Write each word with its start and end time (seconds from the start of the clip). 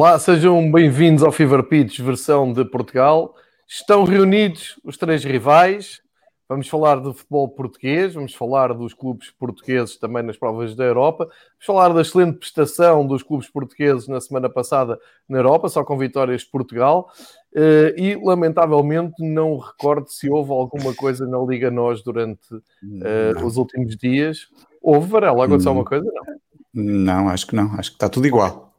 Olá, 0.00 0.18
sejam 0.18 0.72
bem-vindos 0.72 1.22
ao 1.22 1.30
Fever 1.30 1.62
Pitch, 1.64 2.00
versão 2.00 2.54
de 2.54 2.64
Portugal. 2.64 3.34
Estão 3.68 4.02
reunidos 4.04 4.80
os 4.82 4.96
três 4.96 5.22
rivais. 5.22 6.00
Vamos 6.48 6.68
falar 6.68 6.94
do 6.96 7.12
futebol 7.12 7.46
português, 7.50 8.14
vamos 8.14 8.34
falar 8.34 8.72
dos 8.72 8.94
clubes 8.94 9.30
portugueses 9.30 9.98
também 9.98 10.22
nas 10.22 10.38
provas 10.38 10.74
da 10.74 10.84
Europa, 10.84 11.24
vamos 11.24 11.66
falar 11.66 11.92
da 11.92 12.00
excelente 12.00 12.38
prestação 12.38 13.06
dos 13.06 13.22
clubes 13.22 13.50
portugueses 13.50 14.08
na 14.08 14.22
semana 14.22 14.48
passada 14.48 14.98
na 15.28 15.36
Europa, 15.36 15.68
só 15.68 15.84
com 15.84 15.98
vitórias 15.98 16.40
de 16.40 16.50
Portugal. 16.50 17.10
Eh, 17.54 17.94
e, 17.98 18.14
lamentavelmente, 18.24 19.22
não 19.22 19.58
recordo 19.58 20.08
se 20.08 20.30
houve 20.30 20.50
alguma 20.50 20.94
coisa 20.94 21.26
na 21.26 21.36
Liga 21.40 21.70
Nós 21.70 22.02
durante 22.02 22.54
uh, 22.54 23.44
os 23.44 23.58
últimos 23.58 23.98
dias. 23.98 24.48
Houve, 24.80 25.10
Varela, 25.10 25.44
aconteceu 25.44 25.72
alguma 25.72 25.86
coisa? 25.86 26.10
Não. 26.10 26.40
Não, 26.72 27.28
acho 27.28 27.46
que 27.46 27.54
não. 27.54 27.74
Acho 27.74 27.90
que 27.90 27.96
está 27.96 28.08
tudo 28.08 28.26
igual. 28.26 28.69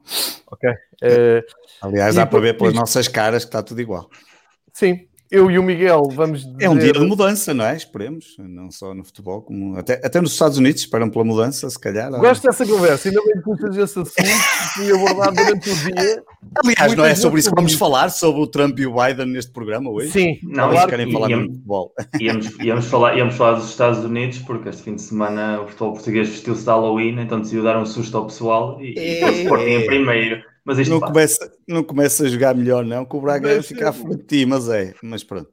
Ok. 0.47 0.69
Uh, 1.03 1.41
Aliás, 1.81 2.15
dá 2.15 2.25
para 2.25 2.39
ver 2.39 2.57
pelas 2.57 2.73
nossas 2.73 3.07
caras 3.07 3.43
que 3.43 3.49
está 3.49 3.63
tudo 3.63 3.81
igual. 3.81 4.07
Sim, 4.73 5.07
eu 5.31 5.49
e 5.49 5.57
o 5.57 5.63
Miguel 5.63 6.09
vamos. 6.11 6.41
Dizer... 6.45 6.55
É 6.59 6.69
um 6.69 6.77
dia 6.77 6.91
de 6.91 6.99
mudança, 6.99 7.53
não 7.53 7.65
é? 7.65 7.75
Esperemos, 7.75 8.35
não 8.37 8.69
só 8.69 8.93
no 8.93 9.03
futebol, 9.03 9.41
como 9.41 9.77
até, 9.77 9.93
até 10.03 10.19
nos 10.19 10.33
Estados 10.33 10.57
Unidos 10.57 10.81
esperam 10.81 11.09
pela 11.09 11.23
mudança, 11.23 11.69
se 11.69 11.79
calhar. 11.79 12.11
Gosto 12.11 12.43
dessa 12.43 12.65
conversa, 12.65 13.07
ainda 13.07 13.21
bem 13.23 13.35
que 13.35 13.41
puxas 13.41 13.77
esse 13.77 13.99
assunto 13.99 14.11
que 14.13 14.23
fui 14.75 14.91
abordado 14.91 15.35
durante 15.35 15.69
o 15.69 15.75
dia. 15.75 16.23
Aliás, 16.63 16.95
não 16.95 17.05
é 17.05 17.15
sobre 17.15 17.39
isso 17.39 17.49
que 17.49 17.55
vamos 17.55 17.73
falar, 17.73 18.09
sobre 18.09 18.41
o 18.41 18.47
Trump 18.47 18.77
e 18.79 18.85
o 18.85 18.93
Biden 18.93 19.27
neste 19.27 19.51
programa 19.51 19.89
hoje? 19.89 20.11
Sim, 20.11 20.39
não, 20.43 20.69
claro, 20.69 20.89
querem 20.89 21.11
falar 21.11 21.29
íamos, 21.29 21.47
de 21.47 21.53
futebol. 21.53 21.93
Íamos, 22.19 22.59
íamos, 22.59 22.85
falar, 22.87 23.17
íamos 23.17 23.35
falar 23.35 23.53
dos 23.53 23.69
Estados 23.69 24.03
Unidos, 24.03 24.39
porque 24.39 24.69
este 24.69 24.83
fim 24.83 24.95
de 24.95 25.01
semana 25.01 25.61
o 25.61 25.67
futebol 25.67 25.93
português 25.93 26.27
vestiu-se 26.27 26.61
de 26.61 26.67
Halloween, 26.67 27.19
então 27.19 27.39
decidiu 27.39 27.63
dar 27.63 27.77
um 27.77 27.85
susto 27.85 28.17
ao 28.17 28.25
pessoal 28.25 28.81
e, 28.81 28.93
e 28.97 29.23
o 29.23 29.29
Sporting 29.29 29.69
em 29.69 29.85
primeiro. 29.85 30.50
Mas 30.63 30.87
não, 30.87 30.99
começa, 30.99 31.51
não 31.67 31.83
começa 31.83 32.23
a 32.23 32.29
jogar 32.29 32.53
melhor, 32.53 32.85
não, 32.85 33.03
que 33.03 33.15
o 33.15 33.21
Braga 33.21 33.55
mas, 33.55 33.65
fica 33.65 33.89
à 33.89 33.93
frente 33.93 34.17
de 34.17 34.23
ti, 34.23 34.45
mas 34.45 34.69
é, 34.69 34.93
mas 35.01 35.23
pronto. 35.23 35.49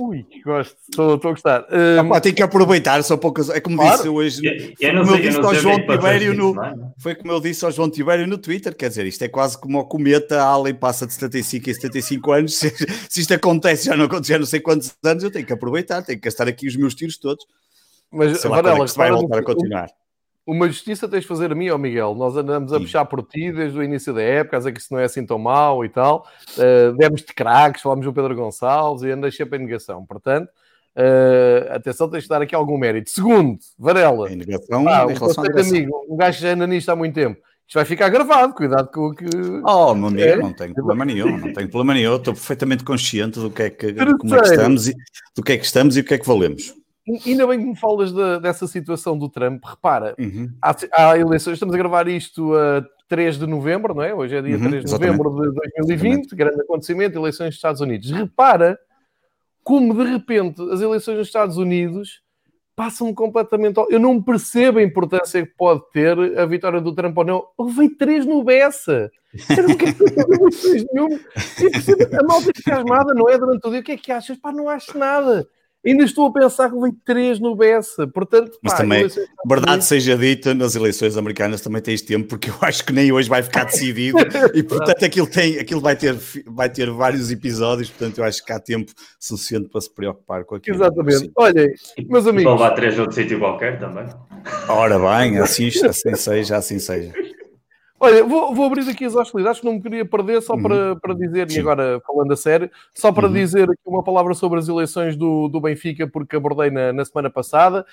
Ui, 0.00 0.26
gosto, 0.44 0.76
estou, 0.90 1.12
a 1.12 1.16
gostar. 1.16 1.66
Um... 1.70 2.00
Ah, 2.00 2.04
pá, 2.08 2.20
tem 2.20 2.34
que 2.34 2.42
aproveitar, 2.42 3.00
só 3.04 3.16
poucas. 3.16 3.48
É 3.48 3.60
como 3.60 3.76
claro. 3.76 3.96
disse 3.96 4.08
hoje. 4.08 4.40
Eu, 4.80 4.88
eu 4.88 5.04
como 5.04 5.14
eu 5.14 5.20
disse 5.22 5.38
ao 5.38 5.54
João 5.54 5.86
Tibério 5.86 6.34
no. 6.34 6.54
Foi 6.98 7.14
como 7.14 7.32
eu 7.32 7.40
disse 7.40 7.64
ao 7.64 7.70
João 7.70 7.88
Tibério 7.88 8.26
no 8.26 8.38
Twitter, 8.38 8.74
quer 8.74 8.88
dizer, 8.88 9.06
isto 9.06 9.22
é 9.22 9.28
quase 9.28 9.56
como 9.56 9.78
o 9.78 9.84
cometa, 9.84 10.42
a 10.42 10.46
Allen 10.46 10.74
passa 10.74 11.06
de 11.06 11.12
75 11.12 11.70
a 11.70 11.74
75 11.74 12.32
anos. 12.32 12.56
Se, 12.60 12.70
se 13.08 13.20
isto 13.20 13.32
acontece, 13.32 13.86
já 13.86 13.96
não 13.96 14.06
acontece, 14.06 14.32
já 14.32 14.38
não 14.38 14.46
sei 14.46 14.60
quantos 14.60 14.92
anos, 15.04 15.22
eu 15.22 15.30
tenho 15.30 15.46
que 15.46 15.52
aproveitar, 15.52 16.02
tenho 16.02 16.18
que 16.18 16.24
gastar 16.24 16.48
aqui 16.48 16.66
os 16.66 16.76
meus 16.76 16.94
tiros 16.94 17.16
todos. 17.16 17.44
Mas, 18.10 18.40
sei 18.40 18.50
lá, 18.50 18.60
Varela, 18.60 18.84
é 18.84 18.88
que 18.88 18.96
vai 18.96 19.10
voltar 19.10 19.38
a 19.38 19.42
continuar 19.42 19.99
uma 20.50 20.66
justiça 20.66 21.08
tens 21.08 21.22
de 21.22 21.28
fazer 21.28 21.52
a 21.52 21.54
mim, 21.54 21.68
ó 21.70 21.78
Miguel. 21.78 22.14
Nós 22.16 22.36
andamos 22.36 22.72
a 22.72 22.78
Sim. 22.78 22.82
puxar 22.82 23.04
por 23.04 23.22
ti 23.22 23.52
desde 23.52 23.78
o 23.78 23.82
início 23.82 24.12
da 24.12 24.20
época, 24.20 24.56
a 24.56 24.58
dizer 24.58 24.72
que 24.72 24.80
isso 24.80 24.92
não 24.92 25.00
é 25.00 25.04
assim 25.04 25.24
tão 25.24 25.38
mau 25.38 25.84
e 25.84 25.88
tal. 25.88 26.26
Uh, 26.56 26.92
demos 26.96 27.22
de 27.22 27.32
craques, 27.32 27.82
falámos 27.82 28.04
do 28.04 28.12
Pedro 28.12 28.34
Gonçalves 28.34 29.04
e 29.04 29.10
andas 29.10 29.36
sempre 29.36 29.58
em 29.58 29.62
negação. 29.62 30.04
Portanto, 30.04 30.48
uh, 30.96 31.72
atenção, 31.72 32.10
tens 32.10 32.24
de 32.24 32.28
dar 32.28 32.42
aqui 32.42 32.54
algum 32.54 32.76
mérito. 32.76 33.10
Segundo, 33.10 33.58
Varela. 33.78 34.30
Em 34.30 34.36
negação, 34.36 34.88
ah, 34.88 35.06
em 35.08 35.14
relação 35.14 35.44
um 35.44 35.60
amigo, 35.60 36.06
um 36.08 36.16
gajo 36.16 36.40
já 36.40 36.48
anda 36.50 36.66
nisto 36.66 36.88
há 36.88 36.96
muito 36.96 37.14
tempo. 37.14 37.40
Isto 37.68 37.76
vai 37.76 37.84
ficar 37.84 38.08
gravado, 38.08 38.52
cuidado 38.52 38.90
com 38.90 39.06
o 39.06 39.14
que. 39.14 39.26
Oh, 39.64 39.94
meu 39.94 40.08
amigo, 40.08 40.22
é. 40.22 40.36
não 40.36 40.52
tenho 40.52 40.74
problema 40.74 41.04
nenhum, 41.04 41.38
não 41.38 41.52
tenho 41.52 41.68
problema 41.68 41.94
nenhum. 41.94 42.16
Estou 42.16 42.34
perfeitamente 42.34 42.82
consciente 42.82 43.38
do 43.38 43.48
que 43.48 43.62
é 43.62 43.70
que, 43.70 43.94
como 43.94 44.34
é 44.34 44.40
que 44.40 44.48
estamos 44.48 44.88
e 44.88 44.94
do 45.36 45.42
que 45.44 45.52
é 45.52 45.56
que 45.56 45.64
estamos 45.64 45.96
e 45.96 46.00
o 46.00 46.04
que 46.04 46.14
é 46.14 46.18
que 46.18 46.26
valemos. 46.26 46.74
Ainda 47.26 47.46
bem 47.46 47.58
que 47.58 47.66
me 47.66 47.76
falas 47.76 48.12
de, 48.12 48.40
dessa 48.40 48.66
situação 48.66 49.16
do 49.16 49.28
Trump. 49.28 49.64
Repara, 49.64 50.14
uhum. 50.18 50.50
há, 50.62 50.74
há, 50.92 51.18
eleições, 51.18 51.54
estamos 51.54 51.74
a 51.74 51.78
gravar 51.78 52.08
isto 52.08 52.54
a 52.54 52.84
3 53.08 53.38
de 53.38 53.46
novembro, 53.46 53.94
não 53.94 54.02
é? 54.02 54.14
Hoje 54.14 54.36
é 54.36 54.42
dia 54.42 54.56
uhum, 54.56 54.68
3 54.68 54.84
de 54.84 54.90
exatamente. 54.90 55.18
novembro 55.18 55.50
de 55.50 55.54
2020, 55.54 56.02
exatamente. 56.02 56.34
grande 56.36 56.60
acontecimento, 56.60 57.18
eleições 57.18 57.46
nos 57.46 57.56
Estados 57.56 57.80
Unidos. 57.80 58.10
Repara 58.10 58.78
como 59.62 59.94
de 59.94 60.10
repente 60.10 60.62
as 60.70 60.80
eleições 60.80 61.18
nos 61.18 61.26
Estados 61.26 61.56
Unidos 61.56 62.22
passam 62.80 63.12
completamente. 63.12 63.78
Ao... 63.78 63.90
Eu 63.90 64.00
não 64.00 64.22
percebo 64.22 64.78
a 64.78 64.82
importância 64.82 65.44
que 65.44 65.52
pode 65.54 65.82
ter 65.92 66.18
a 66.38 66.46
vitória 66.46 66.80
do 66.80 66.94
Trump 66.94 67.16
ou 67.18 67.24
não. 67.24 67.44
Levei 67.58 67.90
três 67.90 68.24
no 68.24 68.42
Bessa. 68.42 69.10
Não 69.68 69.76
quero 69.76 69.96
A 72.18 72.22
malta 72.26 72.50
fica 72.56 72.78
asmada, 72.78 73.12
não 73.14 73.28
é? 73.28 73.38
Durante 73.38 73.66
o 73.66 73.70
dia, 73.70 73.80
o 73.80 73.82
que 73.82 73.92
é 73.92 73.96
que 73.96 74.10
achas? 74.10 74.38
Pá, 74.38 74.50
não 74.50 74.68
acho 74.68 74.96
nada. 74.96 75.46
Ainda 75.84 76.04
estou 76.04 76.26
a 76.26 76.32
pensar 76.32 76.70
que 76.70 76.78
vem 76.78 76.92
três 77.04 77.40
no 77.40 77.56
Bessa, 77.56 78.06
portanto... 78.06 78.58
Mas 78.62 78.74
pá, 78.74 78.78
também, 78.80 79.08
verdade 79.46 79.82
seja 79.82 80.16
dita, 80.16 80.52
nas 80.52 80.74
eleições 80.74 81.16
americanas 81.16 81.62
também 81.62 81.80
tens 81.80 82.02
tempo, 82.02 82.28
porque 82.28 82.50
eu 82.50 82.54
acho 82.60 82.84
que 82.84 82.92
nem 82.92 83.10
hoje 83.10 83.30
vai 83.30 83.42
ficar 83.42 83.64
decidido, 83.64 84.18
e 84.52 84.62
portanto 84.62 85.02
aquilo, 85.04 85.26
tem, 85.26 85.58
aquilo 85.58 85.80
vai, 85.80 85.96
ter, 85.96 86.14
vai 86.46 86.68
ter 86.68 86.90
vários 86.90 87.30
episódios, 87.30 87.88
portanto 87.88 88.18
eu 88.18 88.24
acho 88.24 88.44
que 88.44 88.52
há 88.52 88.60
tempo 88.60 88.92
suficiente 89.18 89.70
para 89.70 89.80
se 89.80 89.94
preocupar 89.94 90.44
com 90.44 90.56
aquilo. 90.56 90.76
Exatamente. 90.76 91.30
Olhem, 91.34 91.72
meus 92.06 92.26
amigos... 92.26 92.52
Vão 92.52 92.60
lá 92.60 92.72
três 92.72 92.98
outro 92.98 93.14
sítio 93.14 93.38
qualquer 93.38 93.78
também. 93.78 94.04
Ora 94.68 94.98
bem, 94.98 95.38
assim, 95.38 95.68
assim 95.68 96.14
seja, 96.14 96.56
assim 96.56 96.78
seja. 96.78 97.12
Olha, 98.02 98.24
vou, 98.24 98.54
vou, 98.54 98.64
abrir 98.64 98.88
aqui 98.88 99.04
as 99.04 99.14
hostilidades 99.14 99.60
que 99.60 99.66
não 99.66 99.74
me 99.74 99.82
queria 99.82 100.06
perder, 100.06 100.40
só 100.40 100.54
uhum. 100.54 100.62
para, 100.62 100.96
para 100.96 101.14
dizer, 101.14 101.50
Sim. 101.50 101.58
e 101.58 101.60
agora 101.60 102.00
falando 102.06 102.32
a 102.32 102.36
sério, 102.36 102.70
só 102.94 103.12
para 103.12 103.26
uhum. 103.26 103.34
dizer 103.34 103.64
aqui 103.64 103.82
uma 103.84 104.02
palavra 104.02 104.32
sobre 104.32 104.58
as 104.58 104.68
eleições 104.68 105.16
do, 105.16 105.48
do 105.48 105.60
Benfica, 105.60 106.08
porque 106.08 106.34
abordei 106.34 106.70
na, 106.70 106.94
na 106.94 107.04
semana 107.04 107.28
passada. 107.28 107.84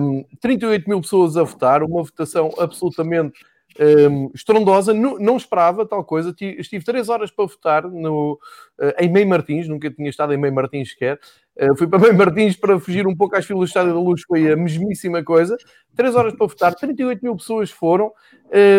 Um, 0.00 0.24
38 0.40 0.88
mil 0.88 1.02
pessoas 1.02 1.36
a 1.36 1.42
votar, 1.42 1.82
uma 1.82 2.02
votação 2.02 2.50
absolutamente 2.58 3.44
um, 3.78 4.30
estrondosa, 4.34 4.94
não, 4.94 5.18
não, 5.18 5.36
esperava 5.36 5.86
tal 5.86 6.02
coisa. 6.02 6.34
Estive 6.40 6.82
três 6.82 7.10
horas 7.10 7.30
para 7.30 7.44
votar 7.44 7.82
no, 7.90 8.38
uh, 8.80 8.94
em 8.98 9.10
Meio 9.10 9.28
Martins, 9.28 9.68
nunca 9.68 9.90
tinha 9.90 10.08
estado 10.08 10.32
em 10.32 10.38
Meio 10.38 10.54
Martins 10.54 10.90
sequer. 10.90 11.18
Uh, 11.56 11.76
fui 11.76 11.86
para 11.86 11.98
Meio 12.00 12.16
Martins 12.16 12.56
para 12.56 12.80
fugir 12.80 13.06
um 13.06 13.14
pouco 13.14 13.36
às 13.36 13.44
filas 13.44 13.60
do 13.60 13.66
Estádio 13.66 13.92
da 13.92 14.00
Luz, 14.00 14.22
foi 14.22 14.50
a 14.50 14.56
mesmíssima 14.56 15.22
coisa. 15.22 15.56
Três 15.94 16.14
horas 16.14 16.34
para 16.34 16.46
votar, 16.46 16.74
38 16.74 17.22
mil 17.22 17.36
pessoas 17.36 17.70
foram. 17.70 18.12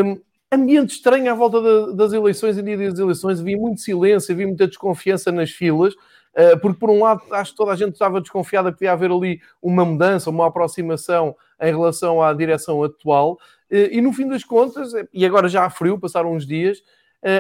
Um, 0.04 0.20
ambiente 0.54 0.92
estranho 0.92 1.32
à 1.32 1.36
volta 1.36 1.62
de, 1.62 1.96
das 1.96 2.14
eleições, 2.14 2.58
em 2.58 2.64
dia 2.64 2.78
das 2.90 3.00
eleições, 3.00 3.40
havia 3.40 3.58
muito 3.58 3.82
silêncio, 3.82 4.34
havia 4.34 4.48
muita 4.48 4.68
desconfiança 4.68 5.32
nas 5.32 5.50
filas, 5.52 5.94
uh, 5.94 6.60
porque 6.62 6.80
por 6.80 6.90
um 6.90 7.02
lado 7.02 7.22
acho 7.32 7.52
que 7.52 7.58
toda 7.58 7.72
a 7.72 7.76
gente 7.76 7.94
estava 7.94 8.22
desconfiada 8.22 8.72
que 8.72 8.78
podia 8.78 8.92
haver 8.92 9.12
ali 9.12 9.42
uma 9.62 9.86
mudança, 9.86 10.30
uma 10.30 10.48
aproximação 10.48 11.36
em 11.62 11.72
relação 11.72 12.22
à 12.22 12.34
direção 12.34 12.84
atual, 12.84 13.34
uh, 13.34 13.76
e 13.92 14.02
no 14.02 14.14
fim 14.14 14.28
das 14.28 14.44
contas, 14.44 14.92
e 15.14 15.26
agora 15.26 15.48
já 15.48 15.66
há 15.66 15.70
frio, 15.70 16.00
passaram 16.00 16.34
uns 16.34 16.46
dias, 16.46 16.82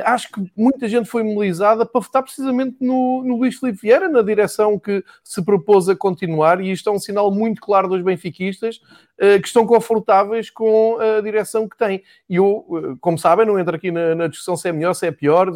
acho 0.06 0.32
que 0.32 0.52
muita 0.56 0.88
gente 0.88 1.10
foi 1.10 1.24
mobilizada 1.24 1.86
para 1.86 2.00
votar 2.00 2.24
precisamente 2.24 2.78
no, 2.80 3.22
no 3.24 3.36
Luís 3.38 3.60
Filipe 3.60 3.80
Vieira, 3.82 4.08
na 4.08 4.22
direção 4.22 4.80
que 4.80 5.04
se 5.24 5.44
propôs 5.44 5.90
a 5.90 5.96
continuar, 5.96 6.62
e 6.62 6.72
isto 6.72 6.90
é 6.90 6.94
um 6.94 7.00
sinal 7.00 7.30
muito 7.32 7.62
claro 7.62 7.90
dos 7.90 8.02
benfiquistas 8.02 8.78
uh, 8.78 9.42
que 9.42 9.48
estão 9.48 9.66
confortáveis 9.66 10.50
com 10.50 10.98
a 11.00 11.22
direção 11.22 11.68
que 11.68 11.78
têm. 11.78 12.02
E 12.30 12.38
eu, 12.38 12.66
uh, 12.70 12.98
como 13.02 13.18
sabem, 13.18 13.46
não 13.46 13.60
entro 13.60 13.76
aqui 13.76 13.92
na, 13.92 14.16
na, 14.16 14.28
discussão 14.28 14.56
se 14.56 14.70
é 14.70 14.72
melhor, 14.72 14.94
se 14.94 15.06
é 15.06 15.12
pior, 15.12 15.52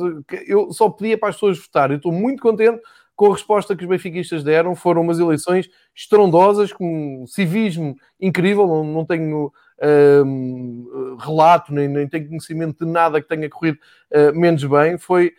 eu 0.46 0.72
só 0.74 0.90
pedia 0.90 1.18
para 1.18 1.30
as 1.30 1.36
pessoas 1.36 1.58
votar. 1.58 1.92
Eu 1.92 1.98
estou 1.98 2.12
muito 2.12 2.42
contente 2.42 2.82
com 3.16 3.28
a 3.28 3.34
resposta 3.34 3.76
que 3.76 3.84
os 3.84 3.90
benfiquistas 3.90 4.44
deram. 4.44 4.76
Foram 4.76 5.02
umas 5.02 5.20
eleições 5.20 5.70
estrondosas, 5.96 6.72
com 6.72 7.24
um 7.24 7.28
civismo 7.28 7.96
incrível, 8.22 8.68
não, 8.68 8.84
não 8.84 9.06
tenho 9.06 9.52
uh, 9.82 11.16
relato, 11.18 11.74
nem, 11.74 11.88
nem 11.88 12.08
tenho 12.08 12.28
conhecimento 12.28 12.86
de 12.86 12.92
nada 12.92 13.22
que 13.22 13.28
tenha 13.28 13.50
corrido 13.50 13.78
uh, 14.12 14.38
menos 14.38 14.64
bem. 14.64 14.98
Foi, 14.98 15.34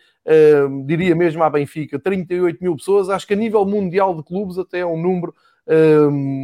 diria 0.85 1.15
mesmo 1.15 1.43
à 1.43 1.49
Benfica, 1.49 1.97
38 1.97 2.59
mil 2.61 2.75
pessoas. 2.75 3.09
Acho 3.09 3.25
que 3.25 3.33
a 3.33 3.37
nível 3.37 3.65
mundial 3.65 4.13
de 4.15 4.23
clubes 4.23 4.59
até 4.59 4.79
é 4.79 4.85
um 4.85 5.01
número 5.01 5.33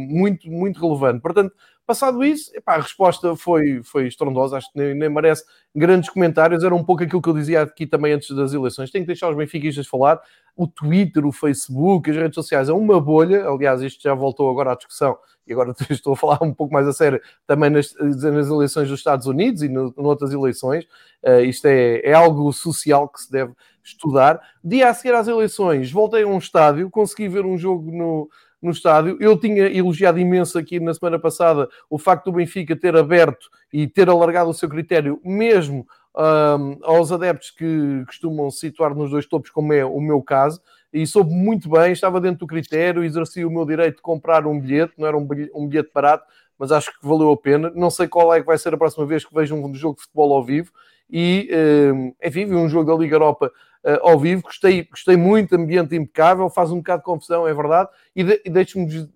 muito, 0.08 0.50
muito 0.50 0.80
relevante. 0.80 1.20
Portanto, 1.20 1.54
Passado 1.86 2.24
isso, 2.24 2.50
epá, 2.52 2.74
a 2.74 2.80
resposta 2.80 3.36
foi, 3.36 3.80
foi 3.84 4.08
estrondosa, 4.08 4.56
acho 4.56 4.72
que 4.72 4.78
nem, 4.78 4.92
nem, 4.92 5.08
merece 5.08 5.44
grandes 5.72 6.10
comentários. 6.10 6.64
Era 6.64 6.74
um 6.74 6.82
pouco 6.82 7.04
aquilo 7.04 7.22
que 7.22 7.28
eu 7.28 7.32
dizia 7.32 7.62
aqui 7.62 7.86
também 7.86 8.12
antes 8.12 8.34
das 8.34 8.52
eleições. 8.52 8.90
Tem 8.90 9.02
que 9.02 9.06
deixar 9.06 9.30
os 9.30 9.36
benfiquistas 9.36 9.86
falar. 9.86 10.20
O 10.56 10.66
Twitter, 10.66 11.24
o 11.24 11.30
Facebook, 11.30 12.10
as 12.10 12.16
redes 12.16 12.34
sociais 12.34 12.68
é 12.68 12.72
uma 12.72 13.00
bolha. 13.00 13.48
Aliás, 13.48 13.82
isto 13.82 14.02
já 14.02 14.14
voltou 14.14 14.50
agora 14.50 14.72
à 14.72 14.74
discussão 14.74 15.16
e 15.46 15.52
agora 15.52 15.72
estou 15.88 16.14
a 16.14 16.16
falar 16.16 16.42
um 16.42 16.52
pouco 16.52 16.74
mais 16.74 16.88
a 16.88 16.92
sério 16.92 17.20
também 17.46 17.70
nas, 17.70 17.94
nas 18.00 18.48
eleições 18.48 18.88
dos 18.88 18.98
Estados 18.98 19.28
Unidos 19.28 19.62
e 19.62 19.68
no, 19.68 19.94
noutras 19.96 20.32
eleições. 20.32 20.84
Uh, 21.22 21.42
isto 21.42 21.66
é, 21.66 22.00
é 22.00 22.12
algo 22.14 22.52
social 22.52 23.08
que 23.08 23.20
se 23.22 23.30
deve 23.30 23.52
estudar. 23.84 24.40
Dia 24.64 24.88
a 24.88 24.94
seguir 24.94 25.14
às 25.14 25.28
eleições, 25.28 25.92
voltei 25.92 26.24
a 26.24 26.26
um 26.26 26.38
estádio, 26.38 26.90
consegui 26.90 27.28
ver 27.28 27.46
um 27.46 27.56
jogo 27.56 27.92
no, 27.92 28.28
no 28.60 28.70
estádio. 28.70 29.16
Eu 29.20 29.38
tinha 29.38 29.66
elogiado 29.66 30.18
imenso 30.18 30.58
aqui 30.58 30.80
na 30.80 30.94
semana 30.94 31.18
passada 31.18 31.68
o 31.90 31.98
facto 31.98 32.26
do 32.26 32.32
Benfica 32.32 32.74
ter 32.74 32.96
aberto 32.96 33.48
e 33.72 33.86
ter 33.86 34.08
alargado 34.08 34.50
o 34.50 34.54
seu 34.54 34.68
critério, 34.68 35.20
mesmo 35.24 35.86
um, 36.16 36.78
aos 36.82 37.12
adeptos 37.12 37.50
que 37.50 38.02
costumam 38.06 38.50
se 38.50 38.60
situar 38.60 38.94
nos 38.94 39.10
dois 39.10 39.26
topos, 39.26 39.50
como 39.50 39.72
é 39.72 39.84
o 39.84 40.00
meu 40.00 40.22
caso 40.22 40.60
e 40.96 41.06
soube 41.06 41.30
muito 41.30 41.68
bem, 41.68 41.92
estava 41.92 42.18
dentro 42.18 42.40
do 42.40 42.46
critério, 42.46 43.04
exerci 43.04 43.44
o 43.44 43.50
meu 43.50 43.66
direito 43.66 43.96
de 43.96 44.02
comprar 44.02 44.46
um 44.46 44.58
bilhete, 44.58 44.94
não 44.96 45.06
era 45.06 45.16
um 45.16 45.26
bilhete, 45.26 45.52
um 45.54 45.68
barato, 45.92 46.24
mas 46.58 46.72
acho 46.72 46.90
que 46.98 47.06
valeu 47.06 47.30
a 47.32 47.36
pena. 47.36 47.70
Não 47.74 47.90
sei 47.90 48.08
qual 48.08 48.32
é 48.32 48.40
que 48.40 48.46
vai 48.46 48.56
ser 48.56 48.72
a 48.72 48.78
próxima 48.78 49.04
vez 49.04 49.22
que 49.22 49.34
vejo 49.34 49.54
um 49.54 49.74
jogo 49.74 49.96
de 49.96 50.02
futebol 50.02 50.32
ao 50.32 50.42
vivo. 50.42 50.72
E, 51.10 51.50
hum, 51.92 52.14
enfim, 52.24 52.46
vi 52.46 52.54
um 52.54 52.68
jogo 52.68 52.90
da 52.90 52.98
Liga 52.98 53.14
Europa 53.14 53.52
uh, 53.86 53.98
ao 54.02 54.18
vivo, 54.18 54.42
gostei, 54.42 54.84
gostei 54.84 55.16
muito, 55.16 55.54
ambiente 55.54 55.94
impecável, 55.94 56.50
faz 56.50 56.72
um 56.72 56.78
bocado 56.78 57.00
de 57.00 57.04
confusão, 57.04 57.46
é 57.46 57.54
verdade. 57.54 57.88
E, 58.14 58.24
de, 58.24 58.42
e 58.44 58.50
deixe-me, 58.50 58.86
de, 58.86 59.08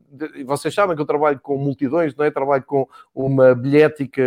vocês 0.44 0.72
sabem 0.72 0.94
que 0.94 1.02
eu 1.02 1.06
trabalho 1.06 1.40
com 1.40 1.56
multidões, 1.58 2.14
não 2.14 2.24
é? 2.24 2.30
Trabalho 2.30 2.62
com 2.62 2.88
uma 3.14 3.54
bilhética 3.54 4.22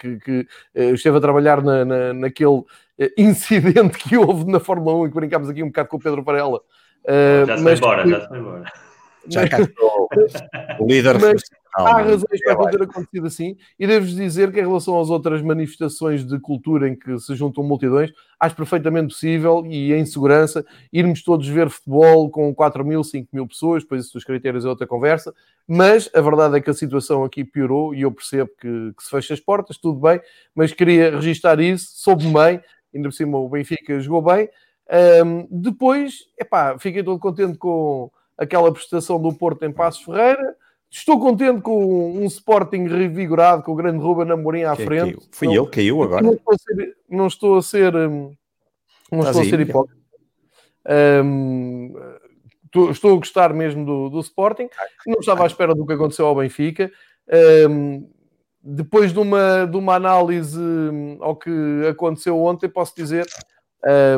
que, 0.00 0.18
que 0.18 0.46
uh, 0.76 0.94
esteve 0.94 1.18
a 1.18 1.20
trabalhar 1.20 1.60
na, 1.62 1.84
na, 1.84 2.12
naquele 2.12 2.50
uh, 2.50 2.66
incidente 3.18 3.98
que 3.98 4.16
houve 4.16 4.50
na 4.50 4.60
Fórmula 4.60 4.96
1 4.98 5.06
e 5.06 5.08
que 5.08 5.14
brincámos 5.14 5.48
aqui 5.48 5.62
um 5.62 5.68
bocado 5.68 5.88
com 5.88 5.96
o 5.96 6.00
Pedro 6.00 6.22
Varela. 6.22 6.60
já 7.46 7.56
se 7.56 7.62
foi 7.62 7.74
embora, 7.74 8.08
já 8.08 8.20
se 8.20 8.28
foi 8.28 8.38
embora. 8.38 8.72
Já 9.28 9.48
cá 9.48 9.58
o 10.80 10.86
líder 10.86 11.18
mas, 11.20 11.42
há 11.74 12.02
razões 12.02 12.40
para 12.44 12.70
ter 12.70 12.82
acontecido 12.82 13.26
assim, 13.26 13.56
e 13.78 13.86
devo-vos 13.86 14.14
dizer 14.14 14.52
que 14.52 14.60
em 14.60 14.66
relação 14.66 15.00
às 15.00 15.08
outras 15.08 15.40
manifestações 15.42 16.24
de 16.24 16.38
cultura 16.38 16.88
em 16.88 16.94
que 16.94 17.18
se 17.18 17.34
juntam 17.34 17.64
multidões, 17.64 18.12
acho 18.38 18.54
perfeitamente 18.54 19.14
possível 19.14 19.64
e 19.66 19.92
em 19.92 20.04
segurança 20.04 20.64
irmos 20.92 21.22
todos 21.22 21.46
ver 21.48 21.70
futebol 21.70 22.30
com 22.30 22.54
4 22.54 22.84
mil, 22.84 23.02
5 23.02 23.28
mil 23.32 23.46
pessoas, 23.46 23.82
depois 23.82 24.04
isso 24.04 24.14
dos 24.14 24.24
critérios 24.24 24.64
é 24.64 24.68
outra 24.68 24.86
conversa, 24.86 25.34
mas 25.66 26.10
a 26.14 26.20
verdade 26.20 26.56
é 26.56 26.60
que 26.60 26.70
a 26.70 26.74
situação 26.74 27.24
aqui 27.24 27.44
piorou 27.44 27.94
e 27.94 28.02
eu 28.02 28.12
percebo 28.12 28.50
que, 28.60 28.92
que 28.96 29.02
se 29.02 29.10
fecha 29.10 29.34
as 29.34 29.40
portas, 29.40 29.78
tudo 29.78 29.98
bem, 29.98 30.20
mas 30.54 30.72
queria 30.72 31.10
registar 31.10 31.58
isso, 31.60 31.86
soube 31.94 32.24
bem, 32.24 32.60
ainda 32.94 33.08
por 33.08 33.14
cima 33.14 33.38
o 33.38 33.48
Benfica 33.48 33.98
jogou 34.00 34.22
bem. 34.22 34.48
Um, 35.24 35.48
depois, 35.50 36.26
epá, 36.38 36.78
fiquei 36.78 37.02
todo 37.02 37.18
contente 37.18 37.56
com 37.56 38.10
aquela 38.36 38.70
prestação 38.72 39.20
do 39.20 39.32
Porto 39.32 39.64
em 39.64 39.72
Passos 39.72 40.04
Ferreira. 40.04 40.56
Estou 40.92 41.18
contente 41.18 41.62
com 41.62 42.12
um 42.12 42.26
Sporting 42.26 42.86
revigorado, 42.86 43.62
com 43.62 43.72
o 43.72 43.74
grande 43.74 43.98
Ruben 43.98 44.30
Amorim 44.30 44.64
à 44.64 44.76
que 44.76 44.84
frente. 44.84 45.14
Caiu. 45.14 45.28
Fui 45.32 45.58
eu, 45.58 45.66
caiu 45.66 46.02
agora. 46.02 46.22
Não 46.22 46.34
estou 46.34 46.54
a 46.54 46.58
ser, 46.58 46.96
não 47.08 47.26
estou 47.26 47.56
a 47.56 47.62
ser, 47.62 47.96
hum, 47.96 48.36
não 49.10 49.20
estou 49.20 49.40
a 49.40 49.44
ser 49.46 49.60
hipócrita. 49.60 50.02
Um, 51.24 51.94
estou 52.90 53.14
a 53.14 53.16
gostar 53.16 53.54
mesmo 53.54 53.86
do, 53.86 54.10
do 54.10 54.20
Sporting. 54.20 54.68
Não 55.06 55.20
estava 55.20 55.44
à 55.44 55.46
espera 55.46 55.74
do 55.74 55.86
que 55.86 55.94
aconteceu 55.94 56.26
ao 56.26 56.36
Benfica. 56.36 56.92
Um, 57.70 58.06
depois 58.62 59.14
de 59.14 59.18
uma, 59.18 59.66
de 59.66 59.76
uma 59.78 59.94
análise 59.94 60.60
hum, 60.60 61.16
ao 61.22 61.34
que 61.36 61.50
aconteceu 61.88 62.38
ontem, 62.38 62.68
posso 62.68 62.94
dizer, 62.94 63.26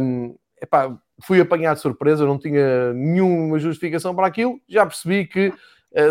um, 0.03 0.35
epá, 0.61 0.93
fui 1.23 1.41
apanhado 1.41 1.77
de 1.77 1.83
surpresa, 1.83 2.27
não 2.27 2.37
tinha 2.37 2.93
nenhuma 2.95 3.61
justificação 3.61 4.13
para 4.13 4.27
aquilo. 4.27 4.61
Já 4.69 4.85
percebi 4.85 5.25
que 5.25 5.53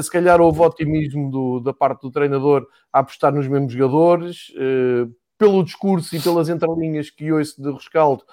se 0.01 0.09
calhar 0.09 0.39
houve 0.39 0.61
otimismo 0.61 1.29
do, 1.29 1.59
da 1.59 1.73
parte 1.73 2.01
do 2.01 2.11
treinador 2.11 2.65
a 2.91 2.99
apostar 2.99 3.33
nos 3.33 3.47
mesmos 3.47 3.73
jogadores, 3.73 4.49
uh, 4.51 5.13
pelo 5.37 5.63
discurso 5.63 6.15
e 6.15 6.19
pelas 6.21 6.47
entrelinhas 6.47 7.09
que 7.09 7.31
ouço 7.31 7.61
de 7.61 7.71
Rescaldo. 7.71 8.23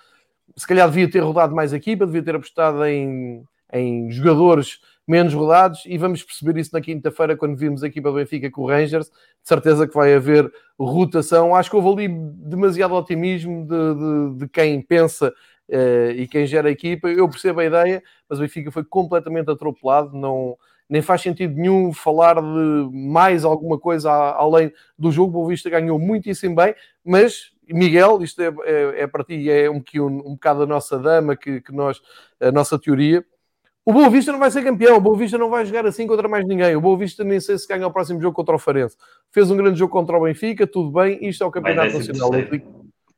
Se 0.56 0.66
calhar 0.66 0.88
devia 0.88 1.10
ter 1.10 1.20
rodado 1.20 1.54
mais 1.54 1.72
a 1.72 1.76
equipa, 1.76 2.06
devia 2.06 2.22
ter 2.22 2.36
apostado 2.36 2.84
em, 2.84 3.42
em 3.72 4.10
jogadores 4.10 4.78
menos 5.06 5.34
rodados 5.34 5.82
e 5.86 5.98
vamos 5.98 6.22
perceber 6.22 6.56
isso 6.60 6.70
na 6.72 6.80
quinta-feira 6.80 7.36
quando 7.36 7.56
vimos 7.56 7.82
a 7.82 7.88
equipa 7.88 8.10
do 8.10 8.14
Benfica 8.14 8.48
com 8.48 8.62
o 8.62 8.68
Rangers. 8.68 9.08
De 9.08 9.48
certeza 9.48 9.88
que 9.88 9.94
vai 9.94 10.14
haver 10.14 10.48
rotação. 10.78 11.54
Acho 11.54 11.70
que 11.70 11.76
houve 11.76 12.04
ali 12.04 12.14
demasiado 12.36 12.94
otimismo 12.94 13.66
de, 13.66 13.94
de, 13.94 14.38
de 14.38 14.48
quem 14.48 14.80
pensa 14.80 15.34
uh, 15.68 16.10
e 16.12 16.28
quem 16.28 16.46
gera 16.46 16.68
a 16.68 16.72
equipa. 16.72 17.08
Eu 17.08 17.28
percebo 17.28 17.58
a 17.58 17.64
ideia, 17.64 18.02
mas 18.28 18.38
o 18.38 18.42
Benfica 18.42 18.70
foi 18.70 18.84
completamente 18.84 19.50
atropelado. 19.50 20.16
Não, 20.16 20.56
nem 20.90 21.00
faz 21.00 21.22
sentido 21.22 21.54
nenhum 21.54 21.92
falar 21.92 22.34
de 22.34 22.90
mais 22.92 23.44
alguma 23.44 23.78
coisa 23.78 24.10
além 24.10 24.72
do 24.98 25.12
jogo. 25.12 25.30
O 25.30 25.32
Boa 25.34 25.48
Vista 25.48 25.70
ganhou 25.70 25.98
muitíssimo 25.98 26.56
bem, 26.56 26.74
mas 27.04 27.52
Miguel, 27.68 28.20
isto 28.22 28.42
é, 28.42 28.52
é, 28.64 29.02
é 29.02 29.06
para 29.06 29.22
ti, 29.22 29.48
é 29.48 29.70
um, 29.70 29.76
um, 29.76 30.06
um 30.06 30.34
bocado 30.34 30.64
a 30.64 30.66
nossa 30.66 30.98
dama, 30.98 31.36
que, 31.36 31.60
que 31.60 31.72
nós, 31.72 32.00
a 32.40 32.50
nossa 32.50 32.76
teoria. 32.76 33.24
O 33.84 33.92
Boa 33.92 34.10
Vista 34.10 34.32
não 34.32 34.38
vai 34.38 34.50
ser 34.50 34.62
campeão, 34.62 34.96
o 34.96 35.00
Boa 35.00 35.16
Vista 35.16 35.38
não 35.38 35.48
vai 35.48 35.64
jogar 35.64 35.86
assim 35.86 36.06
contra 36.06 36.28
mais 36.28 36.46
ninguém. 36.46 36.74
O 36.74 36.80
Boa 36.80 36.98
Vista 36.98 37.22
nem 37.22 37.38
sei 37.38 37.56
se 37.56 37.68
ganha 37.68 37.86
o 37.86 37.92
próximo 37.92 38.20
jogo 38.20 38.34
contra 38.34 38.54
o 38.54 38.58
Farense. 38.58 38.96
Fez 39.30 39.48
um 39.50 39.56
grande 39.56 39.78
jogo 39.78 39.92
contra 39.92 40.18
o 40.18 40.24
Benfica, 40.24 40.66
tudo 40.66 40.90
bem, 40.90 41.18
isto 41.22 41.44
é 41.44 41.46
o 41.46 41.50
Campeonato 41.50 41.94
Nacional. 41.94 42.30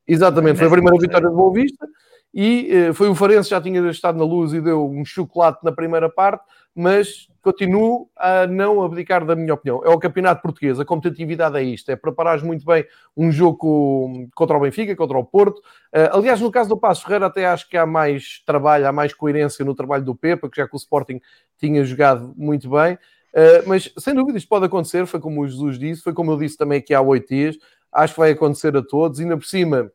Exatamente, 0.06 0.58
foi 0.58 0.66
a 0.66 0.70
primeira 0.70 0.98
vitória 0.98 1.28
do 1.28 1.34
Boa 1.34 1.52
Vista 1.52 1.86
e 2.34 2.88
uh, 2.90 2.94
foi 2.94 3.08
o 3.08 3.14
Farense 3.14 3.50
já 3.50 3.60
tinha 3.60 3.80
estado 3.90 4.18
na 4.18 4.24
luz 4.24 4.52
e 4.52 4.60
deu 4.60 4.88
um 4.88 5.04
chocolate 5.04 5.64
na 5.64 5.72
primeira 5.72 6.08
parte, 6.08 6.44
mas 6.74 7.28
continuo 7.42 8.08
a 8.16 8.46
não 8.46 8.82
abdicar 8.82 9.26
da 9.26 9.34
minha 9.34 9.52
opinião. 9.52 9.82
É 9.84 9.88
o 9.88 9.98
campeonato 9.98 10.40
português, 10.40 10.78
a 10.78 10.84
competitividade 10.84 11.58
é 11.58 11.62
isto, 11.62 11.90
é 11.90 11.96
preparares 11.96 12.42
muito 12.42 12.64
bem 12.64 12.86
um 13.16 13.32
jogo 13.32 14.28
contra 14.34 14.56
o 14.56 14.60
Benfica, 14.60 14.94
contra 14.94 15.18
o 15.18 15.24
Porto. 15.24 15.58
Uh, 15.92 16.16
aliás, 16.16 16.40
no 16.40 16.50
caso 16.50 16.68
do 16.68 16.76
Passo 16.76 17.02
Ferreira, 17.02 17.26
até 17.26 17.46
acho 17.46 17.68
que 17.68 17.76
há 17.76 17.84
mais 17.84 18.42
trabalho, 18.46 18.86
há 18.86 18.92
mais 18.92 19.12
coerência 19.12 19.64
no 19.64 19.74
trabalho 19.74 20.04
do 20.04 20.14
Pepa, 20.14 20.48
que 20.48 20.56
já 20.56 20.68
que 20.68 20.74
o 20.74 20.78
Sporting 20.78 21.20
tinha 21.58 21.84
jogado 21.84 22.32
muito 22.36 22.70
bem. 22.70 22.94
Uh, 22.94 23.66
mas 23.66 23.92
sem 23.98 24.14
dúvida 24.14 24.38
isto 24.38 24.48
pode 24.48 24.66
acontecer, 24.66 25.06
foi 25.06 25.18
como 25.18 25.42
o 25.42 25.48
Jesus 25.48 25.78
disse, 25.78 26.02
foi 26.02 26.12
como 26.12 26.30
eu 26.30 26.38
disse 26.38 26.56
também 26.56 26.78
aqui 26.78 26.94
há 26.94 27.00
oito 27.00 27.28
dias, 27.28 27.56
acho 27.90 28.14
que 28.14 28.20
vai 28.20 28.30
acontecer 28.30 28.76
a 28.76 28.82
todos, 28.82 29.18
ainda 29.18 29.36
por 29.36 29.46
cima 29.46 29.90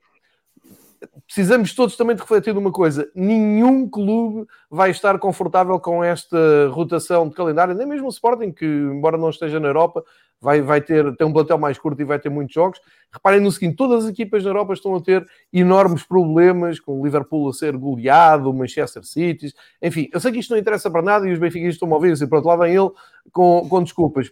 precisamos 1.25 1.73
todos 1.73 1.95
também 1.95 2.15
de 2.15 2.21
refletir 2.21 2.53
numa 2.53 2.71
coisa: 2.71 3.09
nenhum 3.13 3.87
clube 3.89 4.47
vai 4.69 4.91
estar 4.91 5.17
confortável 5.19 5.79
com 5.79 6.03
esta 6.03 6.67
rotação 6.71 7.27
de 7.27 7.35
calendário, 7.35 7.75
nem 7.75 7.87
mesmo 7.87 8.07
o 8.07 8.11
Sporting, 8.11 8.51
que, 8.51 8.65
embora 8.65 9.17
não 9.17 9.29
esteja 9.29 9.59
na 9.59 9.67
Europa, 9.67 10.03
vai, 10.39 10.61
vai 10.61 10.81
ter, 10.81 11.05
um 11.21 11.33
plantel 11.33 11.57
mais 11.57 11.77
curto 11.77 12.01
e 12.01 12.05
vai 12.05 12.19
ter 12.19 12.29
muitos 12.29 12.53
jogos. 12.53 12.79
Reparem 13.11 13.39
no 13.39 13.51
seguinte: 13.51 13.75
todas 13.75 14.05
as 14.05 14.11
equipas 14.11 14.43
na 14.43 14.49
Europa 14.49 14.73
estão 14.73 14.95
a 14.95 15.01
ter 15.01 15.25
enormes 15.51 16.03
problemas, 16.03 16.79
com 16.79 16.99
o 16.99 17.03
Liverpool 17.03 17.49
a 17.49 17.53
ser 17.53 17.75
goleado, 17.75 18.49
o 18.49 18.53
Manchester 18.53 19.03
City, 19.03 19.53
enfim, 19.81 20.09
eu 20.13 20.19
sei 20.19 20.31
que 20.31 20.39
isto 20.39 20.51
não 20.51 20.57
interessa 20.57 20.89
para 20.89 21.01
nada 21.01 21.27
e 21.27 21.31
os 21.31 21.39
benfiquistas 21.39 21.75
estão 21.75 21.91
a 21.91 21.95
ouvir 21.95 22.11
assim, 22.11 22.27
pronto, 22.27 22.47
lá 22.47 22.55
vem 22.55 22.75
ele 22.75 22.91
com, 23.31 23.67
com 23.69 23.83
desculpas. 23.83 24.31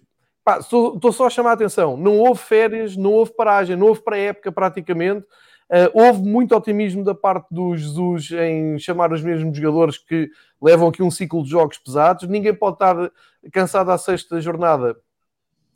Estou, 0.59 0.95
estou 0.95 1.11
só 1.11 1.25
a 1.25 1.29
chamar 1.29 1.51
a 1.51 1.53
atenção: 1.53 1.97
não 1.97 2.19
houve 2.19 2.41
férias, 2.41 2.95
não 2.95 3.11
houve 3.13 3.33
paragem, 3.35 3.75
não 3.75 3.87
houve 3.87 4.01
pré-época 4.01 4.51
praticamente. 4.51 5.25
Uh, 5.69 5.89
houve 5.93 6.21
muito 6.21 6.55
otimismo 6.55 7.03
da 7.03 7.15
parte 7.15 7.47
do 7.49 7.75
Jesus 7.75 8.29
em 8.31 8.77
chamar 8.77 9.11
os 9.11 9.21
mesmos 9.23 9.57
jogadores 9.57 9.97
que 9.97 10.29
levam 10.61 10.89
aqui 10.89 11.01
um 11.01 11.09
ciclo 11.09 11.43
de 11.43 11.49
jogos 11.49 11.79
pesados. 11.79 12.27
Ninguém 12.27 12.53
pode 12.53 12.75
estar 12.75 13.11
cansado 13.51 13.91
à 13.91 13.97
sexta 13.97 14.39
jornada. 14.39 14.95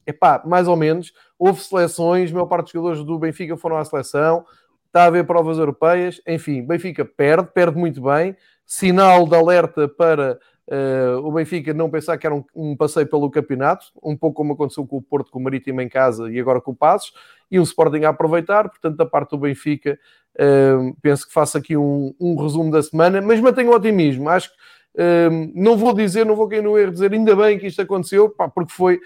Epá, 0.06 0.42
mais 0.46 0.68
ou 0.68 0.76
menos. 0.76 1.12
Houve 1.38 1.62
seleções, 1.62 2.30
a 2.30 2.34
maior 2.34 2.46
parte 2.46 2.66
dos 2.66 2.74
jogadores 2.74 3.04
do 3.04 3.18
Benfica 3.18 3.58
foram 3.58 3.78
à 3.78 3.86
seleção. 3.86 4.46
Está 4.86 5.04
a 5.04 5.06
haver 5.06 5.26
provas 5.26 5.58
europeias. 5.58 6.22
Enfim, 6.28 6.64
Benfica 6.64 7.04
perde, 7.06 7.50
perde 7.52 7.78
muito 7.78 8.02
bem. 8.02 8.36
Sinal 8.66 9.28
de 9.28 9.36
alerta 9.36 9.88
para 9.88 10.40
Uh, 10.70 11.26
o 11.26 11.32
Benfica 11.32 11.74
não 11.74 11.90
pensar 11.90 12.16
que 12.20 12.28
era 12.28 12.36
um, 12.36 12.44
um, 12.56 12.78
passeio 12.78 13.08
pelo 13.08 13.28
campeonato, 13.32 13.88
um 14.04 14.16
pouco 14.16 14.36
como 14.36 14.54
aconteceu 14.54 14.86
com 14.86 14.98
o 14.98 15.02
Porto, 15.02 15.32
com 15.32 15.40
o 15.40 15.42
Marítimo 15.42 15.82
em 15.82 15.90
casa 15.90 16.32
e 16.32 16.40
agora 16.40 16.62
com 16.62 16.70
o 16.72 16.76
Passos, 16.76 17.12
e 17.50 17.60
o 17.60 17.64
Sporting 17.64 18.04
a 18.04 18.10
aproveitar. 18.10 18.70
Portanto, 18.70 18.96
da 18.96 19.06
parte 19.06 19.32
do 19.32 19.40
Benfica, 19.40 19.98
uh, 20.36 20.96
penso 21.02 21.26
que 21.26 21.34
faço 21.34 21.58
aqui 21.58 21.76
um, 21.76 22.14
um, 22.20 22.36
resumo 22.36 22.70
da 22.70 22.84
semana, 22.84 23.20
mas 23.20 23.42
mantenho 23.42 23.72
o 23.72 23.76
otimismo. 23.76 24.30
Acho 24.30 24.50
que 24.50 24.56
uh, 25.02 25.52
não 25.56 25.76
vou 25.76 25.92
dizer, 25.92 26.24
não 26.24 26.36
vou 26.36 26.48
cair 26.48 26.62
no 26.62 26.78
erro 26.78 26.92
dizer 26.92 27.12
ainda 27.12 27.36
bem 27.36 27.58
que 27.58 27.66
isto 27.66 27.82
aconteceu, 27.82 28.30
pá, 28.30 28.48
porque 28.48 28.72
foi. 28.72 29.00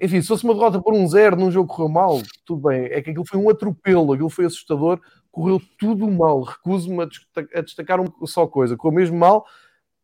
Enfim, 0.00 0.22
se 0.22 0.28
fosse 0.28 0.44
uma 0.44 0.54
derrota 0.54 0.80
por 0.80 0.94
um 0.94 1.06
zero 1.08 1.34
num 1.34 1.50
jogo 1.50 1.68
que 1.68 1.74
correu 1.74 1.92
mal, 1.92 2.22
tudo 2.46 2.68
bem. 2.68 2.84
É 2.84 3.02
que 3.02 3.10
aquilo 3.10 3.26
foi 3.26 3.40
um 3.40 3.50
atropelo, 3.50 4.12
aquilo 4.12 4.30
foi 4.30 4.44
assustador, 4.44 5.00
correu 5.32 5.60
tudo 5.80 6.08
mal. 6.08 6.42
Recuso-me 6.42 7.02
a 7.02 7.60
destacar 7.60 8.00
uma 8.00 8.12
só 8.24 8.46
coisa, 8.46 8.76
correu 8.76 8.94
mesmo 8.94 9.18
mal 9.18 9.44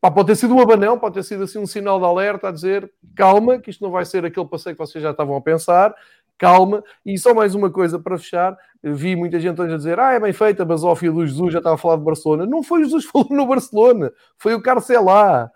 Pá, 0.00 0.10
pode 0.10 0.28
ter 0.28 0.36
sido 0.36 0.54
um 0.54 0.60
abanão, 0.60 0.96
pode 0.98 1.14
ter 1.14 1.24
sido 1.24 1.42
assim 1.42 1.58
um 1.58 1.66
sinal 1.66 1.98
de 1.98 2.06
alerta 2.06 2.48
a 2.48 2.52
dizer 2.52 2.90
calma, 3.16 3.58
que 3.58 3.70
isto 3.70 3.82
não 3.82 3.90
vai 3.90 4.04
ser 4.04 4.24
aquele 4.24 4.46
passeio 4.46 4.76
que 4.76 4.78
vocês 4.78 5.02
já 5.02 5.10
estavam 5.10 5.36
a 5.36 5.40
pensar, 5.40 5.92
calma. 6.38 6.84
E 7.04 7.18
só 7.18 7.34
mais 7.34 7.54
uma 7.54 7.68
coisa 7.68 7.98
para 7.98 8.16
fechar: 8.16 8.56
vi 8.82 9.16
muita 9.16 9.40
gente 9.40 9.60
hoje 9.60 9.74
a 9.74 9.76
dizer, 9.76 9.98
ah, 9.98 10.12
é 10.12 10.20
bem 10.20 10.32
feita, 10.32 10.64
basófia 10.64 11.10
do 11.10 11.26
Jesus 11.26 11.52
já 11.52 11.58
estava 11.58 11.74
a 11.74 11.78
falar 11.78 11.96
de 11.96 12.04
Barcelona. 12.04 12.46
Não 12.46 12.62
foi 12.62 12.84
Jesus 12.84 13.06
que 13.06 13.12
falou 13.12 13.28
no 13.30 13.46
Barcelona, 13.46 14.12
foi 14.38 14.54
o 14.54 14.62
Carcelá. 14.62 15.50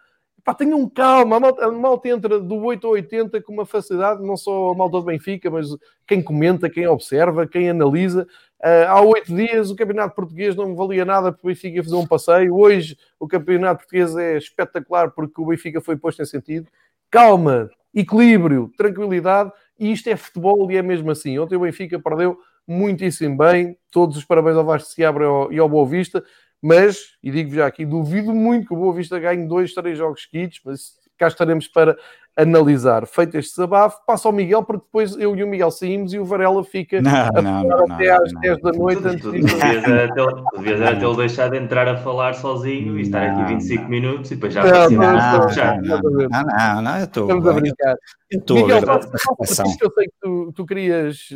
Pá, 0.44 0.52
tenham 0.54 0.88
calma, 0.90 1.37
a 1.37 1.40
malta, 1.40 1.64
a 1.64 1.70
malta 1.70 2.08
entra 2.08 2.40
do 2.40 2.56
8 2.56 2.84
ao 2.84 2.94
80 2.94 3.40
com 3.42 3.52
uma 3.52 3.64
facilidade, 3.64 4.20
não 4.26 4.37
só 4.37 4.72
a 4.72 4.75
malta 4.75 4.99
do 4.99 5.04
Benfica, 5.04 5.49
mas 5.49 5.68
quem 6.04 6.20
comenta, 6.20 6.68
quem 6.68 6.84
observa, 6.88 7.46
quem 7.46 7.70
analisa. 7.70 8.26
Uh, 8.64 8.87
há 8.87 9.00
oito 9.02 9.35
dias 9.35 9.71
o 9.71 9.76
Campeonato 9.76 10.14
Português 10.14 10.54
não 10.54 10.76
valia 10.76 11.04
nada 11.04 11.33
porque 11.33 11.47
o 11.47 11.50
Benfica 11.50 11.76
ia 11.76 11.83
fazer 11.83 11.97
um 11.97 12.07
passeio. 12.07 12.54
Hoje 12.54 12.97
o 13.19 13.26
Campeonato 13.26 13.81
Português 13.81 14.16
é 14.16 14.37
espetacular 14.38 15.11
porque 15.11 15.40
o 15.40 15.47
Benfica 15.47 15.81
foi 15.81 15.97
posto 15.97 16.23
em 16.23 16.25
sentido. 16.25 16.69
Calma, 17.11 17.69
equilíbrio, 17.92 18.73
tranquilidade, 18.76 19.50
e 19.78 19.90
isto 19.90 20.09
é 20.09 20.16
futebol 20.16 20.71
e 20.71 20.76
é 20.76 20.83
mesmo 20.83 21.11
assim. 21.11 21.38
Ontem 21.38 21.57
o 21.57 21.61
Benfica 21.61 21.99
perdeu 21.99 22.38
muitíssimo 22.66 23.37
bem. 23.37 23.76
Todos 23.90 24.16
os 24.16 24.25
parabéns 24.25 24.57
ao 24.57 24.64
Vasco 24.64 24.90
Seabra 24.90 25.25
e 25.50 25.59
ao 25.59 25.69
Boa 25.69 25.87
Vista. 25.87 26.25
Mas, 26.62 27.16
e 27.21 27.33
digo 27.33 27.50
já 27.50 27.66
aqui, 27.66 27.85
duvido 27.85 28.33
muito 28.33 28.69
que 28.69 28.75
o 28.75 28.76
Boa 28.76 28.95
Vista 28.95 29.19
ganhe 29.19 29.49
dois, 29.49 29.75
três 29.75 29.99
jogos 29.99 30.23
seguidos, 30.23 30.61
mas 30.64 30.92
cá 31.19 31.26
estaremos 31.26 31.66
para 31.66 31.99
analisar. 32.36 33.06
Feito 33.06 33.36
este 33.36 33.50
desabafo, 33.50 34.00
passa 34.06 34.28
ao 34.28 34.32
Miguel, 34.32 34.62
porque 34.62 34.84
depois 34.84 35.16
eu 35.16 35.36
e 35.36 35.44
o 35.44 35.46
Miguel 35.46 35.70
saímos 35.70 36.14
e 36.14 36.18
o 36.18 36.24
Varela 36.24 36.64
fica 36.64 37.00
não, 37.00 37.10
a 37.10 37.42
não, 37.42 37.64
não, 37.64 37.92
até 37.92 38.10
às 38.10 38.32
10 38.40 38.60
da 38.60 38.72
noite. 38.72 39.06
Antes 39.06 39.30
de... 39.30 39.40
Devias 39.42 40.80
era 40.80 40.98
tê-lo 40.98 41.16
deixado 41.16 41.52
de 41.52 41.58
entrar 41.58 41.88
a 41.88 41.96
falar 41.96 42.34
sozinho 42.34 42.98
e 42.98 43.02
estar 43.02 43.22
aqui 43.22 43.52
25 43.52 43.88
minutos 43.88 44.30
e 44.30 44.34
depois 44.34 44.54
já 44.54 44.64
não, 44.64 44.90
não, 44.90 45.12
não, 45.12 46.42
não, 46.42 46.82
não, 46.82 46.98
eu 46.98 47.04
estou. 47.04 47.24
Estamos 47.24 47.46
a 47.46 47.52
brincar. 47.52 47.96
Eu 48.30 48.38
estou 48.38 48.56
Miguel, 48.56 48.76
a 48.78 48.96
ver 48.98 49.10
eu 49.38 49.90
sei 49.90 50.06
que 50.06 50.14
tu, 50.20 50.52
tu 50.54 50.64
querias, 50.64 51.28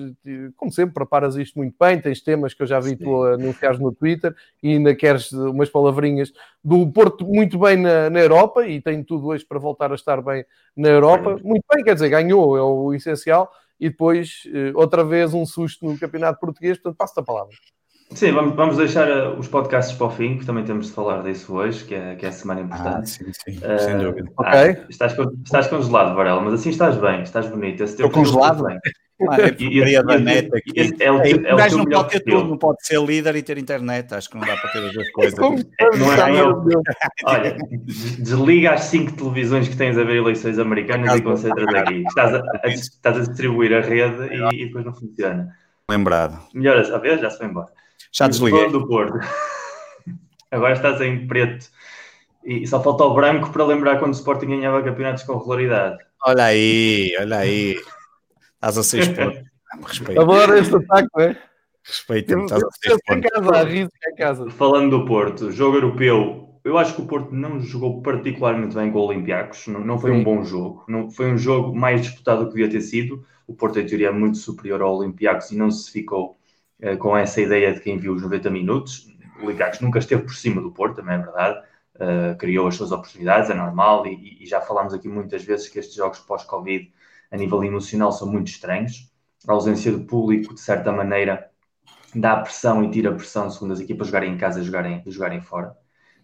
como 0.56 0.72
sempre, 0.72 0.94
preparas 0.94 1.36
isto 1.36 1.58
muito 1.58 1.74
bem, 1.78 2.00
tens 2.00 2.22
temas 2.22 2.54
que 2.54 2.62
eu 2.62 2.66
já 2.66 2.80
vi 2.80 2.96
tu 2.96 3.22
anunciares 3.22 3.78
no 3.78 3.92
Twitter 3.92 4.34
e 4.62 4.72
ainda 4.72 4.94
queres 4.94 5.30
umas 5.32 5.68
palavrinhas 5.68 6.32
do 6.64 6.90
Porto 6.90 7.26
muito 7.26 7.58
bem 7.58 7.76
na, 7.76 8.08
na 8.08 8.18
Europa 8.18 8.66
e 8.66 8.80
tem 8.80 9.02
tudo 9.04 9.26
hoje 9.26 9.44
para 9.44 9.58
voltar 9.58 9.92
a 9.92 9.94
estar 9.94 10.22
bem 10.22 10.44
na 10.74 10.85
Europa. 10.90 11.38
Muito 11.42 11.64
bem, 11.72 11.84
quer 11.84 11.94
dizer, 11.94 12.08
ganhou, 12.08 12.56
é 12.56 12.62
o 12.62 12.94
essencial. 12.94 13.50
E 13.78 13.90
depois, 13.90 14.42
eh, 14.52 14.72
outra 14.74 15.04
vez, 15.04 15.34
um 15.34 15.44
susto 15.44 15.84
no 15.84 15.98
Campeonato 15.98 16.40
Português. 16.40 16.78
Portanto, 16.78 16.96
passo-te 16.96 17.20
a 17.20 17.22
palavra. 17.22 17.54
Sim, 18.12 18.32
vamos, 18.32 18.54
vamos 18.54 18.76
deixar 18.76 19.08
uh, 19.10 19.38
os 19.38 19.48
podcasts 19.48 19.96
para 19.96 20.06
o 20.06 20.10
fim, 20.10 20.38
que 20.38 20.46
também 20.46 20.64
temos 20.64 20.86
de 20.86 20.92
falar 20.92 21.22
disso 21.22 21.54
hoje, 21.54 21.84
que 21.84 21.94
é, 21.94 22.14
que 22.14 22.24
é 22.24 22.28
a 22.28 22.32
semana 22.32 22.60
importante. 22.60 23.02
Ah, 23.02 23.04
sim, 23.04 23.32
sim, 23.32 23.58
uh, 23.58 23.78
sem 23.78 23.98
dúvida. 23.98 24.30
Ok. 24.36 24.52
Ah, 24.52 24.86
estás, 24.88 25.16
estás 25.44 25.66
congelado, 25.66 26.14
Varela, 26.14 26.40
mas 26.40 26.54
assim 26.54 26.70
estás 26.70 26.96
bem, 26.96 27.22
estás 27.22 27.48
bonito. 27.48 27.82
Estou 27.82 28.08
congelado? 28.08 28.64
Bem. 28.64 28.78
É 29.18 29.62
e, 29.62 30.02
da 30.02 30.18
net 30.18 30.50
aqui. 30.54 30.94
É 31.00 31.11
o, 31.11 31.23
é 31.23 31.54
o 31.54 31.56
gajo 31.56 31.78
não 31.78 31.87
pode 31.87 32.11
ter 32.11 32.20
tudo, 32.20 32.49
não 32.49 32.58
pode 32.58 32.87
ser 32.87 33.00
líder 33.00 33.35
e 33.37 33.42
ter 33.42 33.56
internet. 33.56 34.14
Acho 34.14 34.28
que 34.28 34.37
não 34.37 34.46
dá 34.46 34.54
para 34.58 34.73
ter 34.73 34.87
as 34.87 34.92
duas 34.92 35.11
coisas. 35.11 35.38
não 35.38 36.12
é 36.12 36.40
eu. 36.40 36.62
Olha, 37.25 37.56
desliga 38.18 38.73
as 38.73 38.85
cinco 38.85 39.12
televisões 39.12 39.68
que 39.68 39.76
tens 39.76 39.96
a 39.96 40.04
ver 40.04 40.16
eleições 40.16 40.58
americanas 40.58 41.16
e 41.16 41.23
concentra-te 41.23 41.76
aqui. 41.76 42.04
Estás 42.06 42.35
a, 42.35 42.42
a, 42.62 42.68
estás 42.68 43.16
a 43.16 43.20
distribuir 43.20 43.75
a 43.75 43.80
rede 43.80 44.35
e, 44.35 44.62
e, 44.62 44.66
depois 44.66 44.85
não 44.85 44.92
funciona. 44.92 45.49
Lembrado. 45.90 46.38
Melhor 46.52 46.76
a 46.78 46.99
ver, 46.99 47.18
já 47.18 47.30
se 47.30 47.38
foi 47.38 47.46
embora. 47.46 47.68
Já 48.12 48.28
desliguei. 48.28 48.70
do 48.70 48.87
Porto. 48.87 49.18
Agora 50.50 50.75
estás 50.75 51.00
em 51.00 51.26
preto. 51.26 51.66
E 52.44 52.66
só 52.66 52.82
falta 52.82 53.02
o 53.04 53.14
branco 53.14 53.50
para 53.50 53.64
lembrar 53.64 53.99
quando 53.99 54.12
o 54.12 54.16
Sporting 54.16 54.46
ganhava 54.46 54.82
campeonatos 54.82 55.23
com 55.23 55.38
regularidade. 55.38 55.96
Olha 56.25 56.44
aí, 56.44 57.16
olha 57.18 57.38
aí. 57.38 57.76
Estás 58.68 58.78
a 58.78 58.82
ser 58.82 59.00
exposto. 59.00 59.44
Respeito. 59.87 60.20
Agora 60.20 60.58
este 60.58 60.75
ataque, 60.75 61.08
não 61.14 61.23
é? 61.23 61.37
Respeito. 61.85 62.38
Estás 62.40 62.64
a 62.64 62.68
ser 62.73 62.96
em 63.12 64.14
casa. 64.16 64.50
Falando 64.50 64.99
do 64.99 65.06
Porto, 65.06 65.52
jogo 65.52 65.76
europeu, 65.76 66.58
eu 66.64 66.76
acho 66.76 66.94
que 66.96 67.02
o 67.02 67.06
Porto 67.06 67.32
não 67.32 67.61
jogou 67.61 68.02
particularmente 68.02 68.75
bem 68.75 68.90
com 68.90 68.99
o 68.99 69.02
Olympiacos. 69.02 69.68
Não, 69.68 69.80
não 69.80 69.99
foi 69.99 70.11
Sim. 70.11 70.18
um 70.18 70.25
bom 70.25 70.42
jogo. 70.42 70.85
Não, 70.88 71.11
foi 71.11 71.32
um 71.32 71.38
jogo 71.38 71.76
mais 71.76 72.02
disputado 72.02 72.40
do 72.40 72.46
que 72.49 72.56
devia 72.56 72.68
ter 72.68 72.80
sido. 72.80 73.25
O 73.46 73.54
Porto, 73.54 73.78
em 73.78 73.87
teoria, 73.87 74.08
é 74.08 74.12
muito 74.12 74.38
superior 74.38 74.82
ao 74.82 74.96
Olympiacos 74.96 75.52
e 75.52 75.56
não 75.56 75.70
se 75.70 75.90
ficou 75.92 76.37
eh, 76.80 76.96
com 76.96 77.16
essa 77.16 77.40
ideia 77.40 77.73
de 77.73 77.80
quem 77.80 77.99
viu 77.99 78.14
os 78.14 78.23
90 78.23 78.50
minutos. 78.50 79.06
O 79.40 79.46
Olympiacos 79.46 79.80
nunca 79.80 80.00
esteve 80.00 80.23
por 80.23 80.35
cima 80.35 80.61
do 80.61 80.73
Porto, 80.73 80.96
também 80.96 81.14
é 81.14 81.18
verdade. 81.18 81.61
Uh, 81.94 82.37
criou 82.37 82.66
as 82.66 82.75
suas 82.75 82.92
oportunidades, 82.92 83.49
é 83.49 83.54
normal, 83.54 84.06
e, 84.06 84.42
e, 84.42 84.46
já 84.46 84.61
falámos 84.61 84.92
aqui 84.92 85.08
muitas 85.08 85.42
vezes 85.42 85.66
que 85.66 85.78
estes 85.78 85.94
jogos 85.94 86.18
pós-Covid 86.18 86.92
a 87.30 87.37
nível 87.37 87.62
emocional 87.64 88.12
são 88.12 88.30
muito 88.30 88.49
estranhos. 88.49 89.11
A 89.47 89.52
ausência 89.52 89.92
do 89.92 90.04
público, 90.04 90.54
de 90.54 90.61
certa 90.61 90.90
maneira, 90.92 91.50
dá 92.14 92.37
pressão 92.37 92.83
e 92.85 92.90
tira 92.90 93.12
pressão 93.12 93.50
segundo 93.50 93.73
as 93.73 93.80
equipas 93.80 94.09
jogarem 94.09 94.35
em 94.35 94.38
casa 94.38 94.61
e 94.61 94.64
jogarem, 94.64 95.02
jogarem 95.06 95.40
fora. 95.40 95.76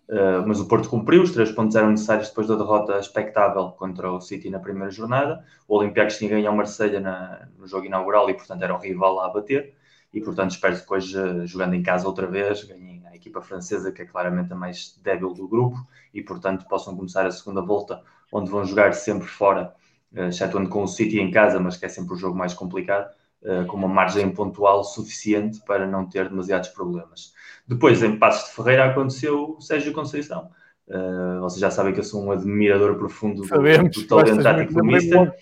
Uh, 0.08 0.46
mas 0.46 0.60
o 0.60 0.66
Porto 0.66 0.88
cumpriu, 0.88 1.22
os 1.22 1.32
três 1.32 1.50
pontos 1.52 1.76
eram 1.76 1.90
necessários 1.90 2.28
depois 2.28 2.46
da 2.46 2.56
derrota 2.56 2.98
expectável 2.98 3.70
contra 3.70 4.10
o 4.10 4.20
City 4.20 4.50
na 4.50 4.58
primeira 4.58 4.90
jornada. 4.90 5.44
O 5.68 5.78
Olympiacos 5.78 6.18
tinha 6.18 6.28
ganho 6.28 6.48
ao 6.48 6.56
Marselha 6.56 7.00
na, 7.00 7.48
no 7.56 7.66
jogo 7.66 7.86
inaugural 7.86 8.28
e, 8.28 8.34
portanto, 8.34 8.62
era 8.62 8.74
um 8.74 8.78
rival 8.78 9.20
a 9.20 9.30
bater. 9.30 9.74
E, 10.12 10.20
portanto, 10.20 10.50
espero 10.50 10.76
depois, 10.76 11.14
uh, 11.14 11.46
jogando 11.46 11.74
em 11.74 11.82
casa 11.82 12.06
outra 12.06 12.26
vez, 12.26 12.64
ganhem 12.64 13.02
a 13.06 13.14
equipa 13.14 13.40
francesa, 13.40 13.92
que 13.92 14.02
é 14.02 14.04
claramente 14.04 14.52
a 14.52 14.56
mais 14.56 14.98
débil 15.02 15.32
do 15.32 15.48
grupo, 15.48 15.76
e, 16.12 16.22
portanto, 16.22 16.66
possam 16.68 16.94
começar 16.96 17.24
a 17.24 17.30
segunda 17.30 17.62
volta, 17.62 18.02
onde 18.30 18.50
vão 18.50 18.64
jogar 18.64 18.92
sempre 18.94 19.28
fora 19.28 19.74
excetuando 20.14 20.68
com 20.68 20.82
o 20.82 20.88
City 20.88 21.20
em 21.20 21.30
casa, 21.30 21.58
mas 21.58 21.76
que 21.76 21.86
é 21.86 21.88
sempre 21.88 22.14
o 22.14 22.16
jogo 22.16 22.36
mais 22.36 22.54
complicado, 22.54 23.10
uh, 23.42 23.66
com 23.66 23.76
uma 23.76 23.88
margem 23.88 24.30
pontual 24.30 24.84
suficiente 24.84 25.60
para 25.64 25.86
não 25.86 26.08
ter 26.08 26.28
demasiados 26.28 26.68
problemas. 26.68 27.32
Depois, 27.66 28.02
em 28.02 28.18
Passos 28.18 28.50
de 28.50 28.56
Ferreira, 28.56 28.86
aconteceu 28.86 29.56
o 29.56 29.60
Sérgio 29.60 29.92
Conceição. 29.92 30.50
Uh, 30.86 31.40
vocês 31.40 31.60
já 31.60 31.70
sabem 31.70 31.92
que 31.92 32.00
eu 32.00 32.04
sou 32.04 32.22
um 32.22 32.32
admirador 32.32 32.96
profundo 32.96 33.44
Sabemos, 33.46 33.94
do, 33.94 34.02
do 34.02 34.06
talento 34.06 34.42
tático 34.42 34.74
do 34.74 34.84
Mister. 34.84 35.32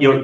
Eu, 0.00 0.22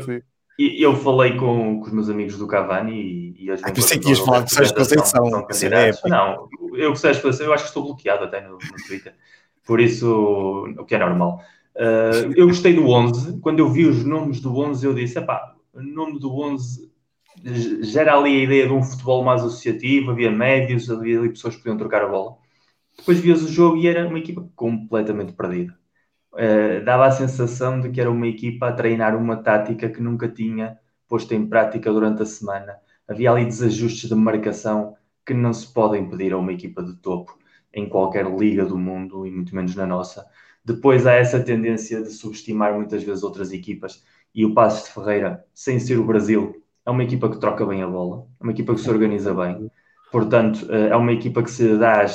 eu 0.58 0.96
falei 0.96 1.36
com, 1.36 1.80
com, 1.80 1.86
os 1.86 1.92
meus 1.92 2.10
amigos 2.10 2.36
do 2.36 2.46
Cavani 2.46 2.92
e, 2.92 3.44
e 3.44 3.50
as 3.50 3.62
ah, 3.62 3.70
pensei 3.70 3.98
que 3.98 4.08
ias 4.08 4.18
falar 4.18 4.40
de 4.40 4.52
Sérgio 4.52 4.74
Conceição. 4.74 5.24
É 5.62 6.08
não, 6.08 6.48
eu, 6.74 6.96
Sérgio 6.96 7.22
Conceição, 7.22 7.46
eu 7.46 7.54
acho 7.54 7.64
que 7.64 7.68
estou 7.68 7.84
bloqueado 7.84 8.24
até 8.24 8.40
no, 8.40 8.54
no 8.54 8.86
Twitter. 8.86 9.14
Por 9.64 9.80
isso, 9.80 10.66
o 10.78 10.84
que 10.84 10.96
é 10.96 10.98
normal. 10.98 11.40
Uh, 11.78 12.32
eu 12.34 12.48
gostei 12.48 12.74
do 12.74 12.88
11. 12.88 13.40
Quando 13.40 13.60
eu 13.60 13.70
vi 13.70 13.86
os 13.86 14.04
nomes 14.04 14.40
do 14.40 14.58
11, 14.58 14.84
eu 14.84 14.94
disse: 14.94 15.20
pá, 15.20 15.54
o 15.72 15.80
nome 15.80 16.18
do 16.18 16.36
11 16.36 16.90
gera 17.82 18.16
ali 18.16 18.40
a 18.40 18.44
ideia 18.44 18.66
de 18.66 18.72
um 18.72 18.82
futebol 18.82 19.22
mais 19.22 19.42
associativo. 19.42 20.10
Havia 20.10 20.30
médios, 20.30 20.90
havia 20.90 21.20
ali 21.20 21.28
pessoas 21.28 21.54
que 21.54 21.62
podiam 21.62 21.78
trocar 21.78 22.02
a 22.02 22.08
bola. 22.08 22.36
Depois 22.96 23.20
vias 23.20 23.42
o 23.44 23.48
jogo 23.48 23.76
e 23.76 23.86
era 23.86 24.08
uma 24.08 24.18
equipa 24.18 24.48
completamente 24.56 25.32
perdida. 25.32 25.78
Uh, 26.32 26.84
dava 26.84 27.06
a 27.06 27.10
sensação 27.12 27.80
de 27.80 27.90
que 27.90 28.00
era 28.00 28.10
uma 28.10 28.26
equipa 28.26 28.68
a 28.68 28.72
treinar 28.72 29.16
uma 29.16 29.36
tática 29.36 29.88
que 29.88 30.00
nunca 30.00 30.28
tinha 30.28 30.78
posto 31.08 31.32
em 31.32 31.46
prática 31.46 31.92
durante 31.92 32.22
a 32.22 32.26
semana. 32.26 32.76
Havia 33.06 33.30
ali 33.30 33.44
desajustes 33.44 34.08
de 34.08 34.14
marcação 34.16 34.96
que 35.24 35.32
não 35.32 35.52
se 35.52 35.72
podem 35.72 36.08
pedir 36.10 36.32
a 36.32 36.38
uma 36.38 36.52
equipa 36.52 36.82
de 36.82 36.96
topo 36.96 37.38
em 37.72 37.88
qualquer 37.88 38.26
liga 38.26 38.64
do 38.64 38.76
mundo 38.76 39.26
e 39.26 39.30
muito 39.30 39.54
menos 39.54 39.74
na 39.74 39.86
nossa. 39.86 40.26
Depois 40.64 41.06
há 41.06 41.14
essa 41.14 41.40
tendência 41.40 42.02
de 42.02 42.10
subestimar 42.10 42.74
muitas 42.74 43.02
vezes 43.02 43.22
outras 43.22 43.52
equipas 43.52 44.04
e 44.34 44.44
o 44.44 44.54
Passos 44.54 44.88
de 44.88 44.94
Ferreira, 44.94 45.44
sem 45.54 45.80
ser 45.80 45.98
o 45.98 46.04
Brasil, 46.04 46.62
é 46.84 46.90
uma 46.90 47.02
equipa 47.04 47.30
que 47.30 47.38
troca 47.40 47.64
bem 47.66 47.82
a 47.82 47.86
bola, 47.86 48.26
é 48.40 48.42
uma 48.42 48.52
equipa 48.52 48.74
que 48.74 48.80
se 48.80 48.90
organiza 48.90 49.34
bem. 49.34 49.70
Portanto, 50.10 50.66
eh, 50.70 50.88
é 50.88 50.96
uma 50.96 51.12
equipa 51.12 51.42
que 51.42 51.50
se 51.50 51.76
dá 51.76 52.06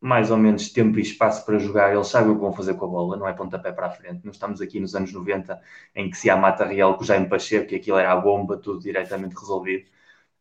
mais 0.00 0.30
ou 0.30 0.36
menos 0.36 0.70
tempo 0.72 0.98
e 0.98 1.02
espaço 1.02 1.44
para 1.44 1.58
jogar, 1.58 1.92
eles 1.94 2.06
sabem 2.08 2.30
o 2.30 2.34
que 2.36 2.40
vão 2.40 2.52
fazer 2.52 2.74
com 2.74 2.84
a 2.86 2.88
bola, 2.88 3.16
não 3.16 3.26
é 3.26 3.32
pontapé 3.32 3.72
para 3.72 3.86
a 3.86 3.90
frente. 3.90 4.24
Não 4.24 4.30
estamos 4.30 4.60
aqui 4.60 4.78
nos 4.78 4.94
anos 4.94 5.12
90 5.12 5.60
em 5.94 6.10
que 6.10 6.16
se 6.16 6.30
há 6.30 6.36
mata 6.36 6.64
real 6.64 6.96
com 6.96 7.02
o 7.02 7.06
Jaime 7.06 7.28
Pacheco, 7.28 7.68
que 7.68 7.76
aquilo 7.76 7.98
era 7.98 8.12
a 8.12 8.16
bomba, 8.16 8.56
tudo 8.58 8.80
diretamente 8.80 9.34
resolvido, 9.34 9.86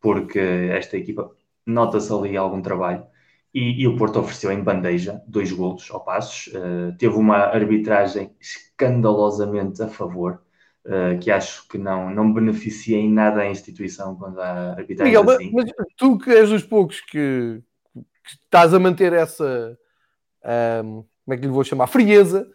porque 0.02 0.40
esta 0.40 0.98
equipa 0.98 1.32
nota-se 1.66 2.12
ali 2.14 2.38
algum 2.38 2.62
trabalho. 2.62 3.06
E, 3.56 3.84
e, 3.84 3.88
o 3.88 3.96
Porto 3.96 4.20
ofereceu 4.20 4.52
em 4.52 4.62
bandeja 4.62 5.22
dois 5.26 5.50
golos 5.50 5.90
ao 5.90 6.04
Passos. 6.04 6.48
Uh, 6.48 6.94
teve 6.98 7.16
uma 7.16 7.38
arbitragem 7.38 8.36
escandalosamente 8.38 9.82
a 9.82 9.88
favor, 9.88 10.42
uh, 10.86 11.18
que 11.20 11.32
acho 11.32 11.66
que 11.70 11.78
não, 11.78 12.10
não 12.10 12.34
beneficia 12.34 12.98
em 12.98 13.10
nada 13.10 13.40
a 13.40 13.50
instituição 13.50 14.14
quando 14.18 14.42
há 14.42 14.74
arbitragem 14.74 15.16
Miguel, 15.16 15.34
assim. 15.34 15.52
Mas, 15.54 15.72
mas, 15.78 15.88
tu 15.96 16.18
que 16.18 16.32
és 16.32 16.50
dos 16.50 16.64
poucos 16.64 17.00
que, 17.00 17.64
que 17.94 18.32
estás 18.44 18.74
a 18.74 18.80
manter 18.80 19.14
essa, 19.14 19.80
um, 20.84 21.06
como 21.24 21.34
é 21.34 21.38
que 21.38 21.44
lhe 21.44 21.54
vou 21.54 21.64
chamar, 21.64 21.88
frieza, 21.88 22.46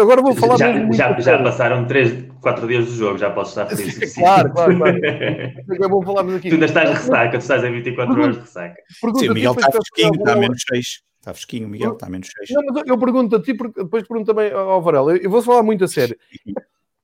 Agora 0.00 0.20
vou 0.20 0.34
falar. 0.34 0.56
Já, 0.58 0.92
já, 0.92 1.20
já 1.20 1.42
passaram 1.42 1.86
3, 1.86 2.30
4 2.40 2.66
dias 2.66 2.86
do 2.86 2.92
jogo, 2.92 3.18
já 3.18 3.30
posso 3.30 3.50
estar 3.50 3.66
feliz. 3.74 4.14
claro, 4.14 4.52
claro, 4.52 4.76
claro. 4.76 4.98
É 4.98 5.88
bom 5.88 6.02
falarmos 6.02 6.34
aqui. 6.34 6.50
Tu 6.50 6.54
ainda 6.54 6.66
estás 6.66 6.90
de 6.90 6.96
ressaca, 6.96 7.38
tu 7.38 7.40
estás 7.40 7.64
em 7.64 7.72
24 7.72 8.22
horas 8.22 8.34
de 8.36 8.40
ressaca. 8.42 8.82
Sim, 9.18 9.28
o 9.28 9.34
Miguel 9.34 9.52
está 9.52 9.70
fresquinho, 9.70 10.14
está 10.14 10.32
a 10.32 10.36
menos 10.36 10.62
6. 10.68 11.02
Está 11.18 11.32
fresquinho, 11.32 11.68
Miguel, 11.68 11.92
está 11.92 12.06
a 12.06 12.10
menos 12.10 12.28
6. 12.36 12.50
Não, 12.50 12.62
mas 12.74 12.82
eu 12.86 12.98
pergunto 12.98 13.36
a 13.36 13.42
ti, 13.42 13.54
porque 13.54 13.82
depois 13.82 14.06
pergunto 14.06 14.34
também 14.34 14.52
ao 14.52 14.82
Varela. 14.82 15.16
Eu 15.16 15.30
vou 15.30 15.40
falar 15.42 15.62
muito 15.62 15.84
a 15.84 15.88
sério. 15.88 16.16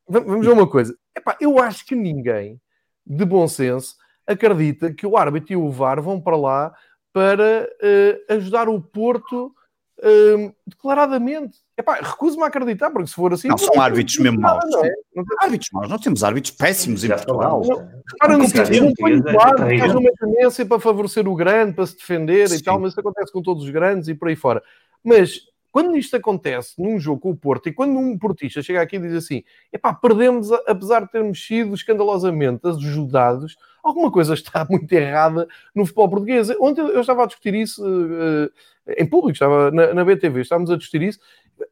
vamos 0.08 0.44
ver 0.44 0.52
uma 0.52 0.68
coisa. 0.68 0.94
Epá, 1.16 1.36
eu 1.40 1.58
acho 1.58 1.86
que 1.86 1.94
ninguém 1.94 2.60
de 3.06 3.24
bom 3.24 3.48
senso 3.48 3.96
acredita 4.26 4.92
que 4.92 5.06
o 5.06 5.16
árbitro 5.16 5.52
e 5.54 5.56
o 5.56 5.70
VAR 5.70 6.02
vão 6.02 6.20
para 6.20 6.36
lá 6.36 6.74
para 7.12 7.68
uh, 7.82 8.34
ajudar 8.34 8.68
o 8.68 8.80
Porto 8.80 9.54
uh, 9.98 10.54
declaradamente. 10.66 11.58
Epá, 11.76 11.94
recuso-me 11.94 12.42
a 12.42 12.46
acreditar, 12.46 12.90
porque 12.90 13.08
se 13.08 13.14
for 13.14 13.32
assim. 13.32 13.48
Não, 13.48 13.58
são 13.58 13.80
árbitros 13.80 14.18
mesmo 14.18 14.40
maus. 14.40 14.64
Não, 14.68 14.84
é? 14.84 14.90
não 15.14 15.24
árbitros 15.40 15.68
maus, 15.72 15.88
nós 15.88 16.00
temos 16.00 16.24
árbitros 16.24 16.54
péssimos 16.56 17.04
em 17.04 17.08
Portugal. 17.08 17.62
Repara 17.62 18.38
no 18.38 18.50
que 18.50 18.80
não 18.80 18.92
põe 18.94 19.22
claro, 19.22 19.58
faz 19.58 19.94
uma 19.94 20.10
tendência 20.18 20.66
para 20.66 20.80
favorecer 20.80 21.28
o 21.28 21.34
grande, 21.34 21.74
para 21.74 21.86
se 21.86 21.96
defender 21.96 22.48
Sim. 22.48 22.56
e 22.56 22.62
tal, 22.62 22.80
mas 22.80 22.92
isso 22.92 23.00
acontece 23.00 23.32
com 23.32 23.42
todos 23.42 23.64
os 23.64 23.70
grandes 23.70 24.08
e 24.08 24.14
por 24.14 24.28
aí 24.28 24.36
fora. 24.36 24.62
Mas 25.04 25.40
quando 25.70 25.96
isto 25.96 26.16
acontece 26.16 26.80
num 26.82 26.98
jogo 26.98 27.20
com 27.20 27.30
o 27.30 27.36
Porto 27.36 27.68
e 27.68 27.72
quando 27.72 27.98
um 27.98 28.18
portista 28.18 28.62
chega 28.62 28.80
aqui 28.80 28.96
e 28.96 29.00
diz 29.00 29.14
assim: 29.14 29.44
epá, 29.72 29.92
perdemos, 29.94 30.50
apesar 30.66 31.04
de 31.04 31.10
termos 31.12 31.46
sido 31.46 31.74
escandalosamente 31.74 32.66
ajudados, 32.66 33.56
alguma 33.88 34.10
coisa 34.10 34.34
está 34.34 34.66
muito 34.70 34.90
errada 34.92 35.48
no 35.74 35.84
futebol 35.84 36.08
português. 36.08 36.50
Ontem 36.60 36.82
eu 36.82 37.00
estava 37.00 37.24
a 37.24 37.26
discutir 37.26 37.54
isso 37.54 37.84
uh, 37.84 38.50
em 38.96 39.06
público, 39.06 39.32
estava 39.32 39.70
na, 39.70 39.94
na 39.94 40.04
BTV, 40.04 40.40
estávamos 40.40 40.70
a 40.70 40.76
discutir 40.76 41.02
isso. 41.02 41.18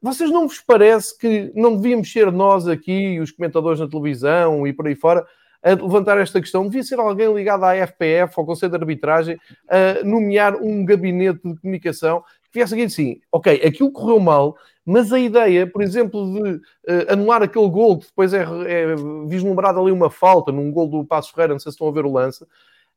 Vocês 0.03 0.31
não 0.31 0.49
vos 0.49 0.61
parece 0.61 1.17
que 1.17 1.53
não 1.55 1.77
devíamos 1.77 2.11
ser 2.11 2.31
nós 2.33 2.67
aqui, 2.67 3.21
os 3.21 3.31
comentadores 3.31 3.81
na 3.81 3.89
televisão 3.89 4.67
e 4.67 4.73
por 4.73 4.87
aí 4.87 4.95
fora, 4.95 5.25
a 5.63 5.71
levantar 5.71 6.19
esta 6.19 6.41
questão? 6.41 6.65
Devia 6.65 6.83
ser 6.83 6.99
alguém 6.99 7.33
ligado 7.33 7.65
à 7.65 7.75
FPF, 7.75 8.35
ao 8.37 8.45
Conselho 8.45 8.71
de 8.71 8.79
Arbitragem, 8.79 9.39
a 9.69 10.05
nomear 10.05 10.57
um 10.57 10.85
gabinete 10.85 11.41
de 11.45 11.57
comunicação 11.61 12.25
que 12.57 12.61
viesse 12.61 12.75
aqui 12.75 12.89
sim, 12.89 13.21
ok, 13.31 13.63
aquilo 13.65 13.93
correu 13.93 14.19
mal, 14.19 14.57
mas 14.85 15.13
a 15.13 15.19
ideia, 15.19 15.67
por 15.67 15.83
exemplo, 15.83 16.33
de 16.33 16.51
uh, 16.53 17.13
anular 17.13 17.43
aquele 17.43 17.69
gol 17.69 17.99
que 17.99 18.07
depois 18.07 18.33
é, 18.33 18.43
é 18.43 18.95
vislumbrado 19.27 19.81
ali 19.81 19.93
uma 19.93 20.11
falta 20.11 20.51
num 20.51 20.73
gol 20.73 20.89
do 20.89 21.05
Passo 21.05 21.33
Ferreira, 21.33 21.55
não 21.55 21.61
sei 21.61 21.71
se 21.71 21.75
estão 21.75 21.89
a 21.89 21.93
ver 21.93 22.07
o 22.07 22.13
lance, 22.13 22.45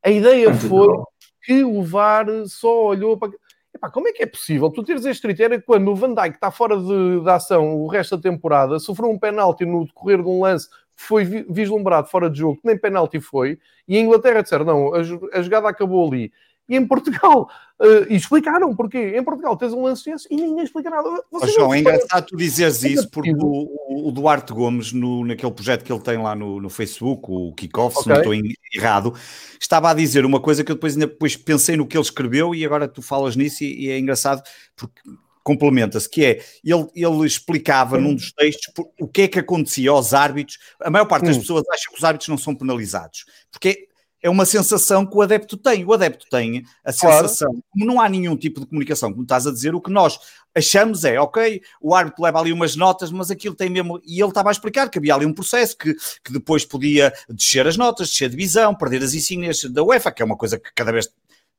a 0.03 0.09
ideia 0.09 0.53
foi 0.53 0.87
que 1.43 1.63
o 1.63 1.83
VAR 1.83 2.25
só 2.45 2.85
olhou 2.85 3.17
para 3.17 3.31
Epá, 3.73 3.89
como 3.89 4.07
é 4.07 4.11
que 4.11 4.23
é 4.23 4.25
possível 4.25 4.71
tu 4.71 4.83
teres 4.83 5.05
este 5.05 5.21
critério 5.21 5.61
quando 5.61 5.91
o 5.91 5.95
Van 5.95 6.13
Dijk 6.13 6.35
está 6.35 6.49
fora 6.49 6.75
de, 6.75 7.21
de 7.21 7.29
ação 7.29 7.75
o 7.75 7.87
resto 7.87 8.17
da 8.17 8.23
temporada, 8.23 8.79
sofreu 8.79 9.09
um 9.09 9.19
penalti 9.19 9.63
no 9.63 9.85
decorrer 9.85 10.23
de 10.23 10.27
um 10.27 10.41
lance 10.41 10.67
que 10.69 11.03
foi 11.03 11.23
vislumbrado 11.23 12.07
fora 12.07 12.29
de 12.29 12.39
jogo, 12.39 12.59
que 12.59 12.67
nem 12.67 12.77
penalti 12.77 13.19
foi, 13.19 13.59
e 13.87 13.95
a 13.95 13.99
Inglaterra 13.99 14.41
disseram, 14.41 14.65
não, 14.65 14.93
a, 14.93 14.99
a 14.99 15.41
jogada 15.41 15.69
acabou 15.69 16.07
ali. 16.07 16.31
E 16.69 16.75
em 16.75 16.85
Portugal, 16.85 17.49
uh, 17.79 18.05
e 18.07 18.15
explicaram 18.15 18.75
porquê. 18.75 19.15
Em 19.17 19.23
Portugal 19.23 19.57
tens 19.57 19.73
um 19.73 19.83
lance 19.83 20.05
desse 20.05 20.27
e 20.29 20.35
ninguém 20.35 20.63
explica 20.63 20.89
nada. 20.89 21.09
João, 21.55 21.73
é 21.73 21.79
engraçado 21.79 22.27
tu 22.27 22.37
dizeres 22.37 22.83
é 22.83 22.89
isso, 22.89 23.09
porque 23.09 23.33
o, 23.33 24.07
o, 24.07 24.11
Duarte 24.11 24.53
Gomes, 24.53 24.93
no, 24.93 25.25
naquele 25.25 25.51
projeto 25.51 25.83
que 25.83 25.91
ele 25.91 26.01
tem 26.01 26.17
lá 26.17 26.35
no, 26.35 26.61
no 26.61 26.69
Facebook, 26.69 27.23
o 27.27 27.53
Kickoff, 27.53 27.97
okay. 27.97 28.03
se 28.03 28.09
não 28.09 28.17
estou 28.17 28.51
errado, 28.75 29.13
estava 29.59 29.89
a 29.89 29.93
dizer 29.93 30.25
uma 30.25 30.39
coisa 30.39 30.63
que 30.63 30.71
eu 30.71 30.75
depois, 30.75 30.93
ainda 30.93 31.07
depois 31.07 31.35
pensei 31.35 31.75
no 31.75 31.87
que 31.87 31.97
ele 31.97 32.03
escreveu 32.03 32.53
e 32.53 32.63
agora 32.63 32.87
tu 32.87 33.01
falas 33.01 33.35
nisso 33.35 33.63
e, 33.63 33.85
e 33.85 33.89
é 33.89 33.97
engraçado 33.97 34.43
porque 34.75 35.01
complementa-se, 35.49 36.07
que 36.07 36.23
é, 36.23 36.43
ele, 36.63 36.87
ele 36.93 37.25
explicava 37.25 37.97
num 37.97 38.13
dos 38.13 38.31
textos 38.31 38.71
o 38.99 39.07
que 39.07 39.23
é 39.23 39.27
que 39.27 39.39
acontecia 39.39 39.89
aos 39.89 40.13
árbitros, 40.13 40.59
a 40.79 40.91
maior 40.91 41.05
parte 41.05 41.25
das 41.25 41.37
hum. 41.37 41.39
pessoas 41.39 41.63
acha 41.71 41.89
que 41.89 41.97
os 41.97 42.03
árbitros 42.03 42.27
não 42.27 42.37
são 42.37 42.53
penalizados, 42.53 43.25
porque 43.51 43.88
é 44.21 44.29
uma 44.29 44.45
sensação 44.45 45.05
que 45.05 45.15
o 45.15 45.21
adepto 45.21 45.57
tem. 45.57 45.85
O 45.85 45.93
adepto 45.93 46.25
tem 46.29 46.65
a 46.83 46.91
sensação, 46.91 47.47
claro. 47.49 47.63
como 47.71 47.85
não 47.85 48.01
há 48.01 48.09
nenhum 48.09 48.35
tipo 48.35 48.59
de 48.59 48.67
comunicação, 48.67 49.11
como 49.11 49.23
estás 49.23 49.47
a 49.47 49.51
dizer, 49.51 49.73
o 49.73 49.81
que 49.81 49.91
nós 49.91 50.19
achamos 50.55 51.03
é, 51.05 51.19
ok, 51.19 51.61
o 51.81 51.93
árbitro 51.93 52.23
leva 52.23 52.39
ali 52.39 52.51
umas 52.51 52.75
notas, 52.75 53.11
mas 53.11 53.31
aquilo 53.31 53.55
tem 53.55 53.69
mesmo. 53.69 54.01
E 54.05 54.19
ele 54.19 54.29
estava 54.29 54.49
a 54.49 54.51
explicar 54.51 54.89
que 54.89 54.97
havia 54.97 55.15
ali 55.15 55.25
um 55.25 55.33
processo 55.33 55.77
que, 55.77 55.93
que 56.23 56.33
depois 56.33 56.65
podia 56.65 57.13
descer 57.29 57.67
as 57.67 57.77
notas, 57.77 58.09
descer 58.09 58.25
a 58.25 58.29
divisão, 58.29 58.75
perder 58.75 59.03
as 59.03 59.13
insígnias 59.13 59.63
da 59.65 59.83
UEFA, 59.83 60.11
que 60.11 60.21
é 60.21 60.25
uma 60.25 60.37
coisa 60.37 60.59
que 60.59 60.69
cada 60.75 60.91
vez 60.91 61.09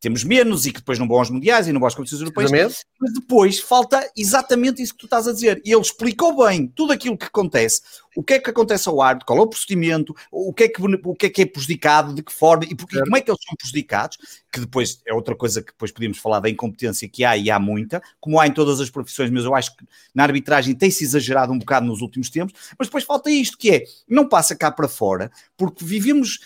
temos 0.00 0.24
menos 0.24 0.64
e 0.66 0.72
que 0.72 0.80
depois 0.80 0.98
não 0.98 1.06
vão 1.06 1.18
aos 1.18 1.30
mundiais 1.30 1.68
e 1.68 1.72
não 1.72 1.78
vão 1.78 1.86
às 1.86 1.94
competições 1.94 2.22
europeias. 2.22 2.50
Mas 2.98 3.12
depois 3.12 3.60
falta 3.60 4.10
exatamente 4.16 4.82
isso 4.82 4.94
que 4.94 5.00
tu 5.00 5.06
estás 5.06 5.28
a 5.28 5.32
dizer. 5.32 5.60
E 5.64 5.70
ele 5.70 5.80
explicou 5.80 6.44
bem 6.44 6.66
tudo 6.66 6.92
aquilo 6.92 7.18
que 7.18 7.26
acontece, 7.26 7.82
o 8.16 8.22
que 8.22 8.34
é 8.34 8.38
que 8.38 8.48
acontece 8.48 8.88
ao 8.88 9.00
árbitro, 9.00 9.26
qual 9.26 9.38
é 9.38 9.42
o 9.42 9.46
procedimento, 9.46 10.14
o 10.32 10.52
que 10.54 10.64
é 10.64 10.68
que, 10.68 10.82
o 10.82 11.14
que, 11.14 11.26
é, 11.26 11.30
que 11.30 11.42
é 11.42 11.46
prejudicado, 11.46 12.14
de 12.14 12.22
que 12.22 12.32
forma 12.32 12.64
e 12.64 12.74
porque, 12.74 12.98
como 12.98 13.16
é 13.16 13.20
que 13.20 13.30
eles 13.30 13.40
são 13.46 13.54
prejudicados, 13.56 14.16
que 14.50 14.60
depois 14.60 15.00
é 15.06 15.12
outra 15.12 15.36
coisa 15.36 15.62
que 15.62 15.72
depois 15.72 15.92
podíamos 15.92 16.18
falar 16.18 16.40
da 16.40 16.48
incompetência 16.48 17.08
que 17.08 17.22
há 17.22 17.36
e 17.36 17.50
há 17.50 17.58
muita, 17.58 18.02
como 18.18 18.40
há 18.40 18.46
em 18.46 18.52
todas 18.52 18.80
as 18.80 18.88
profissões, 18.88 19.30
mas 19.30 19.44
eu 19.44 19.54
acho 19.54 19.76
que 19.76 19.84
na 20.14 20.22
arbitragem 20.22 20.74
tem-se 20.74 21.04
exagerado 21.04 21.52
um 21.52 21.58
bocado 21.58 21.86
nos 21.86 22.00
últimos 22.00 22.30
tempos, 22.30 22.54
mas 22.78 22.88
depois 22.88 23.04
falta 23.04 23.30
isto, 23.30 23.58
que 23.58 23.70
é, 23.70 23.84
não 24.08 24.26
passa 24.26 24.56
cá 24.56 24.70
para 24.70 24.88
fora, 24.88 25.30
porque 25.56 25.84
vivemos 25.84 26.40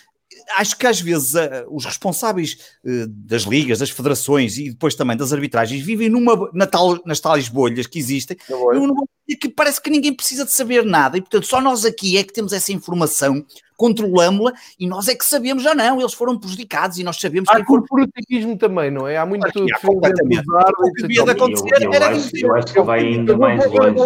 acho 0.57 0.77
que 0.77 0.87
às 0.87 1.01
vezes 1.01 1.35
uh, 1.35 1.67
os 1.71 1.85
responsáveis 1.85 2.59
uh, 2.85 3.07
das 3.09 3.43
ligas, 3.43 3.79
das 3.79 3.91
federações 3.91 4.59
e 4.59 4.71
depois 4.71 4.95
também 4.95 5.17
das 5.17 5.33
arbitragens 5.33 5.85
vivem 5.85 6.09
numa, 6.09 6.51
na 6.53 6.67
tal, 6.67 7.01
nas 7.05 7.21
tais 7.21 7.49
bolhas 7.49 7.87
que 7.87 7.99
existem, 7.99 8.37
numa, 8.49 9.05
que 9.41 9.49
parece 9.49 9.81
que 9.81 9.91
ninguém 9.91 10.15
precisa 10.15 10.45
de 10.45 10.53
saber 10.53 10.85
nada 10.85 11.17
e 11.17 11.21
portanto 11.21 11.47
só 11.47 11.61
nós 11.61 11.85
aqui 11.85 12.19
é 12.19 12.25
que 12.25 12.33
temos 12.33 12.53
essa 12.53 12.73
informação 12.73 13.45
controlamos-la 13.77 14.53
e 14.79 14.87
nós 14.87 15.09
é 15.09 15.15
que 15.15 15.25
sabemos, 15.25 15.63
já 15.63 15.75
não, 15.75 16.01
eles 16.01 16.15
foram 16.15 16.39
prejudicados 16.39 16.99
e 16.99 17.05
nós 17.05 17.17
sabemos 17.17 17.49
Há 17.49 17.65
corporativismo 17.65 18.57
também, 18.57 18.91
não 18.91 19.07
é? 19.07 19.17
Há 19.17 19.27
muito 19.27 19.47
que 19.51 19.59
O 19.61 20.93
que 20.93 21.03
devia 21.03 21.25
de 21.25 21.31
acontecer 21.31 21.83
eu, 21.83 21.91
eu 21.91 21.93
era 21.93 22.09
acho, 22.09 22.37
eu 22.37 22.55
acho 22.55 22.73
que 22.73 22.83
vai 22.83 23.01
ainda 23.01 23.37
mais 23.37 23.65
longe. 23.67 23.99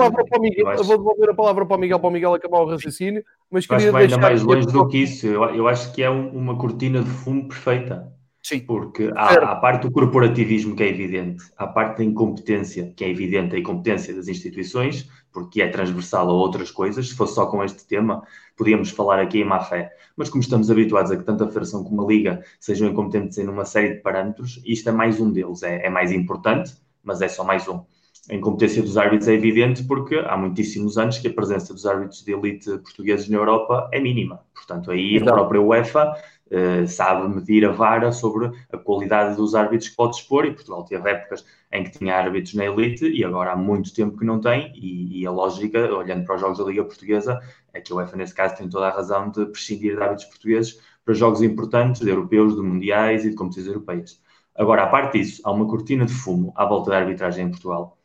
Eu 0.77 0.85
vou 0.85 0.99
devolver 0.99 1.31
a 1.31 1.35
palavra 1.35 1.67
para 1.67 1.77
o 1.77 1.81
Miguel, 1.81 1.99
para 1.99 2.09
o 2.09 2.13
Miguel 2.13 2.35
acabar 2.35 2.61
o 2.61 2.71
raciocínio, 2.71 3.25
mas 3.51 3.67
queria 3.67 3.93
vai 3.93 4.05
ainda 4.05 4.19
mais 4.19 4.43
longe 4.43 4.67
do 4.67 4.87
que 4.89 4.99
isso. 4.99 5.27
Eu, 5.27 5.45
eu 5.55 5.69
acho 5.69 5.93
que 5.93 6.03
é 6.03 6.11
uma 6.11 6.57
cortina 6.57 7.03
de 7.03 7.11
fumo 7.11 7.49
perfeita. 7.49 8.13
Sim. 8.43 8.61
Porque 8.61 9.11
há, 9.15 9.53
a 9.53 9.57
parte 9.57 9.83
do 9.83 9.93
corporativismo 9.93 10.75
que 10.75 10.83
é 10.83 10.89
evidente, 10.89 11.45
há 11.57 11.65
a 11.65 11.67
parte 11.67 11.99
da 11.99 12.05
incompetência 12.05 12.93
que 12.97 13.05
é 13.05 13.11
evidente, 13.11 13.55
a 13.55 13.59
incompetência 13.59 14.15
das 14.15 14.29
instituições, 14.29 15.09
porque 15.31 15.61
é 15.61 15.69
transversal 15.69 16.31
a 16.31 16.33
outras 16.33 16.71
coisas. 16.71 17.09
Se 17.09 17.15
fosse 17.15 17.35
só 17.35 17.47
com 17.47 17.63
este 17.63 17.87
tema, 17.87 18.23
podíamos 18.59 18.91
falar 18.91 19.21
aqui 19.21 19.41
em 19.41 19.45
má 19.45 19.61
fé. 19.61 19.93
Mas 20.17 20.29
como 20.29 20.43
estamos 20.43 20.71
habituados 20.71 21.13
a 21.13 21.17
que 21.17 21.23
tanto 21.23 21.45
a 21.45 21.47
Federação 21.47 21.85
como 21.85 22.03
a 22.03 22.07
Liga 22.07 22.45
sejam 22.59 22.89
incompetentes 22.89 23.39
em 23.39 23.49
uma 23.49 23.65
série 23.65 23.95
de 23.95 24.01
parâmetros, 24.01 24.61
isto 24.67 24.89
é 24.89 24.93
mais 24.93 25.21
um 25.21 25.31
deles. 25.33 25.63
É, 25.63 25.87
é 25.87 25.89
mais 25.89 26.13
importante, 26.13 26.75
mas 27.03 27.23
é 27.23 27.29
só 27.29 27.45
mais 27.45 27.67
um. 27.69 27.81
A 28.31 28.35
incompetência 28.35 28.83
dos 28.83 28.99
árbitros 28.99 29.27
é 29.29 29.33
evidente 29.33 29.85
porque 29.85 30.17
há 30.17 30.37
muitíssimos 30.37 30.99
anos 30.99 31.17
que 31.19 31.29
a 31.29 31.33
presença 31.33 31.73
dos 31.73 31.87
árbitros 31.87 32.23
de 32.23 32.33
elite 32.33 32.71
portugueses 32.79 33.29
na 33.29 33.39
Europa 33.39 33.89
é 33.91 33.99
mínima. 33.99 34.41
Portanto, 34.53 34.91
aí 34.91 35.17
Exato. 35.17 35.31
a 35.31 35.35
própria 35.35 35.63
UEFA 35.63 36.13
sabe 36.87 37.29
medir 37.29 37.65
a 37.67 37.73
vara 37.73 38.11
sobre 38.13 38.51
a 38.73 38.79
qualidade 38.79 39.37
dos 39.37 39.55
árbitros 39.55 39.91
que 39.91 39.97
pode 39.97 40.17
expor 40.17 40.47
e 40.47 40.53
Portugal 40.53 40.85
teve 40.85 41.11
épocas 41.11 41.45
em 41.71 41.85
que 41.85 41.99
tinha 41.99 42.17
árbitros 42.17 42.55
na 42.55 42.65
elite 42.65 43.07
e 43.07 43.25
agora 43.25 43.53
há 43.53 43.57
muito 43.57 43.93
tempo 43.93 44.17
que 44.17 44.25
não 44.25 44.41
tem 44.41 44.73
e, 44.75 45.21
e 45.21 45.27
a 45.27 45.31
lógica, 45.31 45.93
olhando 45.95 46.25
para 46.25 46.37
os 46.37 46.41
jogos 46.41 46.59
da 46.59 46.65
Liga 46.65 46.85
Portuguesa, 46.85 47.41
é 47.73 47.81
que 47.81 47.93
a 47.93 47.97
UEFA 47.97 48.17
nesse 48.17 48.35
caso 48.35 48.57
tem 48.57 48.69
toda 48.69 48.89
a 48.89 48.91
razão 48.91 49.31
de 49.31 49.45
prescindir 49.47 49.97
de 49.97 50.03
árbitros 50.03 50.29
portugueses 50.29 50.81
para 51.05 51.15
jogos 51.15 51.43
importantes, 51.43 52.01
de 52.01 52.09
europeus, 52.11 52.55
de 52.55 52.63
mundiais 52.63 53.25
e 53.25 53.31
de 53.31 53.37
competições 53.37 53.69
europeias. 53.69 54.23
Agora, 54.55 54.85
a 54.85 54.87
parte 54.89 55.19
disso, 55.19 55.43
há 55.45 55.53
uma 55.53 55.67
cortina 55.67 56.05
de 56.05 56.13
fumo 56.13 56.53
à 56.57 56.65
volta 56.65 56.91
da 56.91 56.99
arbitragem 56.99 57.47
em 57.47 57.51
Portugal 57.51 57.97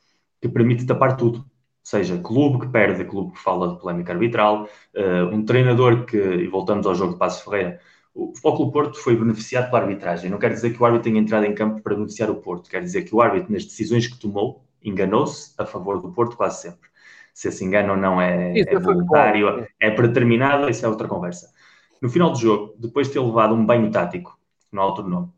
que 0.42 0.50
permite 0.50 0.86
tapar 0.86 1.16
tudo 1.16 1.46
seja 1.84 2.18
clube 2.18 2.66
que 2.66 2.72
perde, 2.72 3.04
clube 3.04 3.34
que 3.34 3.40
fala 3.40 3.74
de 3.74 3.80
polémica 3.80 4.14
arbitral, 4.14 4.70
uh, 4.96 5.36
um 5.36 5.44
treinador 5.44 6.06
que, 6.06 6.18
e 6.18 6.48
voltamos 6.48 6.88
ao 6.88 6.96
jogo 6.96 7.14
de 7.14 7.20
Passo 7.20 7.44
Ferreira, 7.44 7.80
o 8.14 8.34
Futebol 8.36 8.72
Porto 8.72 9.00
foi 9.00 9.16
beneficiado 9.16 9.70
pela 9.70 9.82
arbitragem. 9.84 10.30
Não 10.30 10.38
quer 10.38 10.52
dizer 10.52 10.72
que 10.72 10.82
o 10.82 10.86
árbitro 10.86 11.06
tenha 11.06 11.20
entrado 11.20 11.46
em 11.46 11.56
campo 11.56 11.82
para 11.82 11.96
beneficiar 11.96 12.30
o 12.30 12.36
Porto. 12.36 12.70
Quer 12.70 12.82
dizer 12.82 13.04
que 13.04 13.16
o 13.16 13.22
árbitro, 13.22 13.52
nas 13.52 13.66
decisões 13.66 14.08
que 14.08 14.20
tomou, 14.20 14.64
enganou-se 14.84 15.54
a 15.58 15.66
favor 15.66 16.00
do 16.00 16.12
Porto 16.12 16.38
quase 16.38 16.62
sempre. 16.62 16.90
Se 17.34 17.48
esse 17.48 17.66
engano 17.66 17.94
ou 17.94 17.98
não 17.98 18.22
é, 18.22 18.60
é 18.60 18.80
voluntário, 18.80 19.68
é 19.80 19.90
predeterminado, 19.90 20.70
isso 20.70 20.86
é 20.86 20.90
outra 20.90 21.08
conversa. 21.08 21.52
No 22.00 22.10
final 22.10 22.32
do 22.32 22.38
jogo, 22.38 22.76
depois 22.78 23.08
de 23.08 23.14
ter 23.14 23.20
levado 23.20 23.56
um 23.56 23.66
banho 23.66 23.90
tático, 23.90 24.38
no 24.72 24.82
alto 24.82 25.02
nome, 25.02 25.32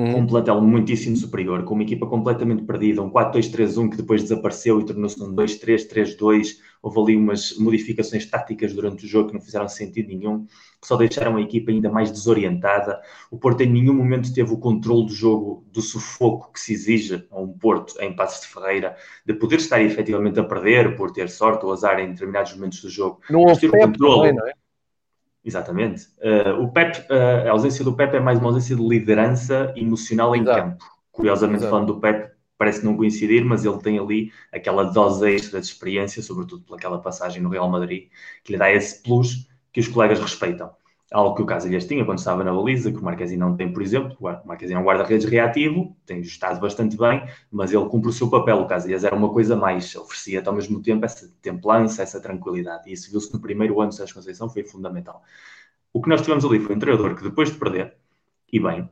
Hum. 0.00 0.16
Um 0.16 0.26
plantel 0.26 0.62
muitíssimo 0.62 1.14
superior, 1.14 1.62
com 1.64 1.74
uma 1.74 1.82
equipa 1.82 2.06
completamente 2.06 2.62
perdida, 2.62 3.02
um 3.02 3.10
4-2-3-1 3.10 3.90
que 3.90 3.98
depois 3.98 4.22
desapareceu 4.22 4.80
e 4.80 4.86
tornou-se 4.86 5.22
um 5.22 5.34
2-3-3-2. 5.34 6.56
Houve 6.82 7.00
ali 7.00 7.16
umas 7.18 7.58
modificações 7.58 8.24
táticas 8.24 8.72
durante 8.72 9.04
o 9.04 9.08
jogo 9.08 9.28
que 9.28 9.34
não 9.34 9.42
fizeram 9.42 9.68
sentido 9.68 10.08
nenhum, 10.08 10.46
que 10.80 10.88
só 10.88 10.96
deixaram 10.96 11.36
a 11.36 11.42
equipa 11.42 11.70
ainda 11.70 11.90
mais 11.90 12.10
desorientada. 12.10 12.98
O 13.30 13.36
Porto 13.36 13.60
em 13.60 13.70
nenhum 13.70 13.92
momento 13.92 14.32
teve 14.32 14.50
o 14.54 14.56
controle 14.56 15.04
do 15.04 15.12
jogo, 15.12 15.66
do 15.70 15.82
sufoco 15.82 16.50
que 16.50 16.60
se 16.60 16.72
exige 16.72 17.26
a 17.30 17.38
um 17.38 17.48
Porto 17.48 18.00
em 18.00 18.16
Passos 18.16 18.40
de 18.40 18.54
Ferreira, 18.54 18.96
de 19.26 19.34
poder 19.34 19.56
estar 19.56 19.82
efetivamente 19.82 20.40
a 20.40 20.44
perder 20.44 20.96
por 20.96 21.10
ter 21.10 21.28
sorte 21.28 21.66
ou 21.66 21.72
azar 21.74 22.00
em 22.00 22.08
determinados 22.08 22.54
momentos 22.54 22.80
do 22.80 22.88
jogo. 22.88 23.20
Não 23.28 23.40
houve 23.40 23.68
controle. 23.68 24.30
Também, 24.30 24.34
não 24.34 24.46
é? 24.46 24.59
Exatamente. 25.44 26.06
Uh, 26.18 26.62
o 26.62 26.72
Pep, 26.72 26.98
uh, 27.10 27.48
a 27.48 27.50
ausência 27.52 27.84
do 27.84 27.94
Pep 27.94 28.14
é 28.14 28.20
mais 28.20 28.38
uma 28.38 28.48
ausência 28.48 28.76
de 28.76 28.86
liderança 28.86 29.72
emocional 29.76 30.36
em 30.36 30.42
Exato. 30.42 30.60
campo. 30.60 30.84
Curiosamente, 31.10 31.60
Exato. 31.60 31.70
falando 31.70 31.94
do 31.94 32.00
Pep, 32.00 32.30
parece 32.58 32.84
não 32.84 32.96
coincidir, 32.96 33.44
mas 33.44 33.64
ele 33.64 33.78
tem 33.78 33.98
ali 33.98 34.30
aquela 34.52 34.84
dose 34.84 35.28
extra 35.30 35.60
de 35.60 35.66
experiência, 35.66 36.22
sobretudo 36.22 36.62
pelaquela 36.62 36.98
passagem 36.98 37.42
no 37.42 37.48
Real 37.48 37.68
Madrid, 37.70 38.10
que 38.44 38.52
lhe 38.52 38.58
dá 38.58 38.70
esse 38.70 39.02
plus 39.02 39.48
que 39.72 39.80
os 39.80 39.88
colegas 39.88 40.20
respeitam. 40.20 40.70
Algo 41.12 41.34
que 41.34 41.42
o 41.42 41.46
Casilhas 41.46 41.86
tinha 41.86 42.04
quando 42.04 42.18
estava 42.18 42.44
na 42.44 42.54
baliza, 42.54 42.92
que 42.92 42.98
o 42.98 43.02
Marquesi 43.02 43.36
não 43.36 43.56
tem, 43.56 43.72
por 43.72 43.82
exemplo. 43.82 44.16
O 44.20 44.46
Marquesi 44.46 44.72
é 44.72 44.78
um 44.78 44.84
guarda-redes 44.84 45.28
reativo, 45.28 45.96
tem 46.06 46.20
estado 46.20 46.60
bastante 46.60 46.96
bem, 46.96 47.28
mas 47.50 47.72
ele 47.72 47.84
cumpre 47.86 48.10
o 48.10 48.12
seu 48.12 48.30
papel. 48.30 48.60
O 48.60 48.66
Casilhas 48.66 49.02
era 49.02 49.16
uma 49.16 49.28
coisa 49.28 49.56
mais, 49.56 49.96
oferecia 49.96 50.40
ao 50.46 50.52
mesmo 50.54 50.80
tempo 50.80 51.04
essa 51.04 51.28
templança, 51.42 52.02
essa 52.02 52.20
tranquilidade. 52.20 52.88
E 52.88 52.92
isso 52.92 53.10
viu-se 53.10 53.32
no 53.32 53.40
primeiro 53.40 53.80
ano 53.80 53.90
de 53.90 53.96
Sérgio 53.96 54.14
Conceição, 54.14 54.48
foi 54.48 54.62
fundamental. 54.62 55.20
O 55.92 56.00
que 56.00 56.08
nós 56.08 56.22
tivemos 56.22 56.44
ali 56.44 56.60
foi 56.60 56.76
um 56.76 56.78
treinador 56.78 57.16
que 57.16 57.24
depois 57.24 57.50
de 57.50 57.58
perder, 57.58 57.96
e 58.52 58.60
bem, 58.60 58.88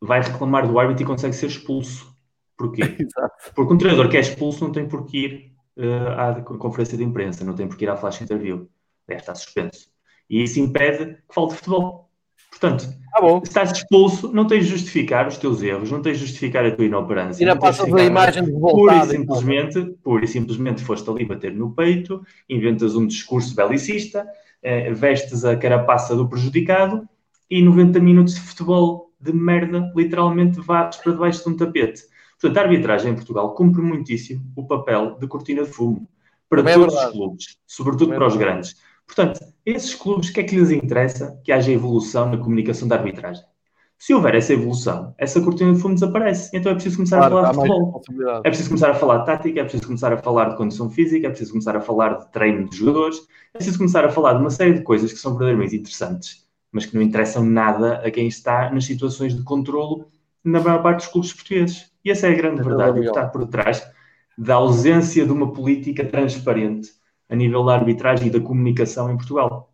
vai 0.00 0.20
reclamar 0.20 0.66
do 0.66 0.76
árbitro 0.76 1.04
e 1.04 1.06
consegue 1.06 1.34
ser 1.34 1.46
expulso. 1.46 2.12
Porquê? 2.56 2.82
Exato. 2.98 3.52
Porque 3.54 3.72
um 3.72 3.78
treinador 3.78 4.10
que 4.10 4.16
é 4.16 4.20
expulso 4.20 4.64
não 4.64 4.72
tem 4.72 4.88
por 4.88 5.06
que 5.06 5.18
ir 5.18 5.54
uh, 5.76 6.18
à 6.18 6.42
conferência 6.42 6.98
de 6.98 7.04
imprensa, 7.04 7.44
não 7.44 7.54
tem 7.54 7.68
por 7.68 7.76
que 7.76 7.84
ir 7.84 7.90
à 7.90 7.96
flash 7.96 8.20
interview. 8.22 8.68
Deve 9.06 9.20
estar 9.20 9.36
suspenso. 9.36 9.93
E 10.28 10.42
isso 10.42 10.60
impede 10.60 11.16
que 11.28 11.34
falte 11.34 11.56
futebol. 11.56 12.10
Portanto, 12.50 12.88
tá 13.12 13.20
bom. 13.20 13.40
se 13.40 13.48
estás 13.48 13.72
expulso, 13.72 14.32
não 14.32 14.46
tens 14.46 14.64
de 14.64 14.70
justificar 14.70 15.26
os 15.26 15.36
teus 15.36 15.62
erros, 15.62 15.90
não 15.90 16.00
tens 16.00 16.18
de 16.18 16.26
justificar 16.26 16.64
a 16.64 16.70
tua 16.70 16.84
inoperância. 16.84 17.42
E 17.42 17.46
na 17.46 17.56
passa 17.56 17.86
da 17.86 18.04
imagem 18.04 18.44
de 18.44 18.52
voltada. 18.52 18.74
Pura 18.74 19.04
e, 19.04 19.16
simplesmente, 19.16 19.78
então. 19.78 19.94
pura 20.02 20.24
e 20.24 20.28
simplesmente 20.28 20.82
foste 20.82 21.08
ali 21.10 21.24
bater 21.24 21.52
no 21.52 21.72
peito, 21.72 22.22
inventas 22.48 22.94
um 22.94 23.06
discurso 23.06 23.54
belicista, 23.54 24.26
eh, 24.62 24.92
vestes 24.92 25.44
a 25.44 25.56
carapaça 25.56 26.14
do 26.14 26.28
prejudicado 26.28 27.08
e 27.50 27.60
90 27.60 28.00
minutos 28.00 28.34
de 28.34 28.40
futebol 28.40 29.12
de 29.20 29.32
merda, 29.32 29.92
literalmente 29.96 30.60
vados 30.60 30.98
para 30.98 31.12
debaixo 31.12 31.42
de 31.42 31.50
um 31.50 31.56
tapete. 31.56 32.02
Portanto, 32.40 32.58
a 32.58 32.62
arbitragem 32.62 33.12
em 33.12 33.14
Portugal 33.14 33.54
cumpre 33.54 33.80
muitíssimo 33.82 34.44
o 34.54 34.66
papel 34.66 35.16
de 35.18 35.26
cortina 35.26 35.64
de 35.64 35.70
fumo 35.70 36.08
para 36.48 36.58
Também 36.58 36.74
é 36.74 36.76
todos 36.76 36.94
é 36.94 37.06
os 37.06 37.12
clubes, 37.12 37.58
sobretudo 37.66 38.06
Também 38.06 38.18
para 38.18 38.26
é 38.26 38.28
os 38.28 38.36
grandes. 38.36 38.76
Portanto, 39.06 39.40
esses 39.64 39.94
clubes, 39.94 40.28
o 40.28 40.32
que 40.32 40.40
é 40.40 40.44
que 40.44 40.56
lhes 40.56 40.70
interessa? 40.70 41.40
Que 41.44 41.52
haja 41.52 41.72
evolução 41.72 42.30
na 42.30 42.36
comunicação 42.36 42.88
da 42.88 42.96
arbitragem. 42.96 43.44
Se 43.98 44.12
houver 44.12 44.34
essa 44.34 44.52
evolução, 44.52 45.14
essa 45.16 45.40
cortina 45.40 45.72
de 45.72 45.80
fumo 45.80 45.94
desaparece. 45.94 46.54
Então 46.54 46.72
é 46.72 46.74
preciso 46.74 46.96
começar 46.96 47.18
claro, 47.18 47.38
a 47.38 47.54
falar 47.54 47.68
de 47.68 47.80
futebol. 47.80 48.02
É 48.44 48.48
preciso 48.50 48.68
começar 48.68 48.90
a 48.90 48.94
falar 48.94 49.18
de 49.18 49.26
tática, 49.26 49.60
é 49.60 49.62
preciso 49.62 49.86
começar 49.86 50.12
a 50.12 50.18
falar 50.18 50.48
de 50.50 50.56
condição 50.56 50.90
física, 50.90 51.26
é 51.26 51.30
preciso 51.30 51.52
começar 51.52 51.76
a 51.76 51.80
falar 51.80 52.18
de 52.18 52.32
treino 52.32 52.68
de 52.68 52.76
jogadores, 52.76 53.18
é 53.54 53.58
preciso 53.58 53.78
começar 53.78 54.04
a 54.04 54.10
falar 54.10 54.34
de 54.34 54.40
uma 54.40 54.50
série 54.50 54.74
de 54.74 54.82
coisas 54.82 55.12
que 55.12 55.18
são 55.18 55.32
verdadeiramente 55.32 55.76
interessantes, 55.76 56.46
mas 56.70 56.84
que 56.84 56.94
não 56.94 57.02
interessam 57.02 57.44
nada 57.44 58.02
a 58.04 58.10
quem 58.10 58.26
está 58.26 58.70
nas 58.70 58.84
situações 58.84 59.34
de 59.34 59.42
controlo 59.42 60.08
na 60.42 60.60
maior 60.60 60.82
parte 60.82 60.98
dos 60.98 61.06
clubes 61.06 61.32
portugueses. 61.32 61.90
E 62.04 62.10
essa 62.10 62.26
é 62.26 62.32
a 62.32 62.36
grande 62.36 62.60
é 62.60 62.64
verdade, 62.64 63.00
que 63.00 63.06
está 63.06 63.26
por 63.26 63.46
trás 63.46 63.86
da 64.36 64.56
ausência 64.56 65.24
de 65.24 65.32
uma 65.32 65.52
política 65.52 66.04
transparente 66.04 66.90
a 67.28 67.36
nível 67.36 67.64
da 67.64 67.74
arbitragem 67.74 68.28
e 68.28 68.30
da 68.30 68.40
comunicação 68.40 69.10
em 69.10 69.16
Portugal. 69.16 69.72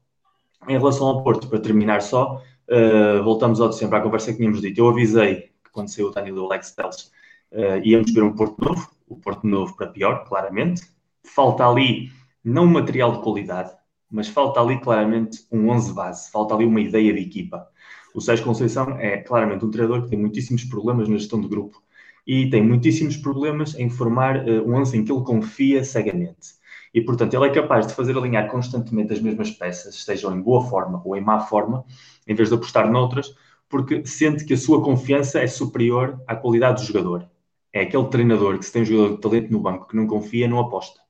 Em 0.69 0.79
relação 0.79 1.07
ao 1.07 1.23
Porto, 1.23 1.49
para 1.49 1.59
terminar 1.59 2.03
só, 2.03 2.43
uh, 2.69 3.23
voltamos 3.23 3.61
ao 3.61 3.69
de 3.69 3.77
sempre 3.77 3.99
à 3.99 4.01
conversa 4.01 4.33
que 4.33 4.39
tínhamos 4.39 4.61
dito. 4.61 4.79
Eu 4.79 4.89
avisei 4.89 5.51
que 5.65 5.71
quando 5.73 5.89
saiu 5.89 6.09
o 6.09 6.11
Daniel 6.11 6.35
do 6.35 6.45
Alex 6.45 6.73
Telles 6.73 7.11
uh, 7.53 7.85
íamos 7.85 8.13
ver 8.13 8.23
um 8.23 8.35
Porto 8.35 8.57
novo, 8.63 8.91
o 9.09 9.17
Porto 9.17 9.47
novo 9.47 9.77
para 9.77 9.89
pior, 9.89 10.25
claramente. 10.25 10.83
Falta 11.25 11.67
ali 11.67 12.11
não 12.45 12.67
material 12.67 13.13
de 13.13 13.23
qualidade, 13.23 13.73
mas 14.11 14.29
falta 14.29 14.61
ali 14.61 14.81
claramente 14.81 15.47
um 15.51 15.69
11 15.69 15.93
base, 15.93 16.31
falta 16.31 16.55
ali 16.55 16.65
uma 16.65 16.81
ideia 16.81 17.13
de 17.13 17.21
equipa. 17.21 17.69
O 18.15 18.21
Sérgio 18.21 18.45
Conceição 18.45 18.99
é 18.99 19.19
claramente 19.19 19.65
um 19.65 19.71
treinador 19.71 20.03
que 20.03 20.11
tem 20.11 20.19
muitíssimos 20.19 20.65
problemas 20.65 21.09
na 21.09 21.17
gestão 21.17 21.41
de 21.41 21.49
grupo 21.49 21.83
e 22.27 22.51
tem 22.51 22.63
muitíssimos 22.63 23.17
problemas 23.17 23.75
em 23.75 23.89
formar 23.89 24.37
uh, 24.47 24.69
um 24.69 24.75
11 24.75 24.99
em 24.99 25.05
que 25.05 25.13
ele 25.13 25.23
confia 25.23 25.85
cegamente. 25.85 26.60
E, 26.93 27.01
portanto, 27.01 27.35
ele 27.35 27.47
é 27.47 27.51
capaz 27.51 27.87
de 27.87 27.95
fazer 27.95 28.17
alinhar 28.17 28.51
constantemente 28.51 29.13
as 29.13 29.21
mesmas 29.21 29.51
peças, 29.51 29.95
estejam 29.95 30.37
em 30.37 30.41
boa 30.41 30.69
forma 30.69 31.01
ou 31.05 31.17
em 31.17 31.21
má 31.21 31.41
forma, 31.41 31.85
em 32.27 32.35
vez 32.35 32.49
de 32.49 32.55
apostar 32.55 32.91
noutras, 32.91 33.35
porque 33.69 34.05
sente 34.05 34.45
que 34.45 34.55
a 34.55 34.57
sua 34.57 34.83
confiança 34.83 35.39
é 35.39 35.47
superior 35.47 36.21
à 36.27 36.35
qualidade 36.35 36.83
do 36.83 36.87
jogador. 36.87 37.29
É 37.73 37.83
aquele 37.83 38.09
treinador 38.09 38.59
que 38.59 38.65
se 38.65 38.73
tem 38.73 38.83
um 38.83 38.85
jogador 38.85 39.15
de 39.15 39.21
talento 39.21 39.53
no 39.53 39.61
banco 39.61 39.87
que 39.87 39.95
não 39.95 40.09
confia, 40.09 40.49
não 40.49 40.59
aposta. 40.59 41.01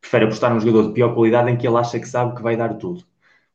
Prefere 0.00 0.26
apostar 0.26 0.54
num 0.54 0.60
jogador 0.60 0.86
de 0.86 0.94
pior 0.94 1.12
qualidade 1.12 1.50
em 1.50 1.56
que 1.56 1.66
ele 1.66 1.76
acha 1.76 1.98
que 1.98 2.06
sabe 2.06 2.36
que 2.36 2.42
vai 2.42 2.56
dar 2.56 2.74
tudo. 2.74 3.04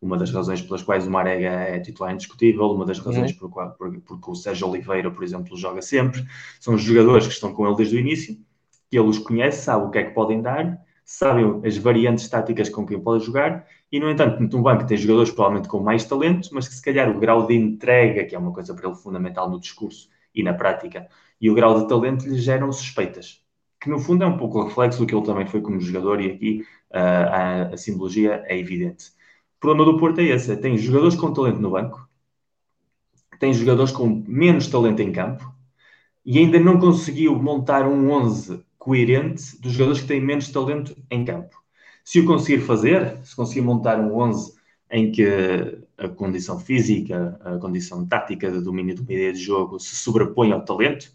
Uma 0.01 0.17
das 0.17 0.31
razões 0.31 0.61
pelas 0.61 0.81
quais 0.81 1.07
o 1.07 1.11
Marega 1.11 1.47
é 1.47 1.79
titular 1.79 2.11
indiscutível, 2.11 2.65
uma 2.71 2.85
das 2.85 2.99
razões 2.99 3.31
uhum. 3.39 3.49
por, 3.49 3.71
por, 3.77 4.01
porque 4.01 4.31
o 4.31 4.35
Sérgio 4.35 4.67
Oliveira, 4.67 5.09
por 5.11 5.23
exemplo, 5.23 5.55
joga 5.55 5.81
sempre, 5.81 6.25
são 6.59 6.73
os 6.73 6.81
jogadores 6.81 7.27
que 7.27 7.33
estão 7.33 7.53
com 7.53 7.65
ele 7.65 7.75
desde 7.75 7.95
o 7.95 7.99
início, 7.99 8.35
que 8.89 8.97
ele 8.97 9.07
os 9.07 9.19
conhece, 9.19 9.63
sabe 9.63 9.85
o 9.85 9.91
que 9.91 9.99
é 9.99 10.03
que 10.03 10.11
podem 10.11 10.41
dar 10.41 10.81
sabem 11.11 11.61
as 11.65 11.77
variantes 11.77 12.27
táticas 12.29 12.69
com 12.69 12.85
quem 12.85 12.99
pode 12.99 13.25
jogar 13.25 13.67
e, 13.91 13.99
no 13.99 14.09
entanto, 14.09 14.39
no 14.39 14.63
banco 14.63 14.87
tem 14.87 14.97
jogadores 14.97 15.29
provavelmente 15.29 15.67
com 15.67 15.79
mais 15.79 16.05
talento, 16.05 16.49
mas 16.53 16.67
que 16.67 16.73
se 16.73 16.81
calhar 16.81 17.09
o 17.09 17.19
grau 17.19 17.45
de 17.45 17.53
entrega, 17.53 18.23
que 18.23 18.33
é 18.33 18.39
uma 18.39 18.53
coisa 18.53 18.73
para 18.73 18.87
ele 18.87 18.97
fundamental 18.97 19.49
no 19.49 19.59
discurso 19.59 20.09
e 20.33 20.41
na 20.41 20.53
prática, 20.53 21.07
e 21.39 21.49
o 21.49 21.53
grau 21.53 21.79
de 21.79 21.87
talento 21.87 22.27
lhe 22.27 22.37
geram 22.37 22.71
suspeitas, 22.71 23.43
que 23.79 23.89
no 23.89 23.99
fundo 23.99 24.23
é 24.23 24.27
um 24.27 24.37
pouco 24.37 24.63
reflexo 24.63 24.99
do 24.99 25.05
que 25.05 25.13
ele 25.13 25.25
também 25.25 25.45
foi 25.45 25.61
como 25.61 25.79
jogador 25.81 26.21
e 26.21 26.31
aqui 26.31 26.65
uh, 26.91 26.97
a, 26.97 27.61
a, 27.73 27.77
simbologia 27.77 28.43
é 28.47 28.57
evidente. 28.57 29.09
O 29.57 29.59
problema 29.59 29.91
do 29.91 29.99
Porto 29.99 30.21
é 30.21 30.23
esse, 30.23 30.55
tem 30.57 30.77
jogadores 30.77 31.15
com 31.15 31.33
talento 31.33 31.59
no 31.59 31.71
banco, 31.71 32.07
tem 33.37 33.53
jogadores 33.53 33.91
com 33.91 34.23
menos 34.27 34.67
talento 34.67 35.01
em 35.01 35.11
campo 35.11 35.53
e 36.25 36.39
ainda 36.39 36.59
não 36.59 36.79
conseguiu 36.79 37.35
montar 37.35 37.85
um 37.85 38.09
11 38.11 38.63
coerente 38.81 39.61
dos 39.61 39.73
jogadores 39.73 40.01
que 40.01 40.07
têm 40.07 40.19
menos 40.19 40.49
talento 40.49 40.97
em 41.11 41.23
campo. 41.23 41.55
Se 42.03 42.19
o 42.19 42.25
conseguir 42.25 42.61
fazer, 42.61 43.19
se 43.23 43.35
conseguir 43.35 43.61
montar 43.61 43.99
um 43.99 44.17
11 44.17 44.55
em 44.89 45.11
que 45.11 45.23
a 45.99 46.09
condição 46.09 46.59
física, 46.59 47.39
a 47.45 47.59
condição 47.59 48.07
tática 48.07 48.51
de 48.51 48.59
domínio 48.59 48.95
de 48.95 49.01
uma 49.01 49.13
ideia 49.13 49.31
de 49.31 49.39
jogo 49.39 49.79
se 49.79 49.95
sobrepõe 49.95 50.51
ao 50.51 50.65
talento, 50.65 51.11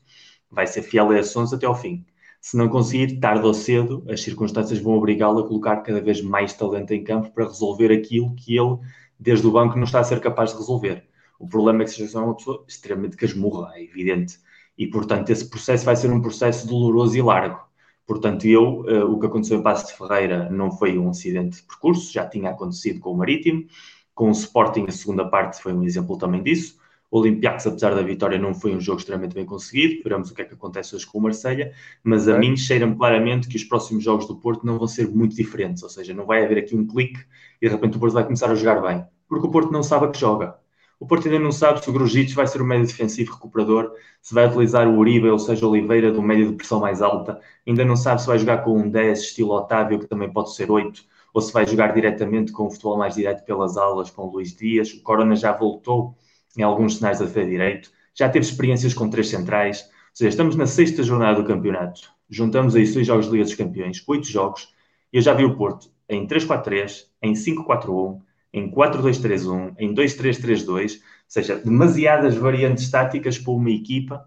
vai 0.48 0.64
ser 0.64 0.82
fiel 0.82 1.10
a 1.10 1.18
esses 1.18 1.36
11 1.36 1.56
até 1.56 1.66
ao 1.66 1.74
fim. 1.74 2.06
Se 2.40 2.56
não 2.56 2.68
conseguir, 2.68 3.18
tarde 3.18 3.44
ou 3.44 3.52
cedo, 3.52 4.04
as 4.08 4.22
circunstâncias 4.22 4.78
vão 4.78 4.94
obrigá-lo 4.94 5.40
a 5.40 5.48
colocar 5.48 5.78
cada 5.78 6.00
vez 6.00 6.22
mais 6.22 6.52
talento 6.52 6.92
em 6.92 7.02
campo 7.02 7.32
para 7.32 7.48
resolver 7.48 7.92
aquilo 7.92 8.32
que 8.36 8.56
ele, 8.56 8.78
desde 9.18 9.44
o 9.44 9.50
banco, 9.50 9.76
não 9.76 9.82
está 9.82 9.98
a 9.98 10.04
ser 10.04 10.20
capaz 10.20 10.52
de 10.52 10.58
resolver. 10.58 11.04
O 11.36 11.48
problema 11.48 11.82
é 11.82 11.84
que 11.84 11.90
se 11.90 12.16
é 12.16 12.20
uma 12.20 12.36
pessoa 12.36 12.64
extremamente 12.68 13.16
casmurra, 13.16 13.72
é 13.74 13.82
evidente 13.82 14.38
e, 14.76 14.86
portanto, 14.86 15.30
esse 15.30 15.48
processo 15.48 15.84
vai 15.84 15.96
ser 15.96 16.10
um 16.10 16.20
processo 16.20 16.66
doloroso 16.66 17.16
e 17.16 17.22
largo. 17.22 17.60
Portanto, 18.06 18.46
eu, 18.46 18.82
uh, 18.82 19.12
o 19.12 19.18
que 19.18 19.26
aconteceu 19.26 19.58
em 19.58 19.62
Passo 19.62 19.86
de 19.88 19.98
Ferreira 19.98 20.48
não 20.50 20.70
foi 20.70 20.96
um 20.98 21.10
acidente 21.10 21.56
de 21.56 21.62
percurso, 21.64 22.12
já 22.12 22.26
tinha 22.26 22.50
acontecido 22.50 23.00
com 23.00 23.12
o 23.12 23.16
Marítimo, 23.16 23.66
com 24.14 24.28
o 24.28 24.32
Sporting, 24.32 24.86
a 24.88 24.92
segunda 24.92 25.28
parte 25.28 25.60
foi 25.60 25.72
um 25.72 25.82
exemplo 25.84 26.16
também 26.16 26.42
disso. 26.42 26.78
O 27.10 27.20
Olympiacos, 27.20 27.66
apesar 27.66 27.94
da 27.94 28.02
vitória, 28.02 28.38
não 28.38 28.54
foi 28.54 28.74
um 28.74 28.80
jogo 28.80 28.98
extremamente 28.98 29.34
bem 29.34 29.44
conseguido. 29.44 30.02
Veremos 30.02 30.30
o 30.30 30.34
que 30.34 30.42
é 30.42 30.44
que 30.44 30.54
acontece 30.54 30.96
hoje 30.96 31.06
com 31.06 31.18
o 31.18 31.22
Marselha, 31.22 31.72
mas 32.02 32.26
a 32.28 32.36
mim 32.38 32.56
cheira-me 32.56 32.96
claramente 32.96 33.46
que 33.48 33.56
os 33.56 33.64
próximos 33.64 34.02
jogos 34.02 34.26
do 34.26 34.36
Porto 34.36 34.66
não 34.66 34.78
vão 34.78 34.88
ser 34.88 35.08
muito 35.08 35.36
diferentes, 35.36 35.82
ou 35.82 35.88
seja, 35.88 36.12
não 36.14 36.26
vai 36.26 36.44
haver 36.44 36.58
aqui 36.58 36.74
um 36.74 36.86
clique 36.86 37.20
e 37.60 37.68
de 37.68 37.74
repente 37.74 37.96
o 37.96 38.00
Porto 38.00 38.14
vai 38.14 38.24
começar 38.24 38.50
a 38.50 38.54
jogar 38.54 38.80
bem, 38.80 39.04
porque 39.28 39.46
o 39.46 39.50
Porto 39.50 39.70
não 39.70 39.82
sabe 39.82 40.06
a 40.06 40.08
que 40.10 40.18
joga. 40.18 40.58
O 40.98 41.06
Porto 41.06 41.26
ainda 41.26 41.38
não 41.38 41.52
sabe 41.52 41.82
se 41.84 41.90
o 41.90 41.92
Grujic 41.92 42.32
vai 42.34 42.46
ser 42.46 42.62
o 42.62 42.64
médio 42.64 42.86
defensivo 42.86 43.34
recuperador, 43.34 43.92
se 44.22 44.34
vai 44.34 44.46
utilizar 44.46 44.88
o 44.88 44.96
Uribe 44.96 45.28
ou 45.28 45.38
seja 45.38 45.66
Oliveira 45.66 46.10
do 46.10 46.22
médio 46.22 46.48
de 46.50 46.56
pressão 46.56 46.80
mais 46.80 47.02
alta. 47.02 47.38
Ainda 47.66 47.84
não 47.84 47.96
sabe 47.96 48.22
se 48.22 48.26
vai 48.26 48.38
jogar 48.38 48.58
com 48.64 48.78
um 48.78 48.88
10 48.88 49.18
estilo 49.20 49.52
Otávio, 49.52 49.98
que 49.98 50.06
também 50.06 50.32
pode 50.32 50.54
ser 50.54 50.70
8, 50.70 51.04
ou 51.34 51.42
se 51.42 51.52
vai 51.52 51.66
jogar 51.66 51.92
diretamente 51.92 52.50
com 52.50 52.66
o 52.66 52.70
futebol 52.70 52.96
mais 52.96 53.14
direto 53.14 53.44
pelas 53.44 53.76
alas 53.76 54.08
com 54.08 54.22
o 54.22 54.30
Luís 54.30 54.56
Dias. 54.56 54.90
O 54.94 55.02
Corona 55.02 55.36
já 55.36 55.52
voltou 55.52 56.16
em 56.56 56.62
alguns 56.62 56.96
sinais 56.96 57.18
da 57.18 57.26
defesa 57.26 57.50
direito, 57.50 57.90
já 58.14 58.28
teve 58.28 58.46
experiências 58.46 58.94
com 58.94 59.10
três 59.10 59.28
centrais. 59.28 59.82
Ou 59.82 59.90
seja, 60.14 60.30
estamos 60.30 60.56
na 60.56 60.66
sexta 60.66 61.02
jornada 61.02 61.42
do 61.42 61.46
campeonato. 61.46 62.10
Juntamos 62.30 62.74
aí 62.74 62.86
seis 62.86 63.06
jogos 63.06 63.26
de 63.26 63.32
Liga 63.32 63.44
dos 63.44 63.54
Campeões, 63.54 64.02
oito 64.08 64.26
jogos, 64.26 64.74
e 65.12 65.18
eu 65.18 65.22
já 65.22 65.34
vi 65.34 65.44
o 65.44 65.56
Porto 65.56 65.90
em 66.08 66.26
3-4-3, 66.26 67.04
em 67.22 67.34
5-4-1, 67.34 68.20
em 68.56 68.70
4-2-3-1, 68.70 69.74
em 69.78 69.94
2-3-3-2, 69.94 70.94
ou 70.94 71.00
seja, 71.28 71.56
demasiadas 71.56 72.34
variantes 72.34 72.90
táticas 72.90 73.36
para 73.36 73.52
uma 73.52 73.70
equipa 73.70 74.26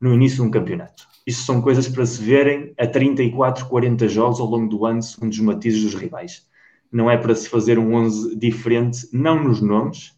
no 0.00 0.14
início 0.14 0.36
de 0.36 0.42
um 0.42 0.50
campeonato. 0.50 1.08
Isso 1.26 1.42
são 1.42 1.60
coisas 1.60 1.88
para 1.88 2.06
se 2.06 2.22
verem 2.22 2.72
a 2.78 2.86
34, 2.86 3.66
40 3.66 4.06
jogos 4.06 4.38
ao 4.38 4.46
longo 4.46 4.68
do 4.68 4.86
ano, 4.86 5.02
segundo 5.02 5.32
os 5.32 5.40
matizes 5.40 5.82
dos 5.82 6.00
rivais. 6.00 6.46
Não 6.90 7.10
é 7.10 7.16
para 7.16 7.34
se 7.34 7.48
fazer 7.48 7.80
um 7.80 7.94
11 7.94 8.36
diferente, 8.36 9.08
não 9.12 9.42
nos 9.42 9.60
nomes, 9.60 10.16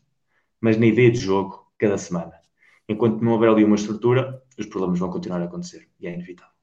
mas 0.60 0.76
na 0.76 0.84
ideia 0.84 1.10
de 1.10 1.18
jogo, 1.18 1.66
cada 1.78 1.96
semana. 1.96 2.34
Enquanto 2.86 3.24
não 3.24 3.32
houver 3.32 3.48
ali 3.48 3.64
uma 3.64 3.76
estrutura, 3.76 4.42
os 4.58 4.66
problemas 4.66 4.98
vão 4.98 5.08
continuar 5.08 5.40
a 5.40 5.46
acontecer 5.46 5.88
e 5.98 6.06
é 6.06 6.12
inevitável. 6.12 6.59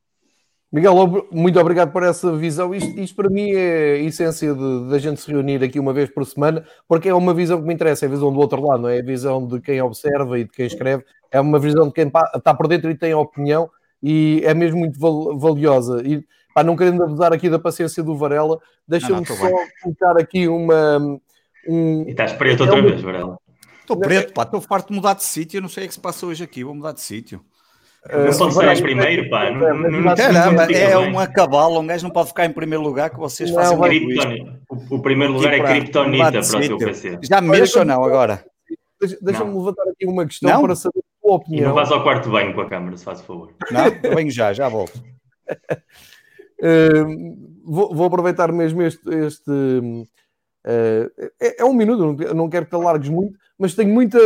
Miguel, 0.72 1.28
muito 1.32 1.58
obrigado 1.60 1.94
por 1.94 2.04
essa 2.04 2.36
visão. 2.36 2.76
Isto, 2.76 3.00
isto 3.00 3.16
para 3.16 3.30
mim 3.30 3.52
é 3.52 3.94
a 3.94 3.98
essência 4.00 4.54
de, 4.54 4.90
de, 4.90 4.96
a 4.96 5.00
gente 5.00 5.22
se 5.22 5.32
reunir 5.32 5.64
aqui 5.64 5.80
uma 5.80 5.94
vez 5.94 6.10
por 6.10 6.26
semana, 6.26 6.66
porque 6.88 7.08
é 7.08 7.14
uma 7.14 7.34
visão 7.34 7.62
que 7.62 7.68
me 7.68 7.74
interessa, 7.74 8.06
é 8.06 8.08
a 8.08 8.12
visão 8.12 8.34
do 8.34 8.40
outro 8.40 8.62
lado, 8.62 8.82
não 8.82 8.90
é? 8.90 8.98
é 8.98 9.00
a 9.00 9.06
visão 9.06 9.48
de 9.48 9.62
quem 9.62 9.82
observa 9.82 10.38
e 10.38 10.44
de 10.44 10.52
quem 10.52 10.66
escreve, 10.66 11.06
é 11.32 11.40
uma 11.40 11.58
visão 11.58 11.88
de 11.88 11.94
quem 11.94 12.08
está 12.08 12.54
por 12.54 12.68
dentro 12.68 12.92
e 12.92 12.96
tem 12.96 13.14
opinião. 13.14 13.70
e 14.04 14.42
é 14.44 14.54
mesmo 14.54 14.80
muito 14.80 15.00
valiosa. 15.40 16.02
E 16.06 16.24
pá, 16.54 16.64
não 16.64 16.76
querendo 16.76 17.02
abusar 17.02 17.32
aqui 17.32 17.50
da 17.50 17.60
paciência 17.60 18.04
do 18.04 18.18
Varela, 18.18 18.60
deixa-me 18.86 19.26
só 19.26 19.36
bem. 19.36 19.56
colocar 19.82 20.18
aqui 20.20 20.50
uma. 20.50 20.98
Um... 21.66 22.04
E 22.06 22.12
estás 22.12 22.34
preto 22.34 22.64
outra 22.64 22.80
é 22.80 22.82
vez, 22.82 23.02
Varela. 23.02 23.40
Estou 23.80 23.98
preto, 23.98 24.34
pá, 24.34 24.44
estou 24.44 24.60
farto 24.60 24.90
de 24.90 24.96
mudar 24.96 25.14
de 25.14 25.24
sítio. 25.24 25.60
Eu 25.60 25.62
não 25.62 25.70
sei 25.70 25.86
o 25.86 25.88
que 25.88 25.94
se 25.94 26.00
passa 26.00 26.26
hoje 26.26 26.44
aqui, 26.44 26.62
vou 26.62 26.76
mudar 26.76 26.92
de 26.92 27.00
sítio. 27.00 27.42
Não 28.10 28.38
pode 28.38 28.54
ser 28.54 28.82
primeiro, 28.82 29.30
pá. 29.30 29.48
Caramba, 30.16 30.64
é 30.72 30.98
uma 30.98 31.28
cabala. 31.28 31.80
Um 31.80 31.88
gajo 31.88 32.04
não 32.04 32.12
pode 32.12 32.30
ficar 32.30 32.46
em 32.46 32.54
primeiro 32.54 32.84
lugar 32.84 33.10
que 33.10 33.18
vocês 33.18 33.52
não, 33.52 33.58
fazem 33.58 33.78
o, 34.70 34.96
o 34.96 35.02
primeiro 35.02 35.34
lugar 35.34 35.54
é 35.54 35.60
criptonita 35.60 36.32
para 36.32 36.58
o 36.58 36.68
teu 36.68 36.78
PC. 36.78 37.20
Já 37.24 37.42
mexo 37.42 37.80
ou 37.80 37.86
não 37.86 38.04
agora? 38.04 38.46
Deixa-me 39.22 39.54
levantar 39.56 39.84
aqui 39.90 40.06
uma 40.06 40.26
questão 40.26 40.50
não? 40.50 40.62
para 40.64 40.76
saber 40.76 41.00
a 41.00 41.28
tua 41.28 41.36
opinião. 41.36 41.64
E 41.64 41.66
não 41.68 41.74
vais 41.74 41.92
ao 41.92 42.02
quarto 42.04 42.30
banho 42.30 42.54
com 42.54 42.62
a 42.62 42.70
câmera, 42.70 42.98
se 42.98 43.04
faz 43.04 43.22
favor. 43.22 43.54
Não, 43.72 44.16
venho 44.16 44.32
já, 44.32 44.54
já 44.54 44.68
volto. 44.70 44.96
uh, 46.62 47.38
vou, 47.66 47.94
vou, 47.94 48.08
aproveitar 48.08 48.52
mesmo 48.52 48.82
este. 48.82 49.08
este 49.10 49.52
uh, 50.68 51.32
é, 51.40 51.62
é, 51.62 51.66
um 51.66 51.74
minuto, 51.74 52.34
não 52.34 52.50
quero 52.50 52.66
que 52.66 52.76
te 52.76 52.84
largues 52.84 53.10
muito, 53.10 53.38
mas 53.58 53.74
tenho 53.74 53.94
muita, 53.94 54.20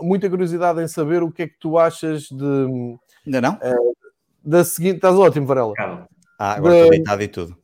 muita 0.00 0.30
curiosidade 0.30 0.80
em 0.80 0.88
saber 0.88 1.22
o 1.22 1.30
que 1.30 1.42
é 1.42 1.48
que 1.48 1.58
tu 1.58 1.76
achas 1.76 2.22
de. 2.22 2.98
Ainda 3.26 3.40
não? 3.40 3.54
Uh, 3.54 3.96
da 4.44 4.64
seguinte. 4.64 4.96
Estás 4.96 5.16
ótimo, 5.16 5.46
Varela. 5.46 5.74
Ah, 6.38 6.54
agora 6.54 6.76
estou 6.76 6.90
deitado 6.90 7.22
e 7.22 7.28
tudo. 7.28 7.56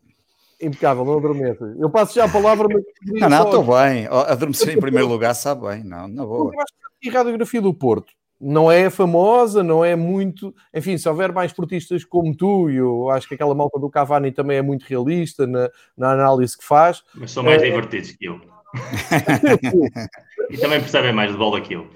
Impecável, 0.60 1.04
não 1.04 1.18
adormeças. 1.18 1.76
Eu 1.78 1.90
passo 1.90 2.14
já 2.14 2.24
a 2.24 2.28
palavra, 2.28 2.68
mas. 2.70 2.82
Não, 3.20 3.28
não, 3.28 3.44
estou 3.44 3.64
bem. 3.64 4.06
Adormecer 4.08 4.76
em 4.76 4.80
primeiro 4.80 5.08
lugar 5.08 5.34
sabe 5.34 5.66
bem, 5.66 5.84
não, 5.84 6.08
na 6.08 6.24
boa. 6.24 6.52
Eu 6.52 6.60
acho 6.60 6.72
que 7.00 7.08
a 7.08 7.12
radiografia 7.12 7.60
do 7.60 7.72
Porto 7.72 8.12
não 8.42 8.68
é 8.68 8.90
famosa, 8.90 9.62
não 9.62 9.84
é 9.84 9.94
muito. 9.94 10.52
Enfim, 10.74 10.98
se 10.98 11.08
houver 11.08 11.32
mais 11.32 11.52
esportistas 11.52 12.04
como 12.04 12.36
tu, 12.36 12.68
e 12.68 12.76
eu 12.76 13.08
acho 13.08 13.28
que 13.28 13.34
aquela 13.34 13.54
malta 13.54 13.78
do 13.78 13.88
Cavani 13.88 14.32
também 14.32 14.56
é 14.56 14.62
muito 14.62 14.82
realista 14.82 15.46
na, 15.46 15.70
na 15.96 16.10
análise 16.10 16.58
que 16.58 16.64
faz. 16.64 17.04
Mas 17.14 17.30
são 17.30 17.44
mais 17.44 17.62
é... 17.62 17.66
divertidos 17.66 18.10
que 18.10 18.24
eu. 18.24 18.40
e 20.50 20.58
também 20.58 20.80
percebem 20.80 21.12
mais 21.12 21.30
de 21.30 21.38
bola 21.38 21.60
que 21.60 21.74
eu. 21.74 21.86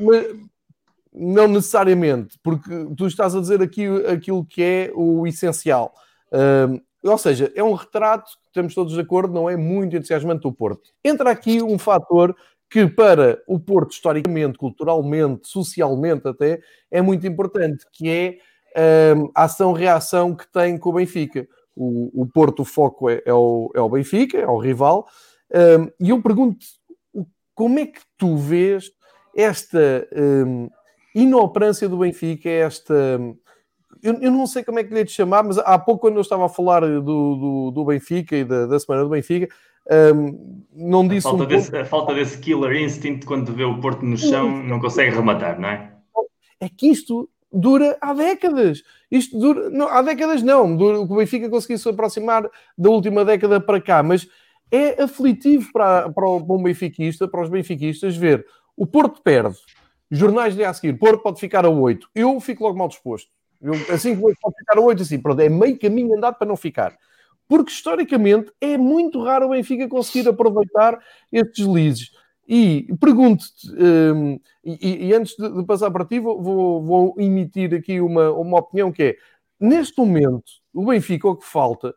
Mas, 0.00 0.26
não 1.12 1.46
necessariamente, 1.46 2.38
porque 2.42 2.70
tu 2.96 3.06
estás 3.06 3.36
a 3.36 3.40
dizer 3.40 3.62
aqui 3.62 3.86
aquilo 4.06 4.44
que 4.44 4.62
é 4.62 4.90
o 4.94 5.26
essencial. 5.28 5.92
Um, 6.32 6.80
ou 7.08 7.18
seja, 7.18 7.52
é 7.54 7.62
um 7.62 7.74
retrato, 7.74 8.32
estamos 8.46 8.74
todos 8.74 8.94
de 8.94 9.00
acordo, 9.00 9.32
não 9.32 9.48
é 9.48 9.56
muito 9.56 9.96
entusiasmante 9.96 10.42
do 10.42 10.52
Porto. 10.52 10.90
Entra 11.04 11.30
aqui 11.30 11.62
um 11.62 11.78
fator 11.78 12.34
que 12.70 12.86
para 12.86 13.42
o 13.46 13.58
Porto, 13.58 13.92
historicamente, 13.92 14.58
culturalmente, 14.58 15.48
socialmente 15.48 16.28
até, 16.28 16.60
é 16.90 17.00
muito 17.00 17.26
importante, 17.26 17.86
que 17.92 18.08
é 18.10 19.14
um, 19.16 19.30
a 19.34 19.44
ação-reação 19.44 20.34
que 20.34 20.50
tem 20.52 20.76
com 20.76 20.90
o 20.90 20.94
Benfica. 20.94 21.48
O, 21.74 22.22
o 22.22 22.26
Porto, 22.26 22.60
o 22.60 22.64
foco 22.64 23.08
é, 23.08 23.22
é, 23.24 23.32
o, 23.32 23.70
é 23.74 23.80
o 23.80 23.88
Benfica, 23.88 24.36
é 24.36 24.46
o 24.46 24.58
rival, 24.58 25.06
um, 25.54 25.90
e 26.04 26.10
eu 26.10 26.20
pergunto, 26.20 26.58
como 27.54 27.78
é 27.78 27.86
que 27.86 28.00
tu 28.16 28.36
vês 28.36 28.90
esta 29.34 30.06
um, 30.46 30.68
inoperância 31.14 31.88
do 31.88 31.98
Benfica, 31.98 32.48
esta... 32.48 33.18
Eu, 34.00 34.14
eu, 34.20 34.30
não 34.30 34.46
sei 34.46 34.62
como 34.62 34.78
é 34.78 34.84
que 34.84 34.94
lhe 34.94 35.02
de 35.02 35.10
chamar, 35.10 35.42
mas 35.42 35.58
há 35.58 35.76
pouco, 35.76 36.02
quando 36.02 36.16
eu 36.16 36.20
estava 36.20 36.46
a 36.46 36.48
falar 36.48 36.82
do, 36.82 37.02
do, 37.02 37.70
do 37.72 37.84
Benfica 37.84 38.36
e 38.36 38.44
da, 38.44 38.66
da 38.66 38.78
semana 38.78 39.02
do 39.02 39.10
Benfica, 39.10 39.52
um, 40.14 40.64
não 40.72 41.06
disse. 41.06 41.26
A 41.26 41.30
falta, 41.30 41.44
um 41.44 41.46
desse, 41.46 41.76
a 41.76 41.84
falta 41.84 42.14
desse 42.14 42.38
killer 42.38 42.82
instinct 42.82 43.26
quando 43.26 43.52
vê 43.52 43.64
o 43.64 43.80
Porto 43.80 44.04
no 44.04 44.16
chão, 44.16 44.62
não 44.62 44.78
consegue 44.78 45.14
rematar, 45.14 45.60
não 45.60 45.68
é? 45.68 45.92
É 46.60 46.68
que 46.68 46.88
isto 46.88 47.28
dura 47.52 47.96
há 48.00 48.12
décadas. 48.12 48.82
Isto 49.10 49.38
dura. 49.38 49.70
Não, 49.70 49.88
há 49.88 50.02
décadas 50.02 50.42
não. 50.42 50.76
Dura, 50.76 51.00
o 51.00 51.06
Benfica 51.06 51.48
conseguiu 51.48 51.78
se 51.78 51.88
aproximar 51.88 52.48
da 52.76 52.90
última 52.90 53.24
década 53.24 53.60
para 53.60 53.80
cá, 53.80 54.02
mas 54.02 54.28
é 54.70 55.02
aflitivo 55.02 55.72
para, 55.72 56.10
para, 56.10 56.28
o, 56.28 56.44
para 56.44 56.56
um 56.56 56.62
benfiquista, 56.62 57.26
para 57.26 57.42
os 57.42 57.48
benfiquistas, 57.48 58.16
ver 58.16 58.46
o 58.76 58.86
Porto 58.86 59.22
perde, 59.22 59.56
jornais 60.10 60.54
de 60.54 60.64
a 60.64 60.72
seguir, 60.72 60.96
Porto 60.98 61.22
pode 61.22 61.40
ficar 61.40 61.64
a 61.64 61.70
8. 61.70 62.08
Eu 62.14 62.38
fico 62.40 62.64
logo 62.64 62.78
mal 62.78 62.88
disposto. 62.88 63.28
Eu, 63.60 63.72
assim 63.92 64.14
que 64.14 64.20
pode 64.20 64.56
ficar 64.56 64.78
a 64.78 64.80
8, 64.80 65.02
assim, 65.02 65.18
pronto, 65.18 65.40
é 65.40 65.48
meio 65.48 65.78
caminho 65.78 66.16
andado 66.16 66.36
para 66.36 66.46
não 66.46 66.56
ficar. 66.56 66.96
Porque 67.48 67.72
historicamente 67.72 68.52
é 68.60 68.76
muito 68.76 69.22
raro 69.22 69.46
o 69.46 69.50
Benfica 69.50 69.88
conseguir 69.88 70.28
aproveitar 70.28 70.98
estes 71.32 71.64
deslizes. 71.66 72.10
E 72.46 72.86
pergunto-te, 73.00 73.68
um, 73.72 74.40
e, 74.64 75.08
e, 75.08 75.14
antes 75.14 75.34
de, 75.36 75.50
de, 75.50 75.64
passar 75.64 75.90
para 75.90 76.04
ti, 76.04 76.18
vou, 76.18 76.82
vou, 76.82 77.14
emitir 77.18 77.74
aqui 77.74 78.00
uma, 78.00 78.30
uma 78.32 78.58
opinião 78.58 78.90
que 78.92 79.02
é: 79.02 79.16
neste 79.60 79.98
momento, 79.98 80.44
o 80.72 80.86
Benfica, 80.86 81.28
o 81.28 81.36
que 81.36 81.44
falta 81.44 81.94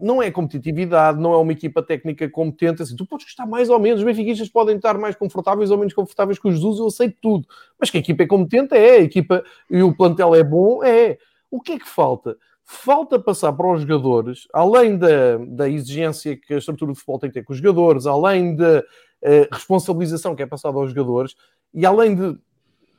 não 0.00 0.22
é 0.22 0.30
competitividade, 0.30 1.18
não 1.18 1.32
é 1.32 1.36
uma 1.38 1.52
equipa 1.52 1.82
técnica 1.82 2.28
competente. 2.28 2.82
Assim, 2.82 2.96
tu 2.96 3.06
podes 3.06 3.26
gostar 3.26 3.46
mais 3.46 3.70
ou 3.70 3.78
menos, 3.78 4.00
os 4.00 4.06
benfiquistas 4.06 4.48
podem 4.48 4.76
estar 4.76 4.98
mais 4.98 5.16
confortáveis 5.16 5.70
ou 5.70 5.78
menos 5.78 5.94
confortáveis 5.94 6.38
com 6.38 6.48
o 6.48 6.52
Jesus, 6.52 6.78
eu 6.78 6.86
aceito 6.86 7.16
tudo. 7.20 7.46
Mas 7.78 7.90
que 7.90 7.96
a 7.96 8.00
equipa 8.00 8.22
é 8.22 8.26
competente, 8.26 8.74
é. 8.74 8.96
A 8.96 9.02
equipa 9.02 9.42
e 9.70 9.82
o 9.82 9.94
plantel 9.94 10.34
é 10.34 10.44
bom, 10.44 10.84
é. 10.84 11.18
O 11.50 11.60
que 11.60 11.72
é 11.72 11.78
que 11.78 11.88
falta? 11.88 12.36
Falta 12.72 13.18
passar 13.18 13.52
para 13.52 13.72
os 13.72 13.82
jogadores, 13.82 14.46
além 14.54 14.96
da, 14.96 15.38
da 15.38 15.68
exigência 15.68 16.36
que 16.36 16.54
a 16.54 16.58
estrutura 16.58 16.92
de 16.92 16.98
futebol 16.98 17.18
tem 17.18 17.28
que 17.28 17.34
ter 17.34 17.42
com 17.42 17.52
os 17.52 17.58
jogadores, 17.58 18.06
além 18.06 18.54
da 18.54 18.78
uh, 18.78 19.48
responsabilização 19.50 20.36
que 20.36 20.42
é 20.44 20.46
passada 20.46 20.78
aos 20.78 20.90
jogadores, 20.90 21.34
e 21.74 21.84
além 21.84 22.14
de 22.14 22.38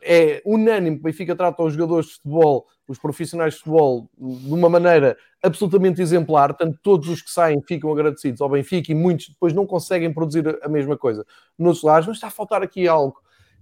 é 0.02 0.42
unânime 0.46 0.98
que 0.98 1.02
o 1.02 1.04
Benfica 1.04 1.38
trata 1.38 1.64
os 1.64 1.74
jogadores 1.74 2.08
de 2.08 2.14
futebol, 2.16 2.68
os 2.86 3.00
profissionais 3.00 3.54
de 3.54 3.60
futebol, 3.60 4.10
de 4.20 4.54
uma 4.54 4.68
maneira 4.68 5.16
absolutamente 5.42 6.02
exemplar. 6.02 6.54
Tanto 6.54 6.78
todos 6.84 7.08
os 7.08 7.22
que 7.22 7.32
saem 7.32 7.62
ficam 7.62 7.94
agradecidos 7.94 8.42
ao 8.42 8.50
Benfica 8.50 8.92
e 8.92 8.96
muitos 8.96 9.30
depois 9.30 9.54
não 9.54 9.66
conseguem 9.66 10.14
produzir 10.14 10.60
a 10.62 10.68
mesma 10.68 10.98
coisa 10.98 11.26
nos 11.58 11.82
lares. 11.82 12.08
Mas 12.08 12.18
está 12.18 12.28
a 12.28 12.32
faltar 12.32 12.62
aqui 12.62 12.90
algo 12.90 13.22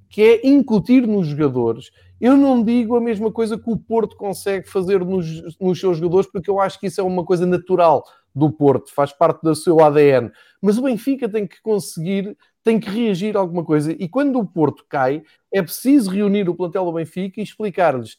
que 0.10 0.22
é 0.22 0.48
incutir 0.48 1.08
nos 1.08 1.28
jogadores. 1.28 1.92
Eu 2.20 2.36
não 2.36 2.64
digo 2.64 2.96
a 2.96 3.02
mesma 3.02 3.32
coisa 3.32 3.58
que 3.58 3.70
o 3.70 3.78
Porto 3.78 4.18
consegue 4.18 4.68
fazer 4.68 5.06
nos, 5.06 5.58
nos 5.60 5.80
seus 5.80 5.98
jogadores, 5.98 6.30
porque 6.30 6.50
eu 6.50 6.60
acho 6.60 6.80
que 6.80 6.88
isso 6.88 7.00
é 7.00 7.04
uma 7.04 7.24
coisa 7.24 7.46
natural 7.46 8.04
do 8.34 8.52
Porto, 8.52 8.94
faz 8.94 9.14
parte 9.14 9.42
do 9.42 9.56
seu 9.56 9.80
ADN. 9.80 10.32
Mas 10.62 10.78
o 10.78 10.82
Benfica 10.82 11.30
tem 11.30 11.48
que 11.48 11.62
conseguir 11.62 12.36
tem 12.64 12.80
que 12.80 12.90
reagir 12.90 13.38
a 13.38 13.40
alguma 13.40 13.64
coisa. 13.64 13.92
E 13.98 14.08
quando 14.08 14.38
o 14.38 14.46
Porto 14.46 14.86
cai, 14.88 15.24
é 15.52 15.62
preciso 15.62 16.12
reunir 16.12 16.50
o 16.50 16.56
plantel 16.56 16.86
do 16.86 16.94
Benfica 16.94 17.40
e 17.40 17.44
explicar-lhes: 17.44 18.18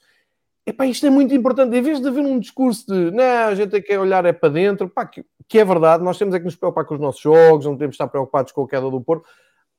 epá, 0.66 0.87
isto 0.87 1.07
é 1.07 1.11
muito 1.11 1.35
importante. 1.35 1.76
Em 1.76 1.83
vez 1.83 2.00
de 2.00 2.09
haver 2.09 2.24
um 2.24 2.38
discurso 2.38 2.87
de 2.87 3.11
não, 3.11 3.48
a 3.48 3.55
gente 3.55 3.81
quer 3.83 3.98
olhar 3.98 4.24
é 4.24 4.33
para 4.33 4.48
dentro, 4.48 4.88
pá, 4.88 5.07
que, 5.07 5.24
que, 5.48 5.59
é 5.59 5.64
verdade, 5.64 6.03
nós 6.03 6.18
temos 6.18 6.35
é 6.35 6.38
que 6.38 6.44
nos 6.44 6.57
preocupar 6.57 6.85
com 6.85 6.94
os 6.94 7.00
nossos 7.00 7.20
jogos, 7.20 7.66
não 7.66 7.76
temos 7.76 7.96
que 7.96 8.03
estar 8.03 8.09
preocupados 8.09 8.53
com 8.53 8.62
a 8.62 8.68
queda 8.68 8.90
do 8.90 9.00
Porto, 9.00 9.29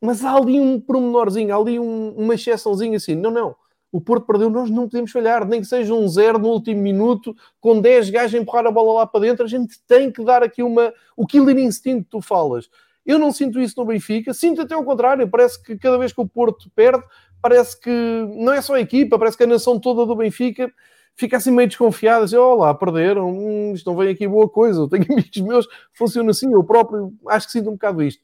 mas 0.01 0.25
há 0.25 0.35
ali 0.35 0.59
um 0.59 0.79
promenorzinho, 0.79 1.53
há 1.53 1.57
ali 1.57 1.79
um, 1.79 2.09
uma 2.17 2.35
exceçãozinha 2.35 2.97
assim: 2.97 3.15
não, 3.15 3.31
não. 3.31 3.55
O 3.91 3.99
Porto 3.99 4.25
perdeu, 4.25 4.49
nós 4.49 4.69
não 4.69 4.83
podemos 4.87 5.11
falhar, 5.11 5.45
nem 5.45 5.59
que 5.59 5.67
seja 5.67 5.93
um 5.93 6.07
zero 6.07 6.39
no 6.39 6.47
último 6.47 6.81
minuto, 6.81 7.35
com 7.59 7.81
10 7.81 8.09
gajos 8.09 8.35
a 8.35 8.37
empurrar 8.37 8.65
a 8.65 8.71
bola 8.71 8.99
lá 8.99 9.05
para 9.05 9.19
dentro, 9.19 9.43
a 9.43 9.49
gente 9.49 9.75
tem 9.85 10.09
que 10.09 10.23
dar 10.23 10.41
aqui 10.41 10.63
uma. 10.63 10.93
O 11.15 11.27
killer 11.27 11.57
instinct 11.57 12.05
que 12.05 12.09
tu 12.09 12.21
falas 12.21 12.69
eu 13.05 13.17
não 13.17 13.31
sinto 13.31 13.59
isso 13.59 13.79
no 13.79 13.85
Benfica, 13.85 14.33
sinto 14.33 14.61
até 14.61 14.75
o 14.75 14.83
contrário. 14.83 15.27
Parece 15.29 15.61
que 15.61 15.77
cada 15.77 15.97
vez 15.97 16.13
que 16.13 16.21
o 16.21 16.27
Porto 16.27 16.69
perde, 16.75 17.03
parece 17.41 17.79
que 17.79 17.89
não 18.35 18.53
é 18.53 18.61
só 18.61 18.75
a 18.75 18.81
equipa, 18.81 19.17
parece 19.17 19.37
que 19.37 19.43
a 19.43 19.47
nação 19.47 19.79
toda 19.79 20.05
do 20.05 20.15
Benfica 20.15 20.71
fica 21.15 21.37
assim 21.37 21.51
meio 21.51 21.67
desconfiada, 21.67 22.25
assim, 22.25 22.37
oh 22.37 22.55
lá, 22.55 22.73
perderam, 22.73 23.29
hum, 23.29 23.73
isto 23.73 23.89
não 23.89 23.97
vem 23.97 24.09
aqui 24.09 24.27
boa 24.27 24.47
coisa, 24.47 24.81
eu 24.81 24.87
tenho 24.87 25.05
amigos 25.11 25.41
meus, 25.41 25.67
funciona 25.93 26.31
assim, 26.31 26.51
eu 26.53 26.63
próprio 26.63 27.13
acho 27.27 27.47
que 27.47 27.51
sinto 27.51 27.69
um 27.69 27.73
bocado 27.73 28.01
isto. 28.01 28.21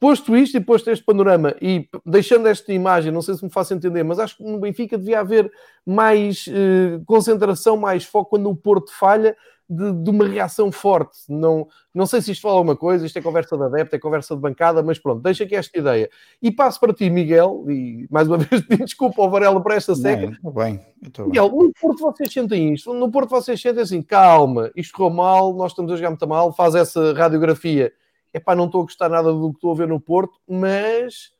Posto 0.00 0.36
isto 0.36 0.56
e 0.56 0.60
posto 0.60 0.90
este 0.90 1.04
panorama 1.04 1.56
e 1.60 1.88
deixando 2.06 2.46
esta 2.46 2.72
imagem, 2.72 3.10
não 3.10 3.20
sei 3.20 3.34
se 3.34 3.44
me 3.44 3.50
faço 3.50 3.74
entender, 3.74 4.04
mas 4.04 4.18
acho 4.18 4.36
que 4.36 4.44
no 4.44 4.60
Benfica 4.60 4.96
devia 4.96 5.20
haver 5.20 5.50
mais 5.84 6.46
eh, 6.48 7.00
concentração, 7.04 7.76
mais 7.76 8.04
foco 8.04 8.30
quando 8.30 8.48
o 8.48 8.54
Porto 8.54 8.92
falha, 8.92 9.36
de, 9.68 9.92
de, 9.92 10.10
uma 10.10 10.26
reação 10.26 10.72
forte. 10.72 11.18
Não, 11.28 11.68
não 11.94 12.06
sei 12.06 12.22
se 12.22 12.32
isto 12.32 12.40
fala 12.40 12.54
alguma 12.54 12.76
coisa, 12.76 13.04
isto 13.04 13.18
é 13.18 13.22
conversa 13.22 13.56
de 13.56 13.64
adepto, 13.64 13.94
é 13.94 13.98
conversa 13.98 14.34
de 14.34 14.40
bancada, 14.40 14.82
mas 14.82 14.98
pronto, 14.98 15.20
deixa 15.20 15.44
aqui 15.44 15.54
esta 15.54 15.78
ideia. 15.78 16.08
E 16.40 16.50
passo 16.50 16.80
para 16.80 16.94
ti, 16.94 17.10
Miguel, 17.10 17.64
e 17.68 18.06
mais 18.10 18.26
uma 18.26 18.38
vez 18.38 18.62
pedindo 18.62 18.86
desculpa 18.86 19.20
ao 19.20 19.30
Varela 19.30 19.60
por 19.60 19.72
esta 19.72 19.94
seca. 19.94 20.32
Não, 20.42 20.50
bem, 20.52 20.80
Miguel, 21.26 21.50
no 21.50 21.72
Porto 21.78 22.00
vocês 22.00 22.32
sentem 22.32 22.72
isto, 22.72 22.94
no 22.94 23.10
Porto 23.10 23.28
vocês 23.28 23.60
sentem 23.60 23.82
assim, 23.82 24.02
calma, 24.02 24.70
isto 24.74 24.96
correu 24.96 25.14
mal, 25.14 25.54
nós 25.54 25.72
estamos 25.72 25.92
a 25.92 25.96
jogar 25.96 26.10
muito 26.10 26.26
mal, 26.26 26.52
faz 26.52 26.74
essa 26.74 27.12
radiografia. 27.12 27.92
Epá, 28.32 28.54
não 28.54 28.66
estou 28.66 28.82
a 28.82 28.84
gostar 28.84 29.08
nada 29.08 29.32
do 29.32 29.50
que 29.50 29.56
estou 29.56 29.72
a 29.72 29.74
ver 29.74 29.88
no 29.88 30.00
Porto, 30.00 30.38
mas 30.48 31.32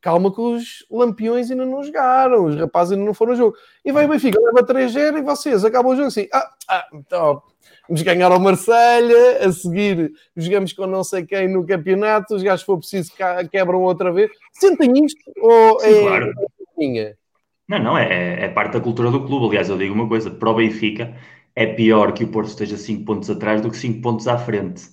calma 0.00 0.32
que 0.32 0.40
os 0.40 0.86
lampiões 0.88 1.50
ainda 1.50 1.66
não 1.66 1.82
jogaram, 1.82 2.44
os 2.44 2.54
rapazes 2.54 2.92
ainda 2.92 3.04
não 3.04 3.12
foram 3.12 3.32
ao 3.32 3.38
jogo. 3.38 3.56
E 3.84 3.90
vai 3.90 4.04
o 4.04 4.08
Benfica, 4.08 4.38
leva 4.40 4.64
3-0 4.64 5.18
e 5.18 5.22
vocês 5.22 5.64
acabam 5.64 5.92
o 5.92 5.96
jogo 5.96 6.08
assim, 6.08 6.28
ah, 6.32 6.48
ah, 6.68 6.86
então, 6.94 7.42
vamos 7.88 8.02
ganhar 8.02 8.30
ao 8.30 8.38
Marselha, 8.38 9.44
a 9.44 9.50
seguir 9.50 10.12
jogamos 10.36 10.72
com 10.72 10.86
não 10.86 11.02
sei 11.02 11.26
quem 11.26 11.48
no 11.48 11.66
campeonato, 11.66 12.36
os 12.36 12.42
gajos, 12.42 12.60
se 12.60 12.66
for 12.66 12.78
preciso, 12.78 13.12
quebram 13.50 13.82
outra 13.82 14.12
vez. 14.12 14.30
Sentem 14.52 15.04
isto 15.04 15.20
ou 15.40 15.80
Sim, 15.80 15.88
é 15.88 16.00
claro. 16.02 16.32
Não, 17.68 17.82
não, 17.82 17.98
é, 17.98 18.44
é 18.44 18.48
parte 18.48 18.74
da 18.74 18.80
cultura 18.80 19.10
do 19.10 19.26
clube. 19.26 19.46
Aliás, 19.46 19.68
eu 19.68 19.76
digo 19.76 19.92
uma 19.92 20.08
coisa: 20.08 20.30
para 20.30 20.50
o 20.50 20.54
Benfica 20.54 21.16
é 21.56 21.66
pior 21.66 22.12
que 22.12 22.22
o 22.22 22.28
Porto 22.28 22.50
esteja 22.50 22.76
5 22.76 23.04
pontos 23.04 23.28
atrás 23.28 23.60
do 23.60 23.70
que 23.70 23.76
5 23.76 24.00
pontos 24.00 24.28
à 24.28 24.38
frente. 24.38 24.88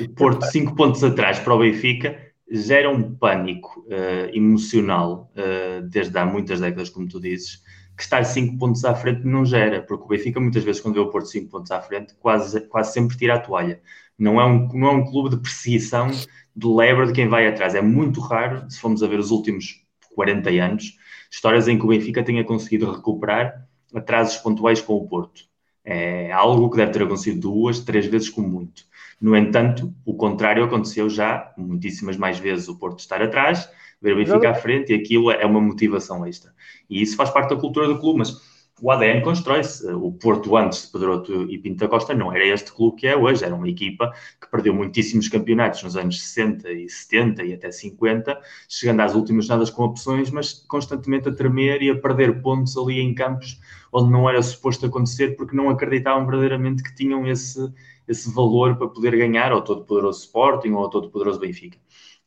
O 0.00 0.08
Porto 0.08 0.44
5 0.46 0.74
pontos 0.74 1.04
atrás 1.04 1.38
para 1.38 1.54
o 1.54 1.58
Benfica 1.58 2.18
gera 2.50 2.90
um 2.90 3.14
pânico 3.14 3.86
uh, 3.86 4.36
emocional 4.36 5.30
uh, 5.36 5.82
desde 5.88 6.18
há 6.18 6.26
muitas 6.26 6.60
décadas, 6.60 6.90
como 6.90 7.08
tu 7.08 7.20
dizes, 7.20 7.62
que 7.96 8.02
estar 8.02 8.24
5 8.24 8.58
pontos 8.58 8.84
à 8.84 8.94
frente 8.94 9.24
não 9.24 9.44
gera, 9.44 9.82
porque 9.82 10.04
o 10.04 10.08
Benfica 10.08 10.40
muitas 10.40 10.64
vezes 10.64 10.80
quando 10.80 10.94
vê 10.94 11.00
o 11.00 11.10
Porto 11.10 11.28
5 11.28 11.48
pontos 11.48 11.70
à 11.70 11.80
frente 11.80 12.12
quase, 12.16 12.60
quase 12.62 12.92
sempre 12.92 13.16
tira 13.16 13.34
a 13.36 13.38
toalha. 13.38 13.80
Não 14.18 14.40
é, 14.40 14.44
um, 14.44 14.68
não 14.72 14.88
é 14.88 14.90
um 14.90 15.04
clube 15.04 15.30
de 15.30 15.36
perseguição 15.36 16.10
de 16.10 16.66
lebre 16.66 17.06
de 17.06 17.12
quem 17.12 17.28
vai 17.28 17.46
atrás. 17.46 17.74
É 17.76 17.82
muito 17.82 18.20
raro, 18.20 18.68
se 18.68 18.80
formos 18.80 19.02
a 19.02 19.06
ver 19.06 19.20
os 19.20 19.30
últimos 19.30 19.84
40 20.14 20.50
anos, 20.50 20.96
histórias 21.30 21.68
em 21.68 21.78
que 21.78 21.84
o 21.84 21.88
Benfica 21.88 22.22
tenha 22.22 22.44
conseguido 22.44 22.90
recuperar 22.90 23.64
atrasos 23.94 24.36
pontuais 24.38 24.80
com 24.80 24.94
o 24.94 25.06
Porto. 25.06 25.42
É 25.84 26.32
algo 26.32 26.70
que 26.70 26.78
deve 26.78 26.92
ter 26.92 27.02
acontecido 27.02 27.40
duas, 27.40 27.80
três 27.80 28.06
vezes 28.06 28.28
como 28.28 28.48
muito. 28.48 28.84
No 29.20 29.36
entanto, 29.36 29.94
o 30.04 30.14
contrário 30.14 30.64
aconteceu 30.64 31.08
já 31.08 31.52
muitíssimas 31.56 32.16
mais 32.16 32.38
vezes 32.38 32.68
o 32.68 32.78
Porto 32.78 32.98
estar 32.98 33.22
atrás, 33.22 33.68
ver 34.00 34.12
o 34.12 34.16
Benfica 34.16 34.50
à 34.50 34.54
frente 34.54 34.92
e 34.92 34.96
aquilo 34.96 35.30
é 35.30 35.44
uma 35.46 35.60
motivação 35.60 36.26
extra. 36.26 36.52
E 36.88 37.00
isso 37.00 37.16
faz 37.16 37.30
parte 37.30 37.50
da 37.50 37.60
cultura 37.60 37.88
do 37.88 37.98
clube, 37.98 38.18
mas 38.18 38.36
o 38.82 38.90
ADN 38.90 39.22
constrói-se. 39.22 39.86
O 39.92 40.12
Porto, 40.12 40.56
antes 40.56 40.86
de 40.86 40.92
Pedroto 40.92 41.50
e 41.50 41.58
Pinto 41.58 41.88
Costa, 41.88 42.12
não 42.12 42.32
era 42.32 42.44
este 42.46 42.72
clube 42.72 42.96
que 42.96 43.06
é 43.06 43.16
hoje. 43.16 43.44
Era 43.44 43.54
uma 43.54 43.68
equipa 43.68 44.12
que 44.40 44.50
perdeu 44.50 44.74
muitíssimos 44.74 45.28
campeonatos 45.28 45.82
nos 45.82 45.96
anos 45.96 46.20
60 46.20 46.70
e 46.72 46.88
70 46.88 47.44
e 47.44 47.54
até 47.54 47.70
50, 47.70 48.38
chegando 48.68 49.00
às 49.00 49.14
últimas 49.14 49.46
jornadas 49.46 49.70
com 49.70 49.84
opções, 49.84 50.30
mas 50.30 50.52
constantemente 50.52 51.28
a 51.28 51.34
tremer 51.34 51.82
e 51.82 51.90
a 51.90 51.96
perder 51.96 52.42
pontos 52.42 52.76
ali 52.76 53.00
em 53.00 53.14
campos 53.14 53.60
onde 53.92 54.10
não 54.10 54.28
era 54.28 54.42
suposto 54.42 54.86
acontecer, 54.86 55.36
porque 55.36 55.56
não 55.56 55.70
acreditavam 55.70 56.26
verdadeiramente 56.26 56.82
que 56.82 56.94
tinham 56.96 57.24
esse, 57.28 57.72
esse 58.06 58.32
valor 58.32 58.76
para 58.76 58.88
poder 58.88 59.16
ganhar 59.16 59.52
ao 59.52 59.62
todo-poderoso 59.62 60.20
Sporting 60.20 60.72
ou 60.72 60.80
ao 60.80 60.90
todo-poderoso 60.90 61.40
Benfica 61.40 61.78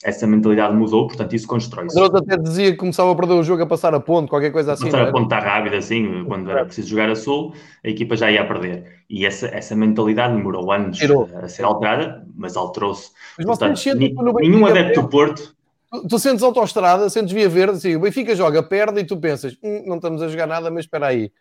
essa 0.04 0.28
mentalidade 0.28 0.76
mudou, 0.76 1.08
portanto 1.08 1.36
isso 1.36 1.48
constrói-se. 1.48 1.96
Pedroto 1.96 2.18
até 2.18 2.38
dizia 2.38 2.72
que 2.72 2.78
começava 2.78 3.12
a 3.12 3.16
perder 3.16 3.34
o 3.34 3.44
jogo 3.44 3.63
a 3.63 3.66
passar 3.66 3.96
a 3.96 4.00
ponto, 4.00 4.30
qualquer 4.30 4.52
coisa 4.52 4.74
assim. 4.74 4.86
Passar 4.86 5.08
a 5.08 5.12
ponto 5.12 5.24
está 5.24 5.40
rápido 5.40 5.76
assim, 5.76 6.24
quando 6.26 6.52
era 6.52 6.66
preciso 6.66 6.90
jogar 6.90 7.10
a 7.10 7.16
sul, 7.16 7.54
a 7.84 7.90
equipa 7.90 8.16
já 8.16 8.30
ia 8.30 8.44
a 8.44 8.46
perder. 8.46 9.04
E 9.10 9.26
essa, 9.26 9.48
essa 9.48 9.76
mentalidade 9.76 10.36
demorou 10.36 10.72
anos 10.72 10.98
Tirou. 10.98 11.28
a 11.36 11.48
ser 11.48 11.63
alterada, 11.63 12.24
mas 12.36 12.56
alterou-se. 12.56 13.10
Mas 13.38 13.46
portanto, 13.46 13.82
nenhum 13.96 14.66
adepto 14.68 15.02
do 15.02 15.10
Porto. 15.10 15.56
Tu, 15.92 16.08
tu 16.08 16.20
sentes 16.20 16.44
autoestrada, 16.44 17.10
sentes 17.10 17.34
via 17.34 17.50
verde, 17.50 17.78
assim, 17.78 17.96
o 17.96 18.00
Benfica 18.02 18.36
joga, 18.36 18.62
perde 18.62 19.00
e 19.00 19.06
tu 19.06 19.18
pensas, 19.18 19.58
hm, 19.63 19.88
não 19.88 19.96
estamos 19.96 20.22
a 20.22 20.28
jogar 20.28 20.46
nada, 20.46 20.70
mas 20.70 20.82
espera 20.86 21.08
aí. 21.08 21.32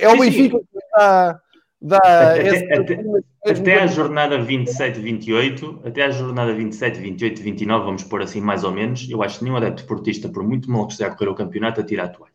É 0.00 0.08
o 0.08 0.12
sim, 0.12 0.20
Benfica 0.20 0.58
sim. 0.58 0.64
que 0.64 0.78
está 0.78 1.40
Dá 1.80 1.98
até, 1.98 2.74
até, 2.74 3.04
até, 3.46 3.80
a 3.80 3.86
jornada 3.86 4.42
27, 4.42 4.98
28, 4.98 5.82
até 5.84 6.04
a 6.06 6.10
jornada 6.10 6.52
27, 6.52 6.98
28, 6.98 7.40
29, 7.40 7.84
vamos 7.84 8.02
pôr 8.02 8.22
assim 8.22 8.40
mais 8.40 8.64
ou 8.64 8.72
menos, 8.72 9.08
eu 9.08 9.22
acho 9.22 9.38
que 9.38 9.44
nenhum 9.44 9.56
adepto 9.56 9.86
portista, 9.86 10.28
por 10.28 10.42
muito 10.42 10.68
mal 10.68 10.86
que 10.86 10.94
esteja 10.94 11.10
a 11.10 11.14
correr 11.14 11.30
o 11.30 11.36
campeonato, 11.36 11.80
atira 11.80 12.04
a 12.04 12.08
toalha. 12.08 12.32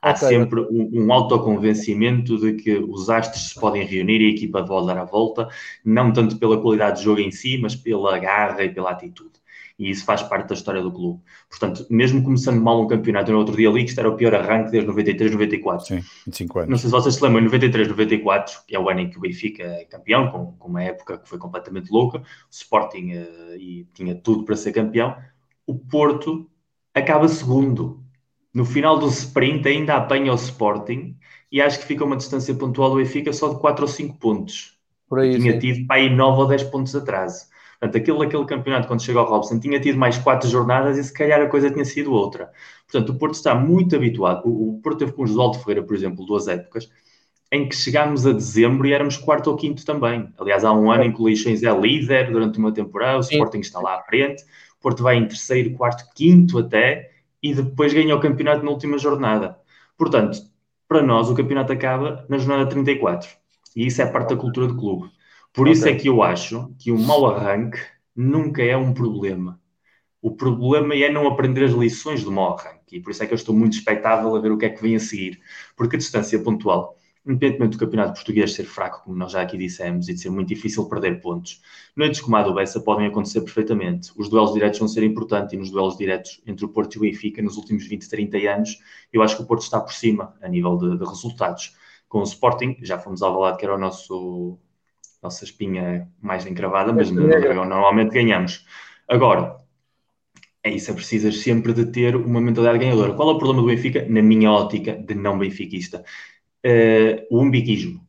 Há 0.00 0.10
okay, 0.10 0.28
sempre 0.28 0.60
um, 0.60 0.90
um 0.92 1.12
autoconvencimento 1.12 2.38
de 2.38 2.52
que 2.52 2.76
os 2.76 3.10
astros 3.10 3.48
se 3.48 3.58
podem 3.58 3.84
reunir 3.84 4.20
e 4.20 4.26
a 4.26 4.30
equipa 4.30 4.64
pode 4.64 4.86
dar 4.86 4.98
a 4.98 5.04
volta, 5.04 5.48
não 5.84 6.12
tanto 6.12 6.38
pela 6.38 6.60
qualidade 6.60 6.98
de 6.98 7.04
jogo 7.04 7.20
em 7.20 7.32
si, 7.32 7.58
mas 7.58 7.74
pela 7.74 8.16
garra 8.18 8.62
e 8.62 8.72
pela 8.72 8.90
atitude 8.90 9.43
e 9.78 9.90
isso 9.90 10.04
faz 10.04 10.22
parte 10.22 10.48
da 10.48 10.54
história 10.54 10.80
do 10.80 10.92
clube. 10.92 11.20
Portanto, 11.48 11.84
mesmo 11.90 12.22
começando 12.22 12.60
mal 12.60 12.80
um 12.80 12.86
campeonato, 12.86 13.32
no 13.32 13.38
outro 13.38 13.56
dia 13.56 13.68
ali, 13.68 13.82
que 13.82 13.90
isto 13.90 13.98
era 13.98 14.08
o 14.08 14.16
pior 14.16 14.34
arranque 14.34 14.70
desde 14.70 14.86
93, 14.86 15.32
94. 15.32 15.86
Sim, 15.86 16.00
25 16.26 16.58
anos. 16.60 16.70
Não 16.70 16.78
sei 16.78 16.88
se 16.88 16.92
vocês 16.92 17.14
se 17.16 17.24
lembram, 17.24 17.40
em 17.40 17.44
93, 17.44 17.88
94, 17.88 18.60
que 18.66 18.76
é 18.76 18.78
o 18.78 18.88
ano 18.88 19.00
em 19.00 19.10
que 19.10 19.18
o 19.18 19.20
Benfica 19.20 19.64
é 19.64 19.84
campeão, 19.84 20.30
com, 20.30 20.52
com 20.52 20.68
uma 20.68 20.82
época 20.82 21.18
que 21.18 21.28
foi 21.28 21.38
completamente 21.38 21.90
louca, 21.90 22.18
o 22.18 22.22
Sporting 22.50 23.14
uh, 23.14 23.56
e 23.56 23.88
tinha 23.92 24.14
tudo 24.14 24.44
para 24.44 24.54
ser 24.54 24.72
campeão, 24.72 25.16
o 25.66 25.74
Porto 25.74 26.48
acaba 26.92 27.26
segundo. 27.28 28.02
No 28.52 28.64
final 28.64 28.96
do 28.96 29.08
sprint 29.08 29.66
ainda 29.66 29.96
apanha 29.96 30.30
o 30.30 30.36
Sporting 30.36 31.16
e 31.50 31.60
acho 31.60 31.80
que 31.80 31.86
fica 31.86 32.04
uma 32.04 32.16
distância 32.16 32.54
pontual 32.54 32.90
do 32.90 32.96
Benfica 32.96 33.32
só 33.32 33.48
de 33.48 33.58
4 33.58 33.82
ou 33.82 33.88
5 33.88 34.18
pontos. 34.18 34.78
Por 35.08 35.18
aí, 35.18 35.36
tinha 35.36 35.54
sim. 35.54 35.58
tido 35.58 35.86
para 35.88 35.96
aí 35.96 36.08
9 36.08 36.42
ou 36.42 36.46
10 36.46 36.62
pontos 36.64 36.92
de 36.92 36.98
atraso. 36.98 37.46
Portanto, 37.84 37.96
aquele, 37.96 38.24
aquele 38.24 38.44
campeonato, 38.46 38.88
quando 38.88 39.02
chegou 39.02 39.20
ao 39.20 39.28
Robson, 39.28 39.60
tinha 39.60 39.78
tido 39.78 39.98
mais 39.98 40.16
quatro 40.16 40.48
jornadas 40.48 40.96
e 40.96 41.04
se 41.04 41.12
calhar 41.12 41.40
a 41.42 41.46
coisa 41.46 41.70
tinha 41.70 41.84
sido 41.84 42.12
outra. 42.12 42.50
Portanto, 42.90 43.10
o 43.10 43.18
Porto 43.18 43.34
está 43.34 43.54
muito 43.54 43.94
habituado. 43.94 44.42
O, 44.46 44.70
o 44.70 44.80
Porto 44.80 45.00
teve 45.00 45.12
com 45.12 45.22
o 45.22 45.26
Josualdo 45.26 45.58
Ferreira, 45.58 45.82
por 45.82 45.94
exemplo, 45.94 46.24
duas 46.24 46.48
épocas, 46.48 46.90
em 47.52 47.68
que 47.68 47.76
chegámos 47.76 48.26
a 48.26 48.32
dezembro 48.32 48.86
e 48.86 48.92
éramos 48.94 49.18
quarto 49.18 49.50
ou 49.50 49.56
quinto 49.56 49.84
também. 49.84 50.32
Aliás, 50.38 50.64
há 50.64 50.72
um 50.72 50.90
ano 50.90 51.04
em 51.04 51.12
que 51.12 51.20
o 51.20 51.26
Leixões 51.26 51.62
é 51.62 51.78
líder 51.78 52.32
durante 52.32 52.58
uma 52.58 52.72
temporada, 52.72 53.18
o 53.18 53.20
Sporting 53.20 53.60
está 53.60 53.80
lá 53.80 53.96
à 53.98 54.02
frente, 54.02 54.42
o 54.78 54.80
Porto 54.80 55.02
vai 55.02 55.16
em 55.16 55.26
terceiro, 55.28 55.74
quarto, 55.74 56.04
quinto 56.14 56.58
até, 56.58 57.10
e 57.42 57.52
depois 57.54 57.92
ganha 57.92 58.16
o 58.16 58.20
campeonato 58.20 58.64
na 58.64 58.70
última 58.70 58.96
jornada. 58.96 59.58
Portanto, 59.98 60.38
para 60.88 61.02
nós, 61.02 61.28
o 61.28 61.34
campeonato 61.34 61.72
acaba 61.72 62.24
na 62.30 62.38
jornada 62.38 62.66
34. 62.66 63.28
E 63.76 63.86
isso 63.86 64.00
é 64.00 64.06
parte 64.06 64.30
da 64.30 64.40
cultura 64.40 64.66
do 64.68 64.76
clube. 64.76 65.10
Por 65.54 65.68
okay. 65.68 65.72
isso 65.72 65.88
é 65.88 65.94
que 65.94 66.08
eu 66.08 66.20
acho 66.20 66.74
que 66.80 66.90
o 66.90 66.98
mau 66.98 67.26
arranque 67.26 67.78
nunca 68.14 68.60
é 68.60 68.76
um 68.76 68.92
problema. 68.92 69.60
O 70.20 70.34
problema 70.34 70.94
é 70.96 71.08
não 71.08 71.28
aprender 71.28 71.64
as 71.64 71.72
lições 71.72 72.24
do 72.24 72.32
mau 72.32 72.58
arranque. 72.58 72.96
E 72.96 73.00
por 73.00 73.12
isso 73.12 73.22
é 73.22 73.26
que 73.26 73.32
eu 73.32 73.36
estou 73.36 73.54
muito 73.54 73.74
expectável 73.74 74.34
a 74.34 74.40
ver 74.40 74.50
o 74.50 74.58
que 74.58 74.66
é 74.66 74.70
que 74.70 74.82
vem 74.82 74.96
a 74.96 74.98
seguir. 74.98 75.40
Porque 75.76 75.94
a 75.94 75.98
distância 75.98 76.36
pontual, 76.40 76.96
independentemente 77.24 77.76
do 77.76 77.78
campeonato 77.78 78.14
português 78.14 78.52
ser 78.52 78.64
fraco, 78.64 79.04
como 79.04 79.16
nós 79.16 79.30
já 79.30 79.42
aqui 79.42 79.56
dissemos, 79.56 80.08
e 80.08 80.14
de 80.14 80.20
ser 80.20 80.30
muito 80.30 80.48
difícil 80.48 80.88
perder 80.88 81.20
pontos, 81.20 81.62
noites 81.94 82.20
como 82.20 82.34
a 82.34 82.42
do 82.42 82.52
Bessa 82.52 82.80
podem 82.80 83.06
acontecer 83.06 83.40
perfeitamente. 83.42 84.10
Os 84.16 84.28
duelos 84.28 84.54
diretos 84.54 84.80
vão 84.80 84.88
ser 84.88 85.04
importantes 85.04 85.52
e 85.52 85.56
nos 85.56 85.70
duelos 85.70 85.96
diretos 85.96 86.42
entre 86.44 86.64
o 86.64 86.68
Porto 86.68 86.96
e 86.96 86.98
o 86.98 87.00
Benfica, 87.02 87.40
nos 87.40 87.56
últimos 87.56 87.86
20, 87.86 88.08
30 88.08 88.38
anos, 88.50 88.80
eu 89.12 89.22
acho 89.22 89.36
que 89.36 89.42
o 89.42 89.46
Porto 89.46 89.62
está 89.62 89.80
por 89.80 89.92
cima 89.92 90.34
a 90.42 90.48
nível 90.48 90.76
de, 90.76 90.98
de 90.98 91.04
resultados. 91.04 91.76
Com 92.08 92.18
o 92.18 92.24
Sporting, 92.24 92.76
já 92.82 92.98
fomos 92.98 93.22
ao 93.22 93.38
lado 93.38 93.56
que 93.56 93.64
era 93.64 93.76
o 93.76 93.78
nosso 93.78 94.58
nossa 95.24 95.44
espinha 95.44 96.06
mais 96.20 96.46
encravada, 96.46 96.92
mas 96.92 97.10
no 97.10 97.26
dragão 97.26 97.64
normalmente 97.64 98.12
ganhamos. 98.12 98.66
Agora, 99.08 99.56
é 100.62 100.70
isso, 100.70 100.90
é 100.90 100.94
preciso 100.94 101.32
sempre 101.32 101.72
de 101.72 101.86
ter 101.86 102.14
uma 102.14 102.40
mentalidade 102.40 102.78
ganhadora. 102.78 103.14
Qual 103.14 103.30
é 103.30 103.32
o 103.32 103.38
problema 103.38 103.62
do 103.62 103.68
Benfica, 103.68 104.06
na 104.08 104.22
minha 104.22 104.52
ótica 104.52 104.92
de 104.94 105.14
não 105.14 105.38
benfiquista? 105.38 106.04
Uh, 106.64 107.26
o 107.30 107.42
umbiquismo. 107.42 108.00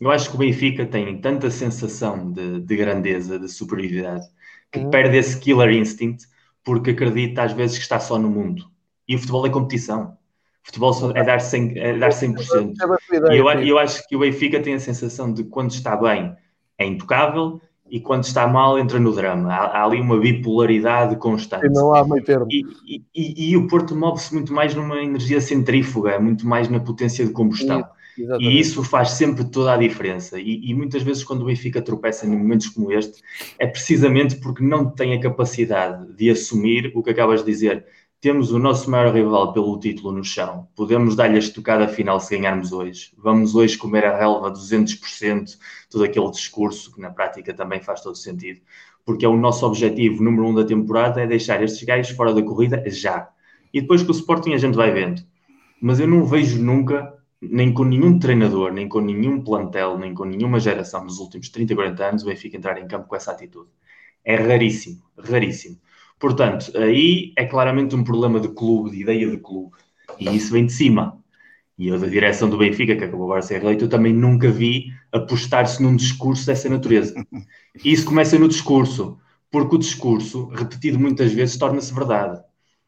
Eu 0.00 0.10
acho 0.10 0.30
que 0.30 0.36
o 0.36 0.38
Benfica 0.38 0.86
tem 0.86 1.20
tanta 1.20 1.50
sensação 1.50 2.30
de, 2.32 2.60
de 2.60 2.76
grandeza, 2.76 3.38
de 3.38 3.48
superioridade, 3.48 4.26
que 4.70 4.78
uhum. 4.78 4.90
perde 4.90 5.16
esse 5.16 5.40
killer 5.40 5.70
instinct 5.70 6.26
porque 6.62 6.90
acredita 6.90 7.42
às 7.42 7.52
vezes 7.52 7.76
que 7.76 7.82
está 7.82 7.98
só 7.98 8.18
no 8.18 8.30
mundo. 8.30 8.70
E 9.06 9.16
o 9.16 9.18
futebol 9.18 9.46
é 9.46 9.50
competição. 9.50 10.18
O 10.62 10.66
futebol 10.66 10.92
é 11.14 11.24
dar 11.24 11.38
100%. 11.38 11.76
É 11.76 11.98
dar 11.98 12.10
100%. 12.10 12.74
E 13.32 13.36
eu, 13.36 13.48
eu 13.48 13.78
acho 13.78 14.06
que 14.06 14.14
o 14.14 14.20
Benfica 14.20 14.60
tem 14.60 14.74
a 14.74 14.80
sensação 14.80 15.32
de 15.32 15.44
quando 15.44 15.70
está 15.70 15.96
bem, 15.96 16.36
é 16.78 16.86
intocável 16.86 17.60
e 17.90 18.00
quando 18.00 18.24
está 18.24 18.46
mal 18.46 18.78
entra 18.78 18.98
no 18.98 19.12
drama. 19.12 19.52
Há, 19.52 19.78
há 19.78 19.84
ali 19.84 20.00
uma 20.00 20.18
bipolaridade 20.18 21.16
constante. 21.16 21.66
E 21.66 21.70
não 21.70 21.94
há 21.94 22.06
meio 22.06 22.22
termo. 22.22 22.46
E, 22.50 22.64
e, 22.86 23.02
e, 23.14 23.50
e 23.50 23.56
o 23.56 23.66
Porto 23.66 23.96
move-se 23.96 24.32
muito 24.34 24.52
mais 24.52 24.74
numa 24.74 25.02
energia 25.02 25.40
centrífuga, 25.40 26.18
muito 26.20 26.46
mais 26.46 26.68
na 26.68 26.80
potência 26.80 27.26
de 27.26 27.32
combustão. 27.32 27.84
e 28.40 28.58
isso 28.58 28.82
faz 28.82 29.10
sempre 29.10 29.44
toda 29.44 29.72
a 29.72 29.76
diferença. 29.76 30.38
E, 30.38 30.74
muitas 30.74 31.02
vezes, 31.02 31.24
quando 31.24 31.42
o 31.42 31.44
Benfica 31.46 31.80
tropeça 31.80 32.26
em 32.26 32.30
momentos 32.30 32.68
como 32.68 32.92
este, 32.92 33.22
é 33.58 33.66
precisamente 33.66 34.36
porque 34.36 34.62
não 34.62 34.90
tem 34.90 35.14
a 35.14 35.20
capacidade 35.20 36.12
de 36.14 36.30
assumir 36.30 36.92
o 36.94 37.02
que 37.02 37.10
acabas 37.10 37.40
de 37.40 37.50
dizer 37.50 37.86
temos 38.20 38.50
o 38.50 38.58
nosso 38.58 38.90
maior 38.90 39.14
rival 39.14 39.52
pelo 39.52 39.78
título 39.78 40.12
no 40.12 40.24
chão. 40.24 40.68
Podemos 40.74 41.14
dar-lhe 41.14 41.36
a 41.36 41.38
estocada 41.38 41.86
final 41.86 42.18
se 42.18 42.36
ganharmos 42.36 42.72
hoje. 42.72 43.12
Vamos 43.16 43.54
hoje 43.54 43.78
comer 43.78 44.04
a 44.04 44.18
relva 44.18 44.50
200%, 44.50 45.56
todo 45.88 46.04
aquele 46.04 46.30
discurso 46.30 46.92
que 46.92 47.00
na 47.00 47.10
prática 47.10 47.54
também 47.54 47.80
faz 47.80 48.00
todo 48.00 48.16
sentido. 48.16 48.60
Porque 49.04 49.24
é 49.24 49.28
o 49.28 49.36
nosso 49.36 49.64
objetivo 49.64 50.22
número 50.22 50.48
um 50.48 50.54
da 50.54 50.64
temporada 50.64 51.20
é 51.22 51.26
deixar 51.26 51.62
estes 51.62 51.84
gajos 51.84 52.14
fora 52.16 52.34
da 52.34 52.42
corrida 52.42 52.82
já. 52.90 53.28
E 53.72 53.80
depois 53.80 54.02
com 54.02 54.10
o 54.10 54.14
Sporting 54.14 54.52
a 54.52 54.58
gente 54.58 54.74
vai 54.74 54.90
vendo. 54.90 55.22
Mas 55.80 56.00
eu 56.00 56.08
não 56.08 56.24
vejo 56.24 56.60
nunca, 56.60 57.14
nem 57.40 57.72
com 57.72 57.84
nenhum 57.84 58.18
treinador, 58.18 58.72
nem 58.72 58.88
com 58.88 59.00
nenhum 59.00 59.40
plantel, 59.42 59.96
nem 59.96 60.12
com 60.12 60.24
nenhuma 60.24 60.58
geração 60.58 61.04
nos 61.04 61.20
últimos 61.20 61.50
30, 61.50 61.74
40 61.74 62.04
anos, 62.04 62.22
o 62.24 62.26
Benfica 62.26 62.56
entrar 62.56 62.78
em 62.78 62.88
campo 62.88 63.06
com 63.06 63.14
essa 63.14 63.30
atitude. 63.30 63.70
É 64.24 64.34
raríssimo, 64.34 65.00
raríssimo. 65.16 65.78
Portanto, 66.18 66.72
aí 66.76 67.32
é 67.36 67.44
claramente 67.44 67.94
um 67.94 68.04
problema 68.04 68.40
de 68.40 68.48
clube, 68.48 68.90
de 68.90 69.02
ideia 69.02 69.30
de 69.30 69.38
clube. 69.38 69.76
E 70.18 70.34
isso 70.34 70.52
vem 70.52 70.66
de 70.66 70.72
cima. 70.72 71.18
E 71.78 71.88
eu, 71.88 71.98
da 71.98 72.08
direção 72.08 72.50
do 72.50 72.58
Benfica, 72.58 72.96
que 72.96 73.04
acabou 73.04 73.26
agora 73.26 73.40
de 73.40 73.46
ser 73.46 73.62
eleito, 73.62 73.84
eu 73.84 73.88
também 73.88 74.12
nunca 74.12 74.50
vi 74.50 74.92
apostar-se 75.12 75.80
num 75.82 75.94
discurso 75.94 76.44
dessa 76.46 76.68
natureza. 76.68 77.14
E 77.84 77.92
isso 77.92 78.04
começa 78.04 78.38
no 78.38 78.48
discurso, 78.48 79.18
porque 79.50 79.76
o 79.76 79.78
discurso, 79.78 80.48
repetido 80.48 80.98
muitas 80.98 81.32
vezes, 81.32 81.56
torna-se 81.56 81.94
verdade. 81.94 82.42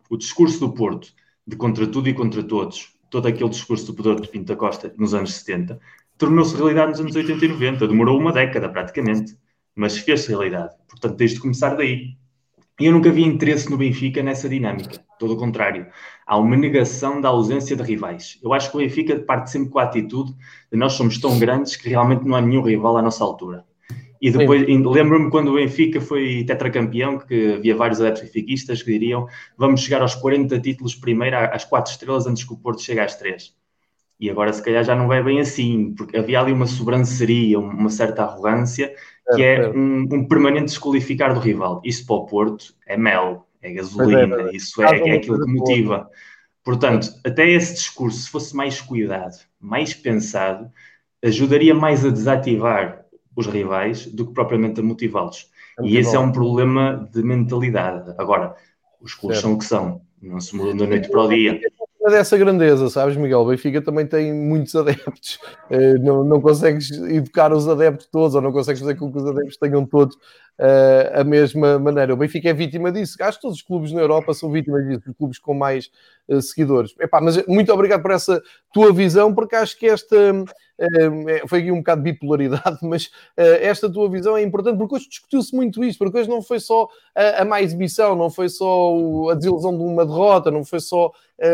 O 0.09 0.17
discurso 0.17 0.59
do 0.59 0.73
Porto, 0.73 1.13
de 1.47 1.55
contra 1.55 1.87
tudo 1.87 2.09
e 2.09 2.15
contra 2.15 2.43
todos, 2.43 2.93
todo 3.09 3.29
aquele 3.29 3.49
discurso 3.49 3.87
do 3.87 3.95
poder 3.95 4.21
de 4.21 4.29
Pinto 4.29 4.47
da 4.47 4.57
Costa 4.57 4.93
nos 4.99 5.15
anos 5.15 5.35
70 5.35 5.81
tornou-se 6.21 6.55
realidade 6.55 6.91
nos 6.91 7.01
anos 7.01 7.17
80 7.17 7.45
e 7.47 7.49
90. 7.49 7.89
Demorou 7.89 8.21
uma 8.21 8.31
década, 8.31 8.69
praticamente, 8.69 9.37
mas 9.75 9.97
fez-se 9.97 10.29
realidade. 10.29 10.75
Portanto, 10.87 11.17
desde 11.17 11.41
começar 11.41 11.75
daí. 11.75 12.15
E 12.81 12.87
eu 12.87 12.93
nunca 12.93 13.13
vi 13.13 13.23
interesse 13.23 13.71
no 13.71 13.77
Benfica 13.77 14.23
nessa 14.23 14.49
dinâmica. 14.49 15.05
Todo 15.19 15.35
o 15.35 15.37
contrário. 15.37 15.87
Há 16.27 16.39
uma 16.39 16.57
negação 16.57 17.21
da 17.21 17.29
ausência 17.29 17.77
de 17.77 17.83
rivais. 17.83 18.39
Eu 18.43 18.55
acho 18.55 18.71
que 18.71 18.77
o 18.79 18.81
Benfica 18.81 19.21
parte 19.21 19.51
sempre 19.51 19.69
com 19.69 19.79
a 19.79 19.83
atitude 19.83 20.35
de 20.73 20.79
nós 20.79 20.95
somos 20.95 21.19
tão 21.19 21.39
grandes 21.39 21.77
que 21.77 21.91
realmente 21.91 22.25
não 22.25 22.35
há 22.35 22.41
nenhum 22.41 22.63
rival 22.63 22.97
à 22.97 23.03
nossa 23.03 23.23
altura. 23.23 23.67
E 24.19 24.31
depois, 24.31 24.67
lembro-me 24.67 25.31
quando 25.31 25.49
o 25.49 25.57
Benfica 25.57 26.01
foi 26.01 26.43
tetracampeão, 26.45 27.19
que 27.19 27.53
havia 27.53 27.77
vários 27.77 28.01
adeptos 28.01 28.23
benfiquistas 28.23 28.83
que 28.83 28.91
diriam 28.91 29.27
vamos 29.59 29.83
chegar 29.83 30.01
aos 30.01 30.15
40 30.15 30.59
títulos 30.59 30.95
primeiro, 30.95 31.37
às 31.37 31.67
quatro 31.67 31.93
estrelas, 31.93 32.27
antes 32.27 32.45
que 32.45 32.53
o 32.55 32.57
Porto 32.57 32.81
chegue 32.81 33.01
às 33.01 33.15
três. 33.15 33.55
E 34.19 34.31
agora, 34.31 34.53
se 34.53 34.63
calhar, 34.63 34.85
já 34.85 34.95
não 34.95 35.07
vai 35.07 35.23
bem 35.23 35.41
assim, 35.41 35.95
porque 35.95 36.17
havia 36.17 36.41
ali 36.41 36.53
uma 36.53 36.67
sobranceria, 36.67 37.59
uma 37.59 37.89
certa 37.89 38.23
arrogância, 38.23 38.95
que 39.35 39.43
é, 39.43 39.57
é 39.57 39.69
um, 39.69 40.03
um, 40.13 40.29
permanente 40.29 40.67
desqualificar 40.67 41.35
do 41.35 41.41
rival. 41.41 41.81
Isso 41.85 42.07
para 42.07 42.17
o 42.17 42.27
Porto 42.27 42.75
é 42.87 42.97
mel, 42.97 43.47
é 43.63 43.73
gasolina, 43.73 44.51
é, 44.51 44.57
isso 44.57 44.83
é, 44.83 44.87
é 44.87 45.13
aquilo 45.17 45.45
que 45.45 45.53
motiva. 45.53 46.09
Portanto, 46.65 47.09
até 47.25 47.49
esse 47.49 47.75
discurso, 47.75 48.19
se 48.19 48.31
fosse 48.31 48.55
mais 48.55 48.81
cuidado, 48.81 49.37
mais 49.61 49.95
pensado, 49.95 50.71
ajudaria 51.23 51.75
mais 51.75 52.05
a 52.05 52.11
desativar 52.11 53.05
os 53.35 53.47
rivais 53.47 54.07
do 54.07 54.27
que 54.27 54.35
propriamente 54.35 54.81
a 54.81 54.83
motivá-los. 54.83 55.51
É 55.79 55.87
e 55.87 55.97
esse 55.97 56.11
é 56.11 56.19
bom. 56.19 56.25
é 56.25 56.27
um 56.27 56.33
problema 56.33 57.09
de 57.13 57.23
mentalidade. 57.23 58.15
Agora, 58.19 58.55
os 59.01 59.15
clubes 59.15 59.39
certo. 59.39 59.49
são 59.49 59.55
o 59.55 59.59
que 59.59 59.65
são, 59.65 60.01
não 60.21 60.41
se 60.41 60.55
mudam 60.55 60.77
da 60.77 60.87
noite 60.87 61.09
para 61.09 61.23
o 61.23 61.29
dia 61.29 61.61
dessa 62.09 62.39
grandeza, 62.39 62.89
sabes, 62.89 63.17
Miguel? 63.17 63.41
O 63.41 63.47
Benfica 63.47 63.83
também 63.83 64.07
tem 64.07 64.33
muitos 64.33 64.75
adeptos. 64.75 65.39
Uh, 65.71 65.99
não, 66.03 66.25
não 66.25 66.41
consegues 66.41 66.91
educar 66.91 67.53
os 67.53 67.69
adeptos 67.69 68.07
todos, 68.07 68.35
ou 68.35 68.41
não 68.41 68.53
consegues 68.53 68.81
fazer 68.81 68.95
com 68.95 69.13
que 69.13 69.19
os 69.19 69.27
adeptos 69.27 69.57
tenham 69.57 69.85
todos 69.85 70.17
uh, 70.61 71.21
a 71.21 71.25
mesma 71.25 71.79
maneira. 71.79 72.13
O 72.13 72.17
Benfica 72.17 72.51
é 72.51 72.53
vítima 72.53 72.93
disso. 72.93 73.17
Acho 73.21 73.39
que 73.39 73.43
todos 73.43 73.57
os 73.57 73.63
clubes 73.63 73.93
na 73.93 74.01
Europa 74.01 74.35
são 74.35 74.51
vítimas 74.53 74.87
disso, 74.87 75.11
os 75.11 75.17
clubes 75.17 75.39
com 75.39 75.55
mais 75.55 75.91
uh, 76.29 76.41
seguidores. 76.43 76.95
Epá, 77.01 77.21
mas 77.21 77.45
muito 77.47 77.73
obrigado 77.73 78.03
por 78.03 78.11
essa 78.11 78.41
tua 78.73 78.93
visão, 78.93 79.35
porque 79.35 79.57
acho 79.57 79.79
que 79.79 79.87
esta 79.87 80.17
uh, 80.17 81.49
foi 81.49 81.61
aqui 81.61 81.73
um 81.73 81.79
bocado 81.79 82.03
de 82.03 82.13
bipolaridade, 82.13 82.79
mas 82.85 83.11
esta 83.37 83.91
tua 83.91 84.09
visão 84.11 84.37
é 84.37 84.43
importante, 84.43 84.77
porque 84.77 84.97
hoje 84.97 85.09
discutiu-se 85.09 85.55
muito 85.57 85.83
isto, 85.83 85.99
porque 85.99 86.19
hoje 86.19 86.29
não 86.29 86.43
foi 86.43 86.61
só 86.61 86.89
a, 87.15 87.43
a 87.43 87.45
má 87.45 87.63
exibição, 87.63 88.15
não 88.15 88.29
foi 88.29 88.49
só 88.49 88.95
o, 88.95 89.31
a 89.31 89.35
desilusão 89.35 89.77
de 89.77 89.83
uma 89.83 90.05
derrota, 90.05 90.51
não 90.51 90.65
foi 90.65 90.81
só 90.81 91.11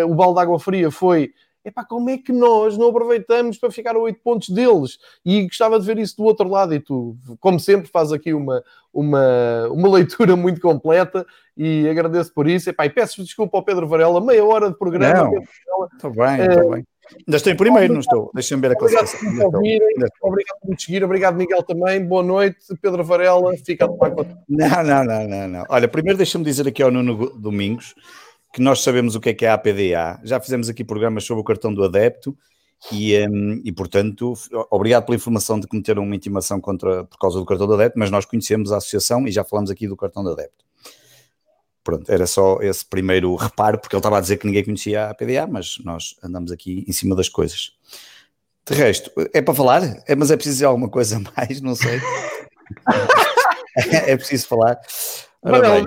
o 0.08 0.14
balde 0.16 0.34
de 0.34 0.40
água 0.40 0.58
fria, 0.58 0.90
foi 0.90 1.32
epá, 1.66 1.84
como 1.84 2.08
é 2.08 2.16
que 2.16 2.32
nós 2.32 2.78
não 2.78 2.88
aproveitamos 2.88 3.58
para 3.58 3.70
ficar 3.70 3.96
a 3.96 3.98
8 3.98 4.20
pontos 4.22 4.48
deles? 4.48 4.98
E 5.24 5.42
gostava 5.46 5.78
de 5.78 5.84
ver 5.84 5.98
isso 5.98 6.16
do 6.16 6.24
outro 6.24 6.48
lado, 6.48 6.72
e 6.74 6.80
tu, 6.80 7.16
como 7.40 7.58
sempre, 7.58 7.88
faz 7.88 8.12
aqui 8.12 8.32
uma, 8.32 8.62
uma, 8.92 9.68
uma 9.70 9.88
leitura 9.88 10.34
muito 10.36 10.60
completa 10.60 11.26
e 11.56 11.88
agradeço 11.88 12.32
por 12.32 12.48
isso. 12.48 12.70
Epá, 12.70 12.86
e 12.86 12.90
peço 12.90 13.22
desculpa 13.22 13.58
ao 13.58 13.64
Pedro 13.64 13.88
Varela, 13.88 14.20
meia 14.20 14.44
hora 14.44 14.70
de 14.70 14.78
programa. 14.78 15.30
Não, 15.30 15.86
estou 15.92 16.10
bem, 16.12 16.40
estou 16.40 16.70
bem. 16.70 16.84
Ainda 17.26 17.36
estou 17.36 17.52
em 17.52 17.56
primeiro, 17.56 17.92
não 17.92 18.00
estou? 18.00 18.30
Deixa-me 18.34 18.62
ver 18.62 18.72
a 18.72 18.76
classificação. 18.76 19.48
Obrigado, 19.48 20.10
obrigado 20.20 20.58
por 20.60 20.70
me 20.70 20.80
seguir, 20.80 21.04
obrigado 21.04 21.36
Miguel 21.36 21.62
também, 21.62 22.04
boa 22.04 22.22
noite, 22.22 22.58
Pedro 22.82 23.04
Varela, 23.04 23.52
fica 23.64 23.84
a 23.84 23.88
tomar 23.88 24.10
conta. 24.10 24.36
Não, 24.48 24.82
não, 24.82 25.04
não, 25.04 25.28
não, 25.28 25.48
não. 25.48 25.64
Olha, 25.68 25.86
primeiro 25.86 26.16
deixa-me 26.16 26.44
dizer 26.44 26.66
aqui 26.66 26.82
ao 26.82 26.90
Nuno 26.90 27.30
Domingos 27.38 27.94
que 28.56 28.62
nós 28.62 28.80
sabemos 28.80 29.14
o 29.14 29.20
que 29.20 29.28
é 29.28 29.34
que 29.34 29.44
é 29.44 29.50
a 29.50 29.52
APDA. 29.54 30.18
Já 30.24 30.40
fizemos 30.40 30.70
aqui 30.70 30.82
programas 30.82 31.24
sobre 31.24 31.42
o 31.42 31.44
cartão 31.44 31.74
do 31.74 31.84
adepto 31.84 32.34
e, 32.90 33.14
um, 33.28 33.60
e 33.62 33.70
portanto, 33.70 34.32
obrigado 34.70 35.04
pela 35.04 35.14
informação 35.14 35.60
de 35.60 35.66
cometeram 35.66 36.02
uma 36.02 36.16
intimação 36.16 36.58
contra, 36.58 37.04
por 37.04 37.18
causa 37.18 37.38
do 37.38 37.44
cartão 37.44 37.66
do 37.66 37.74
adepto, 37.74 37.98
mas 37.98 38.10
nós 38.10 38.24
conhecemos 38.24 38.72
a 38.72 38.78
associação 38.78 39.28
e 39.28 39.30
já 39.30 39.44
falamos 39.44 39.70
aqui 39.70 39.86
do 39.86 39.94
cartão 39.94 40.24
do 40.24 40.30
adepto. 40.30 40.64
Pronto, 41.84 42.10
era 42.10 42.26
só 42.26 42.58
esse 42.62 42.82
primeiro 42.86 43.34
reparo, 43.34 43.78
porque 43.78 43.94
ele 43.94 44.00
estava 44.00 44.16
a 44.16 44.22
dizer 44.22 44.38
que 44.38 44.46
ninguém 44.46 44.64
conhecia 44.64 45.04
a 45.04 45.10
APDA, 45.10 45.46
mas 45.46 45.76
nós 45.84 46.16
andamos 46.24 46.50
aqui 46.50 46.82
em 46.88 46.92
cima 46.92 47.14
das 47.14 47.28
coisas. 47.28 47.72
De 48.66 48.74
resto, 48.74 49.10
é 49.34 49.42
para 49.42 49.52
falar? 49.52 50.02
É, 50.06 50.16
mas 50.16 50.30
é 50.30 50.34
preciso 50.34 50.54
dizer 50.54 50.64
alguma 50.64 50.88
coisa 50.88 51.20
mais? 51.36 51.60
Não 51.60 51.74
sei. 51.74 52.00
é 54.06 54.16
preciso 54.16 54.48
falar. 54.48 54.80
Ora, 55.42 55.60
bem, 55.60 55.84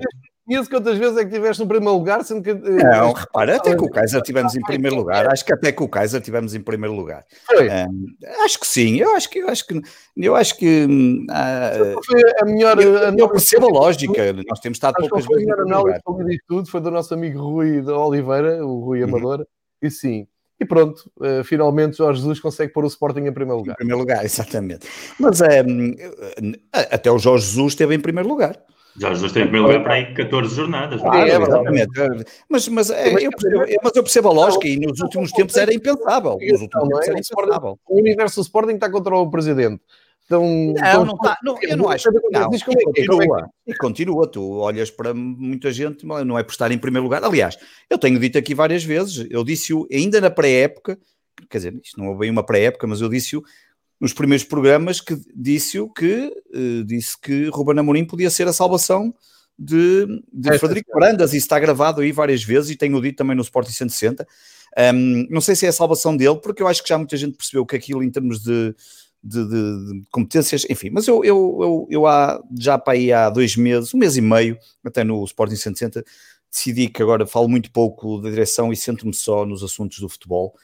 conheço 0.50 0.70
quantas 0.70 0.97
vezes 0.97 1.16
é 1.16 1.22
que 1.22 1.28
estiveste 1.28 1.62
no 1.62 1.68
primeiro 1.70 1.95
lugar, 1.95 2.24
sendo 2.24 2.41
que. 2.41 2.50
Eh, 2.50 2.84
não, 2.84 3.14
repara, 3.14 3.58
até 3.58 3.76
com 3.76 3.86
o 3.86 3.91
Kaiser 3.91 4.22
tivemos 4.22 4.56
em 4.56 4.62
primeiro 4.62 4.95
lugar. 4.95 5.32
Acho 5.32 5.45
que 5.45 5.54
até 5.54 5.72
com 5.72 5.84
o 5.84 5.89
Kaiser 5.89 6.20
tivemos 6.20 6.56
em 6.56 6.62
primeiro 6.62 6.95
lugar. 6.95 7.24
Um, 7.54 8.08
acho 8.43 8.60
que 8.60 8.66
sim, 8.66 8.97
eu 8.97 9.16
acho 9.16 9.30
que 9.30 9.39
eu 9.39 9.50
acho 9.50 9.68
que 9.68 9.82
eu 10.18 10.36
acho 10.36 10.58
que 10.58 10.86
uh, 10.86 12.04
foi 12.04 12.22
a 12.41 12.45
melhor. 12.45 12.82
Eu, 12.82 12.93
eu 12.95 13.30
percebo 13.30 13.68
a 13.68 13.72
lógica, 13.72 14.34
nós 14.47 14.60
temos 14.60 14.78
estado 14.78 14.95
poucas 14.95 15.26
vezes. 15.26 15.43
A 15.43 15.56
melhor 15.56 15.60
análise 15.62 16.39
tudo 16.47 16.70
foi 16.70 16.82
do 16.82 16.89
nosso 16.89 17.14
amigo 17.14 17.39
Rui 17.39 17.82
de 17.82 17.91
Oliveira, 17.91 18.66
o 18.66 18.80
Rui 18.80 19.04
uhum. 19.04 19.10
Amador, 19.10 19.39
uhum. 19.39 19.45
e 19.84 19.91
sim. 19.91 20.28
E 20.60 20.66
pronto, 20.66 21.10
uh, 21.18 21.41
finalmente 21.43 21.97
Jorge 21.97 22.20
Jesus 22.20 22.39
consegue 22.41 22.74
pôr 22.74 22.84
o 22.84 22.88
Sporting 22.88 23.22
em 23.22 23.32
primeiro 23.32 23.60
lugar. 23.60 23.74
Em 23.74 23.78
primeiro 23.78 24.00
lugar, 24.00 24.24
exatamente. 24.26 24.88
Mas 25.18 25.39
é, 25.41 25.64
até 26.74 27.10
o 27.10 27.18
Jorge 27.18 27.45
Jesus 27.45 27.74
esteve 27.74 27.95
em 27.95 28.00
primeiro 28.00 28.28
lugar. 28.28 28.60
Já 28.97 29.11
os 29.11 29.19
dois 29.19 29.31
têm 29.31 29.43
em 29.43 29.47
primeiro 29.47 29.67
lugar 29.67 29.83
para 29.83 29.93
aí 29.93 30.13
14 30.13 30.55
jornadas. 30.55 31.01
Ah, 31.03 31.27
é, 31.27 31.35
exatamente. 31.35 32.25
Mas, 32.49 32.67
mas, 32.67 32.89
é, 32.89 33.13
eu 33.13 33.31
percebo, 33.31 33.79
mas 33.83 33.95
eu 33.95 34.03
percebo 34.03 34.27
a 34.29 34.31
lógica 34.33 34.67
e 34.67 34.77
nos 34.77 34.99
últimos 34.99 35.31
tempos 35.31 35.55
era 35.55 35.73
impensável. 35.73 36.37
Nos 36.41 36.61
últimos 36.61 36.87
tempos 36.89 37.07
era 37.07 37.19
impensável. 37.19 37.79
O 37.87 37.99
universo 37.99 38.41
do 38.41 38.43
Sporting 38.43 38.73
está 38.73 38.89
contra 38.89 39.15
o 39.15 39.29
presidente. 39.29 39.81
Então, 40.29 40.43
não, 40.43 40.71
então, 40.71 41.05
não 41.05 41.15
está. 41.15 41.37
Não, 41.43 41.57
eu 41.63 41.75
não 41.75 41.89
acho. 41.89 42.07
Não, 42.31 42.49
diz 42.49 42.61
como 42.61 42.79
é 42.79 42.83
continua. 42.83 43.49
E 43.65 43.73
continua. 43.73 44.27
Tu 44.27 44.57
olhas 44.57 44.91
para 44.91 45.11
muita 45.11 45.71
gente, 45.71 46.05
não 46.05 46.37
é 46.37 46.43
por 46.43 46.51
estar 46.51 46.71
em 46.71 46.77
primeiro 46.77 47.03
lugar. 47.03 47.23
Aliás, 47.23 47.57
eu 47.89 47.97
tenho 47.97 48.19
dito 48.19 48.37
aqui 48.37 48.53
várias 48.53 48.83
vezes, 48.83 49.25
eu 49.31 49.43
disse-o 49.43 49.87
ainda 49.91 50.21
na 50.21 50.29
pré-época, 50.29 50.99
quer 51.49 51.57
dizer, 51.57 51.79
isto 51.83 51.99
não 51.99 52.13
é 52.13 52.15
bem 52.15 52.29
uma 52.29 52.43
pré-época, 52.43 52.85
mas 52.85 53.01
eu 53.01 53.09
disse-o 53.09 53.43
nos 54.00 54.14
primeiros 54.14 54.45
programas 54.45 55.02
que 55.02 55.20
disse-o 55.36 55.89
que 55.89 56.32
uh, 56.56 56.84
disse 56.86 57.20
que 57.20 57.50
Ruben 57.50 57.80
Amorim 57.80 58.06
podia 58.06 58.30
ser 58.30 58.47
a 58.47 58.54
salvação 58.54 59.14
de, 59.60 60.08
de 60.32 60.50
é, 60.50 60.58
Frederico 60.58 60.91
Brandas, 60.93 61.34
e 61.34 61.38
está 61.38 61.60
gravado 61.60 62.00
aí 62.00 62.14
várias 62.14 62.41
vezes, 62.41 62.72
e 62.72 62.78
tenho 62.78 63.02
dito 63.02 63.18
também 63.18 63.36
no 63.36 63.41
Sporting 63.41 63.74
160. 63.74 64.26
Um, 64.95 65.28
não 65.30 65.41
sei 65.41 65.56
se 65.56 65.66
é 65.66 65.70
a 65.70 65.74
salvação 65.74 66.16
dele, 66.16 66.39
porque 66.41 66.64
eu 66.64 66.68
acho 66.68 66.82
que 66.82 66.88
já 66.88 66.97
muita 66.97 67.18
gente 67.18 67.36
percebeu 67.36 67.66
que 67.66 67.76
aquilo 67.76 68.02
em 68.02 68.10
termos 68.10 68.41
de, 68.41 68.74
de, 69.22 69.43
de, 69.43 69.50
de 69.50 70.08
competências, 70.12 70.66
enfim, 70.70 70.89
mas 70.91 71.08
eu, 71.10 71.26
eu, 71.26 71.58
eu, 71.62 71.88
eu 71.89 72.08
há, 72.08 72.41
já 72.58 72.78
para 72.78 72.93
aí 72.93 73.12
há 73.12 73.30
dois 73.30 73.58
meses, 73.58 73.93
um 73.93 73.97
mês 73.97 74.16
e 74.16 74.22
meio, 74.22 74.58
até 74.86 75.04
no 75.04 75.22
Sporting 75.26 75.58
160, 75.58 76.06
decidi 76.50 76.88
que 76.88 77.04
agora 77.04 77.28
falo 77.28 77.50
muito 77.50 77.70
pouco 77.70 78.22
da 78.22 78.30
direção 78.30 78.72
e 78.72 78.78
centro-me 78.78 79.14
só 79.14 79.45
nos 79.45 79.62
assuntos 79.62 80.00
do 80.00 80.08
futebol 80.08 80.56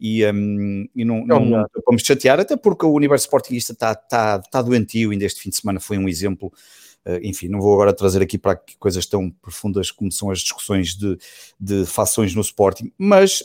e, 0.00 0.24
um, 0.26 0.88
e 0.96 1.04
não, 1.04 1.26
não, 1.26 1.44
não 1.44 1.66
vamos 1.86 2.02
chatear, 2.02 2.40
até 2.40 2.56
porque 2.56 2.86
o 2.86 2.92
universo 2.92 3.26
sportingista 3.26 3.72
está 3.72 3.94
tá, 3.94 4.38
tá 4.38 4.62
doentio, 4.62 5.10
ainda 5.10 5.24
este 5.24 5.42
fim 5.42 5.50
de 5.50 5.56
semana 5.56 5.78
foi 5.78 5.98
um 5.98 6.08
exemplo 6.08 6.52
enfim, 7.22 7.48
não 7.48 7.60
vou 7.60 7.72
agora 7.74 7.92
trazer 7.92 8.22
aqui 8.22 8.36
para 8.36 8.60
coisas 8.78 9.06
tão 9.06 9.30
profundas 9.30 9.90
como 9.90 10.12
são 10.12 10.30
as 10.30 10.40
discussões 10.40 10.94
de, 10.94 11.16
de 11.58 11.86
fações 11.86 12.34
no 12.34 12.40
Sporting, 12.40 12.92
mas, 12.98 13.42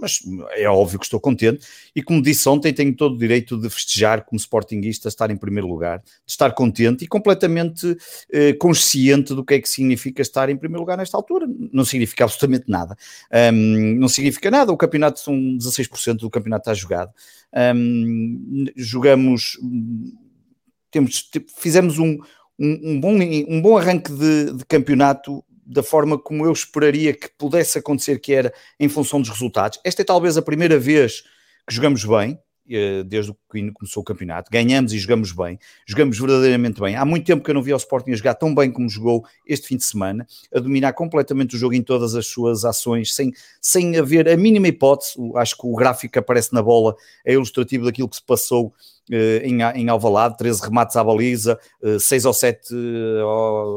mas 0.00 0.20
é 0.52 0.68
óbvio 0.68 0.98
que 0.98 1.04
estou 1.04 1.20
contente 1.20 1.66
e 1.94 2.02
como 2.02 2.22
disse 2.22 2.48
ontem, 2.48 2.72
tenho 2.72 2.94
todo 2.94 3.14
o 3.14 3.18
direito 3.18 3.58
de 3.58 3.68
festejar 3.68 4.24
como 4.24 4.38
Sportingista, 4.38 5.08
estar 5.08 5.30
em 5.30 5.36
primeiro 5.36 5.66
lugar, 5.66 5.98
de 5.98 6.04
estar 6.26 6.52
contente 6.52 7.04
e 7.04 7.08
completamente 7.08 7.86
uh, 7.86 8.58
consciente 8.58 9.34
do 9.34 9.44
que 9.44 9.54
é 9.54 9.60
que 9.60 9.68
significa 9.68 10.22
estar 10.22 10.48
em 10.48 10.56
primeiro 10.56 10.80
lugar 10.80 10.98
nesta 10.98 11.16
altura. 11.16 11.46
Não 11.72 11.84
significa 11.84 12.24
absolutamente 12.24 12.64
nada. 12.68 12.96
Um, 13.52 13.96
não 13.96 14.08
significa 14.08 14.50
nada, 14.50 14.72
o 14.72 14.76
campeonato 14.76 15.20
são 15.20 15.34
16% 15.34 16.16
do 16.16 16.30
campeonato 16.30 16.62
está 16.62 16.74
jogado. 16.74 17.12
Um, 17.74 18.66
jogamos, 18.76 19.58
temos, 20.90 21.30
fizemos 21.56 21.98
um 21.98 22.18
um, 22.58 23.00
bom, 23.00 23.14
um 23.48 23.60
bom 23.60 23.76
arranque 23.76 24.12
de, 24.12 24.52
de, 24.52 24.64
campeonato 24.66 25.44
da 25.66 25.82
forma 25.82 26.18
como 26.18 26.44
eu 26.44 26.52
esperaria 26.52 27.12
que 27.12 27.28
pudesse 27.38 27.78
acontecer, 27.78 28.20
que 28.20 28.32
era 28.32 28.52
em 28.78 28.88
função 28.88 29.20
dos 29.20 29.30
resultados. 29.30 29.80
Esta 29.84 30.02
é 30.02 30.04
talvez 30.04 30.36
a 30.36 30.42
primeira 30.42 30.78
vez 30.78 31.22
que 31.66 31.74
jogamos 31.74 32.04
bem, 32.04 32.38
eh, 32.66 33.02
desde 33.02 33.30
que 33.52 33.70
começou 33.72 34.02
o 34.02 34.04
campeonato. 34.04 34.50
Ganhamos 34.50 34.94
e 34.94 34.98
jogamos 34.98 35.32
bem, 35.32 35.58
jogamos 35.86 36.18
verdadeiramente 36.18 36.80
bem. 36.80 36.96
Há 36.96 37.04
muito 37.04 37.26
tempo 37.26 37.44
que 37.44 37.50
eu 37.50 37.54
não 37.54 37.62
vi 37.62 37.74
o 37.74 37.76
Sporting 37.76 38.12
a 38.12 38.16
jogar 38.16 38.34
tão 38.34 38.54
bem 38.54 38.70
como 38.72 38.88
jogou 38.88 39.22
este 39.46 39.68
fim 39.68 39.76
de 39.76 39.84
semana, 39.84 40.26
a 40.54 40.60
dominar 40.60 40.94
completamente 40.94 41.56
o 41.56 41.58
jogo 41.58 41.74
em 41.74 41.82
todas 41.82 42.14
as 42.14 42.26
suas 42.26 42.64
ações, 42.64 43.14
sem, 43.14 43.32
sem 43.60 43.98
haver 43.98 44.30
a 44.30 44.36
mínima 44.36 44.68
hipótese. 44.68 45.12
Acho 45.36 45.58
que 45.58 45.66
o 45.66 45.74
gráfico 45.74 46.12
que 46.12 46.18
aparece 46.18 46.54
na 46.54 46.62
bola 46.62 46.96
é 47.22 47.34
ilustrativo 47.34 47.84
daquilo 47.84 48.08
que 48.08 48.16
se 48.16 48.24
passou 48.24 48.72
em, 49.10 49.60
em 49.62 49.88
Alvalade, 49.88 50.36
13 50.36 50.62
remates 50.62 50.96
à 50.96 51.04
baliza, 51.04 51.58
6 52.00 52.24
ou 52.24 52.32
7 52.32 52.74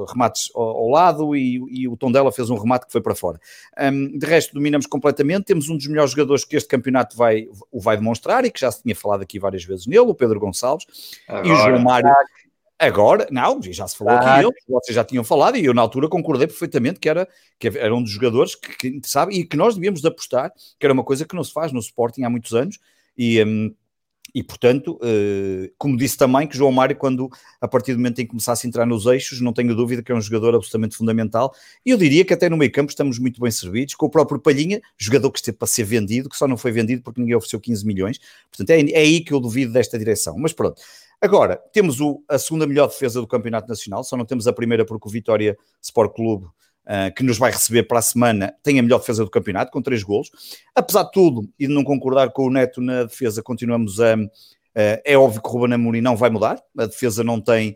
remates 0.09 0.49
ao, 0.55 0.89
lado 0.89 1.35
e, 1.35 1.61
e, 1.69 1.87
o 1.87 1.97
Tondela 1.97 2.31
fez 2.31 2.49
um 2.49 2.57
remate 2.57 2.85
que 2.85 2.91
foi 2.91 3.01
para 3.01 3.15
fora. 3.15 3.39
Um, 3.79 4.17
de 4.17 4.25
resto, 4.25 4.53
dominamos 4.53 4.87
completamente, 4.87 5.45
temos 5.45 5.69
um 5.69 5.75
dos 5.75 5.87
melhores 5.87 6.11
jogadores 6.11 6.45
que 6.45 6.55
este 6.55 6.69
campeonato 6.69 7.17
vai, 7.17 7.47
o 7.71 7.79
vai 7.79 7.97
demonstrar 7.97 8.45
e 8.45 8.51
que 8.51 8.59
já 8.59 8.71
se 8.71 8.81
tinha 8.81 8.95
falado 8.95 9.21
aqui 9.21 9.39
várias 9.39 9.63
vezes 9.63 9.85
nele, 9.85 9.99
o 10.01 10.15
Pedro 10.15 10.39
Gonçalves, 10.39 10.85
Agora. 11.27 11.47
e 11.47 11.51
o 11.51 11.55
João 11.55 11.79
Mário 11.79 12.11
Agora, 12.79 13.27
não, 13.31 13.59
já 13.63 13.87
se 13.87 13.97
falou 13.97 14.13
ah, 14.13 14.39
aqui, 14.39 14.51
vocês 14.67 14.95
já 14.95 15.03
tinham 15.03 15.23
falado 15.23 15.57
e 15.57 15.65
eu 15.65 15.73
na 15.73 15.81
altura 15.81 16.07
concordei 16.07 16.45
perfeitamente 16.45 16.99
que 16.99 17.09
era, 17.09 17.27
que 17.57 17.67
era 17.69 17.93
um 17.95 18.03
dos 18.03 18.11
jogadores 18.11 18.53
que, 18.53 18.99
que 18.99 19.09
sabe, 19.09 19.33
e 19.33 19.43
que 19.43 19.57
nós 19.57 19.73
devíamos 19.73 20.05
apostar, 20.05 20.53
que 20.79 20.85
era 20.85 20.93
uma 20.93 21.03
coisa 21.03 21.25
que 21.25 21.35
não 21.35 21.43
se 21.43 21.51
faz 21.51 21.71
no 21.71 21.79
Sporting 21.79 22.21
há 22.21 22.29
muitos 22.29 22.53
anos, 22.53 22.77
e, 23.17 23.43
um, 23.43 23.73
e 24.33 24.43
portanto, 24.43 24.99
uh, 25.01 25.71
como 25.77 25.97
disse 25.97 26.17
também, 26.17 26.47
que 26.47 26.55
João 26.55 26.71
Mário, 26.71 26.95
quando 26.95 27.29
a 27.59 27.67
partir 27.67 27.93
do 27.93 27.99
momento 27.99 28.19
em 28.19 28.25
que 28.25 28.29
começasse 28.29 28.65
a 28.65 28.67
entrar 28.67 28.85
nos 28.85 29.05
eixos, 29.05 29.41
não 29.41 29.53
tenho 29.53 29.75
dúvida 29.75 30.03
que 30.03 30.11
é 30.11 30.15
um 30.15 30.21
jogador 30.21 30.55
absolutamente 30.55 30.95
fundamental, 30.95 31.53
e 31.85 31.91
eu 31.91 31.97
diria 31.97 32.23
que 32.25 32.33
até 32.33 32.49
no 32.49 32.57
meio 32.57 32.71
campo 32.71 32.89
estamos 32.89 33.19
muito 33.19 33.41
bem 33.41 33.51
servidos, 33.51 33.95
com 33.95 34.05
o 34.05 34.09
próprio 34.09 34.39
Palhinha, 34.39 34.81
jogador 34.97 35.31
que 35.31 35.39
esteve 35.39 35.57
para 35.57 35.67
ser 35.67 35.83
vendido, 35.83 36.29
que 36.29 36.37
só 36.37 36.47
não 36.47 36.57
foi 36.57 36.71
vendido 36.71 37.01
porque 37.01 37.19
ninguém 37.19 37.35
ofereceu 37.35 37.59
15 37.59 37.85
milhões, 37.85 38.19
portanto 38.49 38.69
é, 38.71 38.81
é 38.91 38.99
aí 38.99 39.21
que 39.21 39.33
eu 39.33 39.39
duvido 39.39 39.71
desta 39.71 39.97
direção, 39.97 40.35
mas 40.37 40.53
pronto. 40.53 40.81
Agora, 41.19 41.57
temos 41.73 41.99
o, 41.99 42.23
a 42.29 42.37
segunda 42.37 42.67
melhor 42.67 42.87
defesa 42.87 43.19
do 43.19 43.25
Campeonato 43.25 43.67
Nacional, 43.67 44.03
só 44.03 44.15
não 44.15 44.25
temos 44.25 44.45
a 44.45 44.53
primeira 44.53 44.85
porque 44.85 45.07
o 45.07 45.11
Vitória 45.11 45.57
Sport 45.81 46.15
Clube, 46.15 46.45
uh, 46.87 47.13
que 47.13 47.23
nos 47.23 47.37
vai 47.37 47.51
receber 47.51 47.83
para 47.83 47.99
a 47.99 48.01
semana, 48.01 48.55
tem 48.63 48.79
a 48.79 48.81
melhor 48.81 48.99
defesa 48.99 49.23
do 49.23 49.29
campeonato, 49.29 49.71
com 49.71 49.81
três 49.81 50.01
golos. 50.01 50.31
Apesar 50.73 51.03
de 51.03 51.11
tudo, 51.11 51.47
e 51.59 51.67
de 51.67 51.73
não 51.73 51.83
concordar 51.83 52.31
com 52.31 52.47
o 52.47 52.49
Neto 52.49 52.81
na 52.81 53.03
defesa, 53.03 53.43
continuamos 53.43 53.99
a. 53.99 54.15
Uh, 54.15 55.01
é 55.03 55.17
óbvio 55.17 55.41
que 55.41 55.47
o 55.47 55.51
Ruben 55.51 55.73
Amorim 55.73 56.01
não 56.01 56.15
vai 56.15 56.29
mudar, 56.29 56.61
a 56.77 56.85
defesa 56.85 57.23
não 57.23 57.41
tem 57.41 57.75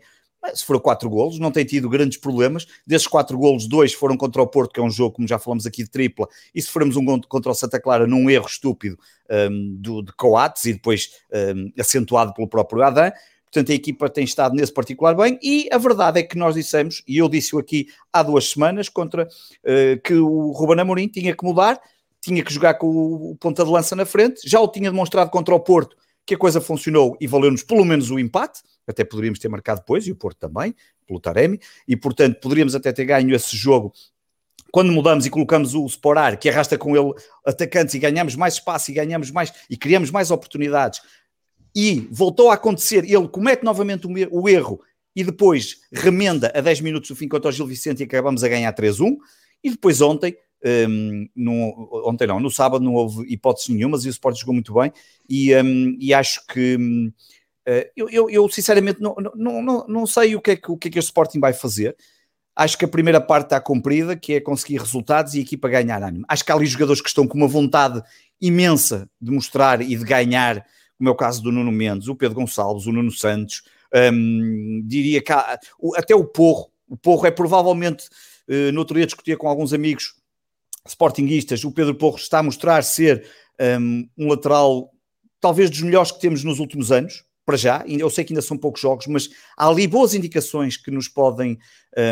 se 0.54 0.64
foram 0.64 0.80
quatro 0.80 1.08
golos, 1.08 1.38
não 1.38 1.52
tem 1.52 1.64
tido 1.64 1.88
grandes 1.88 2.18
problemas. 2.18 2.66
Desses 2.86 3.06
quatro 3.06 3.38
golos, 3.38 3.68
dois 3.68 3.92
foram 3.92 4.16
contra 4.16 4.42
o 4.42 4.46
Porto, 4.46 4.72
que 4.72 4.80
é 4.80 4.82
um 4.82 4.90
jogo, 4.90 5.14
como 5.14 5.28
já 5.28 5.38
falamos 5.38 5.66
aqui, 5.66 5.84
de 5.84 5.90
tripla. 5.90 6.26
E 6.54 6.60
se 6.60 6.68
formos 6.68 6.96
um 6.96 7.20
contra 7.20 7.52
o 7.52 7.54
Santa 7.54 7.80
Clara 7.80 8.06
num 8.06 8.28
erro 8.28 8.46
estúpido 8.46 8.98
um, 9.30 9.76
do, 9.78 10.02
de 10.02 10.12
Coates 10.14 10.64
e 10.64 10.72
depois 10.72 11.10
um, 11.54 11.70
acentuado 11.78 12.34
pelo 12.34 12.48
próprio 12.48 12.82
Adam. 12.82 13.12
Portanto, 13.52 13.70
a 13.70 13.74
equipa 13.74 14.08
tem 14.08 14.24
estado 14.24 14.54
nesse 14.54 14.72
particular 14.72 15.14
bem 15.14 15.38
e 15.42 15.68
a 15.70 15.76
verdade 15.76 16.18
é 16.18 16.22
que 16.22 16.38
nós 16.38 16.54
dissemos, 16.54 17.02
e 17.06 17.18
eu 17.18 17.28
disse-o 17.28 17.58
aqui 17.58 17.86
há 18.10 18.22
duas 18.22 18.48
semanas, 18.48 18.88
contra 18.88 19.24
uh, 19.24 20.00
que 20.02 20.14
o 20.14 20.52
Ruben 20.52 20.80
Amorim 20.80 21.06
tinha 21.06 21.36
que 21.36 21.44
mudar, 21.44 21.78
tinha 22.18 22.42
que 22.42 22.50
jogar 22.50 22.74
com 22.74 22.86
o 22.86 23.36
ponta 23.38 23.62
de 23.62 23.70
lança 23.70 23.94
na 23.94 24.06
frente, 24.06 24.40
já 24.48 24.58
o 24.58 24.68
tinha 24.68 24.90
demonstrado 24.90 25.30
contra 25.30 25.54
o 25.54 25.60
Porto, 25.60 25.94
que 26.24 26.34
a 26.34 26.38
coisa 26.38 26.62
funcionou 26.62 27.14
e 27.20 27.26
valeu-nos 27.26 27.62
pelo 27.62 27.84
menos 27.84 28.10
o 28.10 28.18
empate, 28.18 28.62
até 28.86 29.04
poderíamos 29.04 29.38
ter 29.38 29.48
marcado 29.48 29.80
depois, 29.80 30.06
e 30.06 30.12
o 30.12 30.16
Porto 30.16 30.38
também, 30.38 30.74
pelo 31.06 31.20
Taremi, 31.20 31.60
e 31.86 31.94
portanto 31.94 32.40
poderíamos 32.40 32.74
até 32.74 32.90
ter 32.90 33.04
ganho 33.04 33.34
esse 33.34 33.54
jogo 33.54 33.92
quando 34.72 34.90
mudamos 34.90 35.26
e 35.26 35.30
colocamos 35.30 35.74
o 35.74 35.84
Sporar, 35.84 36.38
que 36.38 36.48
arrasta 36.48 36.78
com 36.78 36.96
ele 36.96 37.12
atacantes 37.44 37.94
e 37.94 37.98
ganhamos 37.98 38.34
mais 38.34 38.54
espaço 38.54 38.90
e 38.90 38.94
ganhamos 38.94 39.30
mais 39.30 39.52
e 39.68 39.76
criamos 39.76 40.10
mais 40.10 40.30
oportunidades, 40.30 41.02
e 41.74 42.06
voltou 42.10 42.50
a 42.50 42.54
acontecer, 42.54 43.04
ele 43.04 43.28
comete 43.28 43.64
novamente 43.64 44.06
o 44.30 44.48
erro 44.48 44.80
e 45.14 45.22
depois 45.24 45.80
remenda 45.92 46.50
a 46.54 46.60
10 46.60 46.80
minutos 46.80 47.08
do 47.08 47.16
fim 47.16 47.28
contra 47.28 47.50
o 47.50 47.52
Gil 47.52 47.66
Vicente 47.66 48.00
e 48.00 48.04
acabamos 48.04 48.42
a 48.42 48.48
ganhar 48.48 48.74
3-1. 48.74 49.16
E 49.62 49.70
depois 49.70 50.00
ontem, 50.00 50.36
um, 50.88 51.28
no, 51.36 52.02
ontem 52.06 52.26
não, 52.26 52.40
no 52.40 52.50
sábado 52.50 52.84
não 52.84 52.94
houve 52.94 53.30
hipótese 53.32 53.72
nenhuma, 53.72 53.98
e 54.02 54.08
o 54.08 54.10
Sport 54.10 54.38
jogou 54.38 54.54
muito 54.54 54.74
bem. 54.74 54.92
E, 55.28 55.54
um, 55.56 55.96
e 56.00 56.12
acho 56.12 56.46
que 56.46 56.76
um, 56.76 57.12
uh, 57.68 57.90
eu, 57.96 58.08
eu, 58.10 58.30
eu, 58.30 58.48
sinceramente 58.48 59.00
não, 59.00 59.14
não, 59.34 59.62
não, 59.62 59.86
não 59.86 60.06
sei 60.06 60.34
o 60.34 60.40
que, 60.40 60.52
é 60.52 60.56
que, 60.56 60.70
o 60.70 60.76
que 60.76 60.88
é 60.88 60.90
que 60.90 60.98
o 60.98 61.00
Sporting 61.00 61.40
vai 61.40 61.52
fazer. 61.52 61.96
Acho 62.54 62.76
que 62.76 62.84
a 62.84 62.88
primeira 62.88 63.20
parte 63.20 63.46
está 63.46 63.60
cumprida, 63.60 64.14
que 64.14 64.34
é 64.34 64.40
conseguir 64.40 64.78
resultados 64.78 65.34
e 65.34 65.38
a 65.38 65.42
equipa 65.42 65.68
ganhar 65.68 66.02
ânimo. 66.02 66.24
Acho 66.28 66.44
que 66.44 66.52
há 66.52 66.54
ali 66.54 66.66
jogadores 66.66 67.00
que 67.00 67.08
estão 67.08 67.26
com 67.26 67.38
uma 67.38 67.48
vontade 67.48 68.02
imensa 68.40 69.08
de 69.20 69.30
mostrar 69.30 69.80
e 69.80 69.96
de 69.96 70.04
ganhar 70.04 70.64
como 71.02 71.08
é 71.08 71.12
o 71.12 71.16
caso 71.16 71.42
do 71.42 71.50
Nuno 71.50 71.72
Mendes, 71.72 72.06
o 72.06 72.14
Pedro 72.14 72.36
Gonçalves, 72.36 72.86
o 72.86 72.92
Nuno 72.92 73.10
Santos, 73.10 73.64
um, 74.12 74.80
diria 74.86 75.20
que 75.20 75.32
há, 75.32 75.58
até 75.96 76.14
o 76.14 76.24
Porro, 76.24 76.70
o 76.88 76.96
Porro 76.96 77.26
é 77.26 77.30
provavelmente, 77.32 78.04
uh, 78.48 78.70
no 78.72 78.78
outro 78.78 78.94
dia 78.94 79.04
discutia 79.04 79.36
com 79.36 79.48
alguns 79.48 79.72
amigos 79.72 80.14
sportinguistas, 80.86 81.64
o 81.64 81.72
Pedro 81.72 81.96
Porro 81.96 82.18
está 82.18 82.38
a 82.38 82.42
mostrar 82.44 82.84
ser 82.84 83.28
um, 83.80 84.08
um 84.16 84.28
lateral 84.28 84.92
talvez 85.40 85.68
dos 85.70 85.82
melhores 85.82 86.12
que 86.12 86.20
temos 86.20 86.44
nos 86.44 86.60
últimos 86.60 86.92
anos, 86.92 87.24
para 87.44 87.56
já, 87.56 87.84
eu 87.88 88.08
sei 88.08 88.22
que 88.22 88.32
ainda 88.32 88.40
são 88.40 88.56
poucos 88.56 88.80
jogos, 88.80 89.08
mas 89.08 89.28
há 89.58 89.66
ali 89.66 89.88
boas 89.88 90.14
indicações 90.14 90.76
que 90.76 90.92
nos 90.92 91.08
podem, 91.08 91.58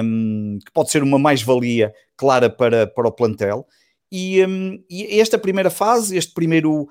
um, 0.03 0.59
que 0.66 0.72
pode 0.72 0.91
ser 0.91 1.05
uma 1.05 1.16
mais-valia 1.16 1.95
clara 2.16 2.51
para, 2.51 2.88
para 2.88 3.07
o 3.07 3.12
plantel. 3.12 3.64
E, 4.11 4.45
um, 4.45 4.82
e, 4.91 5.20
esta 5.20 5.38
primeira 5.38 5.70
fase, 5.70 6.16
este 6.16 6.34
primeiro 6.34 6.88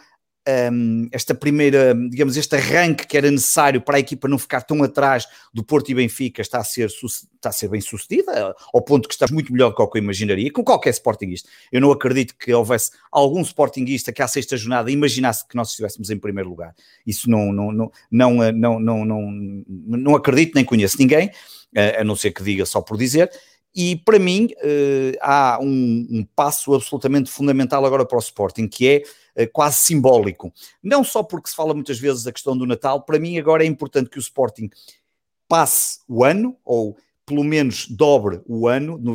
um, 0.48 1.08
esta 1.12 1.36
primeira, 1.36 1.94
digamos, 2.10 2.38
este 2.38 2.56
arranque 2.56 3.06
que 3.06 3.18
era 3.18 3.30
necessário 3.30 3.82
para 3.82 3.98
a 3.98 4.00
equipa 4.00 4.28
não 4.28 4.38
ficar 4.38 4.62
tão 4.62 4.82
atrás 4.84 5.28
do 5.54 5.64
Porto 5.64 5.90
e 5.90 5.94
Benfica 5.96 6.42
está 6.42 6.60
a 6.60 6.64
ser, 6.64 6.88
está 6.88 7.50
a 7.50 7.52
ser 7.52 7.68
bem 7.68 7.82
sucedida, 7.82 8.56
ao 8.74 8.82
ponto 8.82 9.08
que 9.08 9.14
está 9.14 9.28
muito 9.32 9.52
melhor 9.52 9.70
do 9.70 9.76
que 9.76 9.98
eu 9.98 10.02
imaginaria, 10.02 10.52
com 10.52 10.64
qualquer 10.64 10.92
Sportingista. 10.92 11.50
Eu 11.72 11.82
não 11.82 11.92
acredito 11.92 12.36
que 12.38 12.54
houvesse 12.54 12.92
algum 13.12 13.42
Sportingista 13.42 14.12
que 14.12 14.22
à 14.22 14.28
sexta 14.28 14.58
jornada 14.58 14.92
imaginasse 14.92 15.48
que 15.48 15.56
nós 15.56 15.70
estivéssemos 15.70 16.10
em 16.10 16.18
primeiro 16.18 16.50
lugar. 16.50 16.74
Isso 17.06 17.30
não, 17.30 17.52
não, 17.52 17.72
não, 17.72 17.92
não, 18.12 18.52
não, 18.52 18.80
não, 18.80 19.06
não, 19.06 19.64
não 19.68 20.16
acredito, 20.16 20.56
nem 20.56 20.66
conheço 20.66 20.98
ninguém, 21.00 21.32
a 22.00 22.04
não 22.04 22.16
ser 22.16 22.32
que 22.32 22.44
diga 22.44 22.66
só 22.66 22.82
por 22.82 22.98
dizer. 22.98 23.30
E 23.76 23.96
para 23.98 24.18
mim 24.18 24.50
uh, 24.58 25.18
há 25.22 25.60
um, 25.62 26.08
um, 26.10 26.28
passo 26.36 26.74
absolutamente 26.74 27.30
fundamental 27.30 27.86
agora 27.86 28.06
para 28.06 28.18
o 28.18 28.22
Sporting, 28.22 28.68
que 28.68 28.88
é 28.88 29.04
quase 29.46 29.78
simbólico. 29.78 30.54
Não 30.84 31.04
só 31.04 31.24
porque 31.24 31.50
se 31.50 31.56
fala 31.56 31.74
muitas 31.74 32.00
vezes 32.00 32.24
da 32.24 32.32
questão 32.32 32.58
do 32.58 32.66
Natal, 32.66 33.04
para 33.04 33.20
mim 33.20 33.38
agora 33.38 33.64
é 33.64 33.68
importante 33.68 34.10
que 34.10 34.18
o 34.18 34.20
Sporting 34.20 34.70
passe 35.48 36.00
o 36.08 36.24
ano, 36.24 36.56
ou 36.64 36.98
pelo 37.26 37.44
menos 37.44 37.88
dobre 37.88 38.42
o 38.48 38.68
ano, 38.68 38.98
no, 38.98 39.14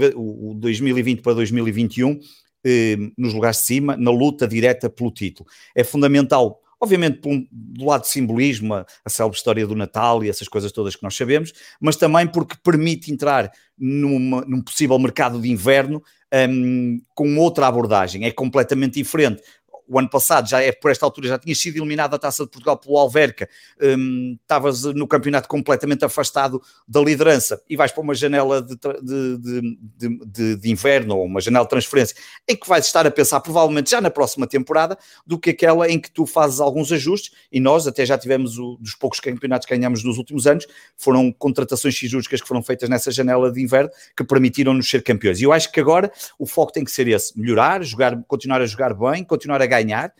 o 0.50 0.54
2020 0.54 1.20
para 1.20 1.34
2021, 1.34 2.20
eh, 2.64 2.96
nos 3.16 3.34
lugares 3.34 3.58
de 3.58 3.66
cima, 3.66 3.96
na 3.96 4.10
luta 4.10 4.46
direta 4.46 4.88
pelo 4.88 5.10
título. 5.10 5.48
É 5.74 5.84
fundamental 5.84 6.60
obviamente 6.84 7.20
do 7.50 7.84
lado 7.84 8.02
de 8.02 8.08
simbolismo, 8.08 8.74
a, 8.74 8.86
a 9.04 9.10
célebre 9.10 9.36
história 9.36 9.66
do 9.66 9.74
Natal 9.74 10.22
e 10.22 10.28
essas 10.28 10.46
coisas 10.46 10.70
todas 10.70 10.94
que 10.94 11.02
nós 11.02 11.16
sabemos, 11.16 11.52
mas 11.80 11.96
também 11.96 12.26
porque 12.26 12.56
permite 12.62 13.10
entrar 13.10 13.50
numa, 13.76 14.42
num 14.42 14.60
possível 14.60 14.98
mercado 14.98 15.40
de 15.40 15.50
inverno 15.50 16.02
um, 16.48 17.00
com 17.14 17.38
outra 17.38 17.66
abordagem, 17.66 18.24
é 18.24 18.30
completamente 18.30 18.94
diferente 18.94 19.42
o 19.86 19.98
ano 19.98 20.08
passado, 20.08 20.48
já 20.48 20.60
é 20.60 20.72
por 20.72 20.90
esta 20.90 21.04
altura, 21.04 21.28
já 21.28 21.38
tinha 21.38 21.54
sido 21.54 21.76
eliminado 21.76 22.14
a 22.14 22.18
Taça 22.18 22.44
de 22.44 22.50
Portugal 22.50 22.76
pelo 22.78 22.96
Alverca, 22.98 23.48
um, 23.80 24.36
estavas 24.40 24.84
no 24.84 25.06
campeonato 25.06 25.48
completamente 25.48 26.04
afastado 26.04 26.62
da 26.86 27.00
liderança 27.00 27.60
e 27.68 27.76
vais 27.76 27.92
para 27.92 28.02
uma 28.02 28.14
janela 28.14 28.62
de, 28.62 28.76
de, 28.76 30.18
de, 30.26 30.56
de, 30.56 30.70
inverno 30.70 31.16
ou 31.16 31.24
uma 31.24 31.40
janela 31.40 31.64
de 31.64 31.70
transferência 31.70 32.16
em 32.48 32.56
que 32.56 32.68
vais 32.68 32.86
estar 32.86 33.06
a 33.06 33.10
pensar 33.10 33.40
provavelmente 33.40 33.90
já 33.90 34.00
na 34.00 34.10
próxima 34.10 34.46
temporada 34.46 34.96
do 35.26 35.38
que 35.38 35.50
aquela 35.50 35.88
em 35.88 35.98
que 35.98 36.10
tu 36.10 36.26
fazes 36.26 36.60
alguns 36.60 36.90
ajustes 36.92 37.32
e 37.52 37.60
nós 37.60 37.86
até 37.86 38.04
já 38.06 38.16
tivemos 38.16 38.58
o, 38.58 38.76
dos 38.80 38.94
poucos 38.94 39.20
campeonatos 39.20 39.66
que 39.66 39.76
ganhamos 39.76 40.02
nos 40.02 40.18
últimos 40.18 40.46
anos, 40.46 40.66
foram 40.96 41.30
contratações 41.32 41.96
cirúrgicas 41.96 42.40
que 42.40 42.48
foram 42.48 42.62
feitas 42.62 42.88
nessa 42.88 43.10
janela 43.10 43.50
de 43.50 43.62
inverno 43.62 43.90
que 44.16 44.24
permitiram-nos 44.24 44.88
ser 44.88 45.02
campeões. 45.02 45.40
E 45.40 45.44
eu 45.44 45.52
acho 45.52 45.70
que 45.70 45.80
agora 45.80 46.10
o 46.38 46.46
foco 46.46 46.72
tem 46.72 46.84
que 46.84 46.90
ser 46.90 47.08
esse, 47.08 47.38
melhorar, 47.38 47.82
jogar, 47.82 48.16
continuar 48.26 48.60
a 48.60 48.66
jogar 48.66 48.94
bem, 48.94 49.24
continuar 49.24 49.60
a 49.60 49.66
ganhar. 49.82 50.12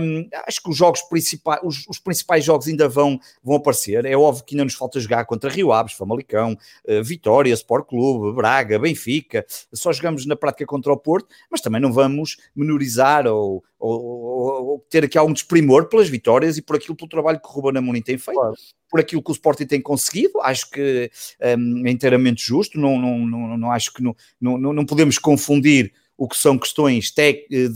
Um, 0.00 0.28
acho 0.46 0.62
que 0.62 0.70
os 0.70 0.76
jogos 0.76 1.02
principais, 1.02 1.60
os, 1.64 1.84
os, 1.88 1.98
principais 1.98 2.44
jogos 2.44 2.68
ainda 2.68 2.88
vão, 2.88 3.18
vão 3.42 3.56
aparecer. 3.56 4.04
É 4.04 4.16
óbvio 4.16 4.44
que 4.44 4.54
ainda 4.54 4.64
nos 4.64 4.74
falta 4.74 5.00
jogar 5.00 5.24
contra 5.24 5.50
Rio 5.50 5.72
Aves, 5.72 5.94
Famalicão, 5.94 6.56
uh, 6.86 7.02
Vitória, 7.02 7.52
Sport 7.52 7.88
Clube, 7.88 8.36
Braga, 8.36 8.78
Benfica. 8.78 9.44
Só 9.72 9.92
jogamos 9.92 10.24
na 10.24 10.36
prática 10.36 10.64
contra 10.66 10.92
o 10.92 10.96
Porto, 10.96 11.28
mas 11.50 11.60
também 11.60 11.80
não 11.80 11.92
vamos 11.92 12.36
menorizar 12.54 13.26
ou, 13.26 13.64
ou, 13.78 14.04
ou, 14.04 14.66
ou 14.66 14.86
ter 14.88 15.04
aqui 15.04 15.18
algum 15.18 15.32
desprimor 15.32 15.88
pelas 15.88 16.08
vitórias 16.08 16.56
e 16.56 16.62
por 16.62 16.76
aquilo 16.76 16.94
pelo 16.94 17.08
trabalho 17.08 17.40
que 17.40 17.48
o 17.48 17.50
Ruben 17.50 17.78
Amorim 17.78 18.02
tem 18.02 18.16
feito. 18.16 18.38
Claro 18.38 18.54
por 18.92 19.00
aquilo 19.00 19.22
que 19.22 19.30
o 19.30 19.32
Sporting 19.32 19.64
tem 19.64 19.80
conseguido, 19.80 20.38
acho 20.42 20.70
que 20.70 21.10
um, 21.58 21.86
é 21.86 21.90
inteiramente 21.90 22.44
justo, 22.44 22.78
não, 22.78 23.00
não, 23.00 23.18
não, 23.20 23.56
não 23.56 23.72
acho 23.72 23.90
que 23.90 24.02
não, 24.02 24.14
não, 24.38 24.58
não 24.58 24.84
podemos 24.84 25.16
confundir 25.16 25.94
o 26.22 26.28
que 26.28 26.36
são 26.36 26.56
questões 26.56 27.10
de, 27.10 27.48
de, 27.50 27.68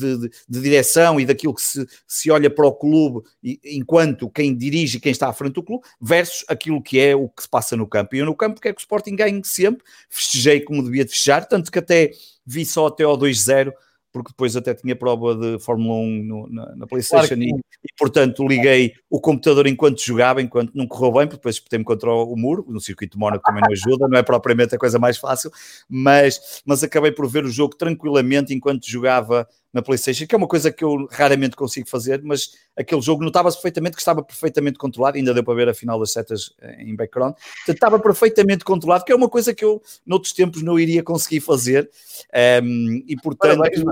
de, 0.49 0.61
direção 0.63 1.19
e 1.19 1.27
daquilo 1.27 1.53
que 1.53 1.61
se, 1.61 1.85
se 2.07 2.31
olha 2.31 2.49
para 2.49 2.65
o 2.65 2.73
clube 2.73 3.27
enquanto 3.65 4.31
quem 4.31 4.57
dirige 4.57 4.99
e 4.99 5.01
quem 5.01 5.11
está 5.11 5.29
à 5.29 5.33
frente 5.33 5.55
do 5.55 5.65
clube, 5.65 5.85
versus 6.01 6.45
aquilo 6.47 6.81
que 6.81 7.01
é 7.01 7.17
o 7.17 7.29
que 7.29 7.43
se 7.43 7.49
passa 7.49 7.77
no 7.77 7.89
campo. 7.89 8.15
E 8.15 8.21
eu 8.21 8.25
no 8.25 8.37
campo 8.37 8.61
quero 8.61 8.77
que 8.77 8.81
o 8.81 8.85
Sporting 8.85 9.17
ganhe 9.17 9.43
sempre, 9.45 9.83
festejei 10.09 10.61
como 10.61 10.81
devia 10.81 11.05
de 11.05 11.11
festejar, 11.11 11.49
tanto 11.49 11.73
que 11.73 11.79
até 11.81 12.13
vi 12.47 12.65
só 12.65 12.87
até 12.87 13.03
ao 13.03 13.19
2-0 13.19 13.73
porque 14.17 14.31
depois 14.31 14.57
até 14.57 14.73
tinha 14.73 14.97
prova 14.97 15.35
de 15.35 15.59
Fórmula 15.59 15.99
1 15.99 16.25
no, 16.25 16.49
na, 16.49 16.75
na, 16.75 16.87
PlayStation 16.87 17.35
claro 17.35 17.43
e, 17.43 17.51
e, 17.51 17.95
portanto, 17.99 18.49
liguei 18.49 18.95
o 19.11 19.21
computador 19.21 19.67
enquanto 19.67 20.03
jogava, 20.03 20.41
enquanto 20.41 20.73
não 20.75 20.87
correu 20.87 21.13
bem, 21.13 21.27
porque 21.27 21.37
depois 21.37 21.57
espetei-me 21.57 21.85
contra 21.85 22.11
o 22.11 22.35
muro, 22.35 22.65
no 22.67 22.81
circuito 22.81 23.13
de 23.13 23.21
Mónaco 23.21 23.45
também 23.45 23.61
não 23.63 23.73
ajuda, 23.73 24.09
não 24.09 24.19
é 24.19 24.23
propriamente 24.23 24.75
a 24.75 24.79
coisa 24.79 24.99
mais 24.99 25.19
fácil, 25.19 25.51
mas, 25.87 26.63
mas 26.65 26.83
acabei 26.83 27.13
por 27.13 27.29
ver 27.29 27.45
o 27.45 27.51
jogo 27.51 27.77
tranquilamente 27.77 28.55
enquanto 28.55 28.91
jogava 28.91 29.47
na 29.73 29.83
PlayStation, 29.83 30.27
que 30.27 30.35
é 30.35 30.39
uma 30.39 30.49
coisa 30.49 30.73
que 30.73 30.83
eu 30.83 31.07
raramente 31.11 31.57
consigo 31.57 31.89
fazer, 31.89 32.23
mas 32.23 32.53
aquele 32.77 33.01
jogo 33.01 33.23
notava-se 33.23 33.57
perfeitamente 33.57 33.97
que 33.97 34.01
estava 34.01 34.23
perfeitamente 34.23 34.79
controlado, 34.79 35.19
ainda 35.19 35.35
deu 35.35 35.45
para 35.45 35.55
ver 35.55 35.69
a 35.69 35.75
final 35.75 35.99
das 35.99 36.13
setas 36.13 36.55
eh, 36.61 36.83
em 36.83 36.97
background, 36.97 37.35
estava 37.69 37.99
perfeitamente 37.99 38.65
controlado, 38.65 39.05
que 39.05 39.13
é 39.13 39.17
uma 39.17 39.29
coisa 39.29 39.55
que 39.55 39.65
eu 39.65 39.83
noutros 40.05 40.33
tempos 40.33 40.63
não 40.63 40.79
iria 40.79 41.03
conseguir 41.03 41.41
fazer, 41.41 41.91
um, 42.35 42.39
ehm, 42.39 43.05
e 43.07 43.17
portanto. 43.17 43.59
Parabéns, 43.59 43.85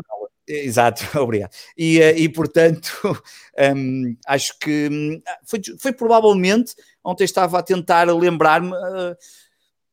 Exato, 0.46 1.02
obrigado. 1.18 1.50
E, 1.76 2.00
eh, 2.00 2.18
e 2.18 2.28
portanto, 2.28 2.92
um, 3.74 4.16
acho 4.26 4.58
que 4.58 4.88
hum, 4.90 5.22
foi, 5.44 5.60
foi 5.78 5.92
provavelmente, 5.92 6.74
ontem 7.02 7.24
estava 7.24 7.58
a 7.58 7.62
tentar 7.62 8.04
lembrar-me. 8.14 8.72
Uh, 8.72 9.16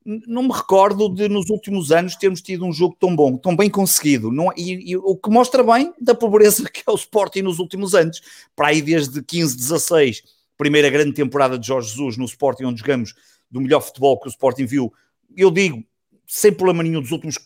não 0.06 0.44
me 0.44 0.52
recordo 0.52 1.08
de 1.10 1.30
nos 1.30 1.50
últimos 1.50 1.92
anos 1.92 2.16
termos 2.16 2.42
tido 2.42 2.66
um 2.66 2.74
jogo 2.74 2.96
tão 3.00 3.16
bom, 3.16 3.38
tão 3.38 3.56
bem 3.56 3.70
conseguido, 3.70 4.32
não, 4.32 4.52
e, 4.58 4.92
e, 4.92 4.98
o 4.98 5.16
que 5.16 5.30
mostra 5.30 5.64
bem 5.64 5.94
da 6.00 6.16
pobreza 6.16 6.68
que 6.70 6.84
é 6.86 6.92
o 6.92 6.96
Sporting 6.96 7.44
nos 7.44 7.60
últimos 7.60 7.94
anos, 7.94 8.22
para 8.56 8.70
aí 8.70 8.82
desde 8.82 9.22
15, 9.22 9.56
16, 9.56 10.24
primeira 10.58 10.90
grande 10.90 11.14
temporada 11.14 11.58
de 11.58 11.68
Jorge 11.68 11.90
Jesus 11.90 12.18
no 12.18 12.26
Sporting, 12.26 12.66
onde 12.66 12.80
jogamos 12.80 13.14
do 13.50 13.62
melhor 13.62 13.82
futebol 13.82 14.20
que 14.20 14.28
o 14.28 14.30
Sporting 14.30 14.66
viu, 14.66 14.92
eu 15.36 15.52
digo, 15.52 15.84
sem 16.26 16.52
problema 16.52 16.82
nenhum 16.82 17.02
dos 17.02 17.12
últimos, 17.12 17.38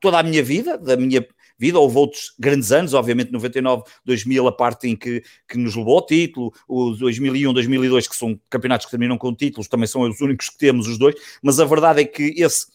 toda 0.00 0.18
a 0.18 0.22
minha 0.22 0.42
vida, 0.42 0.78
da 0.78 0.96
minha 0.96 1.26
vida. 1.60 1.78
Houve 1.78 1.96
outros 1.98 2.34
grandes 2.38 2.72
anos, 2.72 2.94
obviamente 2.94 3.30
99, 3.30 3.84
2000, 4.04 4.48
a 4.48 4.52
parte 4.52 4.88
em 4.88 4.96
que, 4.96 5.22
que 5.48 5.58
nos 5.58 5.76
levou 5.76 5.96
ao 5.96 6.06
título, 6.06 6.52
os 6.68 6.98
2001, 6.98 7.52
2002, 7.52 8.08
que 8.08 8.16
são 8.16 8.40
campeonatos 8.48 8.86
que 8.86 8.90
terminam 8.90 9.18
com 9.18 9.34
títulos, 9.34 9.68
também 9.68 9.86
são 9.86 10.02
os 10.02 10.20
únicos 10.20 10.48
que 10.48 10.58
temos, 10.58 10.88
os 10.88 10.98
dois, 10.98 11.14
mas 11.42 11.60
a 11.60 11.64
verdade 11.64 12.00
é 12.00 12.04
que 12.04 12.34
esse 12.36 12.66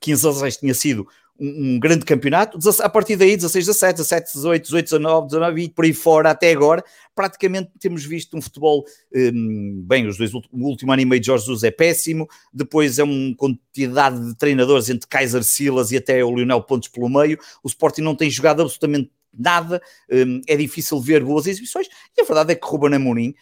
15 0.00 0.28
a 0.28 0.32
6 0.32 0.56
tinha 0.58 0.74
sido 0.74 1.08
um, 1.38 1.74
um, 1.74 1.78
grande 1.78 2.04
campeonato. 2.04 2.58
A 2.80 2.88
partir 2.88 3.16
daí, 3.16 3.36
16, 3.36 3.66
17, 3.66 3.96
17, 3.98 4.32
18, 4.34 4.62
18, 4.64 4.84
19, 4.84 5.26
19 5.28 5.62
e 5.62 5.68
por 5.68 5.84
aí 5.84 5.92
fora 5.92 6.30
até 6.30 6.50
agora, 6.50 6.84
praticamente 7.14 7.70
temos 7.78 8.04
visto 8.04 8.36
um 8.36 8.42
futebol. 8.42 8.84
Um, 9.14 9.84
bem, 9.86 10.06
os 10.06 10.16
dois, 10.18 10.32
o 10.34 10.42
último 10.52 10.92
ano 10.92 11.02
e 11.02 11.04
meio 11.04 11.20
de 11.20 11.26
Jorge 11.26 11.44
Jesus 11.44 11.62
é 11.62 11.70
péssimo. 11.70 12.28
Depois 12.52 12.98
é 12.98 13.04
uma 13.04 13.34
quantidade 13.36 14.24
de 14.24 14.34
treinadores 14.36 14.88
entre 14.88 15.08
Kaiser 15.08 15.44
Silas 15.44 15.92
e 15.92 15.96
até 15.96 16.24
o 16.24 16.34
Lionel 16.34 16.62
Pontes 16.62 16.88
pelo 16.88 17.08
meio. 17.08 17.38
O 17.62 17.68
Sporting 17.68 18.02
não 18.02 18.14
tem 18.14 18.30
jogado 18.30 18.62
absolutamente 18.62 19.10
nada, 19.32 19.80
um, 20.10 20.40
é 20.46 20.56
difícil 20.56 21.00
ver 21.00 21.22
boas 21.22 21.46
exibições, 21.46 21.86
e 22.16 22.20
a 22.20 22.24
verdade 22.24 22.52
é 22.52 22.54
que 22.54 22.66
Ruben 22.66 22.94
Amorim, 22.94 23.34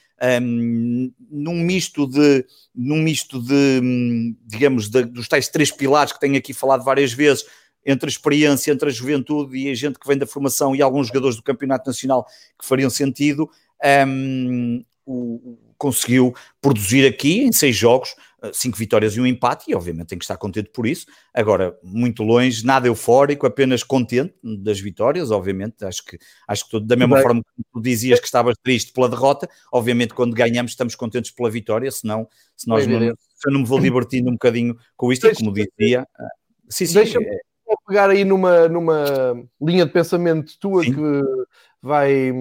um, 0.43 1.13
num 1.31 1.55
misto 1.55 2.07
de, 2.07 2.45
num 2.75 3.01
misto 3.03 3.41
de, 3.41 3.81
hum, 3.83 4.37
digamos, 4.45 4.89
de, 4.89 5.05
dos 5.05 5.29
tais 5.29 5.49
três 5.49 5.71
pilares 5.71 6.13
que 6.13 6.21
tenho 6.21 6.37
aqui 6.37 6.53
falado 6.53 6.85
várias 6.85 7.13
vezes, 7.13 7.45
entre 7.87 8.09
a 8.09 8.11
experiência, 8.11 8.73
entre 8.73 8.89
a 8.89 8.93
juventude 8.93 9.57
e 9.57 9.71
a 9.71 9.75
gente 9.75 9.99
que 9.99 10.07
vem 10.07 10.19
da 10.19 10.27
formação 10.27 10.75
e 10.75 10.83
alguns 10.83 11.07
jogadores 11.07 11.37
do 11.37 11.43
Campeonato 11.43 11.89
Nacional 11.89 12.27
que 12.59 12.67
fariam 12.67 12.91
sentido, 12.91 13.49
um, 14.07 14.85
o, 15.07 15.57
conseguiu 15.79 16.35
produzir 16.61 17.07
aqui 17.07 17.43
em 17.43 17.53
seis 17.53 17.77
jogos 17.77 18.15
eh, 18.43 18.51
cinco 18.53 18.77
vitórias 18.77 19.15
e 19.17 19.21
um 19.21 19.27
empate, 19.27 19.71
e 19.71 19.75
obviamente 19.75 20.09
tem 20.09 20.19
que 20.19 20.25
estar 20.25 20.37
contente 20.37 20.71
por 20.71 20.87
isso. 20.87 21.07
Agora, 21.33 21.79
muito 21.83 22.23
longe, 22.23 22.65
nada 22.65 22.87
eufórico, 22.87 23.47
apenas 23.47 23.83
contente 23.83 24.35
das 24.43 24.81
vitórias, 24.81 25.31
obviamente. 25.31 25.85
Acho 25.85 26.05
que, 26.05 26.19
acho 26.47 26.69
que 26.69 26.81
da 26.81 26.97
mesma 26.97 27.17
Bem. 27.17 27.23
forma 27.23 27.43
que 27.43 27.63
tu 27.73 27.81
dizias 27.81 28.21
que 28.21 28.27
estavas 28.27 28.55
triste 28.63 28.93
pela 28.93 29.09
derrota, 29.09 29.49
obviamente 29.73 30.15
quando 30.15 30.35
ganhamos 30.35 30.73
estamos 30.73 30.95
contentes 30.95 31.31
pela 31.31 31.51
vitória, 31.51 31.91
senão 31.91 32.29
se 32.57 32.69
nós 32.69 32.87
não, 32.87 33.01
se 33.01 33.49
eu 33.49 33.53
não 33.53 33.61
me 33.61 33.67
vou 33.67 33.81
divertindo 33.81 34.29
um 34.29 34.35
bocadinho 34.35 34.77
com 34.97 35.13
isto, 35.13 35.29
como 35.35 35.53
dizia. 35.53 36.07
Eh, 36.19 36.25
sim, 36.69 36.87
sim, 36.87 36.95
Deixa-me 36.95 37.27
é... 37.27 37.41
pegar 37.87 38.11
aí 38.11 38.25
numa, 38.25 38.69
numa 38.69 39.05
linha 39.61 39.87
de 39.87 39.93
pensamento 39.93 40.59
tua 40.59 40.83
sim. 40.85 40.95
que 40.95 41.23
vai 41.83 42.33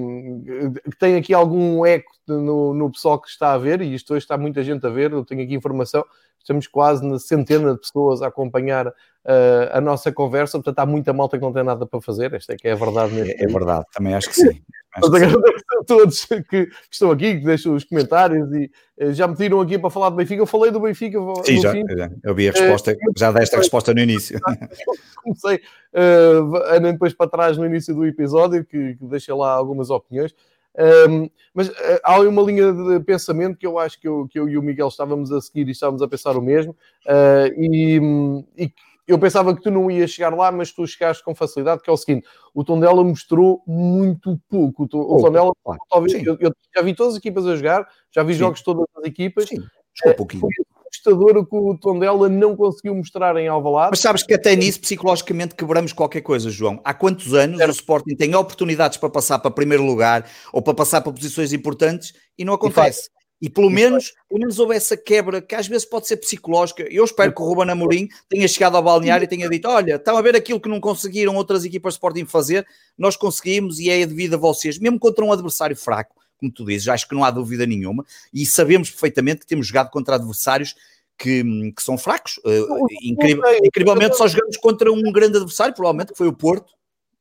que 0.89 0.97
tem 0.97 1.15
aqui 1.15 1.33
algum 1.33 1.85
eco 1.85 2.11
no, 2.27 2.73
no 2.73 2.91
pessoal 2.91 3.19
que 3.19 3.29
está 3.29 3.53
a 3.53 3.57
ver, 3.57 3.81
e 3.81 3.93
isto 3.93 4.13
hoje 4.13 4.23
está 4.23 4.37
muita 4.37 4.63
gente 4.63 4.85
a 4.85 4.89
ver, 4.89 5.11
eu 5.11 5.23
tenho 5.23 5.43
aqui 5.43 5.53
informação, 5.53 6.03
estamos 6.39 6.67
quase 6.67 7.05
na 7.05 7.19
centena 7.19 7.73
de 7.73 7.79
pessoas 7.79 8.21
a 8.21 8.27
acompanhar 8.27 8.87
uh, 8.87 8.93
a 9.71 9.79
nossa 9.79 10.11
conversa, 10.11 10.57
portanto 10.57 10.79
há 10.79 10.85
muita 10.85 11.13
malta 11.13 11.37
que 11.37 11.43
não 11.43 11.53
tem 11.53 11.63
nada 11.63 11.85
para 11.85 12.01
fazer, 12.01 12.33
esta 12.33 12.53
é 12.53 12.55
que 12.55 12.67
é 12.67 12.71
a 12.71 12.75
verdade. 12.75 13.19
É, 13.19 13.43
é 13.43 13.47
verdade, 13.47 13.85
também 13.93 14.13
acho 14.15 14.29
que 14.29 14.35
sim. 14.35 14.61
Mas 14.97 15.13
agradeço 15.13 15.37
a 15.37 15.64
todos 15.85 16.25
que, 16.25 16.41
que, 16.43 16.71
estão 16.91 17.11
aqui, 17.11 17.39
que 17.39 17.45
deixam 17.45 17.75
os 17.75 17.83
comentários 17.83 18.51
e 18.53 18.71
uh, 18.99 19.13
já 19.13 19.27
me 19.27 19.35
tiram 19.35 19.61
aqui 19.61 19.77
para 19.77 19.89
falar 19.89 20.09
do 20.09 20.15
Benfica. 20.15 20.41
Eu 20.41 20.45
falei 20.45 20.71
do 20.71 20.79
Benfica. 20.79 21.17
Sim, 21.43 21.61
já, 21.61 21.71
fim. 21.71 21.83
eu 22.23 22.35
vi 22.35 22.49
a 22.49 22.51
resposta, 22.51 22.91
uh, 22.91 23.13
já 23.15 23.31
deste 23.31 23.55
a 23.55 23.59
resposta 23.59 23.93
no 23.93 23.99
início. 23.99 24.39
Comecei 25.23 25.55
uh, 25.93 26.55
andando 26.75 26.93
depois 26.93 27.13
para 27.13 27.29
trás 27.29 27.57
no 27.57 27.65
início 27.65 27.93
do 27.93 28.05
episódio, 28.05 28.65
que, 28.65 28.95
que 28.95 29.05
deixei 29.05 29.33
lá 29.33 29.51
algumas 29.51 29.89
opiniões. 29.89 30.33
Um, 30.77 31.29
mas 31.53 31.69
uh, 31.69 31.73
há 32.03 32.19
uma 32.19 32.41
linha 32.41 32.73
de 32.73 32.99
pensamento 32.99 33.57
que 33.57 33.65
eu 33.65 33.79
acho 33.79 33.99
que 33.99 34.07
eu, 34.07 34.27
que 34.27 34.37
eu 34.37 34.49
e 34.49 34.57
o 34.57 34.61
Miguel 34.61 34.89
estávamos 34.89 35.31
a 35.31 35.39
seguir 35.39 35.67
e 35.67 35.71
estávamos 35.71 36.01
a 36.01 36.07
pensar 36.07 36.35
o 36.35 36.41
mesmo, 36.41 36.75
uh, 37.05 37.47
e, 37.57 38.01
e 38.57 38.71
eu 39.07 39.19
pensava 39.19 39.55
que 39.55 39.61
tu 39.61 39.69
não 39.69 39.89
ias 39.89 40.11
chegar 40.11 40.33
lá, 40.33 40.51
mas 40.51 40.71
tu 40.71 40.85
chegaste 40.87 41.23
com 41.23 41.35
facilidade, 41.35 41.81
que 41.81 41.89
é 41.89 41.93
o 41.93 41.97
seguinte, 41.97 42.27
o 42.53 42.63
Tondela 42.63 43.03
mostrou 43.03 43.61
muito 43.67 44.39
pouco. 44.49 44.83
O, 44.83 45.21
Tondela, 45.21 45.51
talvez, 45.89 46.13
eu, 46.25 46.37
eu, 46.39 46.51
já 46.75 46.81
vi 46.81 46.95
todas 46.95 47.13
as 47.13 47.19
equipas 47.19 47.45
a 47.45 47.55
jogar, 47.55 47.87
já 48.11 48.23
vi 48.23 48.33
sim. 48.33 48.39
jogos 48.39 48.59
de 48.59 48.65
todas 48.65 48.85
as 48.97 49.03
equipas. 49.05 49.47
Sim, 49.47 49.59
um 50.07 50.13
pouquinho. 50.13 50.41
Foi 50.41 50.49
assustador 50.95 51.37
o 51.37 51.45
que 51.45 51.55
o 51.55 51.77
Tondela 51.77 52.29
não 52.29 52.55
conseguiu 52.55 52.95
mostrar 52.95 53.35
em 53.37 53.47
Alvalade. 53.47 53.89
Mas 53.91 53.99
sabes 53.99 54.23
que 54.23 54.33
até 54.33 54.55
nisso 54.55 54.79
psicologicamente 54.79 55.55
quebramos 55.55 55.93
qualquer 55.93 56.21
coisa, 56.21 56.49
João. 56.49 56.81
Há 56.83 56.93
quantos 56.93 57.33
anos 57.33 57.61
o 57.61 57.71
Sporting 57.71 58.15
tem 58.15 58.33
oportunidades 58.35 58.97
para 58.97 59.09
passar 59.09 59.39
para 59.39 59.51
primeiro 59.51 59.83
lugar 59.83 60.27
ou 60.51 60.61
para 60.61 60.73
passar 60.73 61.01
para 61.01 61.11
posições 61.11 61.53
importantes 61.53 62.13
e 62.37 62.45
não 62.45 62.53
acontece. 62.53 63.09
E 63.09 63.24
pelo 63.49 63.69
menos, 63.69 64.13
pelo 64.29 64.39
menos 64.39 64.59
houve 64.59 64.75
essa 64.75 64.95
quebra 64.95 65.41
que 65.41 65.55
às 65.55 65.67
vezes 65.67 65.85
pode 65.85 66.07
ser 66.07 66.17
psicológica. 66.17 66.83
Eu 66.89 67.03
espero 67.03 67.33
que 67.33 67.41
o 67.41 67.45
Ruben 67.45 67.69
Amorim 67.69 68.07
tenha 68.29 68.47
chegado 68.47 68.77
ao 68.77 68.83
balneário 68.83 69.25
e 69.25 69.27
tenha 69.27 69.49
dito: 69.49 69.67
Olha, 69.67 69.95
estão 69.95 70.17
a 70.17 70.21
ver 70.21 70.35
aquilo 70.35 70.59
que 70.59 70.69
não 70.69 70.79
conseguiram 70.79 71.35
outras 71.35 71.65
equipas 71.65 71.93
de 71.93 71.97
Sporting 71.97 72.25
fazer, 72.25 72.65
nós 72.97 73.15
conseguimos 73.17 73.79
e 73.79 73.89
é 73.89 74.05
devido 74.05 74.35
a 74.35 74.37
vocês, 74.37 74.79
mesmo 74.79 74.99
contra 74.99 75.23
um 75.25 75.31
adversário 75.31 75.75
fraco, 75.75 76.15
como 76.37 76.51
tu 76.51 76.65
dizes, 76.65 76.87
acho 76.87 77.07
que 77.07 77.15
não 77.15 77.23
há 77.23 77.31
dúvida 77.31 77.65
nenhuma, 77.65 78.05
e 78.33 78.45
sabemos 78.45 78.89
perfeitamente 78.89 79.41
que 79.41 79.47
temos 79.47 79.67
jogado 79.67 79.89
contra 79.89 80.15
adversários 80.15 80.75
que, 81.17 81.43
que 81.75 81.83
são 81.83 81.97
fracos. 81.97 82.37
Uh, 82.37 82.87
incrível, 83.01 83.43
incrivelmente 83.63 84.17
só 84.17 84.27
jogamos 84.27 84.57
contra 84.57 84.91
um 84.91 85.01
grande 85.11 85.37
adversário, 85.37 85.73
provavelmente 85.73 86.11
que 86.11 86.17
foi 86.17 86.27
o 86.27 86.33
Porto. 86.33 86.73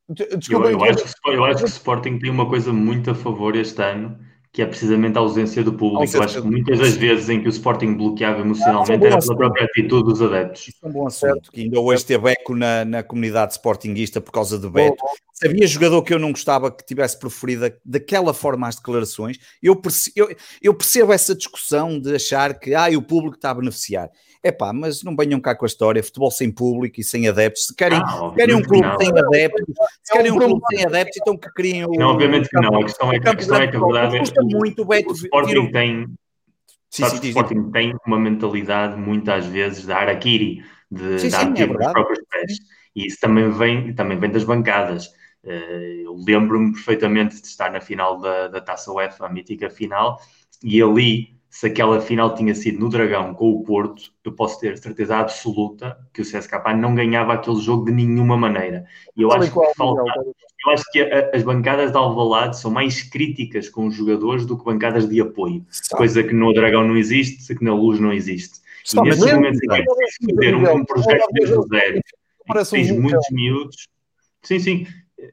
Desculpa, 0.07 0.67
eu, 0.67 0.79
eu, 0.79 0.83
acho 0.83 1.03
que, 1.03 1.29
eu 1.29 1.43
acho 1.45 1.57
que 1.57 1.63
o 1.63 1.67
Sporting 1.67 2.19
tem 2.19 2.29
uma 2.29 2.47
coisa 2.47 2.71
muito 2.71 3.09
a 3.09 3.15
favor 3.15 3.55
este 3.55 3.81
ano 3.81 4.17
que 4.55 4.61
é 4.61 4.65
precisamente 4.65 5.17
a 5.17 5.19
ausência 5.19 5.61
do 5.61 5.73
público. 5.73 6.03
Ausência 6.03 6.23
acho 6.23 6.41
que 6.41 6.47
muitas 6.47 6.79
das 6.79 6.95
vezes 6.95 7.27
em 7.27 7.41
que 7.41 7.47
o 7.47 7.49
Sporting 7.49 7.95
bloqueava 7.95 8.39
emocionalmente 8.39 9.05
era 9.05 9.19
pela 9.19 9.35
própria 9.35 9.65
atitude 9.65 10.05
dos 10.05 10.21
adeptos. 10.21 10.69
Isso 10.69 10.77
é 10.81 10.87
um 10.87 10.91
bom 10.93 11.05
assunto, 11.05 11.51
que 11.51 11.59
ainda 11.59 11.77
hoje 11.77 12.05
teve 12.05 12.31
eco 12.31 12.55
na, 12.55 12.85
na 12.85 13.03
comunidade 13.03 13.51
sportinguista 13.51 14.21
por 14.21 14.31
causa 14.31 14.57
do 14.57 14.71
Beto. 14.71 15.03
Sabia 15.33 15.67
jogador 15.67 16.01
que 16.03 16.13
eu 16.13 16.19
não 16.19 16.31
gostava 16.31 16.71
que 16.71 16.85
tivesse 16.85 17.19
preferido 17.19 17.69
daquela 17.83 18.33
forma 18.33 18.69
as 18.69 18.77
declarações. 18.77 19.37
Eu 19.61 19.75
percebo, 19.75 20.13
eu, 20.15 20.37
eu 20.61 20.73
percebo 20.73 21.11
essa 21.11 21.35
discussão 21.35 21.99
de 21.99 22.15
achar 22.15 22.57
que 22.57 22.73
ah, 22.73 22.87
o 22.97 23.01
público 23.01 23.35
está 23.35 23.49
a 23.49 23.55
beneficiar. 23.55 24.09
É 24.45 24.51
pá, 24.51 24.71
mas 24.71 25.01
não 25.01 25.15
venham 25.15 25.39
cá 25.39 25.55
com 25.55 25.65
a 25.65 25.67
história, 25.67 26.03
futebol 26.03 26.29
sem 26.29 26.51
público 26.51 27.01
e 27.01 27.03
sem 27.03 27.27
adeptos. 27.27 27.65
Se 27.65 27.75
querem, 27.75 27.97
ah, 27.97 28.31
querem 28.35 28.53
um 28.53 28.61
clube 28.61 28.87
sem 29.01 29.09
adeptos, 29.09 29.65
se 30.03 30.13
querem 30.13 30.31
um 30.31 30.37
clube 30.37 30.61
sem 30.69 30.85
adeptos, 30.85 31.17
então 31.19 31.35
que 31.35 31.51
criem 31.51 31.83
o. 31.85 31.91
Não, 31.93 32.09
obviamente 32.09 32.47
que 32.47 32.59
não. 32.59 32.79
A 32.79 32.83
questão 32.83 33.11
é 33.11 33.19
que 33.19 33.27
a, 33.27 33.35
questão 33.35 33.57
é 33.57 33.67
que 33.67 33.75
a 33.75 33.79
verdade 33.79 34.17
é 34.17 34.21
que 34.21 34.41
muito 34.43 34.83
o, 34.83 34.87
o 34.87 35.13
Sporting 35.13 35.71
tem. 35.71 36.07
Sim, 36.91 37.05
sim, 37.09 37.15
o 37.15 37.25
Sporting 37.25 37.71
tem 37.71 37.95
uma 38.05 38.19
mentalidade 38.19 38.95
muitas 39.01 39.47
vezes 39.47 39.83
da 39.83 39.97
Arakiri, 39.97 40.63
de 40.91 41.17
sim, 41.17 41.29
dar 41.29 41.47
é 41.47 41.65
nos 41.65 41.91
próprios 41.91 42.19
pés. 42.29 42.51
E 42.95 43.07
isso 43.07 43.17
também 43.19 43.49
vem, 43.49 43.95
também 43.95 44.19
vem 44.19 44.29
das 44.29 44.43
bancadas. 44.43 45.09
Eh, 45.43 46.01
eu 46.03 46.15
lembro-me 46.23 46.71
perfeitamente 46.71 47.41
de 47.41 47.47
estar 47.47 47.71
na 47.71 47.81
final 47.81 48.19
da, 48.19 48.47
da 48.47 48.61
Taça 48.61 48.91
UEFA, 48.91 49.25
a 49.25 49.29
mítica 49.29 49.71
final, 49.71 50.21
e 50.63 50.79
ali 50.79 51.35
se 51.55 51.67
aquela 51.67 52.01
final 52.01 52.35
tinha 52.35 52.53
sido 52.53 52.79
no 52.79 52.89
Dragão 52.89 53.33
com 53.33 53.49
o 53.49 53.63
Porto, 53.63 54.11
eu 54.25 54.33
posso 54.33 54.59
ter 54.59 54.77
certeza 54.77 55.15
absoluta 55.15 55.97
que 56.13 56.21
o 56.21 56.25
CSKA 56.25 56.75
não 56.75 56.93
ganhava 56.93 57.31
aquele 57.31 57.61
jogo 57.61 57.85
de 57.85 57.93
nenhuma 57.93 58.35
maneira. 58.35 58.83
E 59.15 59.21
eu 59.21 59.31
acho 59.31 59.49
que 59.49 59.73
falta, 59.73 60.03
eu 60.03 60.71
acho 60.73 60.83
que 60.91 61.01
a, 61.01 61.31
as 61.33 61.43
bancadas 61.43 61.91
de 61.93 61.97
Alvalade 61.97 62.59
são 62.59 62.69
mais 62.69 63.03
críticas 63.03 63.69
com 63.69 63.87
os 63.87 63.95
jogadores 63.95 64.45
do 64.45 64.57
que 64.57 64.65
bancadas 64.65 65.07
de 65.07 65.21
apoio, 65.21 65.65
coisa 65.91 66.21
que 66.21 66.33
no 66.33 66.53
Dragão 66.53 66.85
não 66.85 66.97
existe, 66.97 67.55
que 67.55 67.63
na 67.63 67.73
Luz 67.73 68.01
não 68.01 68.11
existe. 68.11 68.59
E 68.93 69.01
nesse 69.03 69.33
momento 69.33 69.55
em 69.55 69.67
que 69.69 69.81
é 69.81 70.35
ter 70.37 70.55
um, 70.57 70.75
um 70.75 70.83
projeto 70.83 71.25
desde 71.31 71.55
o 71.55 71.65
zero, 71.69 72.01
tens 72.69 72.91
muitos 72.91 73.27
miúdos, 73.31 73.87
sim, 74.43 74.59
sim, 74.59 74.87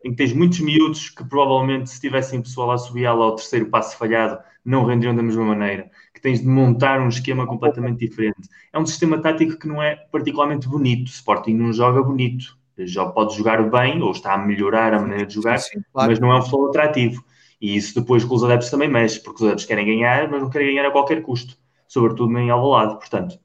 em 0.05 0.11
que 0.11 0.17
tens 0.17 0.33
muitos 0.33 0.61
miúdos 0.61 1.11
que 1.11 1.25
provavelmente 1.25 1.91
se 1.91 2.01
tivessem 2.01 2.41
pessoal 2.41 2.71
a 2.71 2.79
subir 2.79 3.07
ao 3.07 3.35
terceiro 3.35 3.67
passo 3.67 3.99
falhado 3.99 4.39
não 4.65 4.85
renderiam 4.85 5.15
da 5.15 5.23
mesma 5.23 5.45
maneira, 5.45 5.91
tens 6.23 6.41
de 6.41 6.47
montar 6.47 7.01
um 7.01 7.09
esquema 7.09 7.47
completamente 7.47 7.99
diferente. 7.99 8.49
É 8.73 8.79
um 8.79 8.87
sistema 8.87 9.21
tático 9.21 9.59
que 9.59 9.69
não 9.69 9.83
é 9.83 9.97
particularmente 9.97 10.69
bonito. 10.69 11.09
O 11.09 11.11
Sporting 11.11 11.55
não 11.55 11.73
joga 11.73 12.03
bonito. 12.03 12.57
Já 12.79 13.05
pode 13.05 13.37
jogar 13.37 13.69
bem 13.69 14.01
ou 14.01 14.13
está 14.13 14.33
a 14.33 14.39
melhorar 14.39 14.95
a 14.95 15.01
maneira 15.01 15.27
de 15.27 15.35
jogar, 15.35 15.59
sim, 15.59 15.79
sim, 15.79 15.85
claro. 15.93 16.11
mas 16.11 16.19
não 16.19 16.33
é 16.33 16.39
um 16.39 16.43
futebol 16.43 16.69
atrativo. 16.69 17.23
E 17.61 17.77
isso 17.77 18.01
depois 18.01 18.25
com 18.25 18.35
os 18.35 18.43
adeptos 18.43 18.71
também 18.71 18.89
mexe, 18.89 19.21
porque 19.21 19.43
os 19.43 19.43
adeptos 19.43 19.67
querem 19.67 19.85
ganhar, 19.85 20.31
mas 20.31 20.41
não 20.41 20.49
querem 20.49 20.69
ganhar 20.69 20.89
a 20.89 20.91
qualquer 20.91 21.23
custo, 21.23 21.57
sobretudo 21.87 22.37
em 22.39 22.51
Alvalade, 22.51 22.95
portanto. 22.95 23.39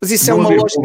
Mas 0.00 0.12
isso 0.12 0.30
é 0.30 0.34
uma 0.34 0.48
lógica 0.48 0.80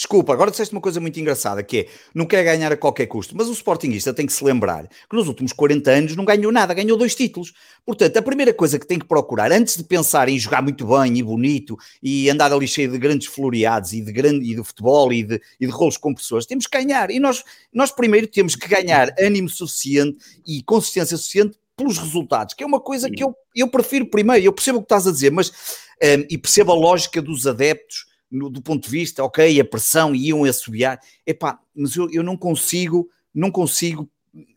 Desculpa, 0.00 0.32
agora 0.32 0.50
disseste 0.50 0.74
uma 0.74 0.80
coisa 0.80 0.98
muito 0.98 1.20
engraçada, 1.20 1.62
que 1.62 1.80
é, 1.80 1.86
não 2.14 2.24
quer 2.24 2.42
ganhar 2.42 2.72
a 2.72 2.76
qualquer 2.78 3.04
custo, 3.04 3.36
mas 3.36 3.48
o 3.48 3.52
Sportingista 3.52 4.14
tem 4.14 4.24
que 4.24 4.32
se 4.32 4.42
lembrar 4.42 4.88
que 4.88 5.14
nos 5.14 5.28
últimos 5.28 5.52
40 5.52 5.90
anos 5.90 6.16
não 6.16 6.24
ganhou 6.24 6.50
nada, 6.50 6.72
ganhou 6.72 6.96
dois 6.96 7.14
títulos. 7.14 7.52
Portanto, 7.84 8.16
a 8.16 8.22
primeira 8.22 8.54
coisa 8.54 8.78
que 8.78 8.86
tem 8.86 8.98
que 8.98 9.04
procurar, 9.04 9.52
antes 9.52 9.76
de 9.76 9.84
pensar 9.84 10.26
em 10.30 10.38
jogar 10.38 10.62
muito 10.62 10.86
bem 10.86 11.18
e 11.18 11.22
bonito, 11.22 11.76
e 12.02 12.30
andar 12.30 12.50
ali 12.50 12.66
cheio 12.66 12.90
de 12.90 12.96
grandes 12.96 13.26
floreados, 13.26 13.92
e 13.92 14.00
de, 14.00 14.10
grande, 14.10 14.50
e 14.50 14.56
de 14.56 14.64
futebol, 14.64 15.12
e 15.12 15.22
de, 15.22 15.38
e 15.60 15.66
de 15.66 15.70
rolos 15.70 15.98
compressores, 15.98 16.46
temos 16.46 16.66
que 16.66 16.78
ganhar. 16.78 17.10
E 17.10 17.20
nós, 17.20 17.44
nós 17.70 17.92
primeiro 17.92 18.26
temos 18.26 18.56
que 18.56 18.68
ganhar 18.68 19.14
ânimo 19.20 19.50
suficiente 19.50 20.16
e 20.46 20.62
consistência 20.62 21.18
suficiente 21.18 21.58
pelos 21.76 21.98
resultados, 21.98 22.54
que 22.54 22.64
é 22.64 22.66
uma 22.66 22.80
coisa 22.80 23.10
que 23.10 23.22
eu, 23.22 23.36
eu 23.54 23.68
prefiro 23.68 24.06
primeiro, 24.06 24.46
eu 24.46 24.52
percebo 24.54 24.78
o 24.78 24.80
que 24.80 24.86
estás 24.86 25.06
a 25.06 25.12
dizer, 25.12 25.30
mas, 25.30 25.50
um, 25.50 26.24
e 26.30 26.38
percebo 26.38 26.72
a 26.72 26.74
lógica 26.74 27.20
dos 27.20 27.46
adeptos, 27.46 28.08
no, 28.30 28.48
do 28.48 28.62
ponto 28.62 28.84
de 28.84 28.90
vista, 28.90 29.24
ok, 29.24 29.60
a 29.60 29.64
pressão 29.64 30.14
iam 30.14 30.44
assobiar, 30.44 31.00
epá, 31.26 31.58
mas 31.74 31.96
eu, 31.96 32.08
eu 32.10 32.22
não 32.22 32.36
consigo, 32.36 33.08
não 33.34 33.50
consigo. 33.50 34.08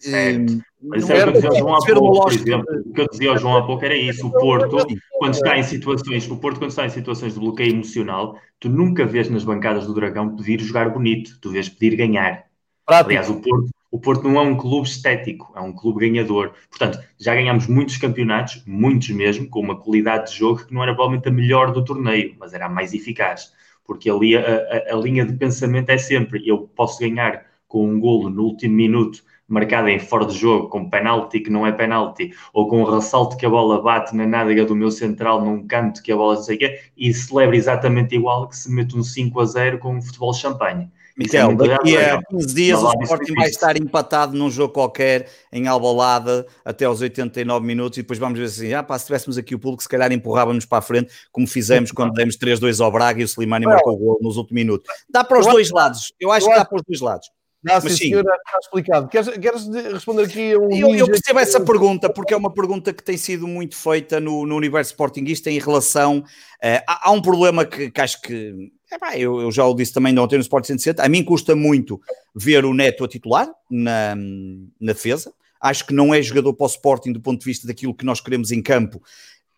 É, 0.06 0.38
mas 0.80 1.10
é 1.10 1.26
o 1.26 1.32
que 1.32 1.38
eu 1.38 1.42
dizia 1.42 1.50
ao 1.50 1.58
João 1.58 1.76
há 1.76 1.86
pouco, 1.86 2.32
exemplo, 2.32 2.66
o 2.86 2.94
que 2.94 3.02
eu 3.02 3.08
dizia 3.10 3.30
ao 3.32 3.38
João 3.38 3.58
há 3.58 3.66
pouco 3.66 3.86
era 3.86 3.96
isso, 3.96 4.28
o 4.28 4.32
Porto, 4.32 4.78
quando 5.18 5.34
está 5.34 5.58
em 5.58 5.64
situações, 5.64 6.30
o 6.30 6.38
Porto 6.38 6.60
quando 6.60 6.70
está 6.70 6.86
em 6.86 6.90
situações 6.90 7.34
de 7.34 7.40
bloqueio 7.40 7.72
emocional, 7.72 8.38
tu 8.60 8.70
nunca 8.70 9.06
vês 9.06 9.30
nas 9.30 9.44
bancadas 9.44 9.88
do 9.88 9.94
Dragão 9.94 10.36
pedir 10.36 10.60
jogar 10.60 10.90
bonito, 10.90 11.40
tu 11.42 11.50
vês 11.50 11.70
pedir 11.70 11.96
ganhar. 11.96 12.46
Prático. 12.86 13.10
Aliás, 13.10 13.30
o 13.30 13.42
Porto, 13.42 13.70
o 13.94 14.00
Porto 14.00 14.28
não 14.28 14.42
é 14.42 14.42
um 14.42 14.58
clube 14.58 14.88
estético, 14.88 15.54
é 15.56 15.62
um 15.62 15.72
clube 15.72 16.10
ganhador. 16.10 16.54
Portanto, 16.68 16.98
já 17.20 17.36
ganhamos 17.36 17.68
muitos 17.68 17.98
campeonatos, 17.98 18.64
muitos 18.66 19.10
mesmo, 19.12 19.48
com 19.48 19.60
uma 19.60 19.80
qualidade 19.80 20.32
de 20.32 20.40
jogo 20.40 20.66
que 20.66 20.74
não 20.74 20.82
era 20.82 20.96
provavelmente 20.96 21.28
a 21.28 21.32
melhor 21.32 21.72
do 21.72 21.86
torneio, 21.86 22.36
mas 22.40 22.56
era 22.56 22.66
a 22.66 22.70
mais 22.70 22.94
eficaz 22.94 23.54
porque 23.86 24.10
ali 24.10 24.36
a, 24.38 24.42
a, 24.42 24.94
a, 24.94 24.96
linha 24.96 25.26
de 25.26 25.34
pensamento 25.34 25.90
é 25.90 25.98
sempre 25.98 26.42
eu 26.48 26.60
posso 26.60 27.00
ganhar 27.00 27.46
com 27.68 27.88
um 27.88 28.00
golo 28.00 28.30
no 28.30 28.44
último 28.44 28.74
minuto 28.74 29.24
marcado 29.48 29.90
em 29.90 30.00
fora 30.00 30.26
de 30.26 30.34
jogo, 30.34 30.70
com 30.70 30.90
penalti 30.90 31.40
que 31.40 31.50
não 31.50 31.68
é 31.68 31.72
penalti, 31.72 32.34
ou 32.54 32.68
com 32.68 32.82
um 32.82 32.86
ressalto 32.86 33.38
que 33.38 33.46
a 33.46 33.50
bola 33.50 33.82
bate 33.82 34.16
na 34.16 34.26
nádega 34.26 34.66
do 34.66 34.76
meu 34.76 34.90
central 34.90 35.44
num 35.44 35.68
canto 35.68 36.02
que 36.02 36.12
a 36.12 36.16
bola 36.16 36.36
não 36.36 36.42
sei 36.42 36.56
o 36.56 36.60
quê, 36.60 36.80
e 36.98 37.14
celebra 37.14 37.56
exatamente 37.56 38.16
igual 38.16 38.48
que 38.48 38.58
se 38.58 38.72
mete 38.72 38.98
um 38.98 39.04
5 39.04 39.40
a 39.40 39.46
0 39.46 39.80
com 39.80 39.96
um 39.96 40.02
futebol 40.02 40.34
champanhe. 40.34 40.90
Miquel, 41.16 41.52
é 41.52 41.56
daqui 41.56 41.98
a 41.98 42.22
15 42.24 42.56
dias 42.56 42.82
o 42.82 42.92
Sporting 43.04 43.34
vai 43.36 43.48
estar 43.48 43.78
empatado 43.78 44.36
num 44.36 44.50
jogo 44.50 44.74
qualquer 44.74 45.30
em 45.52 45.68
Albalada 45.68 46.46
até 46.66 46.86
aos 46.86 47.02
89 47.02 47.66
minutos 47.66 47.98
e 48.00 48.02
depois 48.02 48.18
vamos 48.18 48.40
ver 48.40 48.46
assim, 48.46 48.74
ah 48.74 48.82
pá, 48.82 48.98
se 48.98 49.06
tivéssemos 49.06 49.38
aqui 49.38 49.54
o 49.54 49.60
público 49.60 49.84
se 49.84 49.90
calhar 49.90 50.12
empurrávamos 50.12 50.66
para 50.66 50.80
a 50.80 50.82
frente 50.82 51.14
como 51.32 51.46
fizemos 51.46 51.92
quando 51.92 52.14
demos 52.14 52.36
3-2 52.36 52.84
ao 52.84 52.92
Braga 52.92 53.22
e 53.22 53.24
o 53.24 53.28
Slimani 53.28 53.66
marcou 53.66 53.94
o 53.94 53.98
gol 53.98 54.20
nos 54.22 54.38
últimos 54.38 54.60
minutos. 54.62 54.88
Dá 55.08 55.24
para 55.24 55.40
os 55.40 55.46
dois 55.46 55.70
lados, 55.70 56.14
eu 56.20 56.32
acho 56.32 56.48
que 56.48 56.56
dá 56.56 56.66
para 56.66 56.78
os 56.78 56.84
dois 56.88 57.00
lados. 57.00 57.30
Não, 57.64 57.80
sim, 57.80 57.90
sim. 57.90 57.96
senhora, 57.96 58.36
está 58.46 58.58
explicado. 58.62 59.08
Queres, 59.08 59.30
queres 59.38 59.68
responder 59.94 60.24
aqui 60.24 60.52
a 60.52 60.60
um. 60.60 60.76
Eu, 60.76 60.96
eu 60.96 61.06
percebo 61.08 61.40
essa 61.40 61.62
pergunta, 61.62 62.10
porque 62.12 62.34
é 62.34 62.38
uma 62.38 62.54
pergunta 62.54 62.92
que 62.92 63.02
tem 63.02 63.16
sido 63.16 63.48
muito 63.48 63.76
feita 63.76 64.20
no, 64.20 64.46
no 64.46 64.58
universo 64.58 64.92
sportinguista 64.92 65.50
em 65.50 65.60
relação. 65.60 66.18
Uh, 66.18 66.84
há, 66.86 67.08
há, 67.08 67.12
um 67.12 67.22
problema 67.22 67.66
que, 67.66 67.90
que 67.90 68.02
acho 68.02 68.22
que 68.22 68.70
é 68.94 69.20
eu, 69.20 69.42
eu, 69.42 69.52
já 69.52 69.66
o 69.66 69.74
disse 69.74 69.94
também 69.94 70.18
ontem 70.18 70.36
no 70.36 70.42
Sport 70.42 70.66
107, 70.66 71.02
a 71.02 71.10
mim 71.10 71.24
custa 71.24 71.56
muito 71.56 72.02
ver 72.36 72.66
o 72.66 72.74
Neto 72.74 73.04
a 73.04 73.08
titular 73.08 73.50
na, 73.70 74.16
na 74.16 74.94
defesa. 74.94 75.34
Acho 75.60 75.86
que 75.86 75.94
não 75.94 76.14
é 76.14 76.22
jogador 76.22 76.54
para 76.54 76.66
o 76.66 76.70
Sporting 76.70 77.14
do 77.14 77.22
ponto 77.22 77.40
de 77.40 77.46
vista 77.46 77.66
daquilo 77.66 77.96
que 77.96 78.06
nós 78.06 78.20
queremos 78.20 78.52
em 78.52 78.62
campo, 78.62 79.02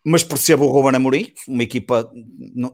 mas 0.04 0.22
percebo 0.22 0.64
o 0.64 0.68
Ruben 0.68 0.94
Amorim, 0.94 1.32
uma 1.48 1.64
equipa 1.64 2.08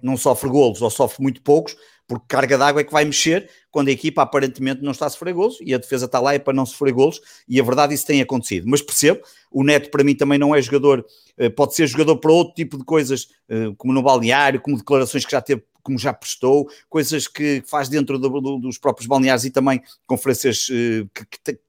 não 0.03 0.19
sofre 0.19 0.51
golos 0.51 0.83
ou 0.83 0.91
sofre 0.91 1.23
muito 1.23 1.41
poucos, 1.41 1.75
porque 2.07 2.27
carga 2.29 2.59
d'água 2.59 2.83
é 2.83 2.85
que 2.85 2.93
vai 2.93 3.07
mexer 3.07 3.49
quando 3.71 3.89
a 3.89 3.91
equipa 3.91 4.21
aparentemente 4.21 4.83
não 4.83 4.93
está 4.93 5.07
a 5.07 5.09
sofrer 5.11 5.33
golos 5.33 5.57
e 5.63 5.73
a 5.73 5.79
defesa 5.79 6.05
está 6.05 6.21
lá 6.21 6.35
é 6.35 6.39
para 6.39 6.53
não 6.53 6.67
sofrer 6.67 6.93
golos 6.93 7.23
e 7.49 7.59
a 7.59 7.65
verdade 7.65 7.95
isso 7.95 8.07
tem 8.07 8.21
acontecido. 8.21 8.69
Mas 8.69 8.83
percebo, 8.83 9.23
o 9.51 9.65
Neto 9.65 9.91
para 9.91 10.05
mim 10.05 10.15
também 10.15 10.39
não 10.39 10.55
é 10.55 10.61
jogador, 10.61 11.07
eh, 11.39 11.49
pode 11.49 11.75
ser 11.75 11.87
jogador 11.87 12.19
para 12.19 12.31
outro 12.31 12.53
tipo 12.55 12.77
de 12.77 12.85
coisas, 12.85 13.29
eh, 13.49 13.73
como 13.79 13.95
no 13.95 14.03
balneário, 14.03 14.61
como 14.61 14.77
declarações 14.77 15.25
que 15.25 15.33
já 15.33 15.41
teve 15.41 15.63
como 15.83 15.99
já 15.99 16.13
prestou, 16.13 16.69
coisas 16.89 17.27
que 17.27 17.63
faz 17.67 17.89
dentro 17.89 18.19
do, 18.19 18.41
do, 18.41 18.59
dos 18.59 18.79
próprios 18.79 19.07
balneares 19.07 19.45
e 19.45 19.51
também 19.51 19.83
conferências 20.07 20.69
uh, 20.69 21.09
que, 21.15 21.27
que 21.27 21.61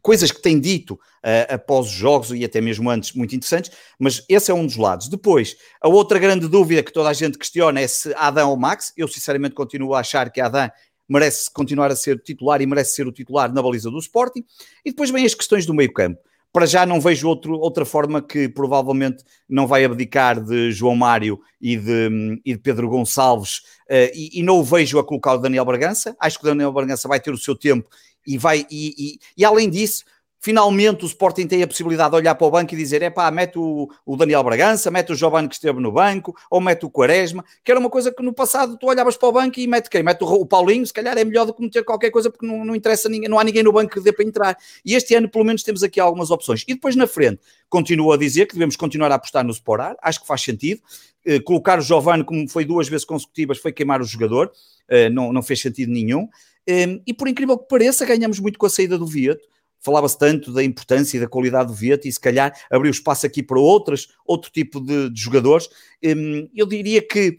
coisas 0.00 0.30
que 0.32 0.40
tem 0.40 0.58
dito 0.58 0.94
uh, 0.94 1.54
após 1.54 1.86
os 1.86 1.92
jogos 1.92 2.30
e 2.30 2.44
até 2.44 2.60
mesmo 2.60 2.88
antes, 2.88 3.12
muito 3.12 3.34
interessantes, 3.34 3.70
mas 3.98 4.24
esse 4.28 4.50
é 4.50 4.54
um 4.54 4.64
dos 4.64 4.76
lados. 4.76 5.08
Depois, 5.08 5.56
a 5.80 5.88
outra 5.88 6.18
grande 6.18 6.48
dúvida 6.48 6.82
que 6.82 6.92
toda 6.92 7.08
a 7.08 7.12
gente 7.12 7.38
questiona 7.38 7.80
é 7.80 7.86
se 7.86 8.14
Adão 8.14 8.50
ou 8.50 8.56
Max. 8.56 8.92
Eu 8.96 9.06
sinceramente 9.06 9.54
continuo 9.54 9.94
a 9.94 10.00
achar 10.00 10.30
que 10.30 10.40
Adão 10.40 10.70
merece 11.08 11.50
continuar 11.50 11.90
a 11.90 11.96
ser 11.96 12.20
titular 12.20 12.60
e 12.60 12.66
merece 12.66 12.94
ser 12.94 13.06
o 13.06 13.12
titular 13.12 13.52
na 13.52 13.62
baliza 13.62 13.90
do 13.90 13.98
Sporting. 13.98 14.44
E 14.84 14.90
depois 14.90 15.10
vem 15.10 15.24
as 15.24 15.34
questões 15.34 15.64
do 15.64 15.74
meio 15.74 15.92
campo. 15.92 16.20
Para 16.52 16.66
já 16.66 16.86
não 16.86 17.00
vejo 17.00 17.28
outro, 17.28 17.54
outra 17.54 17.84
forma 17.84 18.22
que 18.22 18.48
provavelmente 18.48 19.22
não 19.48 19.66
vai 19.66 19.84
abdicar 19.84 20.40
de 20.42 20.72
João 20.72 20.96
Mário 20.96 21.38
e 21.60 21.76
de, 21.76 22.40
e 22.44 22.54
de 22.54 22.58
Pedro 22.58 22.88
Gonçalves 22.88 23.58
uh, 23.90 24.10
e, 24.14 24.40
e, 24.40 24.42
não 24.42 24.58
o 24.58 24.64
vejo 24.64 24.98
a 24.98 25.04
colocar 25.04 25.34
o 25.34 25.38
Daniel 25.38 25.64
Bragança. 25.64 26.16
Acho 26.18 26.38
que 26.38 26.44
o 26.46 26.48
Daniel 26.48 26.72
Bragança 26.72 27.06
vai 27.06 27.20
ter 27.20 27.30
o 27.30 27.38
seu 27.38 27.54
tempo 27.54 27.88
e 28.26 28.38
vai 28.38 28.66
e, 28.70 28.94
e, 28.98 29.18
e 29.36 29.44
além 29.44 29.68
disso 29.68 30.04
Finalmente 30.40 31.04
o 31.04 31.06
Sporting 31.06 31.48
tem 31.48 31.62
a 31.62 31.66
possibilidade 31.66 32.10
de 32.10 32.16
olhar 32.16 32.34
para 32.34 32.46
o 32.46 32.50
banco 32.50 32.72
e 32.72 32.76
dizer: 32.76 33.02
é 33.02 33.10
pá, 33.10 33.30
mete 33.30 33.58
o, 33.58 33.88
o, 34.06 34.16
Daniel 34.16 34.44
Bragança, 34.44 34.90
mete 34.90 35.12
o 35.12 35.14
Giovanni 35.16 35.48
que 35.48 35.54
esteve 35.54 35.80
no 35.80 35.90
banco, 35.90 36.34
ou 36.48 36.60
mete 36.60 36.86
o 36.86 36.90
Quaresma, 36.90 37.44
que 37.64 37.70
era 37.70 37.80
uma 37.80 37.90
coisa 37.90 38.12
que 38.12 38.22
no 38.22 38.32
passado 38.32 38.76
tu 38.78 38.86
olhavas 38.86 39.16
para 39.16 39.28
o 39.28 39.32
banco 39.32 39.58
e 39.58 39.66
mete 39.66 39.90
quem? 39.90 40.02
Mete 40.02 40.22
o, 40.22 40.26
o 40.26 40.46
Paulinho, 40.46 40.86
se 40.86 40.92
calhar 40.92 41.18
é 41.18 41.24
melhor 41.24 41.44
do 41.44 41.52
que 41.52 41.60
meter 41.60 41.84
qualquer 41.84 42.10
coisa 42.10 42.30
porque 42.30 42.46
não, 42.46 42.64
não 42.64 42.76
interessa 42.76 43.08
ninguém, 43.08 43.28
não 43.28 43.38
há 43.38 43.44
ninguém 43.44 43.64
no 43.64 43.72
banco 43.72 43.92
que 43.92 44.00
dê 44.00 44.12
para 44.12 44.24
entrar. 44.24 44.56
E 44.84 44.94
este 44.94 45.14
ano, 45.14 45.28
pelo 45.28 45.44
menos, 45.44 45.64
temos 45.64 45.82
aqui 45.82 45.98
algumas 45.98 46.30
opções. 46.30 46.62
E 46.68 46.74
depois 46.74 46.94
na 46.94 47.08
frente, 47.08 47.40
continuo 47.68 48.12
a 48.12 48.16
dizer 48.16 48.46
que 48.46 48.54
devemos 48.54 48.76
continuar 48.76 49.10
a 49.10 49.16
apostar 49.16 49.44
no 49.44 49.50
Sporar, 49.50 49.96
acho 50.00 50.20
que 50.20 50.26
faz 50.26 50.42
sentido. 50.42 50.80
Eh, 51.24 51.40
colocar 51.40 51.80
o 51.80 51.82
Giovanni, 51.82 52.22
como 52.22 52.48
foi 52.48 52.64
duas 52.64 52.88
vezes 52.88 53.04
consecutivas, 53.04 53.58
foi 53.58 53.72
queimar 53.72 54.00
o 54.00 54.04
jogador, 54.04 54.52
eh, 54.88 55.10
não, 55.10 55.32
não 55.32 55.42
fez 55.42 55.60
sentido 55.60 55.90
nenhum. 55.90 56.28
Eh, 56.64 57.00
e 57.04 57.12
por 57.12 57.26
incrível 57.26 57.58
que 57.58 57.68
pareça, 57.68 58.06
ganhamos 58.06 58.38
muito 58.38 58.56
com 58.56 58.66
a 58.66 58.70
saída 58.70 58.96
do 58.96 59.06
Vieto 59.06 59.44
falava-se 59.80 60.18
tanto 60.18 60.52
da 60.52 60.62
importância 60.62 61.16
e 61.16 61.20
da 61.20 61.28
qualidade 61.28 61.68
do 61.68 61.74
Vieto 61.74 62.06
e 62.06 62.12
se 62.12 62.20
calhar 62.20 62.52
abriu 62.70 62.90
espaço 62.90 63.26
aqui 63.26 63.42
para 63.42 63.58
outras, 63.58 64.08
outro 64.26 64.50
tipo 64.50 64.80
de, 64.80 65.10
de 65.10 65.20
jogadores. 65.20 65.68
Hum, 66.04 66.48
eu 66.54 66.66
diria 66.66 67.00
que 67.00 67.38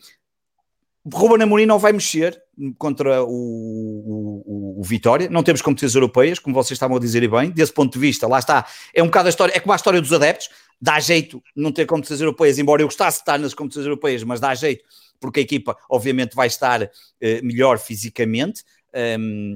Ruben 1.13 1.41
Amorim 1.41 1.65
não 1.65 1.79
vai 1.79 1.91
mexer 1.91 2.41
contra 2.77 3.23
o, 3.23 3.29
o, 3.29 4.79
o, 4.79 4.83
Vitória, 4.83 5.29
não 5.29 5.41
temos 5.41 5.61
competições 5.61 5.95
europeias, 5.95 6.39
como 6.39 6.53
vocês 6.53 6.75
estavam 6.75 6.97
a 6.97 6.99
dizer 6.99 7.25
bem, 7.29 7.49
desse 7.51 7.71
ponto 7.71 7.93
de 7.93 7.99
vista, 7.99 8.27
lá 8.27 8.39
está, 8.39 8.67
é 8.93 9.01
um 9.01 9.05
bocado 9.05 9.27
a 9.27 9.29
história, 9.29 9.53
é 9.55 9.59
como 9.59 9.71
a 9.71 9.77
história 9.77 10.01
dos 10.01 10.11
adeptos, 10.11 10.49
dá 10.81 10.99
jeito 10.99 11.41
não 11.55 11.71
ter 11.71 11.85
competições 11.85 12.19
europeias, 12.19 12.59
embora 12.59 12.81
eu 12.81 12.87
gostasse 12.87 13.19
de 13.19 13.21
estar 13.21 13.39
nas 13.39 13.53
competições 13.53 13.85
europeias, 13.85 14.23
mas 14.23 14.41
dá 14.41 14.53
jeito, 14.53 14.83
porque 15.21 15.39
a 15.39 15.43
equipa 15.43 15.77
obviamente 15.89 16.35
vai 16.35 16.47
estar 16.47 16.83
uh, 16.83 16.89
melhor 17.43 17.79
fisicamente, 17.79 18.63
um, 19.17 19.55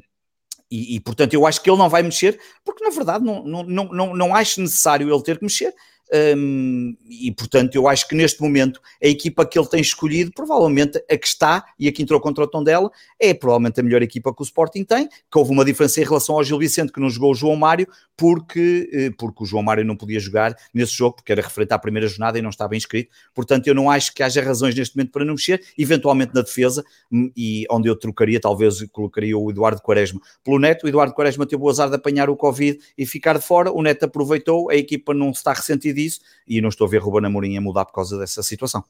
e, 0.73 0.95
e, 0.95 0.99
portanto 0.99 1.33
eu 1.35 1.45
acho 1.45 1.61
que 1.61 1.69
ele 1.69 1.77
não 1.77 1.87
vai 1.87 2.01
mexer, 2.01 2.39
porque 2.65 2.83
na 2.83 2.89
verdade 2.89 3.23
não, 3.23 3.43
não, 3.43 3.63
não, 3.63 3.85
não, 3.85 4.15
não 4.15 4.35
acho 4.35 4.59
necessário 4.59 5.13
ele 5.13 5.23
ter 5.23 5.37
que 5.37 5.43
mexer. 5.43 5.73
Um, 6.13 6.95
e 7.09 7.31
portanto, 7.31 7.73
eu 7.73 7.87
acho 7.87 8.07
que 8.07 8.13
neste 8.13 8.39
momento 8.39 8.79
a 9.03 9.07
equipa 9.07 9.43
que 9.45 9.57
ele 9.57 9.67
tem 9.67 9.81
escolhido, 9.81 10.31
provavelmente 10.31 11.03
a 11.09 11.17
que 11.17 11.25
está 11.25 11.65
e 11.79 11.87
a 11.87 11.91
que 11.91 12.03
entrou 12.03 12.21
contra 12.21 12.43
o 12.43 12.47
tom 12.47 12.63
dela, 12.63 12.91
é 13.19 13.33
provavelmente 13.33 13.79
a 13.79 13.83
melhor 13.83 14.03
equipa 14.03 14.33
que 14.33 14.41
o 14.41 14.43
Sporting 14.43 14.83
tem. 14.83 15.07
Que 15.07 15.37
houve 15.37 15.51
uma 15.51 15.65
diferença 15.65 15.99
em 15.99 16.03
relação 16.03 16.35
ao 16.35 16.43
Gil 16.43 16.59
Vicente, 16.59 16.91
que 16.91 16.99
não 16.99 17.09
jogou 17.09 17.31
o 17.31 17.35
João 17.35 17.55
Mário, 17.55 17.87
porque, 18.15 18.89
eh, 18.93 19.11
porque 19.17 19.43
o 19.43 19.45
João 19.45 19.63
Mário 19.63 19.83
não 19.83 19.95
podia 19.95 20.19
jogar 20.19 20.55
nesse 20.71 20.93
jogo, 20.93 21.15
porque 21.15 21.31
era 21.31 21.41
referente 21.41 21.73
à 21.73 21.79
primeira 21.79 22.07
jornada 22.07 22.37
e 22.37 22.41
não 22.43 22.51
estava 22.51 22.75
inscrito. 22.75 23.09
Portanto, 23.33 23.65
eu 23.67 23.73
não 23.73 23.89
acho 23.89 24.13
que 24.13 24.21
haja 24.21 24.41
razões 24.41 24.75
neste 24.75 24.95
momento 24.95 25.11
para 25.11 25.25
não 25.25 25.33
mexer, 25.33 25.63
eventualmente 25.77 26.33
na 26.35 26.41
defesa, 26.41 26.83
hum, 27.11 27.31
e 27.35 27.65
onde 27.71 27.89
eu 27.89 27.95
trocaria, 27.95 28.39
talvez 28.39 28.83
colocaria 28.91 29.35
o 29.35 29.49
Eduardo 29.49 29.81
Quaresma 29.81 30.21
pelo 30.43 30.59
Neto. 30.59 30.85
O 30.85 30.89
Eduardo 30.89 31.13
Quaresma 31.13 31.47
teve 31.47 31.63
o 31.63 31.69
azar 31.69 31.89
de 31.89 31.95
apanhar 31.95 32.29
o 32.29 32.35
Covid 32.35 32.77
e 32.95 33.05
ficar 33.05 33.39
de 33.39 33.45
fora. 33.45 33.71
O 33.71 33.81
Neto 33.81 34.03
aproveitou, 34.03 34.69
a 34.69 34.75
equipa 34.75 35.13
não 35.13 35.31
está 35.31 35.53
ressentida 35.53 36.02
disso 36.03 36.21
e 36.47 36.61
não 36.61 36.69
estou 36.69 36.87
a 36.87 36.89
ver 36.89 36.97
Ruben 36.97 37.25
Amorim 37.25 37.57
a 37.57 37.61
mudar 37.61 37.85
por 37.85 37.93
causa 37.93 38.17
dessa 38.17 38.43
situação. 38.43 38.83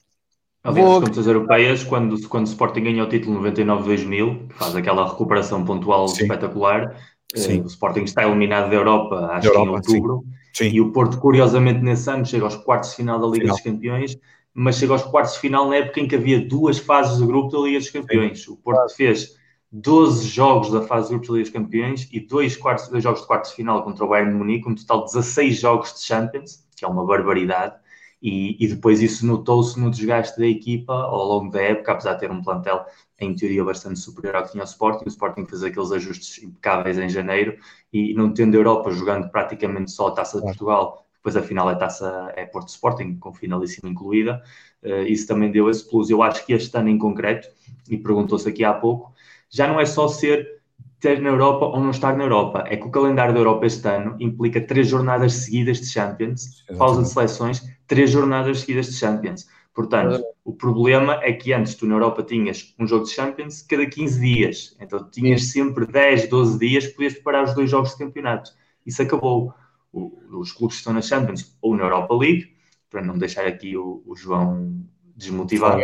Aliás, 0.64 0.88
as 0.88 0.95
competições 0.95 1.28
europeias, 1.28 1.84
quando, 1.84 2.30
quando 2.30 2.45
o 2.45 2.49
Sporting 2.49 2.84
ganha 2.84 3.03
o 3.03 3.09
título 3.09 3.41
99-2000, 3.41 4.51
faz 4.51 4.76
aquela 4.76 5.09
recuperação 5.09 5.66
pontual 5.66 6.07
Sim. 6.07 6.22
espetacular, 6.22 6.95
Sim. 7.36 7.61
O 7.61 7.68
Sporting 7.68 8.03
está 8.03 8.24
eliminado 8.24 8.70
da 8.70 8.76
Europa, 8.76 9.28
acho 9.32 9.51
que 9.51 9.57
em 9.57 9.70
outubro. 9.70 10.24
Sim. 10.53 10.70
Sim. 10.70 10.76
E 10.76 10.82
o 10.82 10.91
Porto, 10.91 11.18
curiosamente, 11.18 11.80
nesse 11.80 12.09
ano 12.09 12.26
chega 12.26 12.45
aos 12.45 12.55
quartos 12.55 12.91
de 12.91 12.97
final 12.97 13.20
da 13.20 13.26
Liga 13.26 13.39
final. 13.39 13.55
dos 13.55 13.64
Campeões, 13.64 14.18
mas 14.53 14.78
chega 14.78 14.93
aos 14.93 15.01
quartos 15.03 15.34
de 15.34 15.39
final 15.39 15.68
na 15.68 15.78
época 15.78 15.99
em 15.99 16.07
que 16.07 16.16
havia 16.16 16.39
duas 16.47 16.78
fases 16.78 17.18
do 17.18 17.26
grupo 17.26 17.51
da 17.51 17.64
Liga 17.66 17.80
dos 17.80 17.89
Campeões. 17.89 18.47
O 18.47 18.55
Porto 18.57 18.95
fez 18.95 19.36
12 19.72 20.28
jogos 20.28 20.70
da 20.70 20.84
fase 20.84 21.07
de 21.07 21.14
grupos 21.14 21.30
da 21.30 21.34
Liga 21.34 21.45
dos 21.45 21.53
Campeões 21.53 22.07
e 22.11 22.20
dois, 22.20 22.55
quartos, 22.55 22.88
dois 22.88 23.03
jogos 23.03 23.22
de 23.22 23.28
quartos 23.28 23.49
de 23.49 23.55
final 23.55 23.84
contra 23.84 24.05
o 24.05 24.07
Bayern 24.07 24.32
de 24.32 24.38
Munique, 24.38 24.70
um 24.70 24.76
total 24.76 25.05
de 25.05 25.14
16 25.14 25.59
jogos 25.59 25.93
de 25.95 26.01
Champions, 26.01 26.64
que 26.84 26.86
é 26.86 26.89
uma 26.89 27.05
barbaridade. 27.05 27.75
E, 28.21 28.55
e 28.63 28.67
depois 28.67 29.01
isso 29.01 29.25
notou-se 29.25 29.77
no 29.79 29.91
desgaste 29.91 30.39
da 30.39 30.47
equipa 30.47 30.93
ao 30.93 31.25
longo 31.25 31.51
da 31.51 31.61
época, 31.61 31.91
apesar 31.91 32.13
de 32.13 32.21
ter 32.21 32.31
um 32.31 32.41
plantel 32.41 32.86
em 33.19 33.36
teoria 33.36 33.63
bastante 33.63 33.99
superior 33.99 34.36
ao 34.36 34.43
que 34.43 34.51
tinha 34.51 34.63
o 34.63 34.67
Sporting. 34.67 35.03
O 35.05 35.09
Sporting 35.09 35.45
fez 35.45 35.63
aqueles 35.63 35.91
ajustes 35.91 36.41
impecáveis 36.41 36.97
em 36.97 37.09
janeiro 37.09 37.57
e 37.91 38.13
não 38.13 38.34
tendo 38.34 38.55
a 38.55 38.59
Europa 38.59 38.91
jogando 38.91 39.29
praticamente 39.29 39.91
só 39.91 40.07
a 40.07 40.11
Taça 40.11 40.38
de 40.38 40.43
Portugal, 40.43 41.05
depois 41.15 41.36
a 41.38 41.41
final 41.41 41.69
é 41.69 41.75
Taça 41.75 42.34
é 42.36 42.45
Porto 42.45 42.69
Sporting, 42.69 43.17
com 43.17 43.34
finalíssima 43.34 43.89
incluída, 43.89 44.41
uh, 44.84 45.03
isso 45.03 45.27
também 45.27 45.51
deu 45.51 45.69
esse 45.69 45.89
plus. 45.89 46.09
Eu 46.09 46.21
acho 46.21 46.45
que 46.45 46.53
este 46.53 46.75
ano 46.77 46.89
em 46.89 46.97
concreto, 46.97 47.49
e 47.89 47.97
perguntou-se 47.97 48.47
aqui 48.47 48.63
há 48.63 48.73
pouco, 48.73 49.13
já 49.49 49.67
não 49.67 49.79
é 49.79 49.86
só 49.86 50.07
ser 50.07 50.62
ter 51.04 51.22
na 51.22 51.28
Europa 51.28 51.66
ou 51.66 51.82
não 51.82 51.89
estar 51.91 52.16
na 52.16 52.24
Europa. 52.24 52.64
É 52.66 52.78
que 52.78 52.88
o 52.88 52.89
calendário 52.89 53.34
da 53.34 53.39
Europa 53.41 53.66
este 53.66 53.86
ano 53.89 54.16
implica 54.22 54.62
três 54.62 54.88
jornadas 54.88 55.34
seguidas 55.34 55.82
de 55.82 55.88
Champions, 55.88 56.64
pausa 56.78 57.04
de 57.04 57.10
seleções, 57.10 57.62
três 57.86 58.10
jornadas 58.10 58.62
seguidas 58.62 58.86
de 58.86 58.93
Champions. 58.93 59.45
Portanto, 59.74 60.24
o 60.45 60.54
problema 60.54 61.20
é 61.22 61.34
que 61.34 61.51
antes 61.51 61.76
tu 61.76 61.86
na 61.86 61.95
Europa 61.95 62.24
tinhas 62.24 62.74
um 62.80 62.88
jogo 62.88 63.04
de 63.04 63.12
Champions 63.12 63.62
cada 63.64 63.86
15 63.86 64.18
dias. 64.18 64.78
Então 64.80 65.10
tinhas 65.10 65.51
sempre 65.51 65.86
10, 65.86 66.30
12 66.30 66.58
dias 66.58 66.88
podias 66.88 67.16
preparar 67.16 67.43
os 67.43 67.54
dois 67.54 67.70
jogos 67.70 67.91
de 67.91 67.97
campeonato. 67.97 68.51
Isso 68.86 69.01
acabou. 69.01 69.54
O, 69.91 70.39
os 70.39 70.54
clubes 70.54 70.78
que 70.78 70.80
estão 70.80 70.93
na 70.93 71.01
Champions 71.01 71.58
ou 71.62 71.76
na 71.76 71.84
Europa 71.84 72.16
League, 72.16 72.56
para 72.89 73.04
não 73.04 73.18
deixar 73.18 73.45
aqui 73.45 73.76
o, 73.76 74.01
o 74.08 74.16
João 74.16 74.82
desmotivado, 75.18 75.82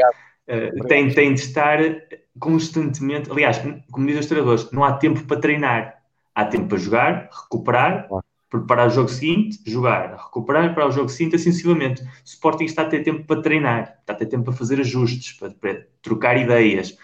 uh, 0.49 0.87
têm, 0.87 1.13
têm 1.13 1.33
de 1.33 1.41
estar 1.41 1.79
constantemente. 2.39 3.31
Aliás, 3.31 3.61
como 3.91 4.05
dizem 4.05 4.19
os 4.19 4.27
treinadores, 4.27 4.71
não 4.71 4.83
há 4.83 4.93
tempo 4.93 5.23
para 5.25 5.39
treinar. 5.39 6.01
Há 6.33 6.45
tempo 6.45 6.67
para 6.67 6.77
jogar, 6.77 7.29
recuperar, 7.31 8.07
preparar 8.49 8.87
o 8.87 8.89
jogo 8.89 9.09
seguinte, 9.09 9.59
jogar, 9.65 10.15
recuperar 10.15 10.73
para 10.73 10.87
o 10.87 10.91
jogo 10.91 11.09
seguinte, 11.09 11.35
assim 11.35 11.51
sucessivamente. 11.51 12.01
O 12.01 12.07
Sporting 12.23 12.65
está 12.65 12.83
a 12.83 12.85
ter 12.85 13.03
tempo 13.03 13.25
para 13.25 13.41
treinar, 13.41 13.97
está 13.99 14.13
a 14.13 14.15
ter 14.15 14.25
tempo 14.25 14.45
para 14.45 14.53
fazer 14.53 14.79
ajustes, 14.79 15.33
para, 15.33 15.51
para 15.51 15.85
trocar 16.01 16.37
ideias, 16.37 16.97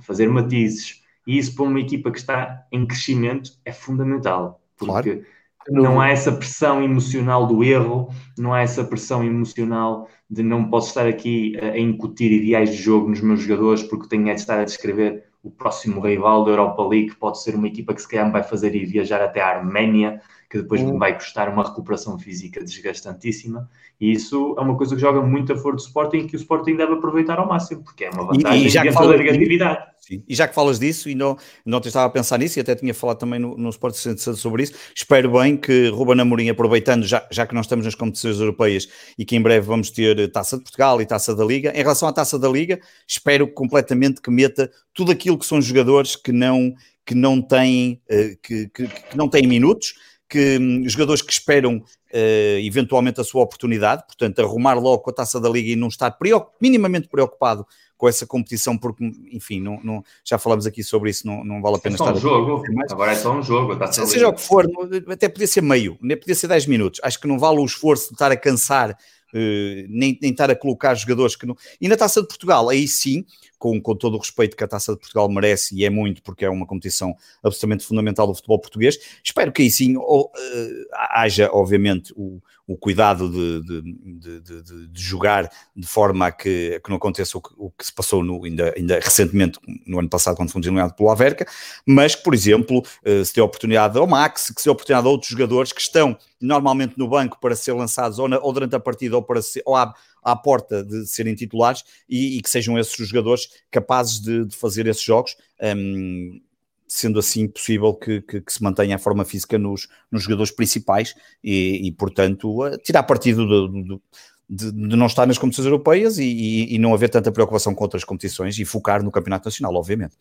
fazer 0.00 0.28
matizes. 0.28 1.02
E 1.26 1.38
isso 1.38 1.54
para 1.54 1.64
uma 1.64 1.80
equipa 1.80 2.10
que 2.10 2.18
está 2.18 2.66
em 2.70 2.86
crescimento 2.86 3.52
é 3.64 3.72
fundamental. 3.72 4.60
Porque 4.76 4.92
claro. 4.92 5.26
Não 5.68 6.00
há 6.00 6.10
essa 6.10 6.32
pressão 6.32 6.82
emocional 6.82 7.46
do 7.46 7.62
erro, 7.62 8.08
não 8.38 8.52
há 8.52 8.62
essa 8.62 8.84
pressão 8.84 9.24
emocional 9.24 10.08
de 10.28 10.42
não 10.42 10.68
posso 10.68 10.88
estar 10.88 11.06
aqui 11.06 11.56
a, 11.60 11.78
incutir 11.78 12.32
ideais 12.32 12.70
de 12.70 12.76
jogo 12.76 13.08
nos 13.08 13.20
meus 13.20 13.40
jogadores 13.40 13.82
porque 13.82 14.08
tenho 14.08 14.28
é 14.28 14.34
de 14.34 14.40
estar 14.40 14.58
a 14.58 14.64
descrever 14.64 15.24
o 15.42 15.50
próximo 15.50 16.00
rival 16.00 16.44
da 16.44 16.52
Europa 16.52 16.86
League, 16.86 17.16
pode 17.16 17.42
ser 17.42 17.54
uma 17.54 17.66
equipa 17.66 17.92
que 17.92 18.00
se 18.00 18.08
calhar 18.08 18.26
me 18.26 18.32
vai 18.32 18.42
fazer 18.42 18.74
ir 18.74 18.86
viajar 18.86 19.20
até 19.20 19.40
a 19.40 19.48
Arménia, 19.48 20.20
que 20.52 20.58
depois 20.58 20.82
me 20.82 20.98
vai 20.98 21.14
custar 21.14 21.48
uma 21.48 21.66
recuperação 21.66 22.18
física 22.18 22.62
desgastantíssima, 22.62 23.70
e 23.98 24.12
isso 24.12 24.54
é 24.58 24.60
uma 24.60 24.76
coisa 24.76 24.94
que 24.94 25.00
joga 25.00 25.22
muito 25.22 25.50
a 25.50 25.56
favor 25.56 25.74
do 25.74 25.80
Sporting 25.80 26.18
e 26.18 26.26
que 26.26 26.36
o 26.36 26.38
Sporting 26.38 26.76
deve 26.76 26.92
aproveitar 26.92 27.38
ao 27.38 27.48
máximo, 27.48 27.82
porque 27.82 28.04
é 28.04 28.10
uma 28.10 28.26
vantagem 28.26 28.64
e, 28.64 28.66
e 28.66 28.68
já 28.68 28.82
dentro 28.82 29.08
da 29.08 29.16
negatividade. 29.16 29.78
Sim. 29.98 30.22
E 30.28 30.34
já 30.34 30.46
que 30.46 30.54
falas 30.54 30.78
disso, 30.78 31.08
e 31.08 31.14
não, 31.14 31.38
não 31.64 31.80
te 31.80 31.88
estava 31.88 32.04
a 32.04 32.10
pensar 32.10 32.38
nisso, 32.38 32.58
e 32.58 32.60
até 32.60 32.74
tinha 32.74 32.92
falado 32.92 33.16
também 33.16 33.40
no, 33.40 33.56
no 33.56 33.70
Sport 33.70 33.94
sobre 33.94 34.64
isso, 34.64 34.74
espero 34.94 35.32
bem 35.32 35.56
que 35.56 35.88
Ruben 35.88 36.20
Amorim, 36.20 36.50
aproveitando, 36.50 37.06
já, 37.06 37.26
já 37.30 37.46
que 37.46 37.54
nós 37.54 37.64
estamos 37.64 37.86
nas 37.86 37.94
competições 37.94 38.38
europeias 38.38 38.86
e 39.16 39.24
que 39.24 39.34
em 39.34 39.40
breve 39.40 39.66
vamos 39.66 39.88
ter 39.88 40.30
Taça 40.32 40.58
de 40.58 40.64
Portugal 40.64 41.00
e 41.00 41.06
Taça 41.06 41.34
da 41.34 41.46
Liga, 41.46 41.72
em 41.74 41.80
relação 41.80 42.06
à 42.06 42.12
Taça 42.12 42.38
da 42.38 42.48
Liga, 42.50 42.78
espero 43.08 43.48
completamente 43.48 44.20
que 44.20 44.30
meta 44.30 44.70
tudo 44.92 45.12
aquilo 45.12 45.38
que 45.38 45.46
são 45.46 45.62
jogadores 45.62 46.14
que 46.14 46.30
não, 46.30 46.74
que 47.06 47.14
não, 47.14 47.40
têm, 47.40 48.02
uh, 48.10 48.36
que, 48.42 48.68
que, 48.68 48.86
que 48.86 49.16
não 49.16 49.30
têm 49.30 49.46
minutos, 49.46 49.94
que 50.32 50.58
um, 50.58 50.88
jogadores 50.88 51.20
que 51.20 51.30
esperam 51.30 51.76
uh, 51.76 52.58
eventualmente 52.58 53.20
a 53.20 53.24
sua 53.24 53.42
oportunidade, 53.42 54.04
portanto, 54.06 54.40
arrumar 54.40 54.74
logo 54.74 55.02
com 55.02 55.10
a 55.10 55.12
taça 55.12 55.38
da 55.38 55.46
Liga 55.46 55.68
e 55.68 55.76
não 55.76 55.88
estar 55.88 56.10
preocup 56.12 56.56
minimamente 56.58 57.06
preocupado 57.06 57.66
com 57.98 58.08
essa 58.08 58.26
competição, 58.26 58.78
porque, 58.78 59.04
enfim, 59.30 59.60
não, 59.60 59.78
não, 59.84 60.02
já 60.24 60.38
falamos 60.38 60.66
aqui 60.66 60.82
sobre 60.82 61.10
isso, 61.10 61.26
não, 61.26 61.44
não 61.44 61.60
vale 61.60 61.76
a 61.76 61.78
pena 61.78 61.96
é 61.96 61.98
só 61.98 62.04
estar. 62.06 62.16
Um 62.16 62.20
jogo. 62.20 62.62
Agora 62.90 63.12
é 63.12 63.14
só 63.14 63.36
um 63.36 63.42
jogo. 63.42 63.86
Se, 63.92 64.06
seja 64.06 64.28
o 64.28 64.32
que 64.32 64.40
for, 64.40 64.66
até 65.08 65.28
podia 65.28 65.46
ser 65.46 65.60
meio, 65.60 65.96
podia 65.96 66.34
ser 66.34 66.48
10 66.48 66.66
minutos. 66.66 67.00
Acho 67.04 67.20
que 67.20 67.28
não 67.28 67.38
vale 67.38 67.58
o 67.58 67.64
esforço 67.64 68.08
de 68.08 68.14
estar 68.14 68.32
a 68.32 68.36
cansar 68.36 68.96
Uh, 69.34 69.88
nem, 69.88 70.18
nem 70.20 70.30
estar 70.30 70.50
a 70.50 70.54
colocar 70.54 70.94
jogadores 70.94 71.34
que 71.34 71.46
não. 71.46 71.56
E 71.80 71.88
na 71.88 71.96
taça 71.96 72.20
de 72.20 72.28
Portugal, 72.28 72.68
aí 72.68 72.86
sim, 72.86 73.24
com, 73.62 73.80
com 73.80 73.94
todo 73.94 74.16
o 74.16 74.18
respeito 74.18 74.56
que 74.56 74.64
a 74.64 74.66
taça 74.66 74.92
de 74.92 74.98
Portugal 74.98 75.28
merece, 75.28 75.72
e 75.76 75.84
é 75.84 75.90
muito, 75.90 76.20
porque 76.20 76.44
é 76.44 76.50
uma 76.50 76.66
competição 76.66 77.14
absolutamente 77.44 77.86
fundamental 77.86 78.26
do 78.26 78.34
futebol 78.34 78.58
português, 78.58 78.98
espero 79.22 79.52
que 79.52 79.62
aí 79.62 79.70
sim 79.70 79.96
ou, 79.96 80.24
uh, 80.24 80.86
haja, 81.14 81.48
obviamente, 81.52 82.12
o, 82.16 82.42
o 82.66 82.76
cuidado 82.76 83.30
de, 83.30 83.62
de, 83.62 84.40
de, 84.40 84.88
de, 84.88 85.00
jogar 85.00 85.48
de 85.76 85.86
forma 85.86 86.26
a 86.26 86.32
que, 86.32 86.80
que 86.82 86.90
não 86.90 86.96
aconteça 86.96 87.38
o 87.38 87.40
que, 87.40 87.50
o 87.56 87.70
que, 87.70 87.86
se 87.86 87.92
passou 87.92 88.24
no, 88.24 88.44
ainda, 88.44 88.74
ainda 88.76 88.98
recentemente, 88.98 89.60
no 89.86 90.00
ano 90.00 90.08
passado, 90.08 90.36
quando 90.36 90.50
fomos 90.50 90.66
eliminados 90.66 90.96
pelo 90.96 91.10
Averca, 91.10 91.46
mas 91.86 92.16
que, 92.16 92.24
por 92.24 92.34
exemplo, 92.34 92.80
uh, 92.80 93.24
se 93.24 93.32
dê 93.32 93.40
oportunidade 93.40 93.96
ao 93.96 94.08
Max, 94.08 94.50
que 94.52 94.60
se 94.60 94.66
dê 94.66 94.72
oportunidade 94.72 95.06
a 95.06 95.10
outros 95.10 95.30
jogadores 95.30 95.72
que 95.72 95.80
estão 95.80 96.18
normalmente 96.40 96.94
no 96.98 97.06
banco 97.06 97.38
para 97.40 97.54
ser 97.54 97.74
lançados 97.74 98.18
ou, 98.18 98.26
na, 98.26 98.40
ou 98.40 98.52
durante 98.52 98.74
a 98.74 98.80
partida 98.80 99.14
ou, 99.14 99.22
para 99.22 99.40
ser, 99.40 99.62
ou 99.64 99.76
à 100.22 100.36
porta 100.36 100.84
de 100.84 101.06
serem 101.06 101.34
titulares 101.34 101.82
e, 102.08 102.38
e, 102.38 102.42
que 102.42 102.48
sejam 102.48 102.78
esses 102.78 102.94
jogadores 103.06 103.48
capazes 103.70 104.20
de, 104.20 104.44
de 104.44 104.56
fazer 104.56 104.86
esses 104.86 105.02
jogos. 105.02 105.36
Um, 105.60 106.40
sendo 106.86 107.18
assim 107.18 107.48
possível 107.48 107.94
que, 107.94 108.20
que, 108.20 108.40
que, 108.42 108.52
se 108.52 108.62
mantenha 108.62 108.96
a 108.96 108.98
forma 108.98 109.24
física 109.24 109.58
nos, 109.58 109.88
nos 110.10 110.24
jogadores 110.24 110.52
principais 110.52 111.14
e, 111.42 111.88
e 111.88 111.92
portanto, 111.92 112.54
tirar 112.84 113.02
partido 113.04 113.46
do, 113.46 113.68
do, 113.68 114.02
de, 114.48 114.70
de, 114.70 114.96
não 114.96 115.06
estar 115.06 115.26
nas 115.26 115.38
competições 115.38 115.64
europeias 115.64 116.18
e, 116.18 116.24
e, 116.24 116.74
e, 116.74 116.78
não 116.78 116.92
haver 116.92 117.08
tanta 117.08 117.32
preocupação 117.32 117.74
com 117.74 117.82
outras 117.82 118.04
competições 118.04 118.58
e 118.58 118.64
focar 118.66 119.02
no 119.02 119.10
campeonato 119.10 119.46
nacional, 119.46 119.74
obviamente. 119.74 120.14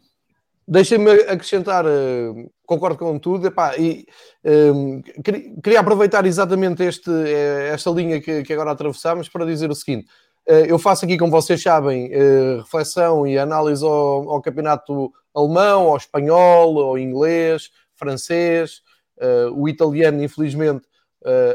Deixem-me 0.68 1.12
acrescentar, 1.12 1.86
uh, 1.86 2.52
concordo 2.66 2.98
com 2.98 3.18
tudo, 3.18 3.48
epá, 3.48 3.76
e 3.78 4.06
um, 4.74 5.02
queria 5.62 5.80
aproveitar 5.80 6.26
exatamente 6.26 6.84
este, 6.84 7.10
eh, 7.10 7.72
esta 7.74 7.90
linha 7.90 8.22
que, 8.22 8.44
que 8.44 8.54
agora 8.54 8.72
atravessamos 8.72 9.28
para 9.28 9.46
dizer 9.46 9.70
o 9.70 9.76
seguinte: 9.76 10.08
eu 10.46 10.80
faço 10.80 11.04
aqui, 11.04 11.18
como 11.18 11.32
vocês 11.32 11.62
sabem, 11.62 12.10
reflexão 12.58 13.28
e 13.28 13.38
análise 13.38 13.84
ao, 13.84 14.30
ao, 14.30 14.42
campeonato 14.42 15.12
alemão, 15.36 15.90
ao 15.90 15.98
espanhol, 15.98 16.80
ao 16.80 16.98
inglês, 16.98 17.70
francês, 17.94 18.82
o 19.54 19.68
italiano, 19.68 20.24
infelizmente, 20.24 20.88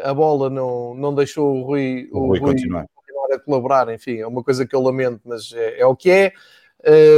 a 0.03 0.13
bola 0.13 0.51
não, 0.51 0.95
não 0.95 1.15
deixou 1.15 1.57
o 1.57 1.63
Rui, 1.63 2.09
o, 2.13 2.19
o 2.19 2.21
Rui, 2.29 2.39
Rui 2.39 2.53
continuar. 2.53 2.87
continuar. 2.95 3.35
a 3.35 3.39
colaborar, 3.41 3.95
enfim, 3.95 4.19
é 4.19 4.27
uma 4.27 4.43
coisa 4.43 4.67
que 4.67 4.77
eu 4.77 4.83
lamento, 4.83 5.21
mas 5.25 5.53
é, 5.53 5.81
é 5.81 5.87
o 5.87 5.97
que 5.97 6.11
é. 6.11 6.33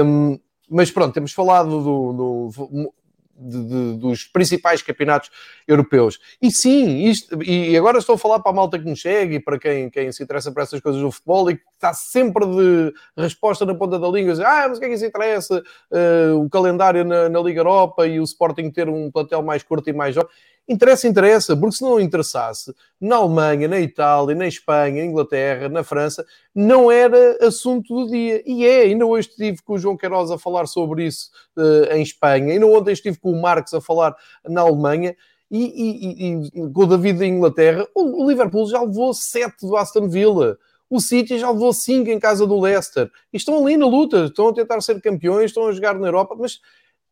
Um, 0.03 0.39
mas 0.69 0.91
pronto, 0.91 1.15
temos 1.15 1.33
falado 1.33 1.83
do, 1.83 2.13
do 2.13 2.93
de, 3.39 3.65
de, 3.65 3.97
dos 3.99 4.25
principais 4.25 4.83
campeonatos 4.83 5.31
europeus. 5.67 6.19
E 6.43 6.51
sim, 6.51 7.05
isto, 7.05 7.41
e 7.43 7.77
agora 7.77 7.99
estou 7.99 8.17
a 8.17 8.19
falar 8.19 8.41
para 8.41 8.51
a 8.51 8.55
malta 8.55 8.79
que 8.79 8.89
nos 8.89 8.99
chega 8.99 9.37
e 9.37 9.41
para 9.41 9.59
quem, 9.59 9.89
quem 9.89 10.11
se 10.11 10.23
interessa 10.23 10.51
por 10.51 10.63
essas 10.63 10.81
coisas 10.81 11.01
do 11.01 11.11
futebol 11.11 11.51
e 11.51 11.57
que 11.57 11.63
está 11.73 11.95
sempre 11.95 12.45
de 12.47 12.93
resposta 13.17 13.65
na 13.65 13.75
ponta 13.75 13.99
da 13.99 14.09
língua, 14.09 14.35
ah, 14.45 14.69
mas 14.69 14.79
o 14.79 14.81
que 14.81 14.87
é 14.87 14.89
que 14.89 14.95
isso 14.95 15.07
interessa? 15.07 15.63
Uh, 15.91 16.45
o 16.45 16.51
calendário 16.51 17.05
na, 17.05 17.29
na, 17.29 17.41
Liga 17.41 17.61
Europa 17.61 18.07
e 18.07 18.19
o 18.19 18.25
Sporting 18.25 18.71
ter 18.71 18.89
um 18.89 19.11
plantel 19.11 19.43
mais 19.43 19.63
curto 19.63 19.89
e 19.89 19.93
mais 19.93 20.15
jovem. 20.15 20.31
Interessa, 20.69 21.09
interessa, 21.09 21.57
porque 21.57 21.77
se 21.77 21.83
não 21.83 21.99
interessasse, 21.99 22.75
na 23.01 23.17
Alemanha, 23.17 23.67
na 23.67 23.81
Itália, 23.81 24.35
na 24.35 24.47
Espanha, 24.47 25.03
na 25.03 25.11
Inglaterra, 25.11 25.69
na 25.69 25.83
França, 25.83 26.27
não 26.55 26.91
era 26.91 27.39
assunto 27.41 27.95
do 27.95 28.11
dia. 28.11 28.43
E 28.45 28.67
é, 28.67 28.83
ainda 28.83 29.07
hoje 29.07 29.31
estive 29.31 29.63
com 29.63 29.75
o 29.75 29.79
João 29.79 29.97
Queiroz 29.97 30.31
a 30.31 30.37
falar 30.37 30.67
sobre 30.67 31.07
isso 31.07 31.31
uh, 31.57 31.95
em 31.95 32.03
Espanha, 32.03 32.53
ainda 32.53 32.67
ontem 32.67 32.93
estive 32.93 33.19
com 33.19 33.33
o 33.33 33.41
Marcos 33.41 33.73
a 33.73 33.81
falar 33.81 34.15
na 34.47 34.61
Alemanha, 34.61 35.17
e, 35.51 35.65
e, 35.65 36.49
e, 36.49 36.51
com 36.71 36.83
o 36.83 36.87
David 36.87 37.19
da 37.19 37.27
Inglaterra, 37.27 37.89
o, 37.95 38.25
o 38.25 38.29
Liverpool 38.29 38.69
já 38.69 38.83
levou 38.83 39.15
7 39.15 39.67
do 39.67 39.77
Aston 39.77 40.07
Villa. 40.07 40.59
O 40.91 41.01
City 41.01 41.39
já 41.39 41.51
levou 41.51 41.73
5 41.73 42.09
em 42.09 42.19
casa 42.19 42.47
do 42.47 42.59
Leicester. 42.59 43.11
E 43.33 43.37
estão 43.37 43.63
ali 43.63 43.77
na 43.77 43.87
luta, 43.87 44.25
estão 44.25 44.49
a 44.49 44.55
tentar 44.55 44.81
ser 44.81 45.01
campeões, 45.01 45.47
estão 45.47 45.67
a 45.67 45.73
jogar 45.73 45.99
na 45.99 46.09
Europa, 46.09 46.35
mas 46.39 46.61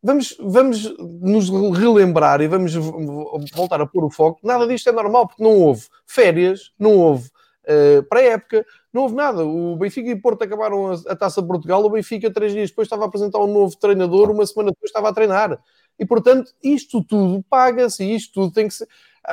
vamos, 0.01 0.35
vamos 0.39 0.97
nos 0.99 1.49
relembrar 1.77 2.41
e 2.41 2.47
vamos 2.47 2.73
voltar 3.53 3.81
a 3.81 3.85
pôr 3.85 4.05
o 4.05 4.09
foco. 4.09 4.39
Nada 4.43 4.67
disto 4.67 4.89
é 4.89 4.91
normal, 4.91 5.27
porque 5.27 5.43
não 5.43 5.51
houve 5.51 5.87
férias, 6.05 6.71
não 6.79 6.95
houve 6.95 7.29
uh, 7.67 8.03
pré-época, 8.09 8.65
não 8.93 9.03
houve 9.03 9.15
nada. 9.15 9.45
O 9.45 9.75
Benfica 9.75 10.09
e 10.09 10.15
Porto 10.15 10.43
acabaram 10.43 10.91
a, 10.91 10.93
a, 11.07 11.15
Taça 11.15 11.41
de 11.41 11.47
Portugal, 11.47 11.83
o 11.83 11.89
Benfica 11.89 12.31
três 12.31 12.53
dias 12.53 12.69
depois 12.69 12.85
estava 12.85 13.03
a 13.03 13.07
apresentar 13.07 13.39
um 13.39 13.51
novo 13.51 13.77
treinador, 13.77 14.31
uma 14.31 14.45
semana 14.45 14.71
depois 14.71 14.89
estava 14.89 15.09
a 15.09 15.13
treinar. 15.13 15.59
E 15.99 16.05
portanto 16.05 16.51
isto 16.63 17.03
tudo 17.03 17.43
paga-se, 17.49 18.03
isto 18.03 18.33
tudo 18.33 18.53
tem 18.53 18.67
que 18.67 18.73
ser. 18.73 18.87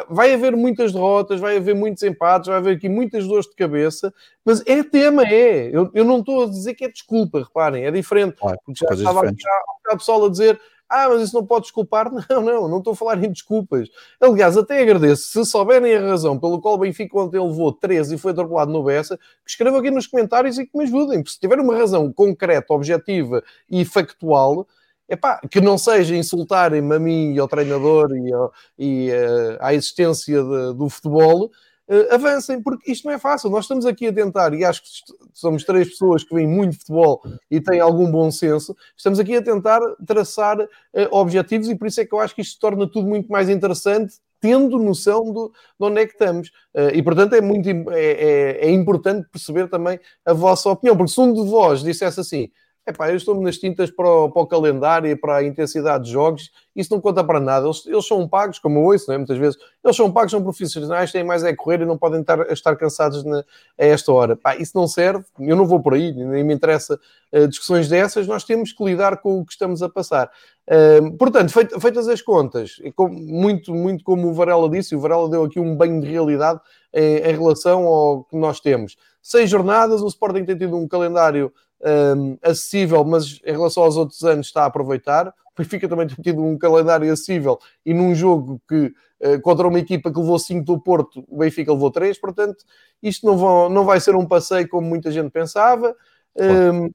Vai 0.08 0.34
haver 0.34 0.56
muitas 0.56 0.92
derrotas, 0.92 1.38
vai 1.38 1.56
haver 1.56 1.74
muitos 1.74 2.02
empates, 2.02 2.48
vai 2.48 2.56
haver 2.56 2.76
aqui 2.76 2.88
muitas 2.88 3.28
dores 3.28 3.46
de 3.46 3.54
cabeça, 3.54 4.12
mas 4.44 4.60
é 4.66 4.82
tema, 4.82 5.22
é. 5.22 5.68
Eu, 5.72 5.88
eu 5.94 6.04
não 6.04 6.18
estou 6.18 6.44
a 6.44 6.46
dizer 6.46 6.74
que 6.74 6.84
é 6.84 6.88
desculpa, 6.88 7.38
reparem, 7.38 7.84
é 7.84 7.92
diferente. 7.92 8.36
Claro, 8.36 8.58
porque 8.64 8.84
já 8.84 8.92
estava 8.92 9.20
há 9.20 9.94
um 9.94 9.96
pessoal 9.96 10.24
a 10.24 10.30
dizer 10.30 10.60
ah, 10.88 11.08
mas 11.08 11.22
isso 11.22 11.34
não 11.34 11.44
pode 11.44 11.62
desculpar. 11.62 12.10
Não, 12.30 12.42
não, 12.42 12.68
não 12.68 12.78
estou 12.78 12.92
a 12.92 12.96
falar 12.96 13.22
em 13.22 13.30
desculpas. 13.30 13.88
Aliás, 14.20 14.56
até 14.56 14.80
agradeço. 14.80 15.24
Se 15.24 15.44
souberem 15.44 15.94
a 15.94 16.00
razão 16.00 16.38
pelo 16.38 16.60
qual 16.60 16.74
o 16.74 16.78
Benfica 16.78 17.18
ontem 17.18 17.40
levou 17.40 17.72
13 17.72 18.14
e 18.14 18.18
foi 18.18 18.32
atropelado 18.32 18.70
no 18.70 18.84
Bessa, 18.84 19.16
que 19.16 19.50
escrevam 19.50 19.80
aqui 19.80 19.90
nos 19.90 20.06
comentários 20.06 20.58
e 20.58 20.66
que 20.66 20.76
me 20.76 20.84
ajudem. 20.84 21.18
Porque 21.18 21.32
se 21.32 21.40
tiver 21.40 21.58
uma 21.58 21.76
razão 21.76 22.12
concreta, 22.12 22.72
objetiva 22.72 23.42
e 23.68 23.84
factual, 23.84 24.66
epá, 25.08 25.40
que 25.50 25.60
não 25.60 25.76
seja 25.76 26.16
insultarem-me 26.16 26.94
a 26.94 26.98
mim 26.98 27.34
e 27.34 27.38
ao 27.38 27.48
treinador 27.48 28.10
e, 28.12 28.32
ao, 28.32 28.52
e 28.78 29.10
uh, 29.10 29.58
à 29.60 29.74
existência 29.74 30.42
de, 30.42 30.74
do 30.74 30.88
futebol, 30.88 31.46
uh, 31.46 32.14
avancem, 32.14 32.62
porque 32.62 32.90
isto 32.90 33.06
não 33.06 33.14
é 33.14 33.18
fácil. 33.18 33.50
Nós 33.50 33.64
estamos 33.64 33.86
aqui 33.86 34.06
a 34.06 34.12
tentar, 34.12 34.54
e 34.54 34.64
acho 34.64 34.82
que 34.82 34.88
somos 35.32 35.64
três 35.64 35.90
pessoas 35.90 36.24
que 36.24 36.34
veem 36.34 36.48
muito 36.48 36.78
futebol 36.78 37.22
e 37.50 37.60
têm 37.60 37.80
algum 37.80 38.10
bom 38.10 38.30
senso, 38.30 38.76
estamos 38.96 39.18
aqui 39.18 39.36
a 39.36 39.42
tentar 39.42 39.80
traçar 40.06 40.58
uh, 40.60 40.68
objetivos 41.10 41.68
e 41.68 41.76
por 41.76 41.86
isso 41.86 42.00
é 42.00 42.06
que 42.06 42.14
eu 42.14 42.20
acho 42.20 42.34
que 42.34 42.42
isto 42.42 42.58
torna 42.58 42.90
tudo 42.90 43.06
muito 43.06 43.30
mais 43.30 43.48
interessante 43.48 44.16
tendo 44.40 44.78
noção 44.78 45.32
do, 45.32 45.48
de 45.48 45.86
onde 45.86 46.02
é 46.02 46.06
que 46.06 46.12
estamos. 46.12 46.52
E, 46.92 47.02
portanto, 47.02 47.32
é 47.32 47.40
muito 47.40 47.66
é, 47.66 47.94
é, 47.94 48.66
é, 48.66 48.70
importante 48.70 49.26
perceber 49.32 49.70
também 49.70 49.98
a 50.22 50.34
vossa 50.34 50.68
opinião, 50.68 50.94
porque 50.94 51.12
se 51.12 51.18
um 51.18 51.32
de 51.32 51.48
vós 51.48 51.82
dissesse 51.82 52.20
assim, 52.20 52.50
Epá, 52.86 53.10
eu 53.10 53.16
estou-me 53.16 53.42
nas 53.42 53.56
tintas 53.56 53.90
para 53.90 54.06
o, 54.06 54.30
para 54.30 54.42
o, 54.42 54.46
calendário 54.46 55.10
e 55.10 55.16
para 55.16 55.36
a 55.36 55.42
intensidade 55.42 56.04
de 56.04 56.10
jogos, 56.10 56.50
isso 56.76 56.92
não 56.92 57.00
conta 57.00 57.24
para 57.24 57.40
nada. 57.40 57.66
Eles, 57.66 57.86
eles 57.86 58.06
são 58.06 58.28
pagos, 58.28 58.58
como 58.58 58.78
eu 58.78 58.82
ouço, 58.82 59.10
é? 59.10 59.16
muitas 59.16 59.38
vezes, 59.38 59.58
eles 59.82 59.96
são 59.96 60.12
pagos, 60.12 60.32
são 60.32 60.42
profissionais, 60.42 61.10
têm 61.10 61.24
mais 61.24 61.42
é 61.44 61.54
correr 61.56 61.80
e 61.80 61.86
não 61.86 61.96
podem 61.96 62.20
estar, 62.20 62.40
estar 62.52 62.76
cansados 62.76 63.24
na, 63.24 63.38
a 63.38 63.86
esta 63.86 64.12
hora. 64.12 64.36
Pá, 64.36 64.54
isso 64.56 64.72
não 64.74 64.86
serve, 64.86 65.24
eu 65.40 65.56
não 65.56 65.64
vou 65.64 65.80
por 65.80 65.94
aí, 65.94 66.12
nem 66.12 66.44
me 66.44 66.52
interessa 66.52 67.00
uh, 67.32 67.48
discussões 67.48 67.88
dessas, 67.88 68.26
nós 68.26 68.44
temos 68.44 68.70
que 68.70 68.84
lidar 68.84 69.16
com 69.16 69.40
o 69.40 69.46
que 69.46 69.52
estamos 69.52 69.82
a 69.82 69.88
passar. 69.88 70.30
Uh, 70.68 71.10
portanto, 71.16 71.54
feit, 71.54 71.80
feitas 71.80 72.06
as 72.06 72.20
contas, 72.20 72.82
com, 72.94 73.08
muito, 73.08 73.74
muito 73.74 74.04
como 74.04 74.28
o 74.28 74.34
Varela 74.34 74.68
disse, 74.68 74.94
o 74.94 75.00
Varela 75.00 75.30
deu 75.30 75.42
aqui 75.44 75.58
um 75.58 75.74
banho 75.74 76.02
de 76.02 76.06
realidade 76.10 76.60
em, 76.92 77.16
em 77.16 77.32
relação 77.32 77.86
ao 77.86 78.24
que 78.24 78.36
nós 78.36 78.60
temos. 78.60 78.94
Seis 79.22 79.48
jornadas, 79.48 80.02
o 80.02 80.06
Sporting 80.06 80.44
tem 80.44 80.58
tido 80.58 80.76
um 80.76 80.86
calendário 80.86 81.50
um, 81.84 82.38
acessível, 82.42 83.04
mas 83.04 83.40
em 83.44 83.52
relação 83.52 83.82
aos 83.82 83.96
outros 83.96 84.22
anos 84.24 84.46
está 84.46 84.62
a 84.62 84.66
aproveitar. 84.66 85.28
O 85.28 85.62
Benfica 85.62 85.88
também 85.88 86.06
tem 86.06 86.16
tido 86.16 86.42
um 86.42 86.58
calendário 86.58 87.12
acessível 87.12 87.58
e 87.84 87.94
num 87.94 88.14
jogo 88.14 88.60
que 88.68 88.92
uh, 89.20 89.40
contra 89.42 89.68
uma 89.68 89.78
equipa 89.78 90.10
que 90.10 90.18
levou 90.18 90.38
5 90.38 90.64
do 90.64 90.80
Porto, 90.80 91.24
o 91.28 91.38
Benfica 91.38 91.72
levou 91.72 91.90
3, 91.90 92.18
portanto, 92.18 92.64
isto 93.02 93.24
não, 93.26 93.36
vão, 93.36 93.68
não 93.68 93.84
vai 93.84 94.00
ser 94.00 94.16
um 94.16 94.26
passeio 94.26 94.68
como 94.68 94.88
muita 94.88 95.10
gente 95.12 95.30
pensava. 95.30 95.94
Um, 96.36 96.90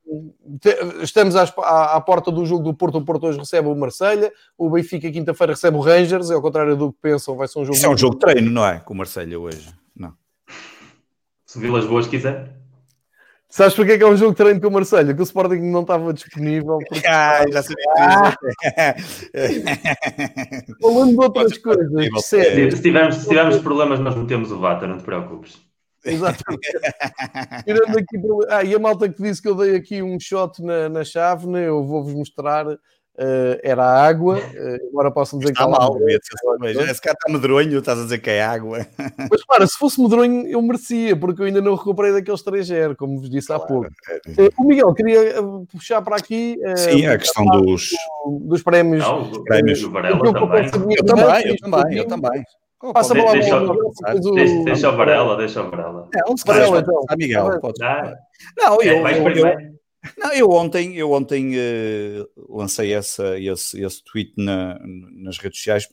te, 0.60 0.76
estamos 1.02 1.34
à, 1.34 1.44
à, 1.60 1.96
à, 1.96 2.02
porta 2.02 2.30
do 2.30 2.46
jogo 2.46 2.62
do 2.62 2.74
Porto. 2.74 2.98
O 2.98 3.06
Porto 3.06 3.28
hoje 3.28 3.40
recebe 3.40 3.70
o 3.70 3.76
Marselha 3.76 4.34
o 4.58 4.70
Benfica 4.70 5.10
quinta-feira 5.10 5.54
recebe 5.54 5.78
o 5.78 5.80
Rangers. 5.80 6.30
É 6.30 6.34
ao 6.34 6.42
contrário 6.42 6.76
do 6.76 6.92
que 6.92 7.00
pensam, 7.02 7.38
vai 7.38 7.48
ser 7.48 7.60
um 7.60 7.64
jogo. 7.64 7.78
Isso 7.78 7.86
é 7.86 7.90
um 7.90 7.98
jogo 7.98 8.16
de 8.16 8.20
treino, 8.20 8.52
não 8.52 8.66
é? 8.66 8.80
Com 8.80 8.94
o 8.94 8.98
Marselha 8.98 9.40
hoje, 9.40 9.74
não. 9.96 10.14
Se 11.46 11.58
Vilas 11.58 11.86
Boas 11.86 12.06
quiser. 12.06 12.59
Sabes 13.50 13.74
porque 13.74 13.93
é 13.93 13.97
que 13.97 14.04
é 14.04 14.08
um 14.08 14.16
jogo 14.16 14.32
de 14.32 14.38
treino 14.38 14.62
com 14.62 14.68
o 14.68 14.72
Marcelo? 14.72 15.16
Que 15.16 15.22
o 15.22 15.24
Sporting 15.24 15.56
não 15.56 15.82
estava 15.82 16.14
disponível. 16.14 16.78
Porque... 16.88 17.08
Ah, 17.08 17.43
já 17.52 17.64
sabia. 17.64 17.86
Ah. 17.97 18.38
Falando 20.80 21.12
de 21.12 21.20
outras 21.20 21.58
coisas. 21.58 22.08
Se, 22.24 22.72
se, 22.72 22.82
tivermos, 22.82 23.16
se 23.16 23.28
tivermos 23.28 23.58
problemas, 23.58 24.00
nós 24.00 24.16
metemos 24.16 24.52
o 24.52 24.60
Vata, 24.60 24.86
não 24.86 25.00
te 25.00 25.04
preocupes. 25.04 25.58
Exatamente. 26.06 26.72
Tirando 27.66 27.97
aqui, 27.97 28.18
ah, 28.50 28.64
e 28.64 28.76
a 28.76 28.80
malta 28.80 29.10
que 29.10 29.22
disse 29.22 29.41
que 29.41 29.50
eu 29.50 29.56
dei 29.56 29.76
aqui 29.76 30.04
um 30.04 30.20
shot 30.20 30.62
na, 30.62 30.88
na 30.88 31.04
chave, 31.04 31.47
né? 31.47 31.68
eu 31.68 31.84
vou-vos 31.84 32.14
mostrar 32.14 32.68
uh, 33.20 33.59
era 33.61 33.84
água, 33.84 34.38
uh, 34.38 34.88
agora 34.89 35.11
posso 35.11 35.38
dizer 35.38 35.51
está 35.51 35.65
que 35.65 35.72
está 35.72 35.86
mal. 35.86 35.97
Esse 36.09 37.01
cara 37.01 37.17
está 37.20 37.32
medronho, 37.32 37.80
estás 37.80 37.99
a 37.99 38.03
dizer 38.03 38.20
que 38.20 38.30
é 38.30 38.43
água. 38.43 38.88
Mas 39.30 39.45
para, 39.45 39.67
se 39.67 39.78
fosse 39.78 40.01
medronho 40.01 40.47
eu 40.47 40.61
merecia, 40.61 41.15
porque 41.15 41.41
eu 41.41 41.45
ainda 41.45 41.61
não 41.61 41.76
recuperei 41.76 42.13
daquele 42.13 42.38
3 42.38 42.70
como 42.97 43.20
vos 43.20 43.30
disse 43.30 43.47
claro. 43.47 43.63
há 43.63 43.67
pouco. 43.67 43.88
Uh, 43.88 44.49
o 44.57 44.67
Miguel 44.67 44.93
queria 44.93 45.36
puxar 45.72 46.01
para 46.01 46.15
aqui. 46.15 46.57
Sim, 46.78 47.05
a 47.05 47.17
questão 47.17 47.45
dos... 47.45 47.89
dos 48.41 48.63
prémios. 48.63 49.03
Não, 49.03 49.30
dos 49.30 49.43
prémios 49.43 49.82
do 49.82 49.91
Varela 49.91 50.20
também. 50.34 50.95
Eu 50.97 51.05
também, 51.05 51.47
eu 51.47 51.57
também, 51.57 51.97
eu 51.97 52.07
também. 52.07 52.43
Passa 52.93 53.13
a 53.13 53.32
deixa, 53.34 53.59
deixa, 54.34 54.63
deixa 54.63 54.89
o 54.89 54.95
Varela, 54.95 55.36
deixa 55.36 55.61
o 55.61 55.70
Varela. 55.70 56.07
É, 56.15 56.32
um 56.32 56.36
Varela, 56.45 56.80
então. 56.80 57.03
Ah, 57.09 57.15
Miguel, 57.17 57.59
pode. 57.59 57.84
Ah. 57.84 58.15
Não, 58.57 58.82
eu, 58.82 59.05
é, 59.05 59.20
eu, 59.20 59.28
eu, 59.28 59.79
não, 60.18 60.34
eu 60.34 60.50
ontem, 60.52 60.95
eu 60.95 61.12
ontem 61.12 61.56
uh, 61.56 62.30
lancei 62.50 62.93
essa, 62.93 63.39
esse, 63.39 63.82
esse 63.84 64.04
tweet 64.04 64.34
na, 64.38 64.80
nas 65.12 65.38
redes 65.38 65.60
sociais. 65.60 65.89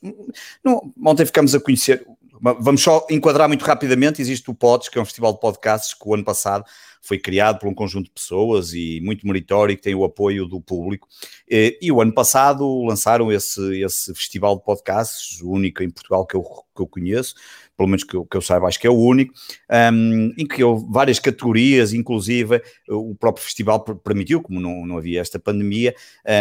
Não, 0.65 0.93
ontem 1.05 1.27
ficamos 1.27 1.55
a 1.55 1.61
conhecer. 1.61 2.07
Vamos 2.41 2.83
só 2.83 3.07
enquadrar 3.11 3.49
muito 3.49 3.65
rapidamente. 3.65 4.21
Existe 4.21 4.51
o 4.51 4.55
Pods, 4.55 4.89
que 4.89 4.99
é 4.99 5.01
um 5.01 5.07
festival 5.07 5.33
de 5.33 5.41
podcasts 5.41 5.95
que 5.95 6.09
o 6.09 6.15
ano 6.15 6.25
passado 6.25 6.65
foi 7.01 7.19
criado 7.19 7.61
por 7.61 7.69
um 7.69 7.75
conjunto 7.75 8.07
de 8.07 8.11
pessoas 8.11 8.75
e 8.75 9.01
muito 9.03 9.27
meritório, 9.27 9.77
que 9.77 9.83
tem 9.83 9.95
o 9.95 10.05
apoio 10.05 10.47
do 10.47 10.61
público. 10.61 11.09
E, 11.49 11.79
e 11.81 11.91
o 11.91 12.01
ano 12.01 12.13
passado 12.13 12.85
lançaram 12.85 13.33
esse, 13.33 13.81
esse 13.81 14.13
festival 14.15 14.57
de 14.57 14.65
podcasts, 14.65 15.41
o 15.41 15.51
único 15.51 15.83
em 15.83 15.91
Portugal 15.91 16.27
que 16.27 16.37
eu, 16.37 16.43
que 16.43 16.83
eu 16.83 16.87
conheço 16.87 17.35
pelo 17.77 17.89
menos 17.89 18.05
que 18.05 18.17
eu, 18.17 18.25
que 18.25 18.37
eu 18.37 18.41
saiba, 18.41 18.67
acho 18.67 18.81
que 18.81 18.87
é 18.87 18.91
o 18.91 18.99
único, 18.99 19.35
um, 19.93 20.33
em 20.39 20.47
que 20.47 20.65
houve 20.65 20.87
várias 20.89 21.19
categorias, 21.19 21.93
inclusive 21.93 22.63
o 22.89 23.15
próprio 23.15 23.45
festival 23.45 23.81
permitiu, 23.81 24.43
como 24.43 24.61
não, 24.61 24.87
não 24.87 24.99
havia 24.99 25.21
esta 25.21 25.39
pandemia, 25.39 25.95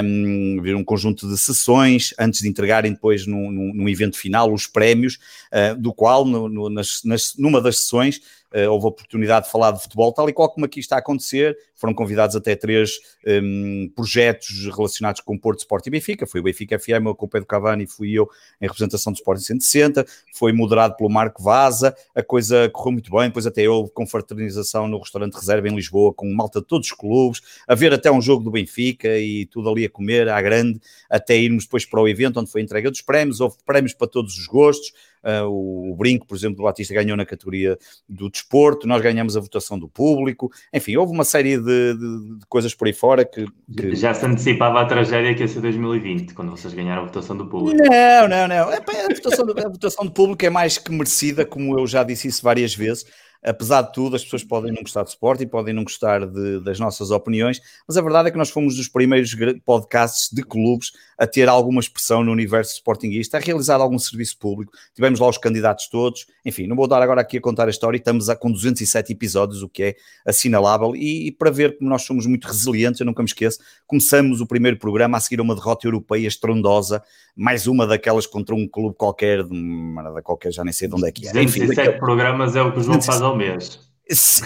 um, 0.04 0.62
ver 0.62 0.76
um 0.76 0.84
conjunto 0.84 1.28
de 1.28 1.38
sessões 1.38 2.14
antes 2.18 2.42
de 2.42 2.48
entregarem 2.48 2.94
depois 2.94 3.28
no, 3.28 3.52
no 3.52 3.90
evento 3.90 4.18
final 4.18 4.52
os 4.54 4.66
prémios, 4.66 5.20
uh, 5.52 5.80
do 5.80 5.94
qual 5.94 6.24
no, 6.24 6.48
no, 6.48 6.70
nas, 6.70 7.02
nas, 7.04 7.36
numa 7.38 7.60
das 7.62 7.80
sessões 7.80 8.18
uh, 8.18 8.45
houve 8.70 8.86
a 8.86 8.90
oportunidade 8.90 9.46
de 9.46 9.52
falar 9.52 9.72
de 9.72 9.82
futebol, 9.82 10.14
tal 10.14 10.30
e 10.30 10.34
qual 10.34 10.50
como 10.50 10.66
aqui 10.66 10.80
está 10.80 10.96
a 10.96 11.00
acontecer. 11.00 11.58
Foram 11.76 11.94
convidados 11.94 12.36
até 12.36 12.56
três 12.56 13.00
um, 13.28 13.92
projetos 13.94 14.66
relacionados 14.74 15.20
com 15.22 15.38
Porto 15.38 15.60
Sport 15.60 15.86
e 15.88 15.90
Benfica. 15.90 16.26
Foi 16.26 16.40
o 16.40 16.44
Benfica 16.44 16.80
FM, 16.80 17.14
com 17.18 17.26
o 17.26 17.30
Pedro 17.30 17.46
Cavani 17.46 17.86
fui 17.86 18.14
eu 18.14 18.30
em 18.62 18.66
representação 18.66 19.12
do 19.12 19.18
Sport 19.18 19.40
160. 19.40 20.06
Foi 20.34 20.54
moderado 20.54 20.96
pelo 20.96 21.10
Marco 21.10 21.44
Vaza. 21.44 21.96
A 22.16 22.24
coisa 22.24 22.70
correu 22.70 22.94
muito 22.94 23.12
bem. 23.12 23.28
Depois 23.28 23.46
até 23.46 23.68
houve 23.68 23.92
confraternização 23.92 24.88
no 24.88 25.00
restaurante 25.00 25.34
Reserva 25.34 25.68
em 25.68 25.76
Lisboa, 25.76 26.14
com 26.14 26.32
malta 26.34 26.62
de 26.62 26.68
todos 26.68 26.88
os 26.88 26.94
clubes, 26.94 27.42
a 27.68 27.76
ver 27.76 27.94
até 27.94 28.12
um 28.12 28.22
jogo 28.22 28.44
do 28.44 28.52
Benfica 28.52 29.18
e 29.18 29.46
tudo 29.48 29.70
ali 29.70 29.86
a 29.86 29.90
comer 29.90 30.30
à 30.30 30.42
grande, 30.42 30.80
até 31.10 31.38
irmos 31.38 31.66
depois 31.66 31.86
para 31.86 32.02
o 32.02 32.08
evento 32.08 32.40
onde 32.40 32.52
foi 32.52 32.62
entrega 32.62 32.90
dos 32.90 33.02
prémios. 33.02 33.42
Houve 33.42 33.58
prémios 33.66 33.94
para 33.94 34.08
todos 34.08 34.38
os 34.38 34.48
gostos. 34.48 34.94
Uh, 35.26 35.92
o, 35.92 35.96
Brinco, 35.96 36.28
por 36.28 36.38
exemplo, 36.38 36.58
do 36.58 36.64
Batista 36.64 36.94
ganhou 36.94 37.18
na 37.18 37.26
categoria 37.26 37.80
do 38.08 38.30
desporto, 38.30 38.88
nós 38.88 39.02
ganhamos 39.02 39.36
a 39.36 39.40
votação 39.40 39.80
do 39.80 39.90
público, 39.90 40.52
enfim, 40.72 40.96
houve 40.98 41.12
uma 41.12 41.24
série 41.24 41.58
de, 41.58 41.94
de, 41.96 42.38
de 42.40 42.46
coisas 42.48 42.76
por 42.76 42.88
aí 42.88 42.94
fora 42.94 43.26
que, 43.26 43.48
que, 43.76 43.96
Já 43.96 44.14
se 44.14 44.24
antecipava 44.24 44.82
a 44.82 44.86
tragédia 44.86 45.34
que 45.34 45.42
ia 45.42 45.48
ser 45.48 45.62
2020, 45.62 46.36
quando 46.36 46.52
vocês 46.52 46.74
ganharam 46.76 47.02
a 47.02 47.06
votação 47.06 47.36
do 47.36 47.48
público. 47.48 47.82
Não, 47.82 48.28
não, 48.28 48.48
não. 48.48 48.70
A 48.70 49.14
votação, 49.14 49.46
a 49.50 49.70
votação 49.70 50.06
do 50.06 50.12
público 50.12 50.46
é 50.46 50.50
mais 50.52 50.78
que 50.78 50.92
merecida, 50.92 51.44
como 51.44 51.80
eu 51.80 51.88
já 51.88 52.04
disse 52.04 52.28
isso 52.28 52.44
várias 52.44 52.76
vezes 52.76 53.06
apesar 53.46 53.84
de 53.84 53.94
tudo, 53.94 54.16
as 54.16 54.24
pessoas 54.24 54.44
podem 54.44 54.72
não 54.72 54.82
gostar 54.82 55.04
de 55.04 55.10
esporte 55.10 55.44
e 55.44 55.48
podem 55.48 55.74
não 55.74 55.84
gostar 55.84 56.26
de, 56.26 56.60
das 56.62 56.80
nossas 56.80 57.12
opiniões, 57.12 57.62
mas 57.88 57.96
a 57.96 58.02
verdade 58.02 58.30
é 58.30 58.32
que 58.32 58.38
nós 58.38 58.50
fomos 58.50 58.76
dos 58.76 58.88
primeiros 58.88 59.36
podcasts 59.64 60.30
de 60.32 60.42
clubes 60.44 60.92
a 61.18 61.26
ter 61.28 61.48
alguma 61.48 61.80
expressão 61.80 62.24
no 62.24 62.32
universo 62.32 62.74
sportinguista, 62.74 63.38
a 63.38 63.40
realizar 63.40 63.80
algum 63.80 63.98
serviço 63.98 64.38
público. 64.38 64.74
Tivemos 64.94 65.20
lá 65.20 65.30
os 65.30 65.38
candidatos 65.38 65.88
todos. 65.88 66.26
Enfim, 66.44 66.68
não 66.68 66.76
vou 66.76 66.88
dar 66.88 67.02
agora 67.02 67.22
aqui 67.22 67.38
a 67.38 67.42
contar 67.42 67.68
a 67.68 67.70
história. 67.70 67.98
Estamos 67.98 68.30
a, 68.30 68.36
com 68.36 68.52
207 68.52 69.14
episódios, 69.14 69.62
o 69.62 69.70
que 69.70 69.84
é 69.84 69.96
assinalável. 70.26 70.96
E, 70.96 71.28
e 71.28 71.32
para 71.32 71.52
ver 71.52 71.78
como 71.78 71.90
nós 71.90 72.04
somos 72.04 72.26
muito 72.26 72.48
resilientes, 72.48 73.00
eu 73.00 73.06
nunca 73.06 73.22
me 73.22 73.28
esqueço, 73.28 73.60
começamos 73.88 74.42
o 74.42 74.48
primeiro 74.48 74.78
programa 74.78 75.18
a 75.18 75.22
seguir 75.22 75.40
uma 75.40 75.56
derrota 75.56 75.88
europeia 75.88 76.28
estrondosa, 76.28 77.02
mais 77.36 77.68
uma 77.68 77.86
daquelas 77.86 78.26
contra 78.26 78.56
um 78.56 78.68
clube 78.68 78.96
qualquer, 78.98 79.44
de 79.44 79.54
uma 79.54 80.22
qualquer, 80.22 80.52
já 80.52 80.64
nem 80.64 80.74
sei 80.74 80.88
de 80.88 80.96
onde 80.96 81.08
é 81.08 81.12
que 81.12 81.28
é. 81.28 81.32
207 81.32 81.82
Enfim, 81.82 82.00
programas 82.00 82.56
é 82.56 82.62
o 82.62 82.72
que 82.72 82.80
o 82.80 82.84
João 82.84 83.02
faz 83.02 83.22
ao 83.22 83.35
mês. 83.36 83.86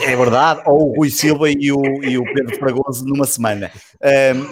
É 0.01 0.15
verdade, 0.15 0.63
ou 0.65 0.89
o 0.89 0.95
Rui 0.95 1.09
Silva 1.09 1.49
e 1.51 1.69
o, 1.69 1.81
e 2.01 2.17
o 2.17 2.23
Pedro 2.33 2.55
Fragoso 2.57 3.05
numa 3.05 3.25
semana. 3.25 3.69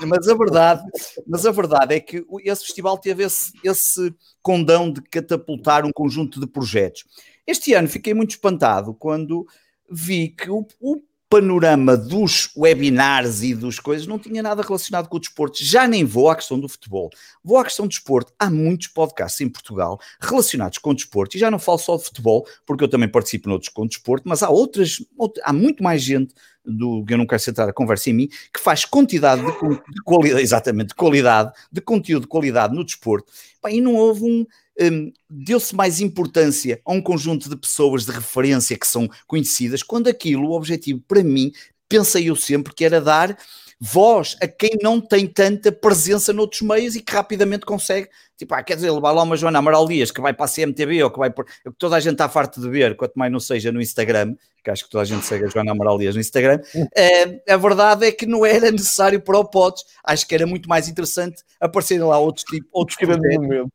Mas, 0.05 0.27
a 0.27 0.35
verdade, 0.35 0.83
mas 1.25 1.45
a 1.45 1.51
verdade 1.51 1.95
é 1.95 1.99
que 2.01 2.25
esse 2.43 2.65
festival 2.65 2.97
teve 2.97 3.23
esse, 3.23 3.53
esse 3.63 4.13
condão 4.41 4.91
de 4.91 5.01
catapultar 5.01 5.85
um 5.85 5.93
conjunto 5.93 6.41
de 6.41 6.47
projetos. 6.47 7.05
Este 7.45 7.73
ano 7.73 7.87
fiquei 7.87 8.13
muito 8.13 8.31
espantado 8.31 8.93
quando 8.93 9.45
vi 9.89 10.27
que 10.27 10.49
o, 10.49 10.67
o 10.81 11.01
panorama 11.29 11.97
dos 11.97 12.49
webinars 12.55 13.41
e 13.41 13.53
dos 13.53 13.79
coisas, 13.79 14.07
não 14.07 14.17
tinha 14.17 14.41
nada 14.41 14.61
relacionado 14.61 15.09
com 15.09 15.17
o 15.17 15.19
desporto. 15.19 15.63
Já 15.63 15.87
nem 15.87 16.05
vou 16.05 16.29
à 16.29 16.35
questão 16.35 16.59
do 16.59 16.69
futebol. 16.69 17.09
Vou 17.43 17.57
à 17.57 17.63
questão 17.63 17.85
do 17.85 17.89
desporto. 17.89 18.33
Há 18.39 18.49
muitos 18.49 18.87
podcasts 18.87 19.41
em 19.41 19.49
Portugal 19.49 19.99
relacionados 20.21 20.77
com 20.77 20.91
o 20.91 20.95
desporto, 20.95 21.35
e 21.35 21.39
já 21.39 21.51
não 21.51 21.59
falo 21.59 21.77
só 21.77 21.97
de 21.97 22.03
futebol, 22.03 22.47
porque 22.65 22.83
eu 22.83 22.87
também 22.87 23.09
participo 23.09 23.49
noutros 23.49 23.69
com 23.69 23.83
o 23.83 23.87
desporto, 23.87 24.27
mas 24.27 24.41
há 24.41 24.49
outras, 24.49 25.03
há 25.43 25.51
muito 25.51 25.83
mais 25.83 26.01
gente 26.01 26.33
do 26.65 27.05
eu 27.07 27.17
não 27.17 27.25
quero 27.25 27.41
centrar 27.41 27.69
a 27.69 27.73
conversa 27.73 28.09
em 28.09 28.13
mim, 28.13 28.27
que 28.53 28.59
faz 28.59 28.83
quantidade 28.83 29.41
de, 29.41 29.47
de 29.47 30.01
qualidade, 30.03 30.41
exatamente, 30.41 30.89
de 30.89 30.95
qualidade, 30.95 31.53
de 31.71 31.79
conteúdo 31.79 32.23
de 32.23 32.27
qualidade 32.27 32.75
no 32.75 32.83
desporto, 32.83 33.31
e 33.69 33.79
não 33.79 33.95
houve 33.95 34.23
um, 34.23 34.45
um, 34.79 35.11
deu-se 35.29 35.75
mais 35.75 35.99
importância 35.99 36.79
a 36.85 36.93
um 36.93 37.01
conjunto 37.01 37.49
de 37.49 37.55
pessoas 37.55 38.05
de 38.05 38.11
referência 38.11 38.77
que 38.77 38.87
são 38.87 39.09
conhecidas, 39.25 39.83
quando 39.83 40.07
aquilo, 40.07 40.49
o 40.49 40.55
objetivo 40.55 41.01
para 41.07 41.23
mim, 41.23 41.51
pensei 41.89 42.29
eu 42.29 42.35
sempre 42.35 42.73
que 42.73 42.85
era 42.85 43.01
dar 43.01 43.37
voz 43.79 44.35
a 44.41 44.47
quem 44.47 44.71
não 44.81 44.99
tem 44.99 45.27
tanta 45.27 45.71
presença 45.71 46.33
noutros 46.33 46.61
meios 46.61 46.95
e 46.95 47.01
que 47.01 47.13
rapidamente 47.13 47.65
consegue, 47.65 48.09
tipo, 48.35 48.53
ah, 48.55 48.63
quer 48.63 48.75
dizer, 48.75 48.89
levar 48.89 49.11
lá 49.11 49.21
uma 49.21 49.37
Joana 49.37 49.59
Amaral 49.59 49.87
Dias 49.87 50.09
que 50.09 50.19
vai 50.19 50.33
para 50.33 50.45
a 50.45 50.49
CMTV 50.49 51.03
ou 51.03 51.11
que 51.11 51.19
vai 51.19 51.29
por, 51.29 51.45
que 51.45 51.71
toda 51.77 51.95
a 51.95 51.99
gente 51.99 52.13
está 52.13 52.27
farto 52.27 52.59
de 52.59 52.69
ver, 52.69 52.95
quanto 52.95 53.13
mais 53.15 53.31
não 53.31 53.39
seja 53.39 53.71
no 53.71 53.79
Instagram, 53.79 54.35
que 54.63 54.71
acho 54.71 54.85
que 54.85 54.89
toda 54.89 55.03
a 55.03 55.05
gente 55.05 55.25
segue 55.25 55.45
a 55.45 55.47
Joana 55.47 55.71
Amaral 55.71 55.97
Dias 55.97 56.15
no 56.15 56.21
Instagram, 56.21 56.59
é, 56.95 57.53
a 57.53 57.57
verdade 57.57 58.07
é 58.07 58.11
que 58.11 58.25
não 58.25 58.45
era 58.45 58.71
necessário 58.71 59.21
para 59.21 59.37
o 59.37 59.45
Potes, 59.45 59.83
acho 60.03 60.27
que 60.27 60.33
era 60.33 60.47
muito 60.47 60.67
mais 60.67 60.87
interessante 60.87 61.43
aparecerem 61.59 62.03
lá 62.03 62.17
outros 62.17 62.45
tipos, 62.45 62.69
outros 62.73 62.97
projetos, 62.97 63.69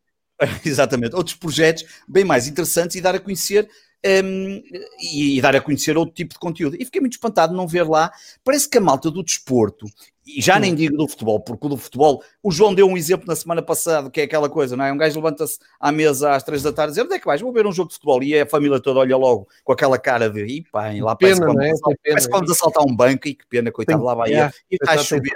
exatamente, 0.64 1.14
outros 1.14 1.36
projetos 1.36 1.84
bem 2.08 2.24
mais 2.24 2.46
interessantes 2.46 2.96
e 2.96 3.00
dar 3.00 3.14
a 3.14 3.20
conhecer 3.20 3.68
um, 4.04 4.62
e, 5.00 5.38
e, 5.38 5.40
dar 5.40 5.54
a 5.54 5.60
conhecer 5.60 5.96
outro 5.96 6.14
tipo 6.14 6.34
de 6.34 6.40
conteúdo. 6.40 6.76
E 6.78 6.84
fiquei 6.84 7.00
muito 7.00 7.14
espantado 7.14 7.52
de 7.52 7.56
não 7.56 7.68
ver 7.68 7.84
lá. 7.84 8.12
Parece 8.44 8.68
que 8.68 8.78
a 8.78 8.80
malta 8.80 9.10
do 9.10 9.22
desporto 9.22 9.86
e 10.24 10.40
já 10.40 10.58
nem 10.58 10.74
digo 10.74 10.96
do 10.96 11.08
futebol, 11.08 11.40
porque 11.40 11.66
o 11.66 11.68
do 11.68 11.76
futebol, 11.76 12.22
o 12.42 12.52
João 12.52 12.72
deu 12.74 12.86
um 12.86 12.96
exemplo 12.96 13.26
na 13.26 13.34
semana 13.34 13.60
passada, 13.60 14.08
que 14.08 14.20
é 14.20 14.24
aquela 14.24 14.48
coisa, 14.48 14.76
não 14.76 14.84
é? 14.84 14.92
Um 14.92 14.96
gajo 14.96 15.16
levanta-se 15.16 15.58
à 15.80 15.90
mesa 15.90 16.32
às 16.32 16.42
três 16.44 16.62
da 16.62 16.72
tarde 16.72 16.92
e 16.92 16.94
diz: 16.94 17.04
onde 17.04 17.14
é 17.14 17.18
que 17.18 17.26
vais? 17.26 17.40
Vou 17.40 17.52
ver 17.52 17.66
um 17.66 17.72
jogo 17.72 17.88
de 17.88 17.94
futebol. 17.94 18.22
E 18.22 18.38
a 18.38 18.46
família 18.46 18.80
toda 18.80 19.00
olha 19.00 19.16
logo 19.16 19.48
com 19.64 19.72
aquela 19.72 19.98
cara 19.98 20.30
de 20.30 20.44
e 20.44 20.62
pá, 20.70 20.92
lá 21.00 21.16
pena, 21.16 21.40
parece, 21.40 21.40
que 21.40 21.64
é? 21.64 21.70
assaltar, 21.70 21.98
parece 22.04 22.26
que 22.26 22.32
vamos 22.32 22.50
assaltar 22.50 22.84
um 22.86 22.94
banco 22.94 23.28
e 23.28 23.34
que 23.34 23.46
pena, 23.46 23.72
coitado, 23.72 23.98
Tem, 23.98 24.06
lá 24.06 24.14
vai 24.14 24.32
é, 24.32 24.50
E 24.70 24.76
está 24.76 24.92
a 24.92 24.98
chover. 24.98 25.32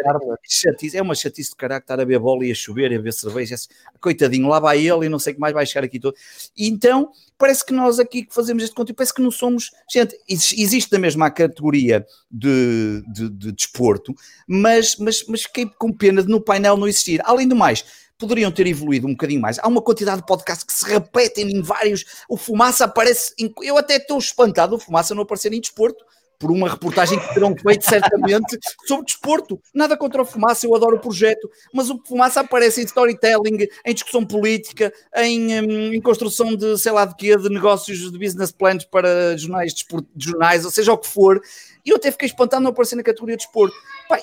Chatice, 0.49 0.97
é 0.97 1.03
uma 1.03 1.15
chatice 1.15 1.51
de 1.51 1.57
caralho 1.57 1.81
estar 1.81 2.01
a 2.01 2.05
ver 2.05 2.19
bola 2.19 2.45
e 2.45 2.53
a 2.53 2.55
chover 2.55 2.93
e 2.93 2.97
a 2.97 3.01
ver 3.01 3.13
cerveja. 3.13 3.57
Assim, 3.57 3.69
coitadinho, 4.01 4.49
lá 4.49 4.61
vai 4.61 4.87
ele 4.87 5.07
e 5.07 5.09
não 5.09 5.19
sei 5.19 5.33
o 5.33 5.35
que 5.35 5.41
mais 5.41 5.53
vai 5.53 5.67
chegar 5.67 5.85
aqui 5.85 5.99
todo. 5.99 6.15
E 6.57 6.69
então, 6.69 7.11
parece 7.39 7.65
que 7.65 7.73
nós 7.73 7.99
aqui 7.99 8.25
que 8.25 8.35
fazemos 8.35 8.63
este 8.63 8.75
conteúdo, 8.75 8.97
parece 8.97 9.15
que 9.15 9.23
não 9.23 9.31
somos. 9.31 9.71
Gente, 9.91 10.17
existe 10.29 10.95
a 10.95 10.99
mesma 10.99 11.31
categoria 11.31 12.07
de, 12.31 13.03
de, 13.09 13.29
de 13.31 13.53
desporto, 13.53 14.15
mas, 14.47 14.76
mas, 14.99 15.25
mas 15.29 15.43
fiquei 15.43 15.67
com 15.79 15.93
pena 15.93 16.23
de 16.23 16.29
no 16.29 16.41
painel 16.41 16.77
não 16.77 16.89
existir. 16.89 17.21
Além 17.25 17.49
do 17.49 17.57
mais, 17.57 17.85
poderiam 18.19 18.51
ter 18.51 18.67
evoluído 18.67 19.07
um 19.07 19.13
bocadinho 19.13 19.41
mais. 19.41 19.59
Há 19.59 19.69
uma 19.69 19.83
quantidade 19.83 20.21
de 20.21 20.27
podcasts 20.27 20.65
que 20.65 20.73
se 20.73 20.87
repetem 20.87 21.51
em 21.51 21.63
vários. 21.63 22.05
O 22.29 22.37
Fumaça 22.37 22.85
aparece. 22.85 23.33
Em... 23.39 23.53
Eu 23.63 23.77
até 23.79 23.97
estou 23.97 24.19
espantado 24.19 24.77
o 24.77 24.79
Fumaça 24.79 25.15
não 25.15 25.23
aparecer 25.23 25.53
em 25.53 25.61
desporto, 25.61 26.05
por 26.39 26.51
uma 26.51 26.69
reportagem 26.69 27.19
que 27.19 27.35
terão 27.35 27.55
feito 27.57 27.85
certamente 27.89 28.59
sobre 28.87 29.07
desporto. 29.07 29.61
Nada 29.75 29.97
contra 29.97 30.23
o 30.23 30.25
Fumaça, 30.25 30.67
eu 30.67 30.75
adoro 30.75 30.97
o 30.97 31.01
projeto, 31.01 31.51
mas 31.73 31.91
o 31.91 32.01
Fumaça 32.07 32.41
aparece 32.41 32.81
em 32.81 32.85
storytelling, 32.85 33.67
em 33.85 33.95
discussão 33.95 34.25
política, 34.25 34.93
em, 35.17 35.61
hum, 35.61 35.93
em 35.95 36.01
construção 36.01 36.55
de 36.55 36.79
sei 36.79 36.93
lá 36.93 37.05
de 37.05 37.17
quê, 37.17 37.37
de 37.37 37.49
negócios, 37.49 38.11
de 38.11 38.19
business 38.19 38.53
plans 38.53 38.85
para 38.85 39.37
jornais, 39.37 39.73
de, 39.75 39.85
jornais, 40.17 40.65
ou 40.65 40.71
seja 40.71 40.93
o 40.93 40.99
que 40.99 41.09
for. 41.09 41.41
E 41.87 41.91
eu 41.91 41.97
até 41.97 42.11
fiquei 42.11 42.27
espantado 42.27 42.63
não 42.63 42.71
aparecer 42.71 42.97
na 42.97 43.03
categoria 43.03 43.37
de 43.37 43.45
desporto. 43.45 43.77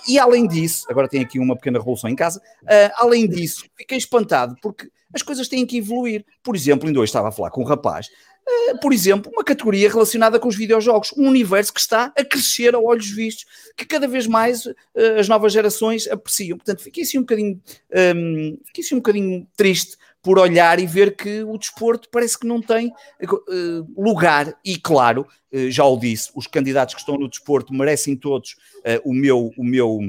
e 0.07 0.19
além 0.19 0.45
disso, 0.45 0.85
agora 0.89 1.07
tenho 1.07 1.23
aqui 1.23 1.39
uma 1.39 1.55
pequena 1.55 1.79
revolução 1.79 2.09
em 2.09 2.15
casa, 2.15 2.39
uh, 2.63 2.91
além 2.97 3.27
disso, 3.27 3.65
fiquei 3.77 3.97
espantado 3.97 4.55
porque 4.61 4.89
as 5.13 5.21
coisas 5.21 5.47
têm 5.47 5.65
que 5.65 5.77
evoluir. 5.77 6.25
Por 6.43 6.55
exemplo, 6.55 6.87
ainda 6.87 6.99
hoje 6.99 7.09
estava 7.09 7.29
a 7.29 7.31
falar 7.31 7.49
com 7.49 7.61
um 7.61 7.65
rapaz 7.65 8.09
Uh, 8.45 8.77
por 8.81 8.91
exemplo, 8.91 9.31
uma 9.33 9.43
categoria 9.43 9.89
relacionada 9.89 10.37
com 10.37 10.49
os 10.49 10.55
videojogos, 10.57 11.13
um 11.15 11.29
universo 11.29 11.73
que 11.73 11.79
está 11.79 12.11
a 12.17 12.25
crescer 12.25 12.75
a 12.75 12.79
olhos 12.79 13.09
vistos, 13.09 13.45
que 13.75 13.85
cada 13.85 14.05
vez 14.05 14.27
mais 14.27 14.65
uh, 14.65 14.75
as 15.17 15.29
novas 15.29 15.53
gerações 15.53 16.07
apreciam. 16.09 16.57
Portanto, 16.57 16.81
fiquei 16.81 17.03
assim 17.03 17.17
um 17.17 17.21
bocadinho, 17.21 17.61
um, 18.15 18.57
fiquei 18.65 18.83
assim 18.83 18.95
um 18.95 18.99
bocadinho 18.99 19.47
triste 19.55 19.95
por 20.23 20.39
olhar 20.39 20.79
e 20.79 20.87
ver 20.87 21.15
que 21.15 21.43
o 21.43 21.57
desporto 21.57 22.09
parece 22.09 22.39
que 22.39 22.47
não 22.47 22.61
tem 22.61 22.87
uh, 22.87 24.01
lugar. 24.01 24.57
E 24.65 24.77
claro, 24.77 25.27
já 25.69 25.85
o 25.85 25.99
disse, 25.99 26.31
os 26.33 26.47
candidatos 26.47 26.95
que 26.95 27.01
estão 27.01 27.17
no 27.17 27.29
desporto 27.29 27.73
merecem 27.73 28.15
todos 28.15 28.55
o 29.03 29.13
meu, 29.13 29.51
o 29.55 29.63
meu, 29.63 29.99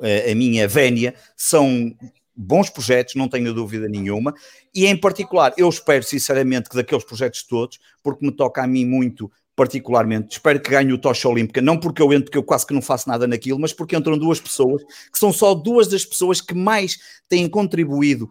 a 0.00 0.34
minha 0.34 0.66
vénia, 0.66 1.14
são 1.36 1.94
bons 2.36 2.68
projetos, 2.68 3.14
não 3.14 3.28
tenho 3.28 3.54
dúvida 3.54 3.88
nenhuma, 3.88 4.34
e 4.74 4.86
em 4.86 4.96
particular, 4.96 5.54
eu 5.56 5.68
espero 5.68 6.02
sinceramente 6.02 6.68
que 6.68 6.76
daqueles 6.76 7.04
projetos 7.04 7.42
todos, 7.42 7.78
porque 8.02 8.26
me 8.26 8.30
toca 8.32 8.62
a 8.62 8.66
mim 8.66 8.84
muito 8.84 9.30
particularmente, 9.54 10.32
espero 10.32 10.60
que 10.60 10.70
ganhe 10.70 10.92
o 10.92 10.98
Tocha 10.98 11.26
Olímpica, 11.28 11.62
não 11.62 11.80
porque 11.80 12.02
eu 12.02 12.12
entro, 12.12 12.24
porque 12.24 12.36
eu 12.36 12.42
quase 12.42 12.66
que 12.66 12.74
não 12.74 12.82
faço 12.82 13.08
nada 13.08 13.26
naquilo, 13.26 13.58
mas 13.58 13.72
porque 13.72 13.96
entram 13.96 14.18
duas 14.18 14.38
pessoas, 14.38 14.82
que 14.84 15.18
são 15.18 15.32
só 15.32 15.54
duas 15.54 15.88
das 15.88 16.04
pessoas 16.04 16.42
que 16.42 16.54
mais 16.54 16.98
têm 17.26 17.48
contribuído 17.48 18.28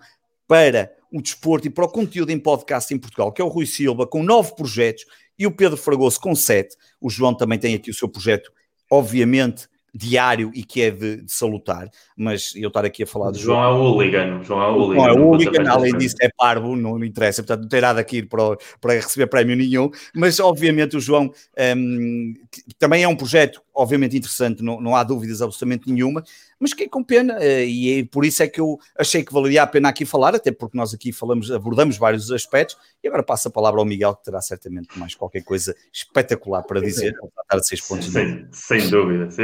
para 0.47 0.91
o 1.11 1.21
desporto 1.21 1.67
e 1.67 1.69
para 1.69 1.85
o 1.85 1.89
conteúdo 1.89 2.31
em 2.31 2.39
podcast 2.39 2.93
em 2.93 2.97
Portugal, 2.97 3.31
que 3.31 3.41
é 3.41 3.45
o 3.45 3.47
Rui 3.47 3.65
Silva, 3.65 4.05
com 4.05 4.21
nove 4.21 4.55
projetos, 4.55 5.05
e 5.37 5.45
o 5.45 5.51
Pedro 5.51 5.77
Fragoso 5.77 6.19
com 6.19 6.35
sete. 6.35 6.75
O 6.99 7.09
João 7.09 7.33
também 7.33 7.59
tem 7.59 7.75
aqui 7.75 7.89
o 7.89 7.93
seu 7.93 8.07
projeto, 8.07 8.51
obviamente, 8.89 9.67
diário 9.95 10.51
e 10.53 10.61
que 10.61 10.81
é 10.81 10.91
de, 10.91 11.21
de 11.21 11.31
salutar, 11.31 11.89
mas 12.17 12.51
eu 12.53 12.67
estar 12.67 12.83
aqui 12.83 13.03
a 13.03 13.07
falar 13.07 13.31
do 13.31 13.39
João. 13.39 13.57
João 13.57 13.63
é 13.63 13.77
o 13.77 13.81
hooligan, 13.81 14.43
João 14.43 14.61
é 14.61 14.67
o 14.67 14.75
hooligan. 14.75 15.01
Não, 15.01 15.07
é 15.07 15.13
o 15.13 15.27
hooligan, 15.29 15.69
além 15.71 15.97
disso 15.97 16.17
é 16.21 16.29
parvo, 16.35 16.75
não 16.75 16.99
me 16.99 17.07
interessa, 17.07 17.41
portanto 17.41 17.61
não 17.61 17.69
tem 17.69 17.79
nada 17.79 18.01
aqui 18.01 18.21
para, 18.21 18.57
para 18.81 18.93
receber 18.95 19.27
prémio 19.27 19.55
nenhum, 19.55 19.89
mas 20.13 20.37
obviamente 20.41 20.97
o 20.97 20.99
João 20.99 21.31
um, 21.77 22.33
também 22.77 23.03
é 23.03 23.07
um 23.07 23.15
projeto 23.15 23.61
obviamente 23.73 24.17
interessante, 24.17 24.61
não, 24.61 24.81
não 24.81 24.95
há 24.95 25.03
dúvidas 25.03 25.41
absolutamente 25.41 25.89
nenhuma, 25.91 26.23
mas 26.59 26.71
fiquei 26.71 26.87
com 26.87 27.03
pena 27.03 27.37
eh, 27.39 27.65
e 27.65 27.99
é 27.99 28.05
por 28.05 28.23
isso 28.25 28.41
é 28.41 28.47
que 28.47 28.61
eu 28.61 28.79
achei 28.97 29.23
que 29.23 29.33
valeria 29.33 29.63
a 29.63 29.67
pena 29.67 29.89
aqui 29.89 30.05
falar, 30.05 30.33
até 30.35 30.51
porque 30.51 30.77
nós 30.77 30.93
aqui 30.93 31.11
falamos, 31.11 31.51
abordamos 31.51 31.97
vários 31.97 32.31
aspectos, 32.31 32.77
e 33.03 33.07
agora 33.07 33.23
passo 33.23 33.47
a 33.47 33.51
palavra 33.51 33.79
ao 33.79 33.85
Miguel, 33.85 34.15
que 34.15 34.23
terá 34.23 34.41
certamente 34.41 34.97
mais 34.97 35.15
qualquer 35.15 35.43
coisa 35.43 35.75
espetacular 35.91 36.63
para 36.63 36.81
dizer, 36.81 37.13
a 37.49 37.59
seis 37.59 37.81
pontos. 37.81 38.11
Sem, 38.11 38.47
sem 38.51 38.89
dúvida, 38.89 39.29
sim. 39.31 39.43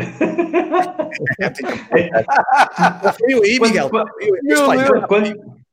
eu 3.27 3.43
aí, 3.43 3.59
Miguel. 3.59 3.91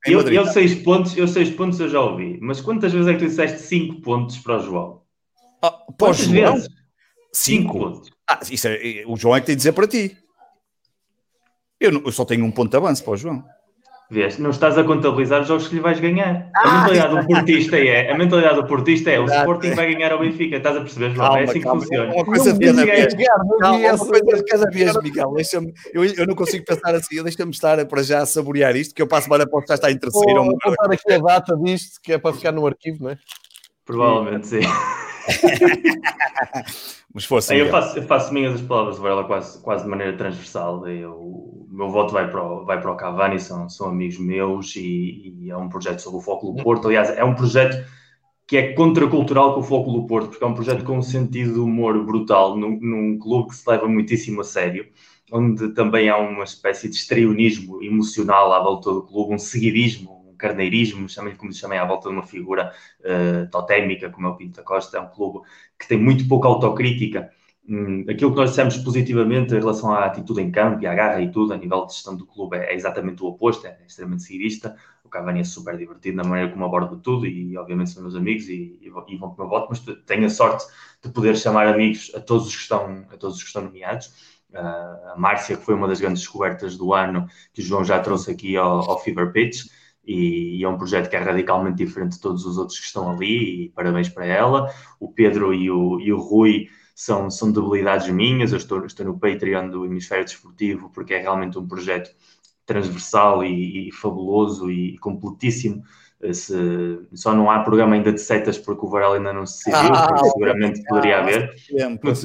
eu, 0.05 0.21
eu, 0.29 0.45
seis 0.47 0.75
pontos, 0.75 1.17
eu 1.17 1.27
seis 1.27 1.49
pontos 1.49 1.79
eu 1.79 1.89
já 1.89 2.01
ouvi, 2.01 2.37
mas 2.41 2.59
quantas 2.61 2.91
vezes 2.91 3.07
é 3.07 3.13
que 3.13 3.19
tu 3.19 3.25
disseste 3.27 3.59
cinco 3.59 4.01
pontos 4.01 4.37
para 4.39 4.57
o 4.57 4.63
João? 4.63 5.01
Ah, 5.61 5.71
para 5.97 6.09
o 6.09 6.13
João? 6.13 6.53
Vezes? 6.53 6.69
Cinco. 7.31 7.73
cinco 7.73 7.79
pontos. 7.79 8.11
Ah, 8.27 8.39
isso 8.51 8.67
é, 8.67 9.03
o 9.07 9.15
João 9.15 9.35
é 9.35 9.39
que 9.39 9.47
tem 9.47 9.55
de 9.55 9.59
dizer 9.59 9.71
para 9.73 9.87
ti. 9.87 10.17
Eu, 11.79 11.91
não, 11.91 12.01
eu 12.05 12.11
só 12.11 12.25
tenho 12.25 12.45
um 12.45 12.51
ponto 12.51 12.69
de 12.69 12.77
avanço 12.77 13.03
para 13.03 13.13
o 13.13 13.17
João. 13.17 13.43
Vês, 14.11 14.39
não 14.39 14.49
estás 14.49 14.75
a 14.75 14.83
contabilizar 14.83 15.41
os 15.41 15.47
jogos 15.47 15.67
que 15.67 15.75
lhe 15.75 15.81
vais 15.81 15.99
ganhar. 15.99 16.49
Ah, 16.55 16.61
a 16.61 16.87
mentalidade 16.87 17.15
do 17.15 17.27
portista 17.29 17.77
é, 17.77 18.11
a 18.11 18.17
mentalidade 18.17 18.55
do 18.55 18.65
portista 18.65 19.11
é, 19.11 19.19
o 19.19 19.25
Sporting 19.25 19.69
vai 19.75 19.93
ganhar 19.93 20.11
ao 20.11 20.19
Benfica. 20.19 20.55
Estás 20.55 20.77
a 20.77 20.81
perceber, 20.81 21.11
João? 21.11 21.27
Calma, 21.27 21.39
é 21.39 21.43
assim 21.43 21.61
calma, 21.61 21.81
que 21.81 21.87
funciona. 21.87 22.13
Uma 22.15 22.25
coisa 22.25 22.53
de 22.53 22.65
cada 22.65 22.85
vez. 22.85 23.13
Uma 23.13 23.97
coisa 23.99 24.35
de 24.35 24.43
cada 24.45 24.71
vez, 24.71 25.03
Miguel. 25.03 25.33
eu, 25.93 26.05
eu 26.05 26.25
não 26.25 26.33
consigo 26.33 26.65
pensar 26.65 26.95
assim. 26.95 27.21
Deixa-me 27.21 27.51
estar 27.51 27.85
para 27.85 28.01
já 28.01 28.25
saborear 28.25 28.75
isto, 28.75 28.95
que 28.95 29.01
eu 29.01 29.07
passo 29.07 29.29
para 29.29 29.45
já 29.67 29.75
estar 29.75 29.91
em 29.91 29.97
terceiro. 29.99 30.43
Vou 30.43 30.55
apontar 30.55 30.91
aqui 30.91 31.13
a 31.13 31.19
data 31.19 31.55
disto, 31.57 31.99
que 32.01 32.13
é 32.13 32.17
para 32.17 32.33
ficar 32.33 32.51
no 32.51 32.65
arquivo, 32.65 33.03
não 33.03 33.11
é? 33.11 33.17
Provavelmente, 33.85 34.47
sim. 34.47 34.61
Mas 37.13 37.25
fosse 37.25 37.57
eu, 37.57 37.69
faço, 37.69 37.97
eu 37.97 38.03
faço 38.03 38.33
minhas 38.33 38.55
as 38.55 38.61
palavras 38.61 38.97
do 38.97 39.01
Varela 39.01 39.23
quase, 39.23 39.59
quase 39.61 39.83
de 39.83 39.89
maneira 39.89 40.15
transversal. 40.15 40.87
Eu, 40.87 41.13
o 41.13 41.67
meu 41.69 41.89
voto 41.89 42.13
vai 42.13 42.29
para 42.29 42.43
o, 42.43 42.65
vai 42.65 42.79
para 42.79 42.91
o 42.91 42.95
Cavani, 42.95 43.39
são, 43.39 43.67
são 43.67 43.87
amigos 43.87 44.19
meus 44.19 44.75
e, 44.75 45.35
e 45.41 45.49
é 45.49 45.57
um 45.57 45.69
projeto 45.69 45.99
sobre 45.99 46.19
o 46.19 46.21
Foco 46.21 46.51
do 46.51 46.63
Porto. 46.63 46.87
Aliás, 46.87 47.09
é 47.09 47.23
um 47.23 47.33
projeto 47.33 47.83
que 48.49 48.57
é 48.57 48.73
contracultural 48.73 49.53
com 49.53 49.59
o 49.59 49.63
Foco 49.63 49.91
do 49.91 50.07
Porto, 50.07 50.29
porque 50.29 50.43
é 50.43 50.47
um 50.47 50.55
projeto 50.55 50.83
com 50.83 50.97
um 50.97 51.03
sentido 51.03 51.53
de 51.53 51.59
humor 51.59 52.03
brutal, 52.03 52.57
num, 52.57 52.79
num 52.81 53.19
clube 53.19 53.49
que 53.49 53.55
se 53.55 53.69
leva 53.69 53.87
muitíssimo 53.87 54.41
a 54.41 54.43
sério, 54.43 54.87
onde 55.31 55.69
também 55.73 56.09
há 56.09 56.17
uma 56.17 56.43
espécie 56.43 56.89
de 56.89 56.95
estrionismo 56.95 57.83
emocional 57.83 58.51
à 58.51 58.59
volta 58.59 58.91
do 58.91 59.03
clube, 59.03 59.35
um 59.35 59.37
seguidismo, 59.37 60.18
carneirismo, 60.39 61.07
chamem 61.07 61.35
como 61.35 61.53
se 61.53 61.59
chamem, 61.59 61.77
à 61.77 61.85
volta 61.85 62.09
de 62.09 62.15
uma 62.15 62.25
figura 62.25 62.73
uh, 63.01 63.49
totémica, 63.51 64.09
como 64.09 64.27
é 64.27 64.29
o 64.31 64.35
Pinto 64.35 64.57
da 64.57 64.63
Costa. 64.63 64.97
É 64.97 65.01
um 65.01 65.09
clube 65.09 65.45
que 65.77 65.87
tem 65.87 65.99
muito 65.99 66.27
pouca 66.27 66.47
autocrítica, 66.47 67.29
hum, 67.67 68.05
aquilo 68.09 68.31
que 68.31 68.37
nós 68.37 68.49
dissemos 68.49 68.77
positivamente 68.77 69.53
em 69.53 69.59
relação 69.59 69.91
à 69.91 70.05
atitude 70.05 70.41
em 70.41 70.51
campo 70.51 70.81
e 70.81 70.87
à 70.87 70.95
garra 70.95 71.21
e 71.21 71.31
tudo, 71.31 71.53
a 71.53 71.57
nível 71.57 71.85
de 71.85 71.93
gestão 71.93 72.15
do 72.15 72.25
clube, 72.25 72.57
é, 72.57 72.71
é 72.71 72.75
exatamente 72.75 73.21
o 73.21 73.27
oposto, 73.27 73.67
é 73.67 73.77
extremamente 73.85 74.23
seguidista. 74.23 74.75
O 75.03 75.09
Cavani 75.09 75.41
é 75.41 75.43
super 75.43 75.75
divertido 75.77 76.17
na 76.17 76.23
maneira 76.23 76.51
como 76.51 76.65
aborda 76.65 76.95
tudo 76.97 77.25
e, 77.25 77.57
obviamente, 77.57 77.89
são 77.89 78.01
meus 78.01 78.15
amigos 78.15 78.47
e, 78.47 78.79
e, 78.81 78.85
e 78.85 79.17
vão 79.17 79.29
com 79.29 79.35
o 79.35 79.37
meu 79.37 79.49
voto, 79.49 79.67
mas 79.69 79.79
tenho 80.05 80.25
a 80.25 80.29
sorte 80.29 80.65
de 81.03 81.09
poder 81.09 81.35
chamar 81.35 81.67
amigos 81.67 82.11
a 82.15 82.19
todos 82.19 82.47
os 82.47 82.55
que 82.55 82.61
estão, 82.61 83.05
a 83.11 83.17
todos 83.17 83.37
os 83.37 83.41
que 83.41 83.47
estão 83.47 83.63
nomeados. 83.63 84.39
Uh, 84.51 85.13
a 85.13 85.15
Márcia, 85.15 85.57
que 85.57 85.63
foi 85.63 85.75
uma 85.75 85.87
das 85.87 85.99
grandes 85.99 86.21
descobertas 86.21 86.75
do 86.75 86.93
ano, 86.93 87.27
que 87.53 87.61
o 87.61 87.63
João 87.63 87.83
já 87.83 87.99
trouxe 87.99 88.31
aqui 88.31 88.57
ao, 88.57 88.89
ao 88.89 88.99
Fever 88.99 89.31
Pitch, 89.31 89.67
e, 90.09 90.63
é 90.63 90.67
um 90.67 90.77
projeto 90.77 91.09
que 91.09 91.15
é 91.15 91.19
radicalmente 91.19 91.77
diferente 91.77 92.13
de 92.13 92.21
todos 92.21 92.45
os 92.45 92.57
outros 92.57 92.79
que 92.79 92.85
estão 92.85 93.11
ali, 93.11 93.65
e 93.65 93.69
parabéns 93.69 94.09
para 94.09 94.25
ela. 94.25 94.73
O 94.99 95.11
Pedro 95.11 95.53
e 95.53 95.69
o, 95.69 95.99
e 95.99 96.11
o 96.11 96.17
Rui 96.17 96.67
são, 96.95 97.29
são 97.29 97.51
debilidades 97.51 98.09
minhas, 98.09 98.51
eu 98.51 98.57
estou, 98.57 98.83
estou 98.85 99.05
no 99.05 99.19
Patreon 99.19 99.69
do 99.69 99.85
Hemisfério 99.85 100.25
Desportivo, 100.25 100.89
porque 100.89 101.13
é 101.13 101.19
realmente 101.19 101.59
um 101.59 101.67
projeto 101.67 102.09
transversal 102.65 103.43
e, 103.43 103.89
e 103.89 103.91
fabuloso 103.91 104.71
e 104.71 104.97
completíssimo. 104.97 105.83
Se, 106.33 106.53
só 107.13 107.33
não 107.33 107.49
há 107.49 107.59
programa 107.59 107.95
ainda 107.95 108.11
de 108.11 108.19
setas 108.19 108.57
porque 108.57 108.85
o 108.85 108.89
Varela 108.89 109.15
ainda 109.15 109.31
não 109.31 109.45
se 109.45 109.71
decidiu, 109.71 109.93
ah, 109.93 110.17
seguramente 110.17 110.83
poderia 110.83 111.17
ah, 111.17 111.19
haver. 111.21 111.53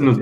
no, 0.01 0.17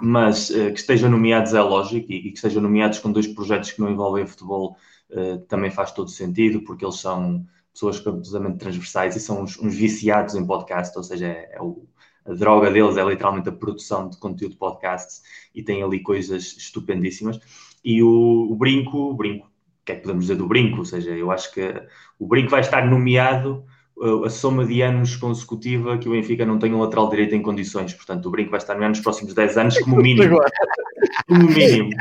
mas 0.00 0.50
uh, 0.50 0.72
que 0.72 0.80
estejam 0.80 1.10
nomeados 1.10 1.54
é 1.54 1.60
lógico 1.60 2.10
e, 2.12 2.22
que 2.22 2.36
estejam 2.36 2.62
nomeados 2.62 2.98
com 2.98 3.10
dois 3.10 3.26
projetos 3.26 3.72
que 3.72 3.80
não 3.80 3.90
envolvem 3.90 4.26
futebol 4.26 4.76
uh, 5.10 5.38
também 5.46 5.70
faz 5.70 5.92
todo 5.92 6.10
sentido, 6.10 6.62
porque 6.62 6.84
eles 6.84 6.96
são 6.96 7.46
pessoas 7.72 7.96
absolutamente 8.06 8.58
transversais 8.58 9.16
e 9.16 9.20
são 9.20 9.42
uns, 9.42 9.58
uns 9.58 9.74
viciados 9.74 10.34
em 10.34 10.44
podcast, 10.44 10.96
ou 10.96 11.04
seja, 11.04 11.26
é, 11.26 11.50
é 11.54 11.62
o, 11.62 11.86
a 12.26 12.34
droga 12.34 12.70
deles 12.70 12.96
é 12.96 13.04
literalmente 13.04 13.48
a 13.48 13.52
produção 13.52 14.08
de 14.08 14.18
conteúdo 14.18 14.52
de 14.52 14.58
podcasts 14.58 15.22
e 15.54 15.62
tem 15.62 15.82
ali 15.82 16.00
coisas 16.00 16.56
estupendíssimas. 16.56 17.40
E 17.82 18.02
o, 18.02 18.48
o 18.50 18.54
Brinco, 18.54 18.98
o 18.98 19.14
Brinco, 19.14 19.46
o 19.46 19.84
que 19.84 19.92
é 19.92 19.96
que 19.96 20.02
podemos 20.02 20.24
dizer 20.24 20.36
do 20.36 20.46
Brinco? 20.46 20.78
Ou 20.78 20.84
seja, 20.84 21.10
eu 21.10 21.30
acho 21.30 21.52
que 21.52 21.72
o 22.18 22.26
Brinco 22.26 22.50
vai 22.50 22.60
estar 22.60 22.86
nomeado 22.86 23.64
a 24.24 24.30
soma 24.30 24.64
de 24.64 24.80
anos 24.80 25.16
consecutiva 25.16 25.98
que 25.98 26.08
o 26.08 26.12
Benfica 26.12 26.46
não 26.46 26.58
tem 26.58 26.72
um 26.72 26.80
lateral 26.80 27.10
direito 27.10 27.34
em 27.34 27.42
condições. 27.42 27.92
Portanto, 27.92 28.26
o 28.26 28.30
Brinco 28.30 28.50
vai 28.50 28.58
estar 28.58 28.76
nos 28.76 29.00
próximos 29.00 29.34
10 29.34 29.58
anos 29.58 29.78
como 29.78 29.96
mínimo. 30.02 30.40
como 31.28 31.48
mínimo. 31.48 31.90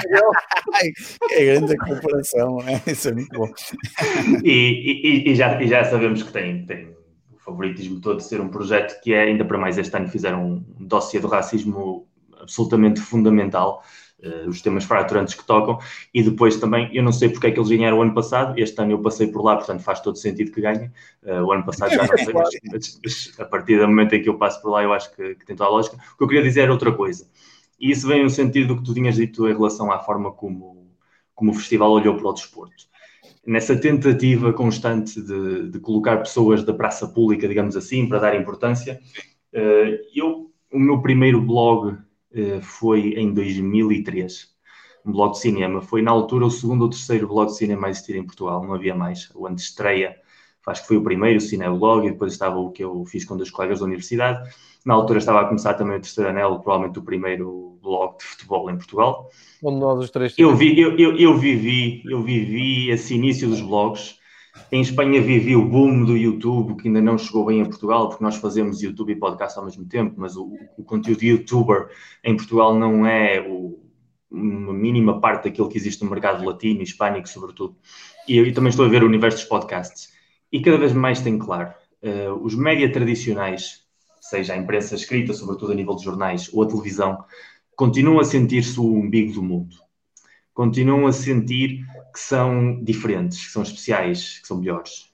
É 1.32 1.46
grande 1.46 1.74
a 1.74 1.78
comparação, 1.78 2.60
é? 2.62 2.92
Isso 2.92 3.10
é 3.10 3.14
muito 3.14 3.38
bom. 3.38 3.52
E, 4.44 5.24
e, 5.26 5.32
e, 5.32 5.36
já, 5.36 5.62
e 5.62 5.68
já 5.68 5.84
sabemos 5.84 6.24
que 6.24 6.32
tem, 6.32 6.66
tem 6.66 6.96
o 7.34 7.40
favoritismo 7.40 8.00
todo 8.00 8.18
de 8.18 8.24
ser 8.24 8.40
um 8.40 8.50
projeto 8.50 9.02
que 9.02 9.14
é, 9.14 9.24
ainda 9.24 9.44
para 9.44 9.58
mais 9.58 9.78
este 9.78 9.96
ano, 9.98 10.08
fizeram 10.08 10.46
um 10.46 10.86
dossiê 10.86 11.20
do 11.20 11.28
racismo 11.28 12.08
absolutamente 12.40 13.02
fundamental 13.02 13.84
uh, 14.24 14.50
os 14.50 14.62
temas 14.62 14.84
fraturantes 14.84 15.34
que 15.34 15.46
tocam, 15.46 15.80
e 16.14 16.24
depois 16.24 16.58
também, 16.58 16.90
eu 16.94 17.04
não 17.04 17.12
sei 17.12 17.30
porque 17.30 17.48
é 17.48 17.52
que 17.52 17.60
eles 17.60 17.70
ganharam 17.70 17.98
o 17.98 18.02
ano 18.02 18.14
passado, 18.14 18.58
este 18.58 18.80
ano 18.82 18.92
eu 18.92 19.02
passei 19.02 19.28
por 19.28 19.44
lá, 19.44 19.56
portanto 19.56 19.82
faz 19.82 20.00
todo 20.00 20.18
sentido 20.18 20.52
que 20.52 20.62
ganhem, 20.62 20.92
uh, 21.24 21.44
o 21.44 21.52
ano 21.52 21.66
passado 21.66 21.92
já 21.92 22.06
não 22.06 22.18
sei, 22.18 22.34
mas, 22.34 23.00
mas, 23.04 23.40
a 23.40 23.46
partir 23.46 23.80
do 23.80 23.88
momento 23.88 24.14
em 24.14 24.22
que 24.22 24.30
eu 24.30 24.38
passo 24.38 24.62
por 24.62 24.72
lá 24.72 24.84
eu 24.84 24.94
acho 24.94 25.16
que, 25.16 25.36
que 25.36 25.46
tem 25.46 25.56
toda 25.56 25.70
a 25.70 25.74
lógica. 25.74 25.98
O 25.98 26.18
que 26.18 26.24
eu 26.24 26.28
queria 26.28 26.44
dizer 26.44 26.62
era 26.62 26.72
outra 26.72 26.92
coisa, 26.92 27.28
e 27.80 27.92
isso 27.92 28.08
vem 28.08 28.24
no 28.24 28.30
sentido 28.30 28.76
do 28.76 28.78
que 28.78 28.86
tu 28.86 28.94
tinhas 28.94 29.16
dito 29.16 29.48
em 29.48 29.54
relação 29.54 29.92
à 29.92 30.00
forma 30.00 30.32
como, 30.32 30.90
como 31.34 31.52
o 31.52 31.54
festival 31.54 31.92
olhou 31.92 32.16
para 32.16 32.28
o 32.28 32.34
desporto 32.34 32.90
nessa 33.46 33.76
tentativa 33.76 34.54
constante 34.54 35.20
de, 35.20 35.72
de, 35.72 35.80
colocar 35.80 36.18
pessoas 36.18 36.64
da 36.64 36.74
praça 36.74 37.08
pública, 37.08 37.48
digamos 37.48 37.76
assim, 37.76 38.08
para 38.08 38.20
dar 38.20 38.36
importância. 38.36 39.00
Uh, 39.52 39.98
eu, 40.14 40.52
o 40.72 40.80
meu 40.80 41.02
primeiro 41.02 41.42
blog 41.42 41.94
eh, 41.94 41.98
foi 42.62 43.14
em 43.16 43.34
2003, 43.34 44.48
um 45.06 45.12
blog 45.12 45.32
de 45.34 45.40
cinema. 45.40 45.82
Foi 45.82 46.02
na 46.02 46.12
altura 46.12 46.46
o 46.46 46.52
segundo 46.52 46.84
ou 46.84 46.90
terceiro 46.90 47.28
blog 47.28 47.48
de 47.48 47.58
cinema 47.58 47.88
a 47.88 47.90
existir 47.90 48.16
em 48.16 48.26
Portugal, 48.26 48.64
não 48.64 48.74
havia 48.74 48.96
mais. 48.96 49.30
O 49.36 49.48
antes 49.48 49.66
estreia, 49.66 50.16
acho 50.68 50.82
que 50.82 50.88
foi 50.88 50.98
o 50.98 51.04
primeiro, 51.04 51.38
o 51.38 51.42
Cineblog, 51.42 52.08
e 52.08 52.12
depois 52.12 52.34
estava 52.34 52.58
o 52.58 52.72
que 52.72 52.84
eu 52.84 53.04
fiz 53.06 53.26
com 53.26 53.36
dois 53.36 53.50
colegas 53.50 53.80
da 53.80 53.86
universidade. 53.86 54.50
Na 54.86 54.94
altura 54.94 55.20
estava 55.20 55.42
a 55.42 55.46
começar 55.46 55.74
também 55.74 55.98
o 55.98 56.02
terceiro 56.02 56.30
anel, 56.30 56.60
provavelmente 56.60 57.00
o 57.00 57.04
primeiro 57.04 57.78
blog 57.82 58.18
de 58.18 58.24
futebol 58.24 58.70
em 58.70 58.78
Portugal. 58.78 59.30
Onde 59.64 59.80
nós 59.80 60.00
os 60.00 60.10
três. 60.10 60.34
Eu, 60.38 60.56
vi, 60.56 60.80
eu, 60.80 60.98
eu, 60.98 61.18
eu, 61.18 61.38
vivi, 61.38 62.04
eu 62.06 62.22
vivi 62.22 62.90
esse 62.90 63.16
início 63.16 63.50
dos 63.50 63.62
blogs 63.62 64.19
em 64.72 64.82
Espanha 64.82 65.22
vivi 65.22 65.56
o 65.56 65.66
boom 65.66 66.06
do 66.06 66.16
YouTube, 66.16 66.82
que 66.82 66.88
ainda 66.88 67.02
não 67.02 67.18
chegou 67.18 67.46
bem 67.46 67.62
a 67.62 67.66
Portugal, 67.66 68.10
porque 68.10 68.24
nós 68.24 68.36
fazemos 68.36 68.82
YouTube 68.82 69.12
e 69.12 69.16
podcast 69.16 69.58
ao 69.58 69.66
mesmo 69.66 69.86
tempo, 69.86 70.16
mas 70.18 70.36
o, 70.36 70.54
o 70.78 70.84
conteúdo 70.84 71.24
youtuber 71.24 71.90
em 72.24 72.36
Portugal 72.36 72.78
não 72.78 73.06
é 73.06 73.42
o, 73.42 73.80
uma 74.30 74.74
mínima 74.74 75.20
parte 75.20 75.46
daquilo 75.46 75.70
que 75.70 75.78
existe 75.78 76.04
no 76.04 76.10
mercado 76.10 76.46
latino 76.46 76.82
hispânico, 76.82 77.28
sobretudo. 77.28 77.76
E 78.28 78.38
eu, 78.38 78.54
também 78.54 78.70
estou 78.70 78.86
a 78.86 78.90
ver 78.90 79.04
o 79.04 79.08
universo 79.08 79.40
dos 79.40 79.48
podcasts. 79.48 80.14
E 80.52 80.62
cada 80.62 80.78
vez 80.78 80.94
mais 80.94 81.22
tem 81.22 81.38
claro, 81.38 81.74
uh, 82.04 82.34
os 82.44 82.56
média 82.56 82.92
tradicionais, 82.92 83.84
seja 84.22 84.54
a 84.54 84.58
imprensa 84.58 84.96
escrita, 84.96 85.34
sobretudo 85.34 85.72
a 85.72 85.76
nível 85.76 85.96
de 85.96 86.04
jornais, 86.04 86.50
ou 86.54 86.64
a 86.64 86.68
televisão, 86.68 87.24
continuam 87.76 88.20
a 88.20 88.24
sentir-se 88.24 88.80
o 88.80 88.94
umbigo 88.94 89.34
do 89.34 89.42
mundo. 89.42 89.76
Continuam 90.54 91.08
a 91.08 91.14
sentir 91.14 91.86
que 92.20 92.26
são 92.26 92.84
diferentes, 92.84 93.46
que 93.46 93.52
são 93.52 93.64
especiais, 93.64 94.40
que 94.40 94.48
são 94.48 94.58
melhores. 94.58 95.10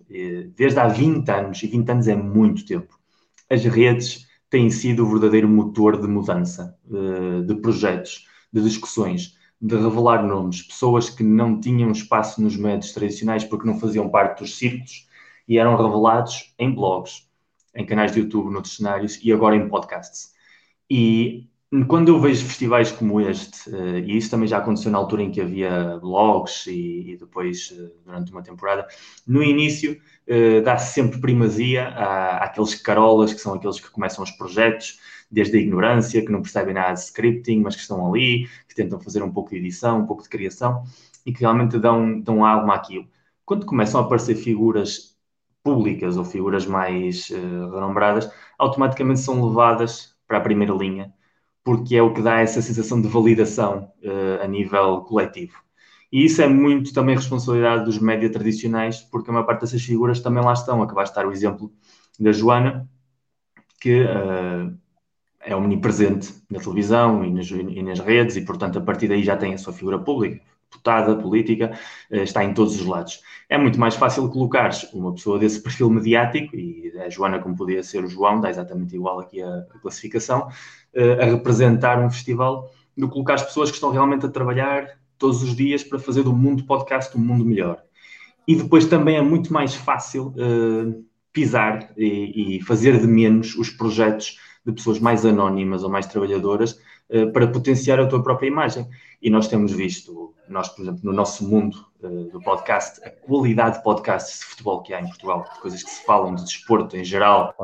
Desde 0.56 0.80
há 0.80 0.88
20 0.88 1.30
anos, 1.30 1.62
e 1.62 1.68
20 1.68 1.90
anos 1.90 2.08
é 2.08 2.16
muito 2.16 2.66
tempo, 2.66 3.00
as 3.48 3.64
redes 3.64 4.26
têm 4.50 4.72
sido 4.72 5.06
o 5.06 5.10
verdadeiro 5.10 5.48
motor 5.48 6.02
de 6.02 6.08
mudança, 6.08 6.76
eh, 6.92 7.42
de 7.44 7.56
projetos, 7.56 8.28
de 8.52 8.62
discussões, 8.62 9.38
de 9.62 9.76
revelar 9.76 10.24
nomes, 10.26 10.64
pessoas 10.64 11.10
que 11.10 11.24
não 11.24 11.60
tinham 11.60 11.92
espaço 11.92 12.42
nos 12.42 12.58
médios 12.58 12.92
tradicionais 12.92 13.44
porque 13.44 13.68
não 13.68 13.80
faziam 13.80 14.10
parte 14.10 14.40
dos 14.40 14.58
círculos 14.58 15.08
e 15.48 15.60
eram 15.60 15.76
revelados 15.78 16.56
em 16.58 16.74
blogs, 16.74 17.30
em 17.76 17.86
canais 17.86 18.14
de 18.14 18.20
YouTube, 18.20 18.52
noutros 18.52 18.78
cenários 18.78 19.20
e 19.24 19.32
agora 19.32 19.56
em 19.56 19.70
podcasts. 19.70 20.34
E 20.90 21.48
quando 21.84 22.10
eu 22.10 22.20
vejo 22.20 22.46
festivais 22.46 22.92
como 22.92 23.20
este, 23.20 23.70
uh, 23.70 23.98
e 23.98 24.18
isso 24.18 24.30
também 24.30 24.48
já 24.48 24.60
aconteceu 24.60 24.92
na 24.92 24.98
altura 24.98 25.24
em 25.24 25.32
que 25.32 25.42
havia 25.42 25.98
blogs 26.00 26.68
e, 26.68 27.12
e 27.12 27.18
depois 27.18 27.72
uh, 27.72 27.92
durante 28.06 28.32
uma 28.32 28.44
temporada, 28.44 28.88
no 29.28 29.44
início 29.44 30.00
uh, 30.28 30.64
dá-se 30.64 30.94
sempre 30.94 31.20
primazia 31.20 31.88
à, 31.90 32.44
àqueles 32.46 32.76
carolas 32.76 33.34
que 33.34 33.42
são 33.42 33.56
aqueles 33.56 33.80
que 33.80 33.90
começam 33.90 34.24
os 34.24 34.32
projetos, 34.32 35.00
desde 35.30 35.58
a 35.58 35.60
ignorância, 35.60 36.24
que 36.24 36.32
não 36.32 36.42
percebem 36.42 36.74
nada 36.74 36.94
de 36.94 37.00
scripting, 37.00 37.62
mas 37.62 37.76
que 37.76 37.82
estão 37.82 38.08
ali, 38.08 38.48
que 38.68 38.76
tentam 38.76 39.00
fazer 39.00 39.24
um 39.24 39.32
pouco 39.32 39.50
de 39.50 39.58
edição, 39.58 40.02
um 40.02 40.06
pouco 40.06 40.24
de 40.24 40.30
criação 40.30 40.84
e 41.26 41.34
que 41.34 41.42
realmente 41.42 41.80
dão, 41.80 42.22
dão 42.22 42.46
alma 42.46 42.76
àquilo. 42.76 43.08
Quando 43.44 43.66
começam 43.66 44.00
a 44.00 44.04
aparecer 44.06 44.36
figuras 44.36 45.16
públicas 45.64 46.16
ou 46.16 46.24
figuras 46.24 46.66
mais 46.68 47.30
renombradas, 47.30 48.32
automaticamente 48.58 49.20
são 49.20 49.44
levadas 49.44 50.16
para 50.28 50.38
a 50.38 50.42
primeira 50.42 50.74
linha 50.74 51.12
porque 51.66 51.96
é 51.96 52.02
o 52.02 52.14
que 52.14 52.22
dá 52.22 52.40
essa 52.40 52.62
sensação 52.62 53.02
de 53.02 53.08
validação 53.08 53.92
uh, 54.04 54.44
a 54.44 54.48
nível 54.48 55.02
coletivo. 55.02 55.56
E 56.12 56.24
isso 56.24 56.40
é 56.44 56.48
muito 56.48 56.94
também 56.94 57.16
responsabilidade 57.16 57.86
dos 57.86 57.98
média 57.98 58.32
tradicionais, 58.32 59.02
porque 59.02 59.32
a 59.32 59.34
maior 59.34 59.46
parte 59.46 59.62
dessas 59.62 59.82
figuras 59.82 60.20
também 60.22 60.44
lá 60.44 60.54
estão. 60.54 60.84
Acabaste 60.84 61.16
de 61.16 61.22
dar 61.22 61.28
o 61.28 61.32
exemplo 61.32 61.74
da 62.20 62.32
Joana, 62.32 62.88
que 63.82 64.04
uh, 64.04 64.78
é 65.42 65.56
omnipresente 65.56 66.36
na 66.52 66.60
televisão 66.60 67.26
e 67.26 67.34
nas, 67.34 67.50
e 67.50 67.82
nas, 67.82 68.00
redes, 68.00 68.36
e 68.36 68.42
portanto 68.42 68.78
a 68.78 68.82
partir 68.82 69.08
daí 69.08 69.24
já 69.24 69.36
tem 69.36 69.56
a 69.56 69.58
sua 69.58 69.74
figura 69.74 69.98
pública, 69.98 70.42
deputada, 70.76 71.16
política, 71.16 71.78
uh, 72.12 72.18
está 72.18 72.44
em 72.44 72.54
todos 72.54 72.80
os 72.80 72.86
lados. 72.86 73.22
É 73.50 73.58
muito 73.58 73.80
mais 73.80 73.96
fácil 73.96 74.30
colocares 74.30 74.84
uma 74.94 75.14
pessoa 75.14 75.40
desse 75.40 75.62
perfil 75.62 75.90
mediático, 75.90 76.56
e 76.56 76.92
a 77.00 77.10
Joana, 77.10 77.40
como 77.40 77.56
podia 77.56 77.82
ser 77.84 78.04
o 78.04 78.08
João, 78.08 78.42
dá 78.42 78.50
exatamente 78.50 78.96
igual 78.96 79.20
aqui 79.20 79.42
a, 79.42 79.66
a 79.74 79.80
classificação, 79.80 80.48
uh, 80.48 81.22
a 81.22 81.26
representar 81.26 82.04
um 82.04 82.10
festival, 82.10 82.70
do 82.98 83.08
que 83.08 83.14
colocar 83.14 83.34
as 83.36 83.44
pessoas 83.44 83.70
que 83.70 83.76
estão 83.76 83.92
realmente 83.92 84.26
a 84.26 84.30
trabalhar 84.30 84.88
todos 85.18 85.44
os 85.44 85.56
dias 85.56 85.84
para 85.84 86.00
fazer 86.00 86.24
do 86.24 86.34
mundo 86.34 86.66
podcast 86.66 87.16
um 87.18 87.22
mundo 87.22 87.46
melhor. 87.46 87.82
E 88.48 88.56
depois 88.56 88.86
também 88.86 89.18
é 89.18 89.22
muito 89.22 89.52
mais 89.52 89.74
fácil 89.74 90.28
uh, 90.38 91.04
pisar 91.34 91.92
e, 91.98 92.58
e, 92.58 92.62
fazer 92.62 93.00
de 93.00 93.08
menos 93.08 93.56
os 93.56 93.70
projetos 93.70 94.40
de 94.66 94.72
pessoas 94.72 95.00
mais 95.00 95.26
anónimas 95.26 95.84
ou 95.84 95.90
mais 95.90 96.06
trabalhadoras 96.06 96.80
para 97.34 97.48
potenciar 97.48 98.00
a 98.00 98.08
tua 98.08 98.24
própria 98.24 98.48
imagem. 98.48 98.88
E 99.22 99.30
nós 99.30 99.48
temos 99.48 99.72
visto, 99.72 100.34
nós, 100.48 100.70
por 100.70 100.84
exemplo, 100.84 101.02
no 101.04 101.14
nosso 101.14 101.48
mundo 101.48 101.86
uh, 102.02 102.30
do 102.32 102.40
podcast, 102.42 103.04
a 103.04 103.10
qualidade 103.10 103.78
de 103.78 103.84
podcasts 103.84 104.40
de 104.40 104.46
futebol 104.46 104.84
que 104.84 104.94
há 104.94 105.02
em 105.02 105.08
Portugal, 105.08 105.48
de 105.52 105.60
coisas 105.62 105.84
que 105.84 105.90
se 105.90 106.06
falam 106.06 106.36
de 106.36 106.44
desporto 106.44 106.96
em 106.96 107.04
geral, 107.04 107.56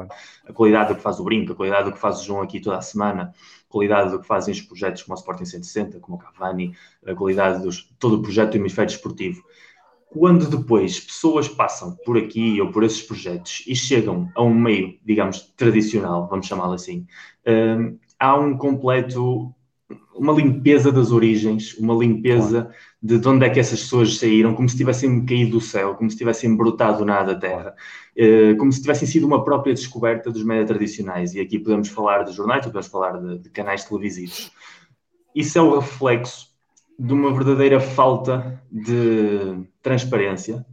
a 0.48 0.54
qualidade 0.54 0.90
do 0.90 0.96
que 0.96 1.02
faz 1.02 1.20
o 1.20 1.24
Brinco, 1.24 1.54
a 1.54 1.56
qualidade 1.56 1.86
do 1.86 1.94
que 1.94 2.00
faz 2.00 2.20
o 2.20 2.24
João 2.26 2.42
aqui 2.42 2.60
toda 2.60 2.78
a 2.78 2.82
semana, 2.82 3.34
a 3.70 3.72
qualidade 3.72 4.12
do 4.12 4.20
que 4.20 4.28
fazem 4.28 4.54
os 4.54 4.62
projetos 4.62 5.04
como 5.04 5.16
o 5.16 5.20
Sporting 5.20 5.46
160, 5.46 6.00
como 6.00 6.18
o 6.18 6.20
Cavani, 6.20 6.76
a 7.06 7.14
qualidade 7.14 7.62
de 7.62 7.94
todo 8.00 8.16
o 8.16 8.22
projeto 8.22 8.52
do 8.52 8.58
hemisfério 8.58 8.90
esportivo. 8.90 9.44
Quando 10.10 10.50
depois 10.50 11.00
pessoas 11.00 11.48
passam 11.48 11.96
por 12.04 12.18
aqui 12.18 12.60
ou 12.60 12.70
por 12.70 12.84
esses 12.84 13.02
projetos 13.02 13.64
e 13.66 13.74
chegam 13.74 14.30
a 14.36 14.42
um 14.42 14.54
meio, 14.54 15.00
digamos, 15.06 15.42
tradicional, 15.56 16.28
vamos 16.28 16.48
chamá-lo 16.48 16.74
assim, 16.74 17.08
hum, 17.48 17.98
há 18.22 18.40
um 18.40 18.56
completo 18.56 19.54
uma 20.16 20.34
limpeza 20.34 20.92
das 20.92 21.12
origens, 21.12 21.76
uma 21.80 21.96
limpeza 21.96 22.62
claro. 22.62 22.76
de, 23.02 23.18
de 23.18 23.28
onde 23.28 23.46
é 23.46 23.50
que 23.50 23.60
essas 23.60 23.82
pessoas 23.82 24.18
saíram, 24.20 24.54
como 24.54 24.70
se 24.70 24.78
tivessem 24.78 25.26
caído 25.26 25.54
do 25.54 25.62
céu, 25.62 25.96
como 25.96 26.10
se 26.12 26.16
tivessem 26.16 26.56
brotado 26.56 27.04
nada 27.04 27.34
da 27.34 27.40
terra, 27.40 27.76
uh, 28.16 28.56
como 28.58 28.72
se 28.72 28.82
tivessem 28.82 29.08
sido 29.08 29.26
uma 29.26 29.44
própria 29.44 29.74
descoberta 29.74 30.30
dos 30.32 30.44
médias 30.44 30.68
tradicionais. 30.68 31.34
E 31.34 31.40
aqui 31.40 31.58
podemos 31.58 31.88
falar 31.90 32.24
de 32.24 32.34
jornais, 32.34 32.64
podemos 32.64 32.88
falar 32.88 33.18
de, 33.18 33.40
de 33.40 33.50
canais 33.50 33.84
televisivos. 33.84 34.52
Isso 35.36 35.58
é 35.58 35.62
o 35.62 35.80
reflexo 35.80 36.52
de 37.00 37.14
uma 37.14 37.34
verdadeira 37.34 37.80
falta 37.80 38.62
de 38.72 39.66
transparência, 39.82 40.64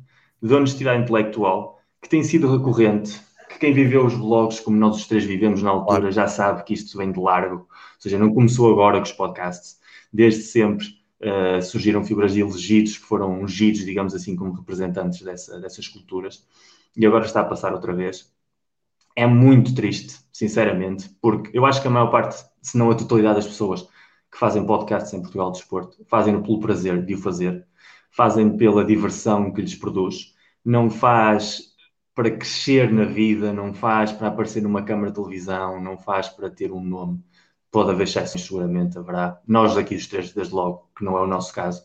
de 0.43 0.53
honestidade 0.53 1.03
intelectual, 1.03 1.81
que 2.03 2.09
tem 2.09 2.23
sido 2.23 2.55
recorrente 2.55 3.28
que 3.59 3.67
quem 3.67 3.75
viveu 3.75 4.07
os 4.07 4.15
blogs, 4.15 4.61
como 4.61 4.77
nós 4.77 4.97
os 4.97 5.07
três 5.07 5.25
vivemos 5.25 5.63
na 5.63 5.71
altura, 5.71 6.13
já 6.13 6.29
sabe 6.29 6.63
que 6.65 6.73
isto 6.73 6.97
vem 6.97 7.11
de 7.11 7.19
largo. 7.19 7.57
Ou 7.57 7.67
seja, 7.99 8.19
não 8.19 8.33
começou 8.33 8.71
agora 8.71 8.99
com 8.99 9.05
os 9.05 9.13
podcasts. 9.13 9.79
Desde 10.13 10.43
sempre 10.43 10.87
uh, 11.21 11.61
surgiram 11.61 12.05
figuras 12.05 12.33
de 12.33 12.41
elegidos 12.41 12.97
que 12.97 13.05
foram 13.05 13.41
ungidos, 13.41 13.85
digamos 13.85 14.15
assim, 14.15 14.37
como 14.37 14.53
representantes 14.53 15.23
dessa, 15.23 15.61
dessas 15.61 15.89
culturas. 15.89 16.47
E 16.97 17.05
agora 17.05 17.27
está 17.27 17.41
a 17.41 17.45
passar 17.45 17.73
outra 17.73 17.93
vez. 17.93 18.33
É 19.17 19.27
muito 19.27 19.75
triste, 19.75 20.17
sinceramente, 20.33 21.11
porque 21.21 21.51
eu 21.53 21.67
acho 21.67 21.83
que 21.83 21.89
a 21.89 21.91
maior 21.91 22.11
parte, 22.11 22.37
se 22.63 22.79
não 22.79 22.91
a 22.91 22.95
totalidade 22.95 23.37
das 23.37 23.47
pessoas 23.49 23.83
que 24.31 24.39
fazem 24.39 24.65
podcasts 24.65 25.13
em 25.13 25.21
Portugal 25.21 25.51
de 25.51 25.59
Desporto, 25.59 26.05
fazem-no 26.07 26.43
pelo 26.43 26.61
prazer 26.61 27.05
de 27.05 27.15
o 27.15 27.19
fazer, 27.19 27.67
fazem 28.13 28.57
pela 28.57 28.85
diversão 28.85 29.53
que 29.53 29.61
lhes 29.61 29.75
produz, 29.75 30.35
não 30.65 30.89
faz 30.89 31.75
para 32.19 32.33
crescer 32.33 32.93
na 32.93 33.05
vida, 33.05 33.53
não 33.53 33.73
faz 33.73 34.11
para 34.11 34.27
aparecer 34.27 34.61
numa 34.61 34.83
câmara 34.83 35.13
de 35.13 35.15
televisão, 35.15 35.81
não 35.81 35.97
faz 35.97 36.29
para 36.29 36.51
ter 36.51 36.73
um 36.73 36.83
nome. 36.83 37.23
Pode 37.71 37.93
haver 37.93 38.09
exceções, 38.09 38.45
seguramente 38.45 38.99
haverá. 38.99 39.41
Nós 39.47 39.77
aqui 39.77 39.95
os 39.95 40.09
três, 40.09 40.33
desde 40.33 40.53
logo, 40.53 40.91
que 40.99 41.05
não 41.05 41.17
é 41.17 41.23
o 41.23 41.29
nosso 41.29 41.55
caso. 41.55 41.85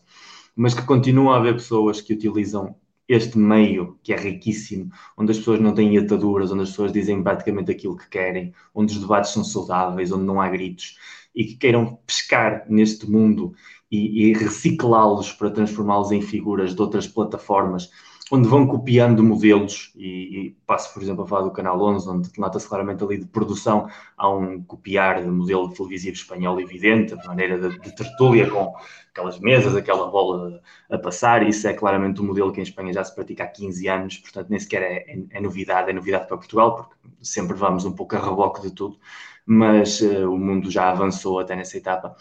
Mas 0.56 0.74
que 0.74 0.82
continuam 0.82 1.32
a 1.32 1.36
haver 1.36 1.54
pessoas 1.54 2.00
que 2.00 2.14
utilizam 2.14 2.74
este 3.08 3.38
meio, 3.38 3.96
que 4.02 4.12
é 4.12 4.16
riquíssimo, 4.16 4.90
onde 5.16 5.30
as 5.30 5.38
pessoas 5.38 5.60
não 5.60 5.72
têm 5.72 5.96
ataduras, 5.98 6.50
onde 6.50 6.64
as 6.64 6.70
pessoas 6.70 6.90
dizem 6.90 7.22
praticamente 7.22 7.70
aquilo 7.70 7.96
que 7.96 8.08
querem, 8.08 8.52
onde 8.74 8.92
os 8.92 8.98
debates 8.98 9.30
são 9.30 9.44
saudáveis, 9.44 10.10
onde 10.10 10.24
não 10.24 10.40
há 10.40 10.48
gritos, 10.48 10.98
e 11.32 11.44
que 11.44 11.54
queiram 11.54 11.96
pescar 12.04 12.66
neste 12.68 13.08
mundo 13.08 13.54
e, 13.88 14.30
e 14.30 14.32
reciclá-los 14.32 15.30
para 15.30 15.52
transformá-los 15.52 16.10
em 16.10 16.20
figuras 16.20 16.74
de 16.74 16.82
outras 16.82 17.06
plataformas 17.06 17.88
onde 18.30 18.48
vão 18.48 18.66
copiando 18.66 19.22
modelos, 19.22 19.92
e, 19.94 20.06
e, 20.46 20.50
passo, 20.66 20.94
por 20.94 21.02
exemplo, 21.02 21.24
a 21.24 21.26
falar 21.26 21.42
do 21.42 21.50
Canal 21.50 21.80
11, 21.80 22.08
onde 22.08 22.30
nota-se 22.38 22.66
claramente 22.66 23.04
ali 23.04 23.18
de 23.18 23.26
produção, 23.26 23.88
há 24.16 24.28
um 24.30 24.62
copiar 24.62 25.22
de 25.22 25.28
modelo 25.28 25.70
televisivo 25.72 26.16
espanhol 26.16 26.58
evidente, 26.58 27.12
a 27.12 27.16
maneira 27.26 27.58
de, 27.58 27.78
de 27.78 27.94
tertúlia 27.94 28.48
com 28.48 28.74
aquelas 29.10 29.38
mesas, 29.38 29.76
aquela 29.76 30.10
bola 30.10 30.60
a 30.90 30.98
passar, 30.98 31.46
isso 31.46 31.68
é 31.68 31.74
claramente 31.74 32.20
um 32.22 32.24
modelo 32.24 32.50
que 32.50 32.60
em 32.60 32.62
Espanha 32.62 32.94
já 32.94 33.04
se 33.04 33.14
pratica 33.14 33.44
há 33.44 33.46
15 33.46 33.88
anos, 33.88 34.16
portanto 34.18 34.48
nem 34.48 34.58
sequer 34.58 34.82
é, 34.82 34.94
é, 35.06 35.18
é 35.30 35.40
novidade, 35.40 35.90
é 35.90 35.92
novidade 35.92 36.26
para 36.26 36.38
Portugal, 36.38 36.76
porque 36.76 36.94
sempre 37.20 37.54
vamos 37.54 37.84
um 37.84 37.92
pouco 37.92 38.16
a 38.16 38.18
reboque 38.18 38.62
de 38.62 38.72
tudo, 38.72 38.98
mas 39.44 40.00
uh, 40.00 40.30
o 40.30 40.38
mundo 40.38 40.70
já 40.70 40.90
avançou 40.90 41.40
até 41.40 41.54
nessa 41.54 41.76
etapa. 41.76 42.16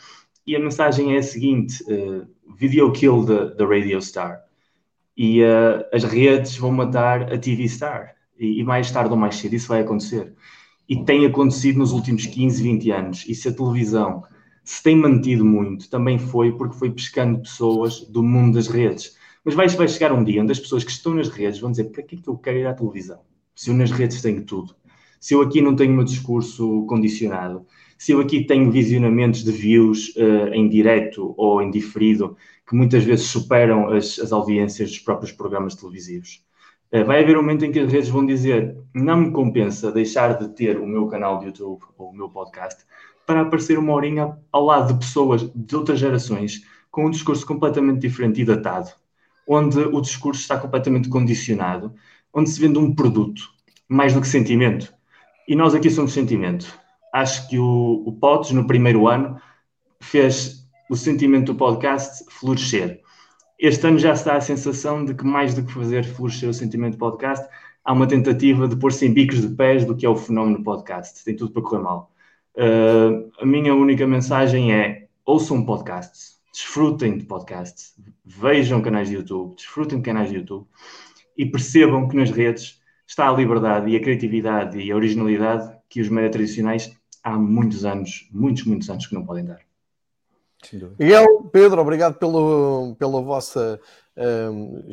E 0.46 0.54
a 0.54 0.60
mensagem 0.60 1.16
é 1.16 1.20
a 1.20 1.24
seguinte, 1.24 1.82
uh, 1.84 2.28
video 2.54 2.92
kill 2.92 3.26
the, 3.26 3.56
the 3.56 3.64
radio 3.64 4.02
star 4.02 4.44
e 5.16 5.42
uh, 5.44 5.84
as 5.94 6.04
redes 6.04 6.58
vão 6.58 6.72
matar 6.72 7.32
a 7.34 7.38
TV 7.38 7.68
Star. 7.68 8.16
E, 8.40 8.60
e, 8.60 8.64
mais 8.64 8.92
tarde 8.92 9.12
ou 9.12 9.18
mais 9.18 9.36
cedo 9.36 9.54
isso 9.54 9.68
vai 9.68 9.82
acontecer. 9.82 10.34
E 10.90 11.04
tem 11.04 11.26
acontecido 11.26 11.80
nos 11.80 11.92
últimos 11.92 12.26
15, 12.26 12.62
20 12.62 12.92
anos. 12.92 13.26
E 13.28 13.36
se 13.36 13.48
a 13.48 13.54
televisão 13.54 14.24
se 14.64 14.82
tem 14.82 14.96
mantido 14.96 15.44
muito, 15.44 15.90
também 15.90 16.18
foi 16.18 16.54
porque 16.54 16.78
foi 16.78 16.90
pescando 16.90 17.40
pessoas 17.40 18.02
do 18.02 18.24
mundo 18.24 18.56
das 18.56 18.68
redes. 18.68 19.18
Mas 19.44 19.56
vai, 19.56 19.68
vai 19.68 19.88
chegar 19.88 20.14
um 20.14 20.24
dia 20.24 20.42
onde 20.42 20.54
as 20.54 20.60
pessoas 20.60 20.84
que 20.84 20.92
estão 20.92 21.14
nas 21.14 21.28
redes 21.28 21.60
vão 21.60 21.72
dizer: 21.72 21.86
para 21.86 22.02
que 22.04 22.16
é 22.16 22.20
que 22.20 22.28
eu 22.28 22.38
quero 22.38 22.58
ir 22.60 22.66
à 22.66 22.74
televisão? 22.74 23.20
Se 23.54 23.70
eu 23.70 23.76
nas 23.76 23.92
redes 23.92 24.22
tenho 24.22 24.44
tudo. 24.46 24.74
Se 25.20 25.34
eu 25.34 25.42
aqui 25.42 25.62
não 25.62 25.76
tenho 25.76 25.94
meu 25.94 26.04
discurso 26.04 26.86
condicionado. 26.86 27.66
Se 27.98 28.12
eu 28.12 28.20
aqui 28.20 28.44
tenho 28.46 28.72
visionamentos 28.72 29.44
de 29.44 29.52
views 29.52 30.14
uh, 30.16 30.54
em 30.54 30.68
direto 30.68 31.34
ou 31.38 31.62
em 31.62 31.72
diferido 31.72 32.36
que 32.74 32.78
muitas 32.78 33.04
vezes 33.04 33.28
superam 33.28 33.90
as, 33.90 34.18
as 34.18 34.32
audiências 34.32 34.90
dos 34.90 35.00
próprios 35.00 35.32
programas 35.32 35.76
televisivos. 35.76 36.44
Uh, 36.92 37.06
vai 37.06 37.22
haver 37.22 37.38
um 37.38 37.42
momento 37.42 37.66
em 37.66 37.72
que 37.72 37.80
as 37.80 37.92
redes 37.92 38.10
vão 38.10 38.26
dizer 38.26 38.76
não 38.96 39.16
me 39.16 39.32
compensa 39.32 39.92
deixar 39.92 40.40
de 40.40 40.50
ter 40.50 40.80
o 40.80 40.88
meu 40.88 41.06
canal 41.08 41.38
de 41.38 41.46
YouTube 41.46 41.84
ou 41.96 42.10
o 42.10 42.16
meu 42.16 42.30
podcast 42.30 42.84
para 43.28 43.42
aparecer 43.42 43.78
uma 43.78 43.94
horinha 43.94 44.36
ao 44.52 44.66
lado 44.66 44.92
de 44.92 45.00
pessoas 45.00 45.48
de 45.54 45.76
outras 45.76 46.00
gerações 46.00 46.64
com 46.90 47.06
um 47.06 47.12
discurso 47.12 47.46
completamente 47.46 48.00
diferente 48.00 48.42
e 48.42 48.46
datado, 48.46 48.90
onde 49.48 49.78
o 49.78 50.02
discurso 50.02 50.42
está 50.42 50.58
completamente 50.58 51.10
condicionado, 51.10 51.94
onde 52.34 52.50
se 52.50 52.60
vende 52.60 52.80
um 52.80 52.94
produto 52.96 53.52
mais 53.88 54.16
do 54.16 54.22
que 54.22 54.28
sentimento. 54.28 54.92
E 55.48 55.56
nós 55.56 55.76
aqui 55.76 55.92
somos 55.92 56.12
sentimento. 56.12 56.76
Acho 57.14 57.48
que 57.48 57.60
o, 57.60 58.04
o 58.04 58.14
Potes, 58.14 58.52
no 58.52 58.66
primeiro 58.66 59.08
ano, 59.08 59.40
fez 60.02 60.63
o 60.90 60.96
sentimento 60.96 61.54
do 61.54 61.58
podcast 61.58 62.26
florescer. 62.30 63.02
Este 63.60 63.88
ano 63.88 63.98
já 63.98 64.16
se 64.16 64.26
dá 64.26 64.36
a 64.36 64.42
sensação 64.42 65.06
de 65.06 65.14
que, 65.14 65.26
mais 65.26 65.54
do 65.54 65.64
que 65.64 65.72
fazer 65.72 66.04
florescer 66.04 66.50
o 66.50 66.54
sentimento 66.54 66.94
do 66.94 67.00
podcast, 67.00 67.48
há 67.84 67.94
uma 67.94 68.08
tentativa 68.08 68.68
de 68.68 68.76
pôr-se 68.76 69.06
em 69.06 69.14
bicos 69.14 69.42
de 69.42 69.56
pés 69.56 69.86
do 69.86 69.96
que 69.96 70.06
é 70.06 70.10
o 70.10 70.16
fenómeno 70.16 70.64
podcast. 70.64 71.24
Tem 71.24 71.36
tudo 71.36 71.52
para 71.52 71.62
correr 71.62 71.82
mal. 71.82 72.12
Uh, 72.56 73.32
a 73.40 73.46
minha 73.46 73.74
única 73.74 74.06
mensagem 74.06 74.74
é: 74.74 75.08
ouçam 75.26 75.66
podcasts, 75.66 76.40
desfrutem 76.52 77.18
de 77.18 77.26
podcasts, 77.26 77.96
vejam 78.26 78.82
canais 78.82 79.10
de 79.10 79.16
YouTube, 79.16 79.56
desfrutem 79.56 80.00
de 80.00 80.04
canais 80.04 80.30
de 80.30 80.38
YouTube 80.38 80.68
e 81.38 81.46
percebam 81.46 82.08
que 82.08 82.16
nas 82.16 82.30
redes 82.30 82.82
está 83.08 83.30
a 83.30 83.34
liberdade 83.34 83.90
e 83.90 83.96
a 83.96 84.02
criatividade 84.02 84.80
e 84.80 84.92
a 84.92 84.96
originalidade 84.96 85.76
que 85.90 86.02
os 86.02 86.10
médias 86.10 86.32
tradicionais 86.32 86.96
há 87.24 87.38
muitos 87.38 87.86
anos, 87.86 88.30
muitos, 88.32 88.66
muitos 88.66 88.90
anos 88.90 89.08
que 89.08 89.16
não 89.16 89.26
podem 89.26 89.46
dar. 89.46 89.73
Miguel, 91.00 91.50
Pedro, 91.52 91.82
obrigado 91.82 92.16
pelo, 92.16 92.96
pela 92.98 93.22
vossa. 93.22 93.80
Um, 94.18 94.90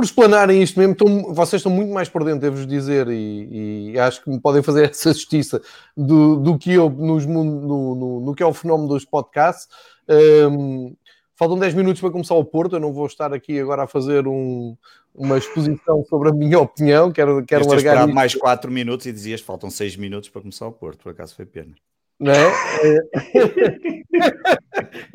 por 0.00 0.04
explanarem 0.04 0.62
isto 0.62 0.78
mesmo, 0.78 0.92
estão, 0.92 1.34
vocês 1.34 1.60
estão 1.60 1.70
muito 1.70 1.92
mais 1.92 2.08
por 2.08 2.24
dentro, 2.24 2.40
devo-vos 2.40 2.66
dizer, 2.66 3.08
e, 3.08 3.92
e, 3.92 3.98
acho 3.98 4.22
que 4.22 4.30
me 4.30 4.40
podem 4.40 4.62
fazer 4.62 4.88
essa 4.90 5.12
justiça 5.12 5.60
do, 5.94 6.36
do 6.36 6.56
que 6.56 6.72
eu 6.72 6.88
nos, 6.88 7.26
no, 7.26 7.44
no, 7.44 8.20
no, 8.20 8.34
que 8.34 8.42
é 8.42 8.46
o 8.46 8.54
fenómeno 8.54 8.88
dos 8.88 9.04
podcasts. 9.04 9.68
Um, 10.08 10.96
faltam 11.36 11.58
10 11.58 11.74
minutos 11.74 12.00
para 12.00 12.10
começar 12.10 12.34
o 12.34 12.44
Porto, 12.44 12.76
eu 12.76 12.80
não 12.80 12.92
vou 12.92 13.06
estar 13.06 13.32
aqui 13.34 13.60
agora 13.60 13.82
a 13.82 13.86
fazer 13.86 14.26
um, 14.26 14.74
uma 15.14 15.36
exposição 15.36 16.02
sobre 16.08 16.30
a 16.30 16.32
minha 16.32 16.58
opinião, 16.58 17.12
quero, 17.12 17.44
quero 17.44 17.68
largar. 17.68 18.06
mais 18.08 18.34
4 18.34 18.70
minutos 18.70 19.04
e 19.06 19.12
dizias 19.12 19.40
faltam 19.40 19.68
6 19.70 19.96
minutos 19.96 20.30
para 20.30 20.40
começar 20.40 20.66
o 20.66 20.72
Porto, 20.72 21.02
por 21.02 21.12
acaso 21.12 21.34
foi 21.34 21.44
pena. 21.44 21.74
Não 22.20 22.32
é? 22.32 22.52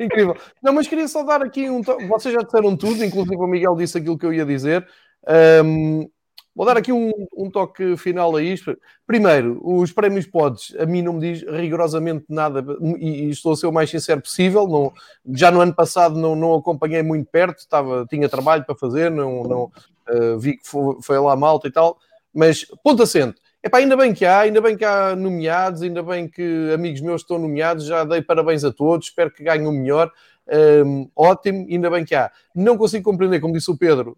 Incrível. 0.00 0.36
Não, 0.60 0.72
mas 0.72 0.88
queria 0.88 1.06
só 1.06 1.22
dar 1.22 1.40
aqui 1.40 1.70
um. 1.70 1.80
To... 1.80 1.96
Vocês 2.08 2.34
já 2.34 2.40
disseram 2.40 2.76
tudo, 2.76 3.04
inclusive 3.04 3.36
o 3.36 3.46
Miguel 3.46 3.76
disse 3.76 3.96
aquilo 3.96 4.18
que 4.18 4.26
eu 4.26 4.34
ia 4.34 4.44
dizer. 4.44 4.84
Um, 5.64 6.10
vou 6.52 6.66
dar 6.66 6.76
aqui 6.76 6.92
um, 6.92 7.12
um, 7.36 7.48
toque 7.48 7.96
final 7.96 8.34
a 8.34 8.42
isto. 8.42 8.76
Primeiro, 9.06 9.60
os 9.62 9.92
prémios 9.92 10.26
Pods, 10.26 10.74
a 10.80 10.84
mim 10.84 11.00
não 11.00 11.12
me 11.12 11.20
diz 11.20 11.42
rigorosamente 11.48 12.24
nada, 12.28 12.64
e, 12.98 13.26
e 13.26 13.30
estou 13.30 13.52
a 13.52 13.56
ser 13.56 13.68
o 13.68 13.72
mais 13.72 13.88
sincero 13.88 14.20
possível. 14.20 14.66
Não, 14.66 14.92
já 15.32 15.52
no 15.52 15.60
ano 15.60 15.74
passado 15.74 16.18
não, 16.18 16.34
não 16.34 16.54
acompanhei 16.54 17.04
muito 17.04 17.30
perto, 17.30 17.60
estava, 17.60 18.04
tinha 18.10 18.28
trabalho 18.28 18.64
para 18.64 18.74
fazer, 18.74 19.12
não, 19.12 19.44
não 19.44 19.72
uh, 20.10 20.36
vi 20.40 20.56
que 20.56 20.66
foi, 20.66 20.96
foi 21.02 21.20
lá 21.20 21.36
malta 21.36 21.68
e 21.68 21.70
tal. 21.70 21.98
Mas, 22.34 22.64
ponto 22.82 23.04
assente 23.04 23.40
Epá, 23.66 23.78
ainda 23.78 23.96
bem 23.96 24.14
que 24.14 24.24
há, 24.24 24.42
ainda 24.42 24.60
bem 24.60 24.76
que 24.76 24.84
há 24.84 25.16
nomeados, 25.16 25.82
ainda 25.82 26.00
bem 26.00 26.28
que 26.28 26.70
amigos 26.72 27.00
meus 27.00 27.22
estão 27.22 27.36
nomeados, 27.36 27.84
já 27.84 28.04
dei 28.04 28.22
parabéns 28.22 28.62
a 28.62 28.72
todos, 28.72 29.08
espero 29.08 29.28
que 29.28 29.42
ganhem 29.42 29.66
o 29.66 29.72
melhor. 29.72 30.08
Um, 30.86 31.10
ótimo, 31.16 31.66
ainda 31.68 31.90
bem 31.90 32.04
que 32.04 32.14
há. 32.14 32.30
Não 32.54 32.78
consigo 32.78 33.02
compreender, 33.02 33.40
como 33.40 33.52
disse 33.52 33.68
o 33.68 33.76
Pedro, 33.76 34.16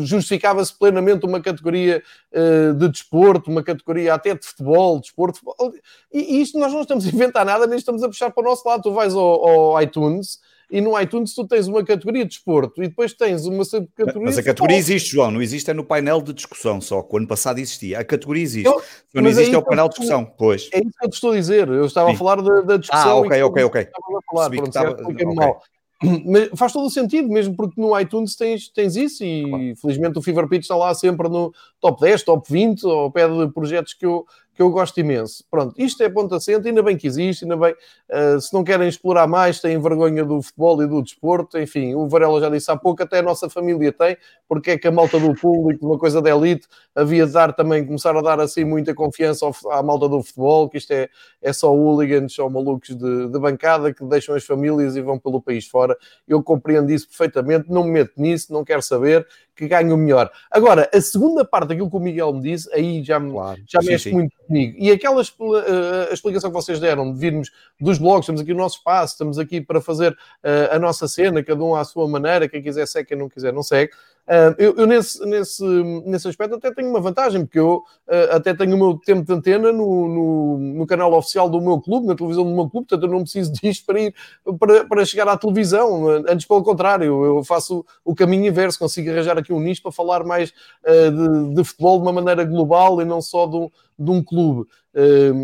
justificava-se 0.00 0.72
plenamente 0.72 1.26
uma 1.26 1.42
categoria 1.42 2.02
uh, 2.32 2.72
de 2.72 2.88
desporto, 2.88 3.50
uma 3.50 3.62
categoria 3.62 4.14
até 4.14 4.34
de 4.34 4.46
futebol, 4.46 4.98
desporto, 4.98 5.40
futebol. 5.40 5.74
E, 6.10 6.38
e 6.38 6.40
isto 6.40 6.58
nós 6.58 6.72
não 6.72 6.80
estamos 6.80 7.04
a 7.04 7.10
inventar 7.10 7.44
nada, 7.44 7.66
nem 7.66 7.76
estamos 7.76 8.02
a 8.02 8.08
puxar 8.08 8.30
para 8.30 8.42
o 8.42 8.48
nosso 8.48 8.66
lado. 8.66 8.82
Tu 8.82 8.92
vais 8.94 9.14
ao, 9.14 9.46
ao 9.46 9.82
iTunes 9.82 10.40
e 10.70 10.80
no 10.80 10.98
iTunes 11.00 11.34
tu 11.34 11.46
tens 11.46 11.66
uma 11.66 11.84
categoria 11.84 12.24
de 12.24 12.30
desporto 12.30 12.82
e 12.82 12.88
depois 12.88 13.12
tens 13.12 13.46
uma 13.46 13.64
categoria. 13.64 14.22
Mas 14.22 14.38
a 14.38 14.42
categoria 14.42 14.76
existe, 14.76 15.10
João, 15.10 15.30
não 15.30 15.42
existe 15.42 15.70
é 15.70 15.74
no 15.74 15.84
painel 15.84 16.20
de 16.20 16.32
discussão 16.32 16.80
só, 16.80 17.02
que 17.02 17.14
o 17.14 17.18
ano 17.18 17.26
passado 17.26 17.58
existia. 17.58 17.98
A 17.98 18.04
categoria 18.04 18.42
existe. 18.42 18.66
Eu, 18.66 19.22
não 19.22 19.28
existe 19.28 19.52
é, 19.52 19.54
é 19.54 19.58
o 19.58 19.62
painel 19.62 19.88
de 19.88 19.94
discussão, 19.94 20.24
pois. 20.24 20.68
É 20.72 20.78
isso 20.78 20.90
que 20.98 21.06
eu 21.06 21.10
te 21.10 21.14
estou 21.14 21.30
a 21.32 21.34
dizer. 21.34 21.68
Eu 21.68 21.86
estava 21.86 22.08
Sim. 22.08 22.14
a 22.14 22.18
falar 22.18 22.42
da, 22.42 22.60
da 22.62 22.76
discussão. 22.76 23.10
Ah, 23.10 23.14
ok, 23.16 23.42
ok, 23.42 23.64
ok. 23.64 23.80
Estava 23.82 24.18
a 24.18 24.22
falar, 24.30 24.50
pronto, 24.50 24.68
estava... 24.68 24.90
okay. 25.08 25.26
mal. 25.34 25.62
Mas 26.26 26.48
faz 26.56 26.72
todo 26.72 26.86
o 26.86 26.90
sentido, 26.90 27.28
mesmo 27.28 27.54
porque 27.56 27.80
no 27.80 27.98
iTunes 27.98 28.36
tens, 28.36 28.68
tens 28.68 28.96
isso 28.96 29.24
e 29.24 29.48
claro. 29.48 29.76
felizmente 29.76 30.18
o 30.18 30.22
Fever 30.22 30.48
Pitch 30.48 30.62
está 30.62 30.76
lá 30.76 30.94
sempre 30.94 31.28
no 31.28 31.52
top 31.80 32.00
10, 32.00 32.22
top 32.22 32.52
20, 32.52 32.84
ao 32.84 33.10
pé 33.10 33.28
de 33.28 33.52
projetos 33.52 33.94
que 33.94 34.04
eu, 34.04 34.26
que 34.54 34.62
eu 34.62 34.70
gosto 34.70 34.98
imenso. 34.98 35.44
Pronto, 35.50 35.74
isto 35.76 36.02
é 36.02 36.08
ponto 36.08 36.34
assente, 36.34 36.68
ainda 36.68 36.82
bem 36.82 36.96
que 36.96 37.06
existe, 37.06 37.44
ainda 37.44 37.56
bem, 37.56 37.74
uh, 37.74 38.40
se 38.40 38.54
não 38.54 38.62
querem 38.62 38.88
explorar 38.88 39.26
mais, 39.26 39.60
têm 39.60 39.80
vergonha 39.80 40.24
do 40.24 40.40
futebol 40.40 40.82
e 40.82 40.86
do 40.86 41.02
desporto, 41.02 41.58
enfim, 41.58 41.94
o 41.94 42.08
Varela 42.08 42.40
já 42.40 42.48
disse 42.48 42.70
há 42.70 42.76
pouco, 42.76 43.02
até 43.02 43.18
a 43.18 43.22
nossa 43.22 43.50
família 43.50 43.92
tem, 43.92 44.16
porque 44.48 44.72
é 44.72 44.78
que 44.78 44.86
a 44.86 44.92
malta 44.92 45.18
do 45.18 45.34
público, 45.34 45.84
uma 45.84 45.98
coisa 45.98 46.22
da 46.22 46.30
elite, 46.30 46.68
havia 46.94 47.26
de 47.26 47.32
dar 47.32 47.52
também, 47.52 47.84
começar 47.84 48.16
a 48.16 48.22
dar 48.22 48.40
assim 48.40 48.64
muita 48.64 48.94
confiança 48.94 49.50
à 49.70 49.82
malta 49.82 50.08
do 50.08 50.22
futebol, 50.22 50.68
que 50.68 50.78
isto 50.78 50.92
é, 50.92 51.08
é 51.42 51.52
só 51.52 51.74
hooligans, 51.74 52.32
só 52.32 52.48
malucos 52.48 52.96
de, 52.96 53.28
de 53.28 53.38
bancada 53.38 53.92
que 53.92 54.04
deixam 54.04 54.34
as 54.34 54.44
famílias 54.44 54.94
e 54.94 55.02
vão 55.02 55.18
pelo 55.18 55.42
país 55.42 55.66
fora. 55.66 55.96
Eu 56.28 56.42
compreendo 56.42 56.90
isso 56.92 57.08
perfeitamente, 57.08 57.70
não 57.70 57.84
me 57.84 57.90
meto 57.90 58.12
nisso, 58.16 58.52
não 58.52 58.64
quero 58.64 58.82
saber, 58.82 59.26
que 59.54 59.68
ganhe 59.68 59.92
o 59.92 59.96
melhor. 59.96 60.30
Agora, 60.50 60.90
a 60.92 61.00
segunda 61.00 61.44
parte 61.44 61.68
daquilo 61.68 61.88
que 61.88 61.96
o 61.96 62.00
Miguel 62.00 62.32
me 62.32 62.42
disse, 62.42 62.72
aí 62.72 63.02
já, 63.02 63.20
me, 63.20 63.32
claro, 63.32 63.60
já 63.66 63.80
sim, 63.80 63.86
mexe 63.86 64.10
sim. 64.10 64.12
muito 64.12 64.36
comigo. 64.46 64.76
E 64.78 64.90
aquela 64.90 65.20
uh, 65.20 66.12
explicação 66.12 66.50
que 66.50 66.54
vocês 66.56 66.80
deram 66.80 67.12
de 67.12 67.18
virmos 67.18 67.50
dos 67.80 67.98
blogs, 67.98 68.24
estamos 68.24 68.40
aqui 68.40 68.52
no 68.52 68.58
nosso 68.58 68.78
espaço, 68.78 69.14
estamos 69.14 69.38
aqui 69.38 69.60
para 69.60 69.80
fazer 69.80 70.12
uh, 70.12 70.74
a 70.74 70.78
nossa 70.78 71.06
cena, 71.06 71.42
cada 71.42 71.62
um 71.62 71.74
à 71.74 71.84
sua 71.84 72.08
maneira, 72.08 72.48
quem 72.48 72.62
quiser 72.62 72.86
segue, 72.86 73.08
quem 73.08 73.18
não 73.18 73.28
quiser 73.28 73.52
não 73.52 73.62
segue. 73.62 73.92
Uh, 74.26 74.56
eu, 74.56 74.74
eu 74.76 74.86
nesse, 74.86 75.22
nesse, 75.26 75.62
nesse 76.06 76.26
aspecto 76.26 76.54
até 76.54 76.72
tenho 76.72 76.88
uma 76.88 77.00
vantagem, 77.00 77.44
porque 77.44 77.58
eu 77.58 77.82
uh, 78.08 78.32
até 78.32 78.54
tenho 78.54 78.74
o 78.74 78.78
meu 78.78 78.98
tempo 78.98 79.22
de 79.22 79.32
antena 79.32 79.70
no, 79.70 80.08
no, 80.08 80.58
no, 80.58 80.86
canal 80.86 81.12
oficial 81.12 81.46
do 81.46 81.60
meu 81.60 81.78
clube, 81.78 82.06
na 82.06 82.14
televisão 82.14 82.42
do 82.42 82.54
meu 82.54 82.70
clube, 82.70 82.86
portanto 82.88 83.06
eu 83.06 83.12
não 83.12 83.22
preciso 83.22 83.52
disto 83.60 83.84
para 83.84 84.00
ir 84.00 84.14
para, 84.58 84.86
para 84.86 85.04
chegar 85.04 85.28
à 85.28 85.36
televisão. 85.36 86.08
Antes, 86.26 86.46
pelo 86.46 86.62
contrário, 86.62 87.24
eu 87.24 87.44
faço 87.44 87.84
o 88.02 88.14
caminho 88.14 88.46
inverso, 88.46 88.78
consigo 88.78 89.10
arranjar 89.10 89.36
aqui 89.36 89.52
um 89.52 89.60
nicho 89.60 89.82
para 89.82 89.92
falar 89.92 90.24
mais 90.24 90.54
uh, 90.86 91.10
de, 91.50 91.54
de, 91.56 91.64
futebol 91.64 91.98
de 91.98 92.04
uma 92.04 92.12
maneira 92.12 92.44
global 92.44 93.02
e 93.02 93.04
não 93.04 93.20
só 93.20 93.46
de 93.46 93.56
um, 93.56 93.70
de 93.98 94.10
um 94.10 94.22
clube. 94.24 94.66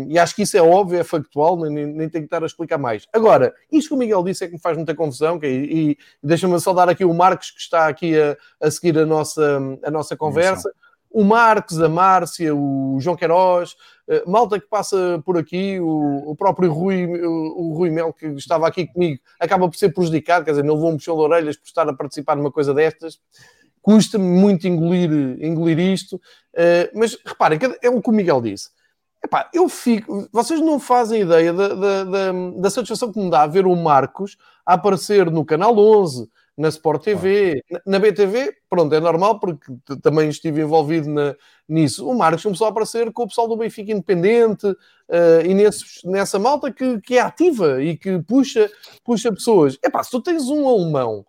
E 0.07 0.17
acho 0.17 0.35
que 0.35 0.43
isso 0.43 0.57
é 0.57 0.61
óbvio, 0.61 0.99
é 0.99 1.03
factual, 1.03 1.57
nem, 1.57 1.85
nem 1.85 2.09
tenho 2.09 2.23
que 2.23 2.27
estar 2.27 2.41
a 2.41 2.45
explicar 2.45 2.77
mais. 2.77 3.05
Agora, 3.11 3.53
isto 3.71 3.89
que 3.89 3.95
o 3.95 3.97
Miguel 3.97 4.23
disse 4.23 4.45
é 4.45 4.47
que 4.47 4.53
me 4.53 4.59
faz 4.59 4.77
muita 4.77 4.95
confusão, 4.95 5.37
que, 5.37 5.45
é, 5.45 5.49
e, 5.49 5.91
e 5.91 5.97
deixa-me 6.23 6.59
saudar 6.59 6.87
aqui 6.87 7.03
o 7.03 7.13
Marcos, 7.13 7.51
que 7.51 7.59
está 7.59 7.87
aqui 7.87 8.17
a, 8.17 8.37
a 8.61 8.71
seguir 8.71 8.97
a 8.97 9.05
nossa, 9.05 9.59
a 9.83 9.91
nossa 9.91 10.15
conversa. 10.15 10.71
O 11.13 11.25
Marcos, 11.25 11.81
a 11.81 11.89
Márcia, 11.89 12.55
o 12.55 12.97
João 13.01 13.17
Queiroz, 13.17 13.73
uh, 14.07 14.31
malta 14.31 14.57
que 14.57 14.67
passa 14.67 15.21
por 15.25 15.37
aqui, 15.37 15.77
o, 15.77 16.31
o 16.31 16.35
próprio 16.37 16.71
Rui, 16.71 17.05
o, 17.05 17.31
o, 17.31 17.73
Rui 17.73 17.89
Mel, 17.89 18.13
que 18.13 18.27
estava 18.27 18.65
aqui 18.65 18.87
comigo, 18.87 19.19
acaba 19.37 19.67
por 19.67 19.75
ser 19.75 19.93
prejudicado, 19.93 20.45
quer 20.45 20.51
dizer, 20.51 20.63
não 20.63 20.75
levou 20.75 20.89
um 20.89 20.95
puxão 20.95 21.17
de 21.17 21.21
orelhas 21.21 21.57
por 21.57 21.65
estar 21.65 21.87
a 21.89 21.93
participar 21.93 22.37
numa 22.37 22.51
coisa 22.51 22.73
destas 22.73 23.19
custa-me 23.81 24.23
muito 24.23 24.67
engolir, 24.67 25.09
engolir 25.43 25.79
isto, 25.79 26.15
uh, 26.15 26.87
mas 26.93 27.17
reparem, 27.25 27.59
é 27.81 27.89
o 27.89 28.01
que 28.01 28.09
o 28.09 28.13
Miguel 28.13 28.41
disse. 28.41 28.69
Epá, 29.31 29.49
eu 29.53 29.69
fico, 29.69 30.27
vocês 30.29 30.59
não 30.59 30.77
fazem 30.77 31.21
ideia 31.21 31.53
da, 31.53 31.69
da, 31.69 32.03
da, 32.03 32.31
da, 32.57 32.69
satisfação 32.69 33.13
que 33.13 33.17
me 33.17 33.29
dá 33.29 33.47
ver 33.47 33.65
o 33.65 33.73
Marcos 33.77 34.35
a 34.65 34.73
aparecer 34.73 35.31
no 35.31 35.45
Canal 35.45 35.77
11, 35.77 36.29
na 36.57 36.67
Sport 36.67 37.01
TV, 37.01 37.63
na, 37.71 37.79
na 37.85 37.99
BTV, 37.99 38.53
pronto, 38.69 38.93
é 38.93 38.99
normal 38.99 39.39
porque 39.39 39.71
também 40.01 40.27
estive 40.27 40.59
envolvido 40.59 41.09
na, 41.09 41.33
nisso. 41.65 42.05
O 42.05 42.13
Marcos 42.13 42.43
começou 42.43 42.67
a 42.67 42.71
aparecer 42.71 43.09
com 43.13 43.23
o 43.23 43.27
pessoal 43.29 43.47
do 43.47 43.55
Benfica 43.55 43.93
Independente 43.93 44.67
uh, 44.67 45.45
e 45.45 45.53
nesse, 45.53 46.05
nessa 46.05 46.37
malta 46.37 46.69
que, 46.69 46.99
que 46.99 47.17
é 47.17 47.21
ativa 47.21 47.81
e 47.81 47.97
que 47.97 48.21
puxa, 48.23 48.69
puxa 49.01 49.31
pessoas. 49.31 49.79
Epá, 49.81 50.03
se 50.03 50.11
tu 50.11 50.21
tens 50.21 50.49
um 50.49 50.67
alemão 50.67 51.25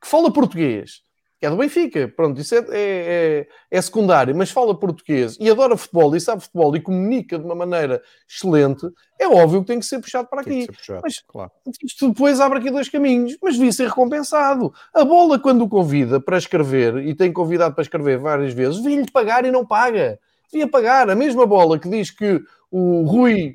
que 0.00 0.08
fala 0.08 0.32
português, 0.32 1.02
que 1.42 1.46
é 1.46 1.50
do 1.50 1.56
Benfica, 1.56 2.06
pronto, 2.06 2.40
isso 2.40 2.54
é, 2.54 2.58
é, 2.58 2.64
é, 2.70 3.48
é, 3.68 3.82
secundário, 3.82 4.32
mas 4.32 4.52
fala 4.52 4.78
português 4.78 5.36
e 5.40 5.50
adora 5.50 5.76
futebol 5.76 6.14
e 6.14 6.20
sabe 6.20 6.40
futebol 6.40 6.76
e 6.76 6.80
comunica 6.80 7.36
de 7.36 7.44
uma 7.44 7.56
maneira 7.56 8.00
excelente, 8.30 8.86
é 9.18 9.26
óbvio 9.26 9.62
que 9.62 9.66
tem 9.66 9.80
que 9.80 9.84
ser 9.84 9.98
puxado 9.98 10.28
para 10.28 10.42
aqui. 10.42 10.68
Puxado, 10.68 11.00
mas 11.02 11.18
claro. 11.26 11.50
isto 11.82 12.10
depois 12.10 12.38
abre 12.38 12.60
aqui 12.60 12.70
dois 12.70 12.88
caminhos, 12.88 13.36
mas 13.42 13.54
devia 13.54 13.72
ser 13.72 13.88
recompensado. 13.88 14.72
A 14.94 15.04
bola, 15.04 15.36
quando 15.36 15.62
o 15.62 15.68
convida 15.68 16.20
para 16.20 16.38
escrever, 16.38 16.98
e 16.98 17.12
tem 17.12 17.32
convidado 17.32 17.74
para 17.74 17.82
escrever 17.82 18.18
várias 18.18 18.52
vezes, 18.52 18.80
devia-lhe 18.80 19.10
pagar 19.10 19.44
e 19.44 19.50
não 19.50 19.66
paga. 19.66 20.20
Devia 20.48 20.68
pagar. 20.68 21.10
A 21.10 21.16
mesma 21.16 21.44
bola 21.44 21.76
que 21.76 21.88
diz 21.88 22.12
que 22.12 22.40
o 22.70 23.02
Rui 23.02 23.52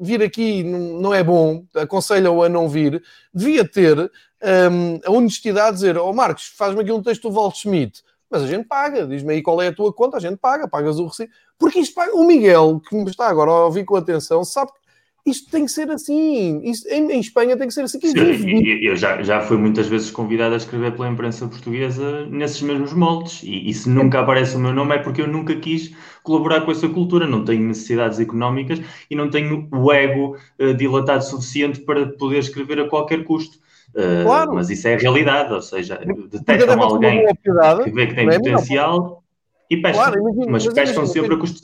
vir 0.00 0.20
aqui 0.20 0.64
não 0.64 1.14
é 1.14 1.22
bom, 1.22 1.64
aconselha-o 1.76 2.42
a 2.42 2.48
não 2.48 2.68
vir, 2.68 3.00
devia 3.32 3.64
ter 3.64 4.10
um, 4.42 5.00
a 5.04 5.10
honestidade 5.10 5.72
de 5.72 5.82
dizer, 5.82 5.98
ó 5.98 6.08
oh, 6.08 6.12
Marcos, 6.12 6.52
faz-me 6.56 6.80
aqui 6.80 6.92
um 6.92 7.02
texto 7.02 7.28
do 7.28 7.34
Walt 7.34 7.56
Schmidt, 7.56 8.02
mas 8.30 8.42
a 8.42 8.46
gente 8.46 8.66
paga, 8.66 9.06
diz-me 9.06 9.34
aí 9.34 9.42
qual 9.42 9.60
é 9.60 9.68
a 9.68 9.74
tua 9.74 9.92
conta, 9.92 10.16
a 10.16 10.20
gente 10.20 10.36
paga, 10.36 10.68
pagas 10.68 10.98
o 10.98 11.06
recibo. 11.06 11.32
Porque 11.58 11.80
isto 11.80 11.94
paga. 11.94 12.14
O 12.14 12.24
Miguel, 12.24 12.80
que 12.88 12.94
me 12.94 13.10
está 13.10 13.28
agora 13.28 13.50
a 13.50 13.64
ouvir 13.66 13.84
com 13.84 13.96
atenção, 13.96 14.44
sabe 14.44 14.70
que 14.72 15.30
isto 15.30 15.50
tem 15.50 15.64
que 15.64 15.70
ser 15.70 15.90
assim. 15.90 16.62
Isto, 16.62 16.88
em, 16.88 17.10
em, 17.10 17.20
Espanha 17.20 17.56
tem 17.56 17.66
que 17.66 17.74
ser 17.74 17.82
assim. 17.82 18.00
Sim, 18.00 18.64
eu 18.82 18.96
já, 18.96 19.20
já 19.22 19.40
fui 19.40 19.56
muitas 19.56 19.88
vezes 19.88 20.10
convidado 20.12 20.54
a 20.54 20.56
escrever 20.56 20.92
pela 20.92 21.08
imprensa 21.08 21.46
portuguesa 21.48 22.24
nesses 22.26 22.62
mesmos 22.62 22.92
moldes. 22.92 23.42
E, 23.42 23.68
e, 23.68 23.74
se 23.74 23.90
nunca 23.90 24.20
aparece 24.20 24.56
o 24.56 24.60
meu 24.60 24.72
nome 24.72 24.94
é 24.94 24.98
porque 24.98 25.20
eu 25.20 25.28
nunca 25.28 25.54
quis 25.56 25.92
colaborar 26.22 26.62
com 26.62 26.70
essa 26.70 26.88
cultura. 26.88 27.26
Não 27.26 27.44
tenho 27.44 27.62
necessidades 27.66 28.20
económicas 28.20 28.80
e 29.10 29.14
não 29.16 29.28
tenho 29.28 29.68
o 29.72 29.92
ego 29.92 30.36
uh, 30.58 30.72
dilatado 30.72 31.24
suficiente 31.24 31.80
para 31.80 32.06
poder 32.06 32.38
escrever 32.38 32.78
a 32.80 32.88
qualquer 32.88 33.24
custo. 33.24 33.58
Uh, 33.94 34.24
claro. 34.24 34.54
Mas 34.54 34.70
isso 34.70 34.86
é 34.86 34.94
a 34.94 34.98
realidade, 34.98 35.52
ou 35.52 35.62
seja, 35.62 36.00
detectam 36.30 36.80
alguém 36.80 37.26
que 37.26 37.90
vê 37.90 38.06
que 38.06 38.14
tem 38.14 38.28
é 38.28 38.38
potencial 38.38 39.24
e 39.68 39.76
pescam, 39.76 40.02
claro, 40.02 40.20
imagina, 40.20 40.52
mas 40.52 40.66
pescam 40.68 41.06
sempre 41.06 41.34
a 41.34 41.38
custo. 41.38 41.60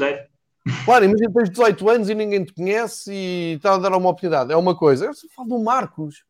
Claro, 0.85 1.05
imagina 1.05 1.33
tens 1.33 1.51
18 1.51 1.89
anos 1.89 2.09
e 2.09 2.15
ninguém 2.15 2.45
te 2.45 2.53
conhece 2.53 3.13
e 3.13 3.53
está 3.55 3.75
a 3.75 3.79
dar 3.79 3.97
uma 3.97 4.11
oportunidade. 4.11 4.53
É 4.53 4.57
uma 4.57 4.75
coisa. 4.77 5.07
Eu 5.07 5.13
falo 5.35 5.49
do 5.49 5.59
Marcos. 5.61 6.25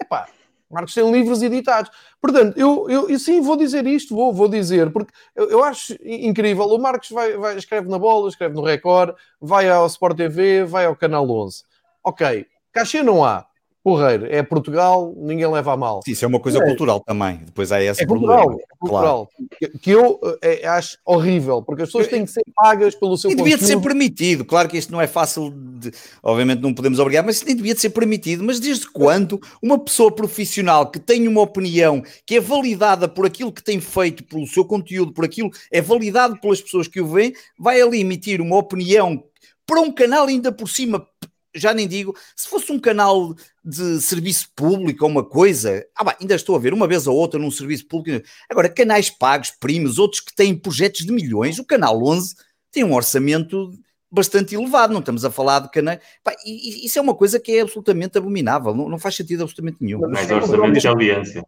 Epá, 0.00 0.26
Marcos 0.70 0.94
tem 0.94 1.10
livros 1.10 1.42
editados. 1.42 1.90
Portanto, 2.20 2.58
eu, 2.58 2.88
eu, 2.88 3.10
eu 3.10 3.18
sim 3.18 3.40
vou 3.40 3.56
dizer 3.56 3.86
isto, 3.86 4.14
vou, 4.14 4.32
vou 4.32 4.48
dizer, 4.48 4.90
porque 4.90 5.12
eu, 5.36 5.50
eu 5.50 5.62
acho 5.62 5.94
incrível. 6.02 6.64
O 6.64 6.78
Marcos 6.78 7.10
vai, 7.10 7.36
vai, 7.36 7.56
escreve 7.56 7.88
na 7.88 7.98
bola, 7.98 8.28
escreve 8.28 8.54
no 8.54 8.62
Record, 8.62 9.14
vai 9.40 9.68
ao 9.68 9.86
Sport 9.86 10.16
TV, 10.16 10.64
vai 10.64 10.86
ao 10.86 10.96
Canal 10.96 11.30
11. 11.30 11.62
Ok, 12.02 12.46
cachê 12.72 13.02
não 13.02 13.24
há 13.24 13.46
porreiro, 13.84 14.26
é 14.30 14.42
Portugal, 14.42 15.14
ninguém 15.14 15.46
leva 15.46 15.74
a 15.74 15.76
mal. 15.76 16.00
Sim, 16.02 16.12
isso 16.12 16.24
é 16.24 16.28
uma 16.28 16.40
coisa 16.40 16.58
é. 16.58 16.64
cultural 16.64 17.00
também, 17.00 17.42
depois 17.44 17.70
há 17.70 17.82
esse 17.82 18.02
é 18.02 18.06
problema. 18.06 18.42
Cultural, 18.42 18.58
é 18.58 18.76
cultural, 18.78 19.30
claro. 19.36 19.50
que, 19.58 19.78
que 19.78 19.90
eu 19.90 20.18
é, 20.40 20.66
acho 20.66 20.96
horrível, 21.04 21.60
porque 21.60 21.82
as 21.82 21.88
pessoas 21.88 22.08
têm 22.08 22.24
que 22.24 22.30
ser 22.30 22.42
pagas 22.56 22.94
pelo 22.94 23.14
seu 23.18 23.30
E 23.30 23.34
devia 23.34 23.58
de 23.58 23.64
ser 23.66 23.78
permitido, 23.82 24.42
claro 24.42 24.70
que 24.70 24.78
isto 24.78 24.90
não 24.90 25.02
é 25.02 25.06
fácil, 25.06 25.50
de, 25.50 25.92
obviamente 26.22 26.62
não 26.62 26.72
podemos 26.72 26.98
obrigar, 26.98 27.22
mas 27.22 27.44
nem 27.44 27.54
devia 27.54 27.74
de 27.74 27.80
ser 27.80 27.90
permitido, 27.90 28.42
mas 28.42 28.58
desde 28.58 28.90
quando 28.90 29.38
uma 29.62 29.78
pessoa 29.78 30.10
profissional 30.10 30.90
que 30.90 30.98
tem 30.98 31.28
uma 31.28 31.42
opinião, 31.42 32.02
que 32.24 32.36
é 32.36 32.40
validada 32.40 33.06
por 33.06 33.26
aquilo 33.26 33.52
que 33.52 33.62
tem 33.62 33.82
feito, 33.82 34.24
pelo 34.24 34.46
seu 34.46 34.64
conteúdo, 34.64 35.12
por 35.12 35.26
aquilo, 35.26 35.50
é 35.70 35.82
validado 35.82 36.40
pelas 36.40 36.62
pessoas 36.62 36.88
que 36.88 37.02
o 37.02 37.06
veem, 37.06 37.34
vai 37.58 37.82
ali 37.82 38.00
emitir 38.00 38.40
uma 38.40 38.56
opinião 38.56 39.22
para 39.66 39.80
um 39.80 39.90
canal 39.90 40.26
ainda 40.26 40.52
por 40.52 40.68
cima 40.68 41.06
já 41.54 41.72
nem 41.72 41.86
digo, 41.86 42.16
se 42.34 42.48
fosse 42.48 42.72
um 42.72 42.78
canal 42.78 43.34
de 43.64 44.00
serviço 44.00 44.48
público 44.54 45.04
ou 45.04 45.10
uma 45.10 45.24
coisa, 45.24 45.86
ah, 45.96 46.04
bah, 46.04 46.16
ainda 46.20 46.34
estou 46.34 46.56
a 46.56 46.58
ver 46.58 46.74
uma 46.74 46.86
vez 46.86 47.06
ou 47.06 47.16
outra 47.16 47.38
num 47.38 47.50
serviço 47.50 47.86
público. 47.86 48.26
Agora, 48.50 48.68
canais 48.68 49.10
pagos, 49.10 49.50
primos, 49.50 49.98
outros 49.98 50.20
que 50.20 50.34
têm 50.34 50.56
projetos 50.56 51.04
de 51.06 51.12
milhões, 51.12 51.58
o 51.58 51.64
canal 51.64 52.02
11 52.02 52.34
tem 52.72 52.84
um 52.84 52.94
orçamento 52.94 53.70
bastante 54.10 54.54
elevado, 54.54 54.92
não 54.92 55.00
estamos 55.00 55.24
a 55.24 55.30
falar 55.30 55.60
de 55.60 55.70
canais. 55.70 55.98
Isso 56.46 56.98
é 56.98 57.02
uma 57.02 57.14
coisa 57.14 57.40
que 57.40 57.52
é 57.52 57.60
absolutamente 57.60 58.16
abominável, 58.18 58.74
não, 58.74 58.88
não 58.88 58.98
faz 58.98 59.16
sentido 59.16 59.42
absolutamente 59.42 59.78
nenhum. 59.80 60.00
Mas 60.08 60.30
orçamento 60.30 60.78
de 60.78 60.86
audiência. 60.86 61.44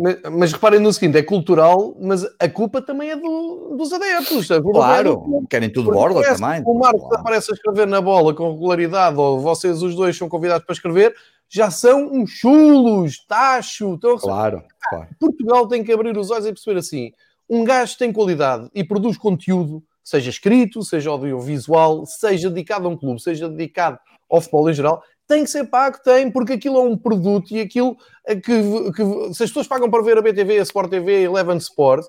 Mas, 0.00 0.18
mas, 0.32 0.52
reparem 0.52 0.80
no 0.80 0.92
seguinte: 0.92 1.18
é 1.18 1.22
cultural, 1.22 1.94
mas 2.00 2.24
a 2.38 2.48
culpa 2.48 2.80
também 2.80 3.10
é 3.10 3.16
do, 3.16 3.74
dos 3.76 3.92
adeptos. 3.92 4.48
Claro, 4.48 5.10
é 5.10 5.40
do... 5.40 5.46
querem 5.48 5.70
tudo 5.70 5.90
borla 5.90 6.22
também. 6.22 6.62
O 6.64 6.78
Marcos 6.78 7.02
claro. 7.02 7.20
aparece 7.20 7.52
a 7.52 7.54
escrever 7.54 7.86
na 7.86 8.00
bola 8.00 8.34
com 8.34 8.52
regularidade, 8.52 9.18
ou 9.18 9.40
vocês 9.40 9.82
os 9.82 9.94
dois 9.94 10.16
são 10.16 10.28
convidados 10.28 10.64
para 10.64 10.72
escrever, 10.72 11.14
já 11.48 11.70
são 11.70 12.10
uns 12.12 12.30
chulos, 12.30 13.24
tacho. 13.26 13.94
Então, 13.94 14.16
claro, 14.16 14.62
claro. 14.88 15.08
Portugal 15.18 15.68
tem 15.68 15.84
que 15.84 15.92
abrir 15.92 16.16
os 16.16 16.30
olhos 16.30 16.46
e 16.46 16.52
perceber 16.52 16.78
assim: 16.78 17.12
um 17.48 17.64
gajo 17.64 17.98
tem 17.98 18.12
qualidade 18.12 18.70
e 18.74 18.82
produz 18.82 19.18
conteúdo, 19.18 19.82
seja 20.02 20.30
escrito, 20.30 20.82
seja 20.82 21.10
audiovisual, 21.10 22.06
seja 22.06 22.48
dedicado 22.48 22.86
a 22.86 22.90
um 22.90 22.96
clube, 22.96 23.20
seja 23.20 23.48
dedicado 23.48 23.98
ao 24.30 24.40
futebol 24.40 24.70
em 24.70 24.74
geral, 24.74 25.02
tem 25.30 25.44
que 25.44 25.50
ser 25.50 25.64
pago, 25.66 25.96
tem, 26.02 26.28
porque 26.28 26.54
aquilo 26.54 26.76
é 26.78 26.82
um 26.82 26.96
produto 26.96 27.52
e 27.52 27.60
aquilo 27.60 27.96
que, 28.26 28.42
que 28.42 29.04
se 29.32 29.44
as 29.44 29.50
pessoas 29.50 29.68
pagam 29.68 29.88
para 29.88 30.02
ver 30.02 30.18
a 30.18 30.22
BTV, 30.22 30.58
a 30.58 30.62
Sport 30.62 30.90
TV, 30.90 31.22
Eleven 31.22 31.56
Sport, 31.58 32.04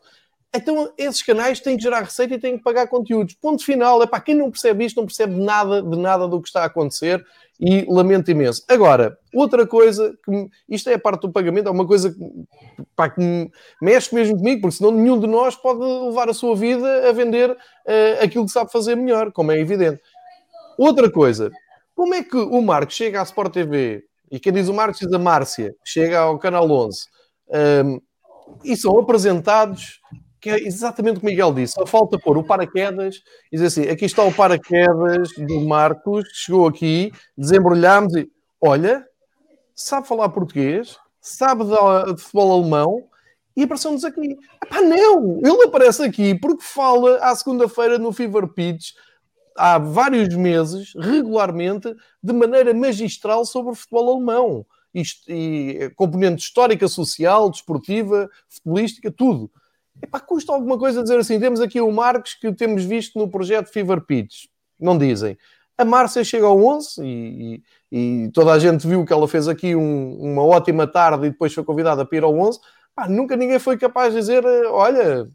então 0.52 0.92
esses 0.98 1.22
canais 1.22 1.60
têm 1.60 1.78
que 1.78 1.84
gerar 1.84 2.00
receita 2.00 2.34
e 2.34 2.40
têm 2.40 2.58
que 2.58 2.64
pagar 2.64 2.88
conteúdos. 2.88 3.36
Ponto 3.36 3.64
final, 3.64 4.02
é 4.02 4.08
para 4.08 4.20
quem 4.22 4.34
não 4.34 4.50
percebe 4.50 4.86
isto, 4.86 4.98
não 4.98 5.06
percebe 5.06 5.36
nada 5.36 5.84
de 5.84 5.96
nada 6.00 6.28
do 6.28 6.42
que 6.42 6.48
está 6.48 6.64
a 6.64 6.66
acontecer 6.66 7.24
e 7.60 7.86
lamento 7.88 8.32
imenso. 8.32 8.66
Agora, 8.68 9.16
outra 9.32 9.68
coisa, 9.68 10.18
que, 10.26 10.50
isto 10.68 10.90
é 10.90 10.96
a 10.96 11.00
parte 11.00 11.22
do 11.22 11.32
pagamento, 11.32 11.68
é 11.68 11.72
uma 11.72 11.86
coisa 11.86 12.12
que, 12.12 12.20
pá, 12.96 13.08
que 13.08 13.22
mexe 13.80 14.16
mesmo 14.16 14.36
comigo, 14.36 14.62
porque 14.62 14.78
senão 14.78 14.92
nenhum 14.92 15.20
de 15.20 15.28
nós 15.28 15.56
pode 15.56 15.80
levar 15.80 16.28
a 16.28 16.34
sua 16.34 16.56
vida 16.56 17.08
a 17.08 17.12
vender 17.12 17.52
uh, 17.52 18.24
aquilo 18.24 18.46
que 18.46 18.52
sabe 18.52 18.72
fazer 18.72 18.96
melhor, 18.96 19.32
como 19.32 19.52
é 19.52 19.60
evidente 19.60 20.02
Outra 20.78 21.12
coisa, 21.12 21.52
como 22.02 22.16
é 22.16 22.24
que 22.24 22.36
o 22.36 22.60
Marcos 22.64 22.96
chega 22.96 23.20
à 23.20 23.24
Sport 23.24 23.54
TV 23.54 24.04
e 24.32 24.40
quem 24.40 24.52
diz 24.52 24.68
o 24.68 24.74
Marcos 24.74 25.02
diz 25.02 25.14
a 25.14 25.20
Márcia, 25.20 25.76
chega 25.86 26.18
ao 26.18 26.40
Canal 26.40 26.68
11 26.68 27.00
um, 27.86 28.02
e 28.64 28.76
são 28.76 28.98
apresentados 28.98 30.02
que 30.40 30.50
é 30.50 30.58
exatamente 30.66 31.18
o 31.18 31.20
que 31.20 31.28
o 31.28 31.30
Miguel 31.30 31.54
disse, 31.54 31.74
só 31.74 31.86
falta 31.86 32.18
pôr 32.18 32.40
o 32.40 32.44
paraquedas 32.44 33.18
e 33.52 33.56
dizer 33.56 33.68
assim, 33.68 33.88
aqui 33.88 34.06
está 34.06 34.24
o 34.24 34.34
paraquedas 34.34 35.30
do 35.38 35.62
Marcos, 35.62 36.28
chegou 36.34 36.68
aqui, 36.68 37.12
desembrulhámos 37.38 38.16
e, 38.16 38.28
olha, 38.60 39.06
sabe 39.76 40.08
falar 40.08 40.30
português, 40.30 40.98
sabe 41.22 41.66
de, 41.66 42.16
de 42.16 42.20
futebol 42.20 42.64
alemão 42.64 43.04
e 43.56 43.62
apareceu-nos 43.62 44.04
aqui. 44.04 44.36
Epá, 44.64 44.82
não! 44.82 45.38
Ele 45.38 45.66
aparece 45.66 46.02
aqui 46.02 46.34
porque 46.34 46.64
fala 46.64 47.18
à 47.18 47.36
segunda-feira 47.36 48.00
no 48.00 48.12
Fever 48.12 48.48
Pitch 48.48 48.94
há 49.58 49.78
vários 49.78 50.36
meses, 50.36 50.94
regularmente, 50.96 51.94
de 52.22 52.34
maneira 52.34 52.74
magistral 52.74 53.46
sobre 53.46 53.72
o 53.72 53.76
futebol 53.76 54.16
alemão. 54.16 54.66
Isto, 54.94 55.32
e 55.32 55.90
componente 55.96 56.44
histórica, 56.44 56.88
social, 56.88 57.50
desportiva, 57.50 58.30
futebolística, 58.50 59.12
tudo. 59.12 59.50
Epá, 60.02 60.20
custa 60.20 60.52
alguma 60.52 60.78
coisa 60.78 61.02
dizer 61.02 61.20
assim, 61.20 61.40
temos 61.40 61.62
aqui 61.62 61.80
o 61.80 61.92
Marcos 61.92 62.34
que 62.34 62.52
temos 62.54 62.84
visto 62.84 63.18
no 63.18 63.30
projeto 63.30 63.72
Fever 63.72 64.02
Pitch. 64.02 64.46
Não 64.80 64.98
dizem. 64.98 65.38
A 65.78 65.86
Márcia 65.86 66.24
chega 66.24 66.46
ao 66.46 66.62
11 66.64 67.02
e, 67.04 67.64
e, 67.92 68.26
e, 68.26 68.32
toda 68.32 68.52
a 68.52 68.60
gente 68.60 68.86
viu 68.86 69.06
que 69.06 69.14
ela 69.14 69.28
fez 69.28 69.48
aqui 69.48 69.76
um, 69.76 70.18
uma 70.20 70.44
ótima 70.44 70.86
tarde 70.86 71.28
e 71.28 71.30
depois 71.30 71.54
foi 71.54 71.64
convidada 71.64 72.06
para 72.06 72.18
ir 72.18 72.24
ao 72.24 72.38
11. 72.38 72.60
Pá, 72.94 73.08
nunca 73.08 73.36
ninguém 73.36 73.60
foi 73.60 73.78
capaz 73.78 74.14
de 74.14 74.20
dizer, 74.20 74.46
olha, 74.68 75.28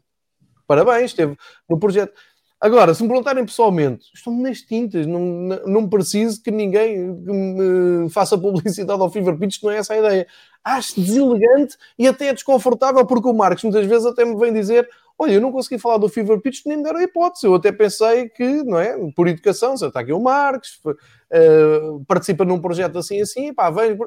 parabéns, 0.67 1.11
esteve 1.11 1.35
no 1.67 1.79
projeto. 1.79 2.13
Agora, 2.59 2.91
se 2.93 3.03
me 3.03 3.09
perguntarem 3.09 3.45
pessoalmente, 3.45 4.09
estão 4.13 4.35
nas 4.35 4.61
tintas, 4.61 5.05
não, 5.05 5.21
não 5.67 5.87
preciso 5.87 6.41
que 6.41 6.49
ninguém 6.49 6.97
me 7.07 8.09
faça 8.09 8.35
publicidade 8.37 8.99
ao 8.99 9.11
Fever 9.11 9.37
Pitch, 9.37 9.61
não 9.61 9.69
é 9.69 9.77
essa 9.77 9.93
a 9.93 9.97
ideia. 9.97 10.27
Acho 10.63 10.99
deselegante 10.99 11.77
e 11.99 12.07
até 12.07 12.33
desconfortável, 12.33 13.05
porque 13.05 13.27
o 13.27 13.33
Marcos 13.33 13.63
muitas 13.63 13.85
vezes 13.85 14.07
até 14.07 14.25
me 14.25 14.35
vem 14.35 14.51
dizer: 14.51 14.89
Olha, 15.19 15.33
eu 15.33 15.41
não 15.41 15.51
consegui 15.51 15.79
falar 15.79 15.97
do 15.97 16.09
Fever 16.09 16.39
Pitch, 16.39 16.61
nem 16.65 16.77
me 16.77 16.83
deram 16.83 16.99
a 16.99 17.03
hipótese. 17.03 17.45
Eu 17.45 17.55
até 17.55 17.71
pensei 17.71 18.29
que, 18.29 18.63
não 18.63 18.79
é? 18.79 18.97
Por 19.15 19.27
educação, 19.27 19.75
está 19.75 19.99
aqui 19.99 20.11
o 20.11 20.19
Marcos, 20.19 20.79
uh, 20.85 22.03
participa 22.07 22.43
num 22.43 22.59
projeto 22.59 22.97
assim, 22.97 23.21
assim, 23.21 23.53
pá, 23.53 23.69
vem. 23.69 23.97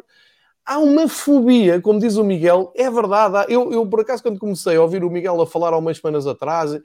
Há 0.65 0.79
uma 0.79 1.09
fobia, 1.09 1.81
como 1.81 1.99
diz 1.99 2.17
o 2.17 2.23
Miguel, 2.23 2.73
é 2.77 2.89
verdade. 2.91 3.53
Eu, 3.53 3.73
eu, 3.73 3.87
por 3.87 4.01
acaso, 4.01 4.23
quando 4.23 4.39
comecei 4.39 4.77
a 4.77 4.83
ouvir 4.83 5.03
o 5.03 5.11
Miguel 5.11 5.41
a 5.41 5.47
falar 5.47 5.73
há 5.73 5.79
umas 5.79 5.97
semanas 5.97 6.27
atrás, 6.27 6.79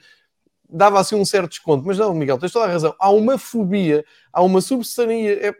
dava 0.70 1.00
assim 1.00 1.16
um 1.16 1.26
certo 1.26 1.50
desconto, 1.50 1.86
mas 1.86 1.98
não, 1.98 2.14
Miguel, 2.14 2.38
tens 2.38 2.52
toda 2.52 2.66
a 2.66 2.70
razão. 2.70 2.96
Há 3.00 3.10
uma 3.10 3.38
fobia, 3.38 4.04
há 4.32 4.42
uma 4.42 4.62
substância 4.62 5.56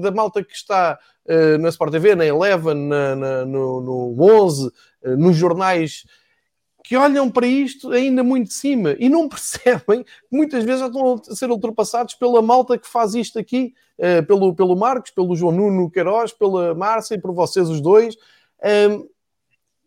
da 0.00 0.10
malta 0.10 0.42
que 0.42 0.54
está 0.54 0.98
uh, 1.26 1.58
na 1.58 1.68
Sport 1.68 1.92
TV, 1.92 2.14
na 2.14 2.26
Eleven, 2.26 2.74
na, 2.74 3.16
na, 3.16 3.44
no, 3.44 3.80
no 3.80 4.22
11, 4.22 4.66
uh, 4.66 4.72
eh, 5.02 5.16
nos 5.16 5.36
jornais, 5.36 6.04
que 6.82 6.96
olham 6.96 7.30
para 7.30 7.46
isto 7.46 7.90
ainda 7.92 8.24
muito 8.24 8.48
de 8.48 8.54
cima 8.54 8.96
e 8.98 9.08
não 9.08 9.28
percebem 9.30 10.02
que 10.02 10.10
muitas 10.32 10.64
vezes 10.64 10.80
já 10.80 10.86
estão 10.86 11.14
a 11.14 11.34
ser 11.34 11.50
ultrapassados 11.50 12.14
pela 12.14 12.42
malta 12.42 12.78
que 12.78 12.88
faz 12.88 13.14
isto 13.14 13.38
aqui, 13.38 13.74
uh, 13.98 14.26
pelo, 14.26 14.54
pelo 14.54 14.76
Marcos, 14.76 15.10
pelo 15.10 15.36
João 15.36 15.52
Nuno 15.52 15.90
Queiroz, 15.90 16.32
pela 16.32 16.74
Márcia 16.74 17.14
e 17.14 17.20
por 17.20 17.32
vocês 17.32 17.68
os 17.68 17.80
dois. 17.80 18.16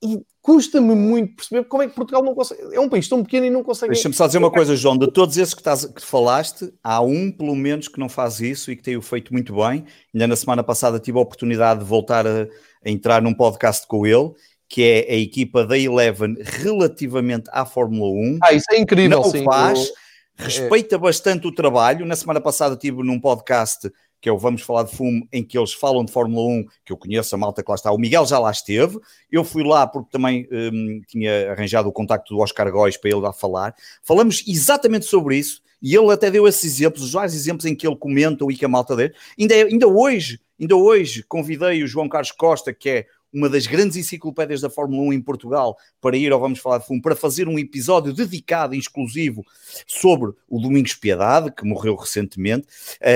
E 0.03 0.21
custa-me 0.41 0.93
muito 0.93 1.37
perceber 1.37 1.63
como 1.63 1.81
é 1.81 1.87
que 1.87 1.95
Portugal 1.95 2.21
não 2.21 2.35
consegue. 2.35 2.75
É 2.75 2.79
um 2.79 2.89
país 2.89 3.07
tão 3.07 3.23
pequeno 3.23 3.45
e 3.45 3.49
não 3.49 3.63
consegue. 3.63 3.93
Deixa-me 3.93 4.13
só 4.13 4.27
dizer 4.27 4.37
uma 4.37 4.51
coisa, 4.51 4.75
João. 4.75 4.97
De 4.97 5.09
todos 5.09 5.37
esses 5.37 5.53
que, 5.53 5.61
estás, 5.61 5.85
que 5.85 6.01
falaste, 6.01 6.73
há 6.83 7.01
um, 7.01 7.31
pelo 7.31 7.55
menos, 7.55 7.87
que 7.87 7.99
não 7.99 8.09
faz 8.09 8.41
isso 8.41 8.69
e 8.69 8.75
que 8.75 8.83
tem 8.83 8.97
o 8.97 9.01
feito 9.01 9.31
muito 9.31 9.55
bem. 9.55 9.85
Ainda 10.13 10.27
na 10.27 10.35
semana 10.35 10.61
passada 10.61 10.99
tive 10.99 11.17
a 11.17 11.21
oportunidade 11.21 11.79
de 11.79 11.85
voltar 11.85 12.27
a, 12.27 12.47
a 12.85 12.89
entrar 12.89 13.21
num 13.21 13.33
podcast 13.33 13.87
com 13.87 14.05
ele, 14.05 14.31
que 14.67 14.83
é 14.83 15.13
a 15.13 15.15
equipa 15.15 15.65
da 15.65 15.77
Eleven 15.77 16.35
relativamente 16.41 17.49
à 17.53 17.65
Fórmula 17.65 18.11
1. 18.11 18.39
Ah, 18.43 18.51
isso 18.51 18.65
é 18.71 18.79
incrível, 18.79 19.21
não 19.21 19.31
sim. 19.31 19.45
faz. 19.45 19.87
Eu... 19.87 20.45
Respeita 20.45 20.95
é. 20.95 20.99
bastante 20.99 21.47
o 21.47 21.53
trabalho. 21.53 22.05
Na 22.05 22.17
semana 22.17 22.41
passada 22.41 22.75
tive 22.75 23.01
num 23.03 23.21
podcast 23.21 23.89
que 24.23 24.29
é 24.29 24.31
o 24.31 24.37
Vamos 24.37 24.61
Falar 24.61 24.83
de 24.83 24.95
Fumo, 24.95 25.27
em 25.33 25.43
que 25.43 25.57
eles 25.57 25.73
falam 25.73 26.05
de 26.05 26.09
Fórmula 26.09 26.47
1, 26.47 26.65
que 26.85 26.93
eu 26.93 26.97
conheço, 26.97 27.35
a 27.35 27.37
malta 27.37 27.61
que 27.61 27.69
lá 27.69 27.75
está. 27.75 27.91
O 27.91 27.97
Miguel 27.97 28.25
já 28.25 28.39
lá 28.39 28.49
esteve. 28.49 28.97
Eu 29.29 29.43
fui 29.43 29.65
lá 29.65 29.85
porque 29.85 30.09
também 30.09 30.47
um, 30.49 31.01
tinha 31.05 31.51
arranjado 31.51 31.89
o 31.89 31.91
contacto 31.91 32.33
do 32.33 32.39
Oscar 32.39 32.71
Góis 32.71 32.95
para 32.95 33.09
ele 33.09 33.19
lá 33.19 33.33
falar. 33.33 33.75
Falamos 34.01 34.41
exatamente 34.47 35.05
sobre 35.05 35.35
isso 35.35 35.61
e 35.81 35.93
ele 35.93 36.09
até 36.09 36.31
deu 36.31 36.47
esses 36.47 36.63
exemplos, 36.63 37.03
os 37.03 37.11
vários 37.11 37.35
exemplos 37.35 37.65
em 37.65 37.75
que 37.75 37.85
ele 37.85 37.97
comenta 37.97 38.45
que 38.47 38.63
a 38.63 38.69
malta 38.69 38.95
dele. 38.95 39.13
Ainda, 39.37 39.55
ainda 39.55 39.87
hoje, 39.89 40.39
ainda 40.57 40.77
hoje 40.77 41.21
convidei 41.23 41.83
o 41.83 41.87
João 41.87 42.07
Carlos 42.07 42.31
Costa, 42.31 42.73
que 42.73 42.89
é 42.89 43.05
uma 43.33 43.49
das 43.49 43.65
grandes 43.65 43.97
enciclopédias 43.97 44.61
da 44.61 44.69
Fórmula 44.69 45.01
1 45.09 45.13
em 45.13 45.21
Portugal, 45.21 45.75
para 45.99 46.15
ir 46.15 46.31
ao 46.31 46.39
Vamos 46.39 46.59
Falar 46.59 46.77
de 46.77 46.85
Fumo, 46.85 47.01
para 47.01 47.15
fazer 47.15 47.47
um 47.47 47.57
episódio 47.57 48.13
dedicado, 48.13 48.75
exclusivo, 48.75 49.43
sobre 49.87 50.31
o 50.47 50.59
Domingos 50.59 50.93
Piedade, 50.93 51.51
que 51.51 51.65
morreu 51.65 51.95
recentemente, 51.95 52.67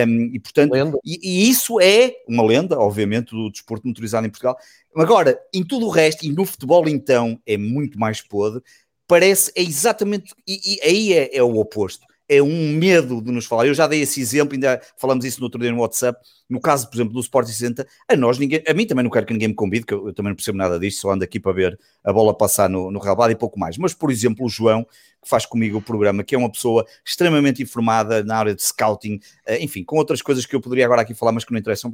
um, 0.08 0.32
e 0.34 0.40
portanto, 0.40 1.00
e, 1.06 1.20
e, 1.22 1.50
isso 1.50 1.80
é 1.80 2.16
uma 2.28 2.44
lenda, 2.44 2.80
obviamente, 2.80 3.32
do 3.32 3.52
desporto 3.52 3.88
motorizado 3.88 4.26
em 4.26 4.30
Portugal. 4.30 4.58
Agora, 4.96 5.40
em 5.54 5.64
tudo 5.64 5.86
o 5.86 5.90
resto, 5.90 6.26
e 6.26 6.30
no 6.30 6.46
futebol 6.46 6.90
então, 6.90 7.40
é 7.46 7.58
muito 7.58 8.00
mais 8.00 8.22
podre, 8.22 8.64
parece, 9.08 9.52
é 9.56 9.62
exatamente, 9.62 10.34
e, 10.48 10.76
e 10.76 10.82
aí 10.82 11.14
é, 11.14 11.38
é 11.38 11.44
o 11.44 11.58
oposto 11.58 12.08
é 12.30 12.42
um 12.42 12.74
medo 12.74 13.22
de 13.22 13.32
nos 13.32 13.46
falar. 13.46 13.68
Eu 13.68 13.74
já 13.74 13.88
dei 13.88 14.02
esse 14.02 14.20
exemplo, 14.20 14.54
ainda 14.54 14.82
falamos 14.98 15.24
isso 15.24 15.40
no 15.40 15.46
outro 15.46 15.60
dia 15.60 15.72
no 15.72 15.80
WhatsApp. 15.80 16.20
No 16.50 16.60
caso, 16.60 16.90
por 16.90 16.96
exemplo, 16.96 17.14
do 17.14 17.20
Sport 17.20 17.48
60, 17.48 17.88
a 18.08 18.16
nós, 18.16 18.38
ninguém, 18.38 18.62
a 18.68 18.74
mim 18.74 18.86
também 18.86 19.04
não 19.04 19.12
quero 19.12 19.26
que 19.26 19.34
ninguém 19.34 19.50
me 19.50 19.54
convide, 19.54 19.86
que 19.86 19.94
eu, 19.94 20.08
eu 20.08 20.14
também 20.14 20.32
não 20.32 20.36
percebo 20.36 20.58
nada 20.58 20.80
disto, 20.80 21.02
só 21.02 21.12
ando 21.12 21.24
aqui 21.24 21.40
para 21.40 21.52
ver 21.54 21.80
a 22.04 22.12
bola 22.12 22.36
passar 22.36 22.70
no, 22.70 22.92
no 22.92 23.02
e 23.30 23.36
pouco 23.36 23.60
mais. 23.60 23.78
Mas, 23.78 23.94
por 23.94 24.12
exemplo, 24.12 24.46
o 24.46 24.50
João, 24.50 24.84
que 24.84 25.30
faz 25.30 25.46
comigo 25.46 25.78
o 25.78 25.82
programa, 25.82 26.24
que 26.24 26.36
é 26.36 26.38
uma 26.38 26.52
pessoa 26.52 26.86
extremamente 27.06 27.62
informada 27.62 28.24
na 28.24 28.38
área 28.38 28.56
de 28.56 28.64
scouting, 28.64 29.20
eh, 29.46 29.64
enfim, 29.64 29.84
com 29.84 29.98
outras 29.98 30.22
coisas 30.22 30.46
que 30.46 30.56
eu 30.56 30.62
poderia 30.62 30.86
agora 30.86 31.02
aqui 31.02 31.14
falar, 31.14 31.32
mas 31.32 31.46
que 31.46 31.52
não 31.52 31.60
interessam. 31.60 31.92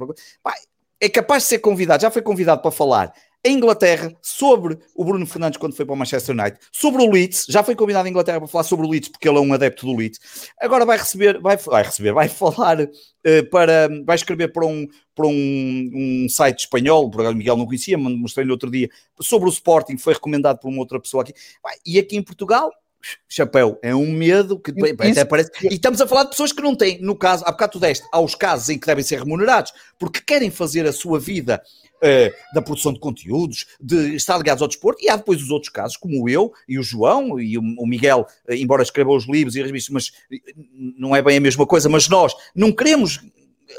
É 1.00 1.08
capaz 1.08 1.44
de 1.44 1.50
ser 1.50 1.58
convidado, 1.58 2.02
já 2.02 2.10
foi 2.10 2.22
convidado 2.22 2.62
para 2.62 2.70
falar 2.70 3.12
em 3.44 3.56
Inglaterra 3.56 4.12
sobre 4.22 4.78
o 4.94 5.04
Bruno 5.04 5.26
Fernandes 5.26 5.58
quando 5.58 5.74
foi 5.74 5.84
para 5.84 5.92
o 5.92 5.96
Manchester 5.96 6.34
United, 6.34 6.58
sobre 6.72 7.02
o 7.02 7.10
Leeds, 7.10 7.46
já 7.48 7.62
foi 7.62 7.76
convidado 7.76 8.08
em 8.08 8.10
Inglaterra 8.10 8.38
para 8.38 8.48
falar 8.48 8.64
sobre 8.64 8.86
o 8.86 8.90
Leeds 8.90 9.10
porque 9.10 9.28
ele 9.28 9.36
é 9.36 9.40
um 9.40 9.52
adepto 9.52 9.84
do 9.84 9.94
Leeds. 9.94 10.18
Agora 10.60 10.86
vai 10.86 10.96
receber, 10.96 11.38
vai, 11.40 11.56
vai 11.56 11.82
receber, 11.82 12.12
vai 12.12 12.28
falar 12.30 12.80
uh, 12.80 13.50
para, 13.50 13.88
vai 14.04 14.16
escrever 14.16 14.52
para 14.52 14.66
um 14.66 14.86
para 15.14 15.28
um, 15.28 15.90
um 15.94 16.28
site 16.28 16.60
espanhol, 16.60 17.08
por 17.08 17.20
acaso 17.20 17.36
Miguel 17.36 17.56
não 17.56 17.66
conhecia, 17.66 17.96
mostrei-lhe 17.96 18.50
outro 18.50 18.68
dia, 18.68 18.90
sobre 19.20 19.48
o 19.48 19.52
Sporting, 19.52 19.96
foi 19.96 20.12
recomendado 20.12 20.58
por 20.58 20.68
uma 20.68 20.80
outra 20.80 20.98
pessoa 20.98 21.22
aqui. 21.22 21.32
E 21.86 22.00
aqui 22.00 22.16
em 22.16 22.22
Portugal, 22.22 22.72
chapéu, 23.28 23.78
é 23.82 23.94
um 23.94 24.10
medo 24.10 24.58
que 24.58 24.72
Isso. 24.72 24.94
até 25.12 25.24
parece. 25.24 25.50
E 25.62 25.74
estamos 25.74 26.00
a 26.00 26.06
falar 26.06 26.24
de 26.24 26.30
pessoas 26.30 26.52
que 26.52 26.62
não 26.62 26.74
têm, 26.74 27.00
no 27.00 27.16
caso, 27.16 27.44
há 27.46 27.52
bocado 27.52 27.72
tu 27.72 27.78
deste, 27.78 28.06
aos 28.12 28.34
casos 28.34 28.68
em 28.68 28.78
que 28.78 28.86
devem 28.86 29.04
ser 29.04 29.20
remunerados, 29.20 29.72
porque 29.98 30.20
querem 30.20 30.50
fazer 30.50 30.86
a 30.86 30.92
sua 30.92 31.18
vida 31.20 31.62
da 32.52 32.62
produção 32.62 32.92
de 32.92 33.00
conteúdos, 33.00 33.66
de 33.80 34.14
estar 34.14 34.36
ligados 34.36 34.62
ao 34.62 34.68
desporto, 34.68 35.02
e 35.02 35.08
há 35.08 35.16
depois 35.16 35.42
os 35.42 35.50
outros 35.50 35.70
casos, 35.70 35.96
como 35.96 36.28
eu 36.28 36.52
e 36.68 36.78
o 36.78 36.82
João 36.82 37.40
e 37.40 37.56
o, 37.56 37.86
Miguel, 37.86 38.26
uh, 38.48 38.54
embora 38.54 38.82
escreva 38.82 39.10
os 39.10 39.26
livros 39.26 39.56
e 39.56 39.60
as 39.60 39.66
revistas, 39.66 39.92
mas 39.92 40.12
eh, 40.30 40.54
não 40.98 41.14
é 41.14 41.22
bem 41.22 41.36
a 41.36 41.40
mesma 41.40 41.66
coisa, 41.66 41.88
mas 41.88 42.08
nós 42.08 42.34
não 42.54 42.72
queremos 42.72 43.20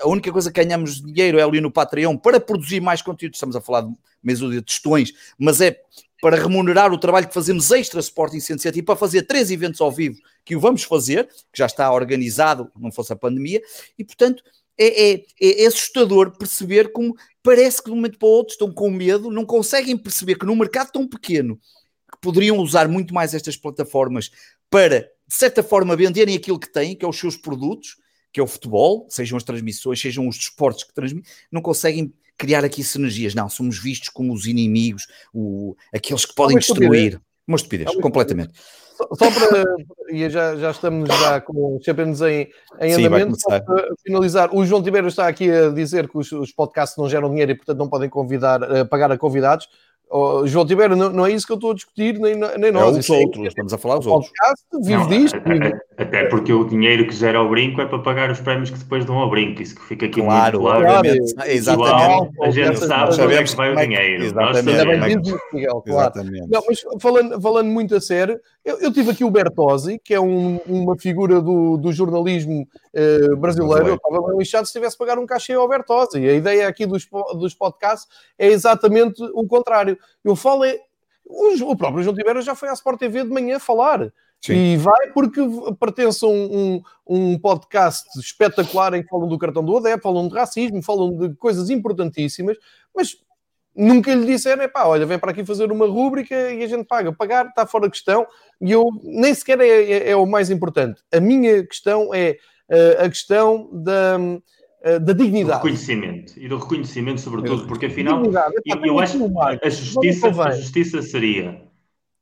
a 0.01 0.07
única 0.07 0.31
coisa 0.31 0.51
que 0.51 0.63
ganhamos 0.63 1.01
dinheiro 1.01 1.39
é 1.39 1.43
ali 1.43 1.61
no 1.61 1.71
Patreon 1.71 2.17
para 2.17 2.39
produzir 2.39 2.81
mais 2.81 3.01
conteúdo. 3.01 3.35
Estamos 3.35 3.55
a 3.55 3.61
falar 3.61 3.81
de 3.81 3.93
meso 4.21 4.49
de 4.49 4.61
testões, 4.61 5.13
mas 5.37 5.61
é 5.61 5.79
para 6.21 6.37
remunerar 6.37 6.91
o 6.91 6.97
trabalho 6.97 7.27
que 7.27 7.33
fazemos 7.33 7.69
extra 7.71 7.99
Sporting 7.99 8.39
107 8.39 8.79
e 8.79 8.81
para 8.81 8.95
fazer 8.95 9.23
três 9.23 9.51
eventos 9.51 9.79
ao 9.79 9.91
vivo 9.91 10.17
que 10.43 10.55
o 10.55 10.59
vamos 10.59 10.83
fazer, 10.83 11.27
que 11.27 11.57
já 11.57 11.65
está 11.65 11.91
organizado, 11.91 12.71
não 12.75 12.91
fosse 12.91 13.13
a 13.13 13.15
pandemia, 13.15 13.61
e 13.97 14.03
portanto 14.03 14.43
é, 14.77 15.13
é, 15.13 15.25
é 15.41 15.65
assustador 15.65 16.37
perceber 16.37 16.91
como 16.91 17.15
parece 17.41 17.79
que 17.81 17.85
de 17.85 17.91
um 17.91 17.95
momento 17.95 18.17
para 18.17 18.27
o 18.27 18.31
outro 18.31 18.53
estão 18.53 18.71
com 18.71 18.89
medo, 18.89 19.31
não 19.31 19.45
conseguem 19.45 19.97
perceber 19.97 20.35
que 20.35 20.45
num 20.45 20.55
mercado 20.55 20.91
tão 20.91 21.07
pequeno 21.07 21.59
que 22.11 22.19
poderiam 22.21 22.57
usar 22.57 22.87
muito 22.87 23.13
mais 23.13 23.33
estas 23.33 23.55
plataformas 23.55 24.31
para, 24.69 25.01
de 25.27 25.35
certa 25.35 25.63
forma, 25.63 25.95
venderem 25.95 26.35
aquilo 26.35 26.59
que 26.59 26.71
têm, 26.71 26.95
que 26.95 27.05
é 27.05 27.07
os 27.07 27.19
seus 27.19 27.37
produtos, 27.37 27.97
que 28.33 28.39
é 28.39 28.43
o 28.43 28.47
futebol, 28.47 29.07
sejam 29.09 29.37
as 29.37 29.43
transmissões, 29.43 30.01
sejam 30.01 30.27
os 30.27 30.37
desportos 30.37 30.83
que 30.83 30.93
transmitem, 30.93 31.31
não 31.51 31.61
conseguem 31.61 32.13
criar 32.37 32.65
aqui 32.65 32.83
sinergias. 32.83 33.33
Não, 33.33 33.49
somos 33.49 33.79
vistos 33.79 34.09
como 34.09 34.33
os 34.33 34.45
inimigos, 34.45 35.07
o, 35.33 35.75
aqueles 35.93 36.25
que 36.25 36.35
podem 36.35 36.57
destruir. 36.57 37.21
Uma 37.47 37.57
estupidez, 37.57 37.95
completamente. 37.97 38.53
Só, 38.95 39.07
só 39.13 39.31
para. 39.31 39.63
e 40.09 40.29
já, 40.29 40.55
já 40.55 40.71
estamos 40.71 41.09
já 41.09 41.41
com 41.41 41.75
os 41.75 41.83
Champions 41.83 42.21
em, 42.21 42.49
em 42.79 42.93
Sim, 42.93 43.05
andamento. 43.05 43.39
Só 43.39 43.59
para 43.59 43.87
finalizar, 44.03 44.55
o 44.55 44.65
João 44.65 44.81
Tibeiro 44.81 45.07
está 45.07 45.27
aqui 45.27 45.51
a 45.51 45.69
dizer 45.69 46.07
que 46.07 46.17
os, 46.17 46.31
os 46.31 46.51
podcasts 46.51 46.97
não 46.97 47.09
geram 47.09 47.29
dinheiro 47.29 47.51
e, 47.51 47.55
portanto, 47.55 47.77
não 47.77 47.89
podem 47.89 48.09
convidar, 48.09 48.61
uh, 48.63 48.87
pagar 48.87 49.11
a 49.11 49.17
convidados. 49.17 49.67
Oh, 50.09 50.45
João 50.45 50.65
Tibério, 50.65 50.95
não, 50.95 51.09
não, 51.09 51.25
é 51.25 51.31
isso 51.31 51.45
que 51.45 51.51
eu 51.51 51.55
estou 51.55 51.71
a 51.71 51.73
discutir, 51.73 52.19
nem, 52.19 52.35
nem 52.35 52.71
nós. 52.71 52.95
É 52.95 52.99
os 52.99 53.09
outros, 53.09 53.45
é, 53.45 53.47
estamos 53.47 53.73
a 53.73 53.77
falar 53.77 53.97
dos 53.97 54.07
outros. 54.07 54.31
Vive 54.81 54.97
não, 54.97 55.07
disto. 55.07 55.35
Até, 55.35 55.81
até, 55.97 56.25
porque 56.25 56.53
o 56.53 56.63
dinheiro 56.63 57.07
que 57.07 57.13
gera 57.13 57.39
ao 57.39 57.49
brinco 57.49 57.81
é 57.81 57.85
para 57.85 57.99
pagar 57.99 58.29
os 58.29 58.39
prémios 58.39 58.69
que 58.69 58.77
depois 58.77 59.03
dão 59.03 59.17
ao 59.17 59.29
brinco. 59.29 59.61
Isso 59.61 59.75
que 59.75 59.81
fica 59.83 60.05
aqui 60.05 60.21
claro, 60.21 60.61
muito 60.61 60.79
claro. 60.79 60.97
Obviamente. 60.97 61.35
Exatamente. 61.47 62.41
a 62.41 62.51
gente 62.51 62.77
sabe 62.85 63.21
onde 63.21 63.33
é 63.33 63.43
que 63.43 63.55
vai 63.55 63.73
o 63.73 63.75
dinheiro. 63.75 64.23
Exatamente. 64.23 65.31
Claro. 65.51 65.83
Exatamente. 65.85 66.47
Não, 66.49 66.63
mas 66.67 66.85
falando, 67.01 67.41
falando 67.41 67.67
muito 67.67 67.95
a 67.95 68.01
sério, 68.01 68.39
eu, 68.65 68.79
eu 68.79 68.91
tive 68.91 69.11
aqui 69.11 69.23
o 69.23 69.29
Bertozzi, 69.29 69.99
que 70.03 70.13
é 70.13 70.19
um, 70.19 70.57
uma 70.65 70.97
figura 70.97 71.39
do, 71.39 71.77
do 71.77 71.93
jornalismo 71.93 72.67
eh, 72.93 73.35
brasileiro. 73.35 73.89
Eu 73.89 73.95
estava 73.95 74.27
bem 74.27 74.39
lixado 74.39 74.65
se 74.65 74.73
tivesse 74.73 74.97
pagar 74.97 75.19
um 75.19 75.25
cachê 75.27 75.53
ao 75.53 75.69
Bertozzi. 75.69 76.27
A 76.27 76.33
ideia 76.33 76.67
aqui 76.67 76.87
dos, 76.87 77.07
dos 77.37 77.53
podcasts 77.53 78.07
é 78.39 78.47
exatamente 78.47 79.21
o 79.33 79.47
contrário. 79.47 79.97
Eu 80.23 80.35
falo 80.35 80.65
é 80.65 80.79
o 81.27 81.75
próprio 81.75 82.03
João 82.03 82.15
Tibério 82.15 82.41
já 82.41 82.55
foi 82.55 82.69
à 82.69 82.73
Sport 82.73 82.99
TV 82.99 83.23
de 83.23 83.29
manhã 83.29 83.59
falar. 83.59 84.11
Sim. 84.41 84.53
E 84.53 84.77
vai 84.77 85.11
porque 85.11 85.41
pertence 85.79 86.23
a 86.23 86.27
um, 86.27 86.81
um, 87.07 87.27
um, 87.31 87.39
podcast 87.39 88.07
espetacular 88.19 88.93
em 88.93 89.01
que 89.01 89.09
falam 89.09 89.27
do 89.27 89.37
cartão 89.39 89.63
do 89.63 89.77
ADEP, 89.77 90.03
falam 90.03 90.27
de 90.27 90.35
racismo, 90.35 90.83
falam 90.83 91.17
de 91.17 91.35
coisas 91.35 91.69
importantíssimas, 91.71 92.57
mas 92.95 93.15
nunca 93.75 94.13
lhe 94.13 94.25
disseram, 94.25 94.63
é 94.63 94.67
pá, 94.67 94.85
olha, 94.85 95.05
vem 95.05 95.19
para 95.19 95.31
aqui 95.31 95.45
fazer 95.45 95.71
uma 95.71 95.85
rúbrica 95.85 96.35
e 96.51 96.63
a 96.63 96.67
gente 96.67 96.85
paga. 96.85 97.11
Pagar 97.11 97.47
está 97.47 97.65
fora 97.65 97.85
de 97.85 97.91
questão 97.91 98.25
e 98.61 98.71
eu 98.71 98.89
nem 99.03 99.33
sequer 99.33 99.59
é, 99.61 99.67
é, 99.67 100.09
é 100.11 100.15
o 100.15 100.25
mais 100.25 100.49
importante. 100.49 101.01
A 101.13 101.19
minha 101.19 101.65
questão 101.65 102.13
é 102.13 102.37
uh, 102.69 103.05
a 103.05 103.09
questão 103.09 103.69
da 103.71 104.17
eh, 104.85 104.99
da 104.99 105.13
dignidade. 105.13 105.61
Do 105.61 105.63
reconhecimento. 105.63 106.33
E 106.37 106.47
do 106.47 106.59
reconhecimento, 106.59 107.19
sobretudo, 107.19 107.65
porque 107.65 107.87
afinal, 107.87 108.23
eu, 108.23 108.85
eu 108.85 108.99
acho 108.99 109.17
que 109.17 109.65
a 109.65 109.69
justiça, 109.69 110.27
a 110.43 110.51
justiça 110.51 111.01
seria 111.01 111.59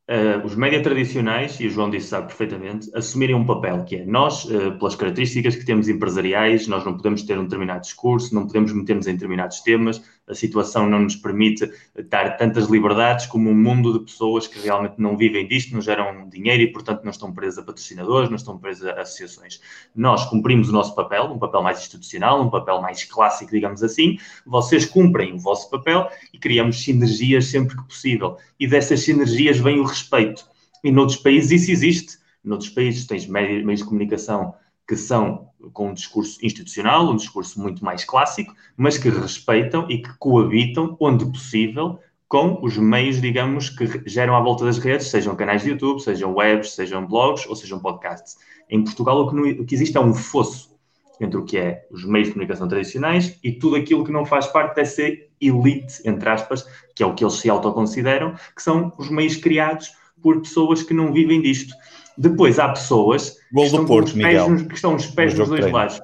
uh, 0.10 0.46
os 0.46 0.56
média 0.56 0.82
tradicionais, 0.82 1.60
e 1.60 1.68
o 1.68 1.70
João 1.70 1.90
disse 1.90 2.08
sabe 2.08 2.28
perfeitamente, 2.28 2.90
assumirem 2.96 3.36
um 3.36 3.46
papel 3.46 3.84
que 3.84 3.98
é 3.98 4.06
nós, 4.06 4.46
uh, 4.46 4.78
pelas 4.78 4.96
características 4.96 5.58
que 5.58 5.66
temos 5.66 5.90
empresariais, 5.90 6.66
nós 6.66 6.86
não 6.86 6.96
podemos 6.96 7.24
ter 7.24 7.38
um 7.38 7.44
determinado 7.44 7.82
discurso, 7.82 8.34
não 8.34 8.48
podemos 8.48 8.72
meter-nos 8.72 9.08
em 9.08 9.14
determinados 9.14 9.60
temas, 9.60 10.02
a 10.28 10.34
situação 10.34 10.90
não 10.90 11.02
nos 11.02 11.16
permite 11.16 11.70
dar 12.10 12.38
tantas 12.38 12.68
liberdades 12.68 13.26
como 13.26 13.50
um 13.50 13.56
mundo 13.56 13.94
de 13.94 14.06
pessoas 14.06 14.48
que 14.48 14.60
realmente 14.60 14.96
não 14.98 15.18
vivem 15.18 15.48
disto, 15.48 15.74
não 15.74 15.82
geram 15.82 16.30
dinheiro 16.30 16.64
e, 16.64 16.72
portanto, 16.72 17.04
não 17.04 17.12
estão 17.12 17.34
presas 17.34 17.60
a 17.60 17.64
patrocinadores, 17.64 18.30
não 18.30 18.38
estão 18.38 18.58
presas 18.58 18.88
a 18.88 19.02
associações. 19.02 19.60
Nós 19.96 20.26
cumprimos 20.26 20.70
o 20.70 20.72
nosso 20.72 20.96
papel, 20.96 21.26
um 21.26 21.40
papel 21.40 21.62
mais 21.62 21.80
institucional, 21.80 22.42
um 22.42 22.50
papel 22.50 22.82
mais 22.82 23.04
clássico, 23.04 23.52
digamos 23.52 23.84
assim. 23.84 24.18
Vocês 24.46 24.86
cumprem 24.86 25.34
o 25.34 25.40
vosso 25.40 25.70
papel 25.70 26.10
e 26.34 26.40
criamos 26.40 26.82
sinergias 26.84 27.48
sempre 27.48 27.76
que 27.76 27.84
possível. 27.84 28.38
E 28.60 28.68
dessas 28.68 29.02
sinergias 29.02 29.58
vem 29.58 29.80
o 29.80 29.84
respeito. 29.84 30.46
E 30.84 30.92
noutros 30.92 31.18
países 31.18 31.64
isso 31.64 31.72
existe. 31.72 32.18
Noutros 32.44 32.70
países 32.70 33.06
tens 33.06 33.26
meios 33.26 33.80
de 33.80 33.86
comunicação 33.86 34.54
que 34.88 34.96
são 34.96 35.50
com 35.72 35.90
um 35.90 35.94
discurso 35.94 36.46
institucional, 36.46 37.10
um 37.10 37.16
discurso 37.16 37.62
muito 37.62 37.84
mais 37.84 38.04
clássico, 38.04 38.54
mas 38.76 38.98
que 38.98 39.10
respeitam 39.10 39.90
e 39.90 40.02
que 40.02 40.12
coabitam, 40.18 40.98
onde 41.00 41.26
possível, 41.26 42.00
com 42.28 42.60
os 42.64 42.78
meios, 42.78 43.22
digamos, 43.22 43.70
que 43.70 44.02
geram 44.06 44.36
à 44.36 44.42
volta 44.42 44.66
das 44.66 44.78
redes, 44.78 45.08
sejam 45.08 45.36
canais 45.36 45.62
de 45.62 45.70
YouTube, 45.70 46.02
sejam 46.02 46.34
webs, 46.34 46.74
sejam 46.74 47.06
blogs 47.06 47.46
ou 47.46 47.56
sejam 47.56 47.80
podcasts. 47.80 48.38
Em 48.70 48.84
Portugal, 48.84 49.22
o 49.22 49.30
que, 49.30 49.36
não, 49.36 49.44
o 49.44 49.66
que 49.66 49.76
existe 49.76 49.96
é 49.96 50.02
um 50.02 50.14
fosso 50.14 50.74
entre 51.22 51.38
o 51.38 51.46
que 51.46 51.58
é 51.58 51.86
os 51.92 52.04
meios 52.04 52.28
de 52.28 52.34
comunicação 52.34 52.68
tradicionais 52.68 53.38
e 53.44 53.52
tudo 53.52 53.76
aquilo 53.76 54.04
que 54.04 54.12
não 54.12 54.26
faz 54.26 54.48
parte 54.48 54.76
dessa 54.76 55.04
elite, 55.40 56.02
entre 56.06 56.28
aspas, 56.28 56.66
que 56.96 57.04
é 57.04 57.06
o 57.06 57.14
que 57.14 57.24
eles 57.24 57.36
se 57.36 57.50
autoconsideram, 57.50 58.36
que 58.56 58.62
são 58.62 58.92
os 58.98 59.10
meios 59.10 59.36
criados 59.36 59.92
por 60.22 60.42
pessoas 60.42 60.82
que 60.84 60.94
não 60.94 61.14
vivem 61.14 61.42
disto. 61.42 61.74
Depois 62.18 62.60
há 62.60 62.70
pessoas 62.70 63.36
Gol 63.52 63.70
que, 63.70 63.86
Porto, 63.86 64.08
estão 64.08 64.22
pés, 64.22 64.62
que 64.68 64.74
estão 64.76 64.96
os 64.96 65.06
pés 65.08 65.34
nos 65.34 65.50
dois 65.50 65.72
lados. 65.72 66.02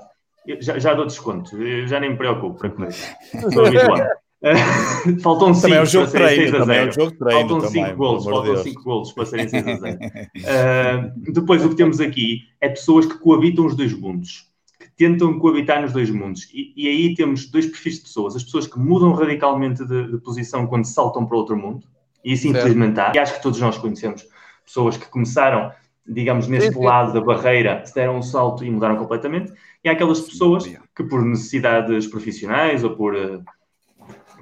Já, 0.60 0.80
já 0.80 0.94
dou 0.94 1.06
desconto, 1.06 1.62
eu 1.62 1.88
já 1.88 2.00
nem 2.00 2.12
me 2.12 2.18
preocupo. 2.18 2.66
Estou 2.66 3.66
habituado. 3.66 4.08
Uh, 4.42 5.20
faltam 5.20 5.54
5 5.54 5.74
é 5.74 5.82
um 5.82 5.86
jogo 5.86 6.12
para 6.12 6.30
serem 6.30 6.50
6 6.50 6.54
a 6.54 6.66
0. 6.66 6.72
É 6.72 6.88
um 6.88 6.92
jogo 6.92 7.12
treino 7.18 7.50
faltam 7.50 7.70
5 7.70 7.96
golos, 7.96 8.24
faltam 8.24 8.58
5 8.58 8.84
golos 8.84 9.12
para 9.12 9.26
serem 9.26 9.50
6 9.50 9.68
a 9.68 9.76
0. 9.76 9.98
Uh, 9.98 11.12
depois 11.34 11.64
o 11.64 11.70
que 11.70 11.76
temos 11.76 12.00
aqui 12.00 12.44
é 12.62 12.70
pessoas 12.70 13.06
que 13.06 13.18
coabitam 13.20 13.66
os 13.66 13.76
dois 13.76 13.94
mundos, 13.94 14.48
que 14.80 14.90
tentam 14.96 15.38
coabitar 15.40 15.82
nos 15.82 15.92
dois 15.92 16.10
mundos. 16.10 16.50
E, 16.54 16.74
e 16.76 16.88
aí 16.88 17.16
temos 17.16 17.52
dois 17.52 17.66
perfis 17.66 17.96
de 17.96 18.02
pessoas: 18.04 18.36
as 18.36 18.44
pessoas 18.44 18.66
que 18.66 18.80
mudam 18.80 19.12
radicalmente 19.12 19.86
de, 19.86 20.10
de 20.10 20.18
posição 20.20 20.66
quando 20.68 20.86
saltam 20.86 21.26
para 21.26 21.38
outro 21.38 21.58
mundo, 21.58 21.86
e 22.24 22.32
isso 22.32 22.48
infelizmente 22.48 22.98
há, 23.00 23.12
e 23.14 23.20
acho 23.20 23.36
que 23.36 23.44
todos 23.44 23.60
nós 23.60 23.78
conhecemos 23.78 24.26
pessoas 24.66 24.96
que 24.96 25.08
começaram 25.08 25.72
digamos, 26.08 26.48
neste 26.48 26.74
sim, 26.74 26.80
sim. 26.80 26.86
lado 26.86 27.14
da 27.14 27.22
barreira, 27.22 27.86
se 27.86 27.94
deram 27.94 28.18
um 28.18 28.22
salto 28.22 28.64
e 28.64 28.70
mudaram 28.70 28.98
completamente. 28.98 29.54
E 29.84 29.90
há 29.90 29.92
aquelas 29.92 30.22
pessoas 30.22 30.66
que, 30.96 31.04
por 31.04 31.24
necessidades 31.24 32.08
profissionais 32.08 32.84
ou 32.84 32.96
por 32.96 33.16
uh, 33.16 33.44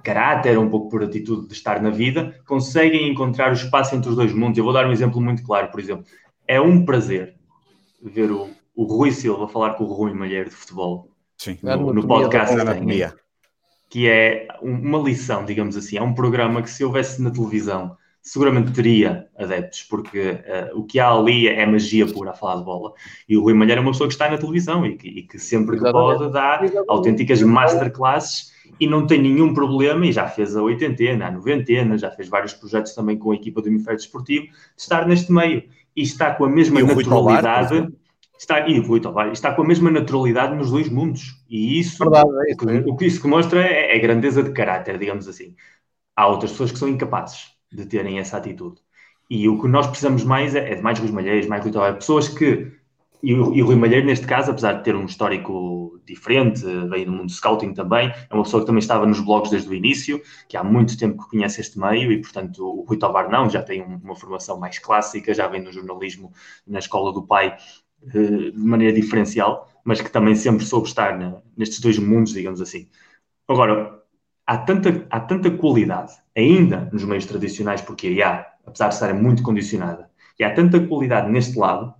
caráter, 0.04 0.58
um 0.58 0.70
pouco 0.70 0.90
por 0.90 1.04
atitude 1.04 1.48
de 1.48 1.54
estar 1.54 1.82
na 1.82 1.90
vida, 1.90 2.40
conseguem 2.46 3.10
encontrar 3.10 3.52
o 3.52 3.54
espaço 3.54 3.96
entre 3.96 4.10
os 4.10 4.16
dois 4.16 4.34
mundos. 4.34 4.58
Eu 4.58 4.64
vou 4.64 4.74
dar 4.74 4.88
um 4.88 4.92
exemplo 4.92 5.20
muito 5.20 5.44
claro, 5.44 5.70
por 5.70 5.80
exemplo. 5.80 6.06
É 6.48 6.62
um 6.62 6.86
prazer 6.86 7.36
ver 8.02 8.32
o, 8.32 8.50
o 8.76 8.84
Rui 8.86 9.12
Silva 9.12 9.48
falar 9.48 9.74
com 9.74 9.84
o 9.84 9.94
Rui 9.94 10.14
Malheiro 10.14 10.50
de 10.50 10.56
futebol 10.56 11.12
sim. 11.38 11.58
no, 11.62 11.94
no 11.94 12.08
podcast 12.08 12.56
que, 12.56 13.16
que 13.90 14.08
é 14.08 14.48
uma 14.62 15.00
lição, 15.00 15.44
digamos 15.44 15.76
assim. 15.76 15.98
É 15.98 16.02
um 16.02 16.14
programa 16.14 16.62
que 16.62 16.70
se 16.70 16.86
houvesse 16.86 17.22
na 17.22 17.30
televisão 17.30 17.98
seguramente 18.28 18.74
teria 18.74 19.30
adeptos, 19.38 19.84
porque 19.84 20.20
uh, 20.20 20.78
o 20.78 20.84
que 20.84 21.00
há 21.00 21.10
ali 21.10 21.48
é 21.48 21.66
magia 21.66 22.06
pura 22.06 22.32
a 22.32 22.34
falar 22.34 22.58
de 22.58 22.66
bola. 22.66 22.92
E 23.28 23.38
o 23.38 23.42
Rui 23.42 23.54
Malheiro 23.54 23.80
é 23.80 23.82
uma 23.82 23.92
pessoa 23.92 24.10
que 24.10 24.14
está 24.14 24.30
na 24.30 24.38
televisão 24.38 24.86
e 24.86 24.98
que, 24.98 25.08
e 25.08 25.24
que 25.24 25.40
sempre 25.40 25.78
que 25.78 25.92
pode 25.92 26.30
dar 26.34 26.62
autênticas 26.90 27.42
masterclasses 27.42 28.52
e 28.82 28.86
não 28.86 29.08
tem 29.08 29.22
nenhum 29.22 29.54
problema, 29.54 30.06
e 30.06 30.12
já 30.12 30.28
fez 30.28 30.58
a 30.58 30.62
oitentena, 30.62 31.28
a 31.28 31.32
noventena, 31.32 31.98
já 31.98 32.12
fez 32.12 32.28
vários 32.28 32.54
projetos 32.54 32.94
também 32.94 33.18
com 33.18 33.32
a 33.32 33.36
equipa 33.36 33.62
do 33.62 33.70
Hemisfério 33.70 33.98
Desportivo, 33.98 34.48
de 34.48 34.52
estar 34.78 35.08
neste 35.08 35.32
meio. 35.32 35.64
E 35.96 36.02
está 36.02 36.36
com 36.36 36.44
a 36.44 36.50
mesma 36.50 36.82
naturalidade. 36.82 37.88
está, 38.38 38.68
e 38.68 38.78
o 38.78 38.86
Rui 38.86 39.00
Tovar, 39.00 39.32
está 39.32 39.54
com 39.54 39.62
a 39.62 39.66
mesma 39.66 39.90
naturalidade 39.90 40.54
nos 40.54 40.70
dois 40.70 40.90
mundos. 40.90 41.42
E 41.50 41.80
isso, 41.80 41.98
Verdade, 41.98 42.30
é 42.46 42.52
isso 42.52 42.62
o, 42.62 42.68
que, 42.68 42.90
o 42.92 42.96
que 42.98 43.06
isso 43.06 43.22
que 43.22 43.28
mostra 43.28 43.66
é, 43.66 43.96
é 43.96 44.00
grandeza 44.00 44.44
de 44.44 44.52
caráter, 44.52 44.98
digamos 44.98 45.30
assim. 45.30 45.56
Há 46.14 46.28
outras 46.28 46.52
pessoas 46.52 46.74
que 46.74 46.78
são 46.78 46.90
incapazes 46.90 47.57
de 47.72 47.86
terem 47.86 48.20
essa 48.20 48.38
atitude. 48.38 48.82
E 49.30 49.48
o 49.50 49.62
que 49.62 49.68
nós 49.68 49.88
precisamos 49.88 50.24
mais 50.24 50.56
é, 50.56 50.72
é 50.72 50.76
de 50.76 50.82
mais 50.82 51.00
Rui 51.00 51.12
Malheiros, 51.12 51.48
mais 51.48 51.64
Rui 51.64 51.72
Tavares, 51.72 51.98
pessoas 51.98 52.28
que. 52.30 52.72
E 53.24 53.32
e 53.32 53.64
o 53.64 53.66
Rui 53.66 53.76
Malheiro, 53.76 54.06
neste 54.06 54.28
caso, 54.28 54.52
apesar 54.52 54.74
de 54.74 54.84
ter 54.84 54.96
um 54.96 55.06
histórico 55.06 56.00
diferente, 56.06 56.64
veio 56.90 57.08
do 57.08 57.12
mundo 57.12 57.32
scouting 57.32 57.74
também, 57.74 58.10
é 58.10 58.34
uma 58.34 58.44
pessoa 58.44 58.62
que 58.62 58.68
também 58.68 58.80
estava 58.80 59.06
nos 59.06 59.20
blogs 59.20 59.52
desde 59.52 59.70
o 59.70 59.74
início, 59.74 60.22
que 60.48 60.56
há 60.56 60.64
muito 60.64 60.98
tempo 60.98 61.24
que 61.24 61.30
conhece 61.32 61.60
este 61.60 61.78
meio 61.80 62.12
e, 62.12 62.22
portanto, 62.22 62.64
o 62.64 62.86
Rui 62.86 62.98
Tovar 62.98 63.30
não, 63.30 63.50
já 63.50 63.62
tem 63.62 63.84
uma 63.84 64.16
formação 64.16 64.60
mais 64.60 64.80
clássica, 64.80 65.34
já 65.34 65.48
vem 65.48 65.62
no 65.62 65.72
jornalismo 65.72 66.32
na 66.66 66.80
escola 66.80 67.12
do 67.12 67.24
pai 67.24 67.58
eh, 68.14 68.52
de 68.52 68.58
maneira 68.58 68.94
diferencial, 68.94 69.68
mas 69.84 70.02
que 70.02 70.10
também 70.10 70.36
sempre 70.36 70.66
soube 70.66 70.88
estar 70.88 71.18
nestes 71.58 71.80
dois 71.80 71.98
mundos, 71.98 72.34
digamos 72.34 72.62
assim. 72.62 72.88
Agora, 73.48 73.97
há 74.48 74.58
tanta, 74.58 75.06
há 75.10 75.20
tanta 75.20 75.52
qualidade 75.52 76.14
ainda 76.36 76.90
nos 76.94 77.04
meios 77.04 77.26
tradicionais, 77.26 77.82
porque 77.82 78.10
IA, 78.10 78.46
apesar 78.66 78.88
de 78.88 78.94
estar 78.94 79.14
muito 79.14 79.44
condicionada, 79.44 80.10
e 80.40 80.44
há 80.44 80.54
tanta 80.54 80.80
qualidade 80.80 81.30
neste 81.30 81.60
lado, 81.60 81.94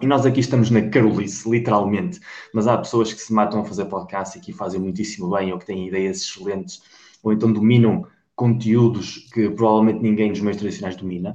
e 0.00 0.06
nós 0.06 0.26
aqui 0.26 0.40
estamos 0.40 0.70
na 0.70 0.88
carolice, 0.88 1.48
literalmente, 1.48 2.18
mas 2.52 2.66
há 2.66 2.76
pessoas 2.76 3.12
que 3.12 3.20
se 3.20 3.32
matam 3.32 3.60
a 3.60 3.64
fazer 3.64 3.84
podcast 3.86 4.36
e 4.36 4.40
que 4.40 4.52
fazem 4.52 4.80
muitíssimo 4.80 5.30
bem, 5.30 5.52
ou 5.52 5.58
que 5.58 5.66
têm 5.66 5.86
ideias 5.86 6.22
excelentes, 6.22 6.82
ou 7.22 7.32
então 7.32 7.52
dominam 7.52 8.06
conteúdos 8.34 9.28
que 9.32 9.48
provavelmente 9.50 10.02
ninguém 10.02 10.30
nos 10.30 10.40
meios 10.40 10.58
tradicionais 10.58 10.96
domina. 10.96 11.34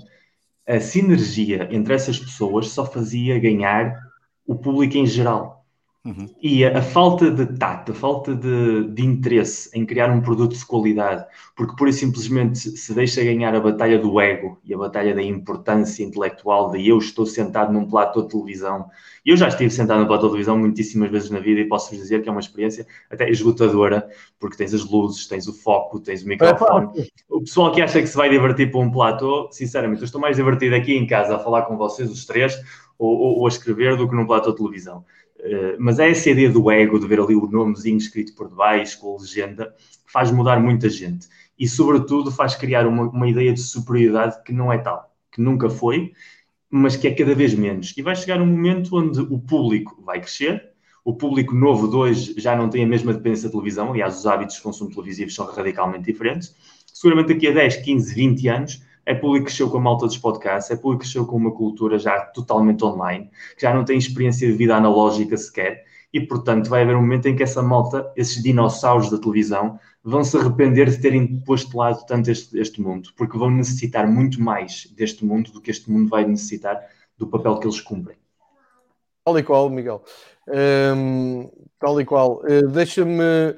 A 0.67 0.79
sinergia 0.79 1.67
entre 1.71 1.93
essas 1.93 2.19
pessoas 2.19 2.69
só 2.69 2.85
fazia 2.85 3.39
ganhar 3.39 3.99
o 4.45 4.55
público 4.55 4.97
em 4.97 5.05
geral. 5.05 5.60
Uhum. 6.03 6.27
E 6.41 6.65
a, 6.65 6.79
a, 6.79 6.81
falta 6.81 7.29
de 7.29 7.45
tato, 7.59 7.91
a 7.91 7.95
falta 7.95 8.33
de, 8.33 8.85
de, 8.85 9.05
interesse 9.05 9.69
em 9.71 9.85
criar 9.85 10.09
um 10.09 10.19
produto 10.19 10.55
de 10.55 10.65
qualidade, 10.65 11.23
porque 11.55 11.75
pura 11.75 11.91
e 11.91 11.93
simplesmente 11.93 12.57
se 12.57 12.93
deixa 12.95 13.23
ganhar 13.23 13.53
a 13.53 13.59
batalha 13.59 13.99
do 13.99 14.19
ego 14.19 14.59
e 14.65 14.73
a 14.73 14.77
batalha 14.79 15.13
da 15.13 15.21
importância 15.21 16.03
intelectual 16.03 16.71
de 16.71 16.87
eu 16.87 16.97
estou 16.97 17.27
sentado 17.27 17.71
num 17.71 17.87
platô 17.87 18.23
de 18.23 18.29
televisão. 18.29 18.89
E 19.23 19.29
eu 19.29 19.37
já 19.37 19.47
estive 19.47 19.69
sentado 19.69 19.99
num 19.99 20.07
platô 20.07 20.23
de 20.23 20.31
televisão 20.31 20.57
muitíssimas 20.57 21.11
vezes 21.11 21.29
na 21.29 21.39
vida 21.39 21.61
e 21.61 21.67
posso 21.67 21.95
dizer 21.95 22.23
que 22.23 22.29
é 22.29 22.31
uma 22.31 22.41
experiência 22.41 22.87
até 23.07 23.29
esgotadora, 23.29 24.09
porque 24.39 24.57
tens 24.57 24.73
as 24.73 24.83
luzes, 24.83 25.27
tens 25.27 25.47
o 25.47 25.53
foco, 25.53 25.99
tens 25.99 26.23
o 26.23 26.27
microfone. 26.27 26.99
É 26.99 27.05
o 27.29 27.41
pessoal 27.41 27.71
que 27.71 27.79
acha 27.79 28.01
que 28.01 28.07
se 28.07 28.17
vai 28.17 28.27
divertir 28.27 28.71
para 28.71 28.79
um 28.79 28.89
platô, 28.89 29.49
sinceramente, 29.51 30.01
eu 30.01 30.05
estou 30.05 30.19
mais 30.19 30.35
divertido 30.35 30.73
aqui 30.73 30.97
em 30.97 31.05
casa 31.05 31.35
a 31.35 31.39
falar 31.39 31.61
com 31.63 31.77
vocês, 31.77 32.09
os 32.09 32.25
três, 32.25 32.59
ou, 32.97 33.15
ou, 33.15 33.39
ou 33.39 33.45
a 33.45 33.49
escrever 33.49 33.95
do 33.95 34.09
que 34.09 34.15
num 34.15 34.25
platô 34.25 34.49
de 34.49 34.57
televisão. 34.57 35.05
Eh, 35.43 35.75
mas 35.79 35.99
é 35.99 36.09
essa 36.09 36.29
ideia 36.29 36.49
do 36.49 36.69
ego, 36.69 36.99
de 36.99 37.07
ver 37.07 37.19
ali 37.19 37.35
o 37.35 37.47
nomezinho 37.47 37.97
escrito 37.97 38.35
por 38.35 38.47
debaixo, 38.49 38.99
com 38.99 39.15
a 39.15 39.19
legenda, 39.21 39.73
faz 40.05 40.31
mudar 40.31 40.59
muita 40.59 40.89
gente. 40.89 41.27
e, 41.57 41.67
sobretudo, 41.67 42.31
faz 42.31 42.55
criar 42.55 42.87
uma, 42.87 43.03
uma 43.03 43.29
ideia 43.29 43.53
de 43.53 43.61
superioridade 43.61 44.41
que 44.43 44.51
não 44.51 44.73
é 44.73 44.79
tal, 44.79 45.13
que 45.31 45.39
nunca 45.41 45.69
foi, 45.69 46.11
mas 46.69 46.95
que 46.95 47.07
é 47.07 47.13
cada 47.13 47.35
vez 47.35 47.53
menos. 47.53 47.93
E 47.97 48.01
vai 48.01 48.15
chegar 48.15 48.41
um 48.41 48.45
momento 48.47 48.97
onde 48.97 49.19
o 49.21 49.37
público 49.39 50.01
vai 50.03 50.19
crescer, 50.19 50.71
o 51.03 51.13
público 51.15 51.53
novo 51.55 51.87
de 51.87 51.95
hoje 51.95 52.35
já 52.37 52.55
não 52.55 52.69
tem 52.69 52.83
a 52.83 52.87
mesma 52.87 53.13
dependência 53.13 53.47
da 53.47 53.51
televisão, 53.51 53.91
aliás, 53.91 54.19
os 54.19 54.25
hábitos 54.25 54.55
de 54.55 54.61
consumo 54.61 54.91
televisivo 54.91 55.31
são 55.31 55.45
radicalmente 55.45 56.05
diferentes. 56.05 56.55
Seguramente 56.93 57.33
daqui 57.33 57.47
a 57.47 57.51
10, 57.51 57.77
15, 57.77 58.13
20 58.13 58.47
anos, 58.47 58.81
é 59.11 59.15
público 59.15 59.45
que 59.45 59.51
cresceu 59.51 59.69
com 59.69 59.77
a 59.77 59.81
malta 59.81 60.05
dos 60.05 60.17
podcasts, 60.17 60.71
é 60.71 60.75
público 60.75 61.03
que 61.03 61.05
cresceu 61.05 61.25
com 61.25 61.35
uma 61.35 61.51
cultura 61.51 61.99
já 61.99 62.19
totalmente 62.27 62.83
online, 62.85 63.29
que 63.55 63.61
já 63.61 63.73
não 63.73 63.83
tem 63.83 63.97
experiência 63.97 64.47
de 64.47 64.53
vida 64.53 64.75
analógica 64.75 65.35
sequer, 65.35 65.83
e 66.13 66.21
portanto 66.21 66.69
vai 66.69 66.83
haver 66.83 66.95
um 66.95 67.01
momento 67.01 67.27
em 67.27 67.35
que 67.35 67.43
essa 67.43 67.61
malta, 67.61 68.11
esses 68.15 68.41
dinossauros 68.41 69.09
da 69.09 69.17
televisão, 69.17 69.77
vão 70.03 70.23
se 70.23 70.37
arrepender 70.37 70.89
de 70.89 70.99
terem 70.99 71.41
posto 71.41 71.77
lado 71.77 72.05
tanto 72.05 72.31
este, 72.31 72.57
este 72.57 72.81
mundo, 72.81 73.09
porque 73.17 73.37
vão 73.37 73.51
necessitar 73.51 74.07
muito 74.07 74.41
mais 74.41 74.87
deste 74.95 75.25
mundo 75.25 75.51
do 75.51 75.61
que 75.61 75.71
este 75.71 75.91
mundo 75.91 76.09
vai 76.09 76.25
necessitar 76.25 76.81
do 77.17 77.27
papel 77.27 77.59
que 77.59 77.67
eles 77.67 77.81
cumprem. 77.81 78.17
Tal 79.25 79.37
e 79.37 79.43
qual, 79.43 79.69
Miguel. 79.69 80.03
Um, 80.47 81.49
tal 81.79 82.01
e 82.01 82.05
qual. 82.05 82.41
Uh, 82.43 82.67
Deixa-me 82.69 83.55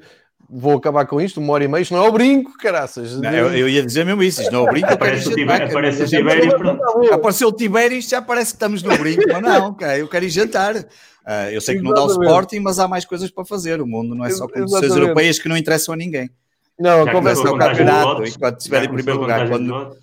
vou 0.48 0.76
acabar 0.76 1.06
com 1.06 1.20
isto, 1.20 1.40
uma 1.40 1.52
hora 1.52 1.64
e 1.64 1.68
meia, 1.68 1.82
isto 1.82 1.94
não 1.94 2.04
é 2.04 2.08
o 2.08 2.12
brinco, 2.12 2.56
caraças. 2.58 3.20
Não, 3.20 3.30
eu, 3.30 3.54
eu, 3.54 3.68
ia 3.68 3.84
dizer 3.84 4.04
mesmo 4.04 4.22
isso, 4.22 4.42
isto 4.42 4.52
não 4.52 4.60
é 4.60 4.62
o 4.62 4.66
brinco. 4.66 4.92
aparece, 4.92 5.28
o 5.28 5.34
Tibério, 5.34 5.66
aparece 5.68 6.02
o 6.02 6.06
Tibério 6.06 6.58
pronto. 6.58 7.12
Apareceu 7.12 7.48
o 7.48 7.52
Tibério 7.52 7.96
e 7.96 7.98
isto 7.98 8.10
já 8.10 8.22
parece 8.22 8.52
que 8.52 8.56
estamos 8.56 8.82
no 8.82 8.96
brinco, 8.96 9.22
mas 9.26 9.42
não, 9.42 9.68
okay, 9.72 10.00
eu 10.00 10.08
quero 10.08 10.24
ir 10.24 10.30
jantar. 10.30 10.76
Uh, 10.76 11.50
eu 11.52 11.60
sei 11.60 11.76
que 11.76 11.82
não 11.82 11.92
dá 11.92 12.04
o 12.04 12.10
Sporting, 12.10 12.60
mas 12.60 12.78
há 12.78 12.86
mais 12.86 13.04
coisas 13.04 13.30
para 13.30 13.44
fazer. 13.44 13.80
O 13.80 13.86
mundo 13.86 14.14
não 14.14 14.24
é 14.24 14.30
só 14.30 14.46
competições 14.46 14.94
europeias 14.94 15.38
que 15.38 15.48
não 15.48 15.56
interessam 15.56 15.94
a 15.94 15.96
ninguém. 15.96 16.30
Não, 16.78 17.06
começa 17.06 17.40
o 17.50 17.56
campeonato, 17.56 18.24
enquanto 18.24 18.58
estiver 18.58 18.84
em 18.84 18.92
primeiro 18.92 19.20
lugar. 19.20 19.48
Quando... 19.48 19.96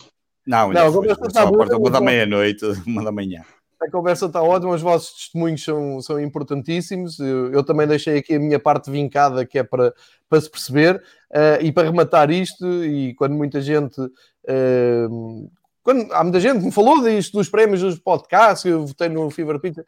Não, 0.46 0.74
não, 0.74 0.92
foi, 0.92 1.08
só 1.32 1.42
a 1.42 1.52
porta 1.52 1.78
uma 1.78 1.90
da 1.90 2.02
meia-noite, 2.02 2.66
uma 2.88 3.04
da 3.04 3.12
manhã. 3.12 3.44
A 3.82 3.90
conversa 3.90 4.28
está 4.28 4.44
ótima, 4.44 4.76
os 4.76 4.82
vossos 4.82 5.12
testemunhos 5.14 5.64
são, 5.64 6.00
são 6.02 6.20
importantíssimos. 6.20 7.20
Eu, 7.20 7.52
eu, 7.52 7.64
também 7.64 7.88
deixei 7.88 8.20
aqui 8.20 8.36
a 8.36 8.40
minha 8.40 8.60
parte 8.60 8.92
vincada, 8.92 9.44
que 9.44 9.58
é 9.58 9.64
para, 9.64 9.92
para 10.30 10.40
se 10.40 10.50
perceber. 10.50 10.98
Uh, 11.32 11.64
e 11.64 11.72
para 11.72 11.88
rematar 11.88 12.30
isto, 12.30 12.66
e 12.86 13.16
quando 13.16 13.34
muita 13.34 13.60
gente. 13.60 14.00
Uh, 14.00 15.50
quando, 15.82 16.14
há 16.14 16.24
muita 16.24 16.40
gente 16.40 16.60
que 16.60 16.66
me 16.66 16.72
falou 16.72 17.02
disto, 17.02 17.34
dos 17.34 17.50
prémios 17.50 17.82
dos 17.82 17.98
podcasts, 17.98 18.66
eu 18.66 18.86
votei 18.86 19.10
no 19.10 19.32
Fever 19.32 19.60
Pizza, 19.60 19.84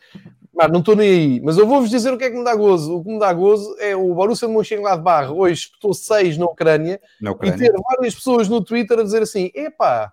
mas 0.51 0.71
não 0.71 0.79
estou 0.79 0.95
nem 0.95 1.07
aí. 1.07 1.41
Mas 1.41 1.59
eu 1.59 1.67
vou-vos 1.67 1.89
dizer 1.89 2.11
o 2.11 2.17
que 2.17 2.23
é 2.23 2.31
que 2.31 2.37
me 2.37 2.43
dá 2.43 2.55
gozo. 2.55 2.97
O 2.97 3.03
que 3.03 3.11
me 3.11 3.19
dá 3.19 3.31
gozo 3.31 3.75
é 3.79 3.95
o 3.95 4.11
Borussia 4.15 4.47
de 4.47 4.55
Mönchengladbach 4.55 5.31
hoje 5.31 5.65
espetou 5.65 5.93
seis 5.93 6.35
na 6.35 6.45
Ucrânia, 6.45 6.99
na 7.21 7.31
Ucrânia, 7.31 7.55
e 7.55 7.59
ter 7.59 7.73
várias 7.79 8.15
pessoas 8.15 8.49
no 8.49 8.63
Twitter 8.63 8.97
a 8.97 9.03
dizer 9.03 9.21
assim: 9.21 9.51
epá, 9.53 10.11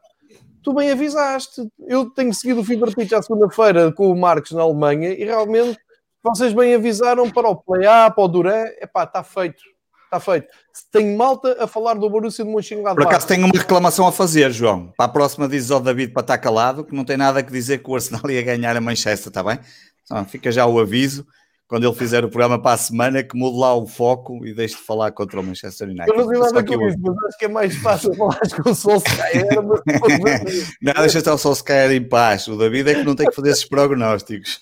tu 0.62 0.72
bem 0.72 0.90
avisaste. 0.90 1.66
Eu 1.86 2.10
tenho 2.10 2.32
seguido 2.34 2.60
o 2.60 2.64
Fever 2.64 2.94
Pitch 2.94 3.12
à 3.12 3.22
segunda-feira 3.22 3.92
com 3.92 4.10
o 4.10 4.18
Marcos 4.18 4.52
na 4.52 4.62
Alemanha 4.62 5.10
e 5.10 5.24
realmente 5.24 5.78
vocês 6.22 6.52
bem 6.52 6.74
avisaram 6.74 7.30
para 7.30 7.48
o 7.48 7.56
Play-A, 7.56 8.10
para 8.10 8.24
o 8.24 8.28
Duran. 8.28 8.66
Epá, 8.80 9.04
está 9.04 9.22
feito. 9.22 9.62
Está 10.04 10.18
feito. 10.18 10.48
Tenho 10.90 11.16
malta 11.16 11.56
a 11.62 11.66
falar 11.66 11.94
do 11.94 12.10
Borussia 12.10 12.44
de 12.44 12.50
Mönchengladbach. 12.50 12.96
Por 12.96 13.06
acaso 13.06 13.28
tenho 13.28 13.44
uma 13.46 13.56
reclamação 13.56 14.06
a 14.06 14.12
fazer, 14.12 14.50
João. 14.50 14.92
Para 14.96 15.06
a 15.06 15.08
próxima 15.08 15.48
dizes 15.48 15.70
ao 15.70 15.80
David 15.80 16.12
para 16.12 16.22
estar 16.22 16.38
calado, 16.38 16.84
que 16.84 16.94
não 16.94 17.04
tem 17.04 17.16
nada 17.16 17.38
a 17.38 17.42
dizer 17.42 17.78
que 17.78 17.88
o 17.88 17.94
Arsenal 17.94 18.28
ia 18.28 18.42
ganhar 18.42 18.76
a 18.76 18.80
Manchester, 18.80 19.28
está 19.28 19.42
bem? 19.42 19.60
Então, 20.04 20.24
fica 20.24 20.50
já 20.50 20.66
o 20.66 20.80
aviso 20.80 21.24
quando 21.70 21.86
ele 21.86 21.94
fizer 21.94 22.24
o 22.24 22.28
programa 22.28 22.60
para 22.60 22.72
a 22.72 22.76
semana, 22.76 23.22
que 23.22 23.38
mude 23.38 23.56
lá 23.56 23.72
o 23.76 23.86
foco 23.86 24.44
e 24.44 24.52
deixe 24.52 24.74
de 24.74 24.82
falar 24.82 25.12
contra 25.12 25.38
o 25.38 25.42
Manchester 25.44 25.86
United. 25.86 26.10
Eu 26.10 26.16
não 26.16 26.28
sei 26.28 26.38
nada 26.40 26.64
com 26.64 26.88
isso, 26.88 26.98
mas 27.00 27.24
acho 27.26 27.38
que 27.38 27.44
é 27.44 27.48
mais 27.48 27.76
fácil 27.76 28.12
falar 28.16 28.40
com 28.60 28.70
o 28.70 28.74
Solskjaer. 28.74 29.46
Mas... 29.62 30.74
não, 30.82 30.92
deixa 30.94 31.18
estar 31.18 31.32
o 31.32 31.38
Solskjaer 31.38 31.92
em 31.92 32.02
paz. 32.02 32.48
O 32.48 32.56
David 32.56 32.90
é 32.90 32.94
que 32.96 33.04
não 33.04 33.14
tem 33.14 33.28
que 33.28 33.36
fazer 33.36 33.50
esses 33.50 33.64
prognósticos. 33.64 34.58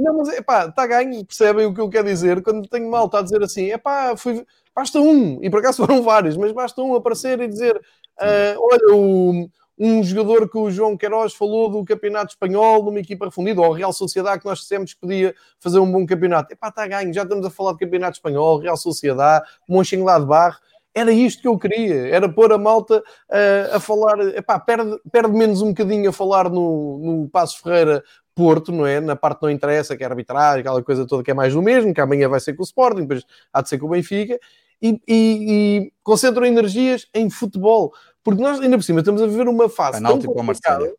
não, 0.00 0.18
mas 0.18 0.30
é 0.30 0.42
pá, 0.42 0.66
está 0.66 0.84
ganho, 0.88 1.24
percebem 1.24 1.66
o 1.66 1.72
que 1.72 1.80
eu 1.80 1.88
quero 1.88 2.08
dizer? 2.08 2.42
Quando 2.42 2.68
tenho 2.68 2.90
mal, 2.90 3.06
está 3.06 3.20
a 3.20 3.22
dizer 3.22 3.40
assim, 3.40 3.70
é 3.70 3.78
pá, 3.78 4.16
fui... 4.16 4.44
basta 4.74 4.98
um, 4.98 5.38
e 5.40 5.48
por 5.48 5.60
acaso 5.60 5.86
foram 5.86 6.02
vários, 6.02 6.36
mas 6.36 6.50
basta 6.50 6.82
um 6.82 6.96
aparecer 6.96 7.40
e 7.42 7.46
dizer, 7.46 7.76
uh, 7.76 8.58
olha, 8.58 8.92
o 8.92 9.48
um 9.78 10.02
jogador 10.02 10.48
que 10.48 10.56
o 10.56 10.70
João 10.70 10.96
Queiroz 10.96 11.34
falou 11.34 11.68
do 11.68 11.84
campeonato 11.84 12.32
espanhol, 12.32 12.82
de 12.82 12.90
uma 12.90 13.00
equipa 13.00 13.26
refundida, 13.26 13.60
ou 13.60 13.72
Real 13.72 13.92
Sociedade, 13.92 14.40
que 14.40 14.46
nós 14.46 14.60
dissemos 14.60 14.94
que 14.94 15.00
podia 15.00 15.34
fazer 15.58 15.78
um 15.78 15.90
bom 15.90 16.06
campeonato. 16.06 16.52
Epá, 16.52 16.68
está 16.68 16.86
ganho, 16.86 17.12
já 17.12 17.22
estamos 17.22 17.44
a 17.44 17.50
falar 17.50 17.72
de 17.72 17.78
campeonato 17.78 18.16
espanhol, 18.16 18.58
Real 18.58 18.76
Sociedade, 18.76 19.44
Mönchengladbach. 19.68 20.58
Era 20.96 21.10
isto 21.10 21.42
que 21.42 21.48
eu 21.48 21.58
queria, 21.58 22.06
era 22.06 22.28
pôr 22.28 22.52
a 22.52 22.58
malta 22.58 22.98
uh, 22.98 23.74
a 23.74 23.80
falar, 23.80 24.20
epá, 24.36 24.60
perde, 24.60 24.96
perde 25.10 25.36
menos 25.36 25.60
um 25.60 25.70
bocadinho 25.70 26.08
a 26.08 26.12
falar 26.12 26.48
no, 26.48 26.98
no 26.98 27.28
Passo 27.28 27.60
Ferreira 27.60 28.04
Porto, 28.32 28.70
não 28.70 28.86
é? 28.86 29.00
Na 29.00 29.16
parte 29.16 29.42
não 29.42 29.50
interessa, 29.50 29.96
que 29.96 30.04
é 30.04 30.06
arbitrar, 30.06 30.58
aquela 30.58 30.82
coisa 30.82 31.06
toda 31.06 31.24
que 31.24 31.30
é 31.30 31.34
mais 31.34 31.52
do 31.52 31.62
mesmo, 31.62 31.92
que 31.92 32.00
amanhã 32.00 32.28
vai 32.28 32.38
ser 32.38 32.54
com 32.54 32.62
o 32.62 32.64
Sporting, 32.64 33.02
depois 33.02 33.24
há 33.52 33.60
de 33.60 33.68
ser 33.68 33.78
com 33.78 33.86
o 33.86 33.90
Benfica, 33.90 34.38
e, 34.82 35.00
e, 35.08 35.86
e 35.86 35.92
concentram 36.02 36.44
energias 36.44 37.08
em 37.14 37.30
futebol. 37.30 37.92
Porque 38.24 38.42
nós, 38.42 38.58
ainda 38.60 38.76
por 38.78 38.82
cima, 38.82 39.00
estamos 39.00 39.20
a 39.20 39.26
viver 39.26 39.46
uma 39.46 39.68
fase 39.68 40.02
tão 40.02 40.18
complicada. 40.18 40.92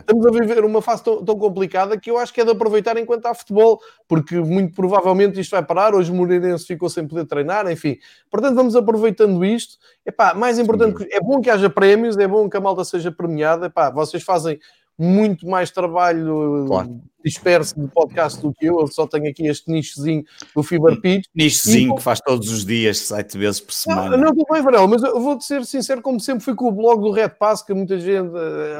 Estamos 0.00 0.26
a 0.26 0.30
viver 0.30 0.64
uma 0.64 0.82
fase 0.82 1.04
tão, 1.04 1.24
tão, 1.24 1.38
complicada 1.38 1.98
que 1.98 2.10
eu 2.10 2.18
acho 2.18 2.32
que 2.32 2.40
é 2.40 2.44
de 2.44 2.50
aproveitar 2.50 2.96
enquanto 2.96 3.26
há 3.26 3.34
futebol, 3.34 3.80
porque 4.08 4.36
muito 4.36 4.74
provavelmente 4.74 5.38
isto 5.38 5.52
vai 5.52 5.64
parar. 5.64 5.94
Hoje 5.94 6.10
o 6.10 6.14
Moreirense 6.14 6.66
ficou 6.66 6.88
sem 6.88 7.06
poder 7.06 7.26
treinar, 7.26 7.70
enfim. 7.70 7.96
Portanto, 8.30 8.54
vamos 8.54 8.74
aproveitando 8.74 9.44
isto. 9.44 9.78
Epá, 10.04 10.34
mais 10.34 10.58
importante, 10.58 11.06
é 11.10 11.20
bom 11.20 11.40
que 11.40 11.48
haja 11.50 11.70
prémios, 11.70 12.16
é 12.16 12.26
bom 12.26 12.48
que 12.48 12.56
a 12.56 12.60
malta 12.60 12.84
seja 12.84 13.12
premiada. 13.12 13.66
Epá, 13.66 13.90
vocês 13.90 14.22
fazem 14.22 14.58
muito 14.98 15.46
mais 15.48 15.70
trabalho 15.70 16.66
claro. 16.66 17.00
disperso 17.24 17.80
de 17.80 17.88
podcast 17.88 18.40
do 18.40 18.52
que 18.52 18.66
eu. 18.66 18.80
Eu 18.80 18.86
só 18.86 19.06
tenho 19.06 19.28
aqui 19.28 19.46
este 19.46 19.70
nichozinho 19.70 20.24
do 20.54 20.62
Fever 20.62 21.00
Pitch. 21.00 21.24
Nichozinho 21.34 21.92
e, 21.92 21.96
que 21.96 22.02
faz 22.02 22.20
todos 22.20 22.50
os 22.50 22.64
dias, 22.64 22.98
sete 22.98 23.36
vezes 23.38 23.60
por 23.60 23.72
semana. 23.72 24.16
Não, 24.16 24.32
não 24.32 24.44
bem, 24.50 24.62
Varela, 24.62 24.86
mas 24.86 25.02
eu 25.02 25.20
vou-te 25.20 25.44
ser 25.44 25.64
sincero, 25.64 26.02
como 26.02 26.20
sempre 26.20 26.44
fui 26.44 26.54
com 26.54 26.68
o 26.68 26.72
blog 26.72 27.00
do 27.00 27.10
Red 27.10 27.30
Pass, 27.30 27.62
que 27.62 27.74
muita 27.74 27.98
gente, 27.98 28.30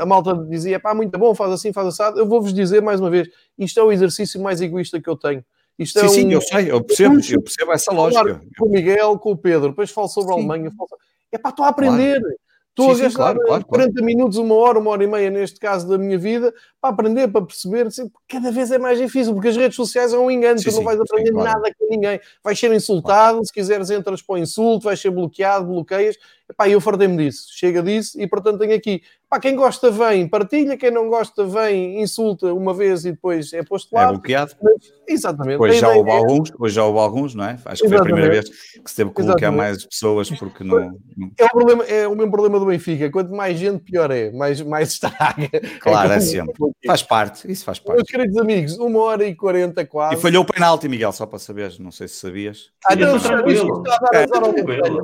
a 0.01 0.07
malta 0.07 0.35
dizia, 0.49 0.79
pá, 0.79 0.95
muito 0.95 1.19
bom, 1.19 1.35
faz 1.35 1.53
assim, 1.53 1.73
faz 1.73 1.89
assado. 1.89 2.19
Eu 2.19 2.27
vou-vos 2.27 2.53
dizer 2.53 2.83
mais 2.83 3.01
uma 3.01 3.11
vez, 3.11 3.29
isto 3.59 3.81
é 3.81 3.83
o 3.83 3.91
exercício 3.91 4.41
mais 4.41 4.61
egoísta 4.61 5.01
que 5.01 5.09
eu 5.09 5.17
tenho. 5.17 5.45
Isto 5.79 6.01
sim, 6.01 6.07
é 6.07 6.09
sim, 6.09 6.27
um... 6.27 6.31
eu 6.33 6.41
sei, 6.41 6.71
eu 6.71 6.85
percebo, 6.85 7.15
eu 7.31 7.43
percebo 7.43 7.73
essa 7.73 7.93
lógica. 7.93 8.43
Com 8.59 8.67
o 8.67 8.71
Miguel, 8.71 9.19
com 9.19 9.33
o 9.33 9.37
Pedro, 9.37 9.71
depois 9.71 9.91
falo 9.91 10.09
sobre 10.09 10.29
sim. 10.29 10.35
a 10.35 10.39
Alemanha. 10.39 10.71
Falo... 10.77 10.89
É 11.33 11.39
pá, 11.39 11.49
estou 11.49 11.65
a 11.65 11.69
aprender. 11.69 12.21
Claro. 12.21 12.37
Estou 12.73 12.95
sim, 12.95 13.03
a 13.03 13.05
gastar 13.05 13.35
claro, 13.35 13.41
claro, 13.47 13.67
40 13.67 13.93
claro. 13.93 14.07
minutos, 14.07 14.39
uma 14.39 14.55
hora, 14.55 14.79
uma 14.79 14.91
hora 14.91 15.05
e 15.05 15.07
meia, 15.07 15.31
neste 15.31 15.61
caso 15.61 15.87
da 15.87 15.99
minha 15.99 16.19
vida, 16.19 16.55
para 16.81 16.89
aprender, 16.89 17.29
para 17.29 17.45
perceber. 17.45 17.87
Assim, 17.87 18.11
cada 18.27 18.51
vez 18.51 18.71
é 18.73 18.79
mais 18.79 18.99
difícil, 18.99 19.35
porque 19.35 19.49
as 19.49 19.57
redes 19.59 19.77
sociais 19.77 20.15
é 20.15 20.19
um 20.19 20.31
engano, 20.31 20.59
sim, 20.59 20.71
tu 20.71 20.77
não 20.77 20.85
vais 20.85 20.99
aprender 20.99 21.33
nada 21.33 21.71
com 21.79 21.87
ninguém. 21.91 22.19
Vais 22.43 22.59
ser 22.59 22.73
insultado, 22.73 23.45
se 23.45 23.53
quiseres 23.53 23.91
entras 23.91 24.23
para 24.23 24.37
o 24.37 24.39
insulto, 24.39 24.85
vais 24.85 24.99
ser 24.99 25.11
bloqueado, 25.11 25.67
bloqueias. 25.67 26.17
Epá, 26.49 26.67
eu 26.67 26.81
fartei-me 26.81 27.17
disso, 27.17 27.49
chega 27.51 27.83
disso, 27.83 28.19
e 28.19 28.27
portanto 28.27 28.59
tenho 28.59 28.75
aqui. 28.75 29.03
Pá, 29.33 29.41
quem 29.41 29.57
gosta 29.57 29.91
vem, 29.91 30.29
partilha, 30.29 30.77
quem 30.77 30.91
não 30.91 31.09
gosta 31.09 31.47
vem, 31.47 32.03
insulta 32.03 32.53
uma 32.53 32.75
vez 32.75 33.07
e 33.07 33.13
depois 33.13 33.51
é 33.55 33.63
posto 33.63 33.91
lá. 33.95 34.03
É 34.03 34.09
bloqueado. 34.09 34.53
Mas, 34.63 34.93
exatamente. 35.09 35.59
Hoje 35.59 35.79
já 35.79 35.89
houve 35.89 36.11
é... 36.11 36.13
alguns, 36.13 36.53
hoje 36.59 36.75
já 36.75 36.85
houve 36.85 36.99
alguns, 36.99 37.35
não 37.35 37.45
é? 37.47 37.59
Acho 37.65 37.83
que 37.83 37.89
foi 37.89 37.97
a 37.97 38.03
primeira 38.03 38.29
vez 38.29 38.51
que 38.51 38.91
se 38.91 38.95
teve 38.95 39.11
que 39.11 39.23
bloquear 39.23 39.51
mais 39.51 39.87
pessoas 39.87 40.29
porque 40.33 40.63
não. 40.63 41.01
É 41.39 41.47
o, 41.47 41.49
problema, 41.49 41.85
é 41.85 42.07
o 42.07 42.15
mesmo 42.15 42.31
problema 42.31 42.59
do 42.59 42.67
Benfica. 42.67 43.11
Quanto 43.11 43.33
mais 43.33 43.59
gente, 43.59 43.83
pior 43.83 44.11
é, 44.11 44.31
mais, 44.33 44.61
mais 44.61 44.91
estraga. 44.93 45.49
Claro, 45.81 46.13
é, 46.13 46.17
é 46.17 46.21
sempre. 46.21 46.55
Faz 46.85 47.03
parte, 47.03 47.51
isso 47.51 47.65
faz 47.65 47.79
parte. 47.79 48.01
Meus 48.01 48.11
queridos 48.11 48.37
amigos, 48.37 48.77
uma 48.77 49.01
hora 49.01 49.25
e 49.25 49.35
quarenta 49.35 49.87
quase. 49.87 50.17
E 50.17 50.19
falhou 50.21 50.43
o 50.43 50.47
penalti, 50.47 50.91
Miguel, 50.91 51.11
só 51.11 51.25
para 51.25 51.39
saberes, 51.39 51.79
não 51.79 51.91
sei 51.91 52.07
se 52.07 52.17
sabias. 52.17 52.67
Ah, 52.85 52.95
não, 52.95 53.19
tranquilo. 53.19 53.83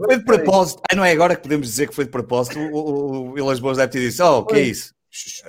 Foi 0.05 0.19
de 0.19 0.25
propósito. 0.25 0.83
Ah, 0.93 0.95
não 0.95 1.03
é 1.03 1.13
agora 1.13 1.35
que 1.35 1.41
podemos 1.41 1.67
dizer 1.67 1.89
que 1.89 1.95
foi 1.95 2.05
de 2.05 2.11
propósito. 2.11 2.59
O, 2.59 2.77
o, 2.77 3.29
o 3.31 3.33
Vilas 3.33 3.59
Boas 3.59 3.79
deve 3.79 3.91
ter 3.91 4.01
dito: 4.01 4.18
Oh, 4.21 4.39
o 4.39 4.47
que 4.47 4.57
é 4.57 4.61
isso? 4.61 4.95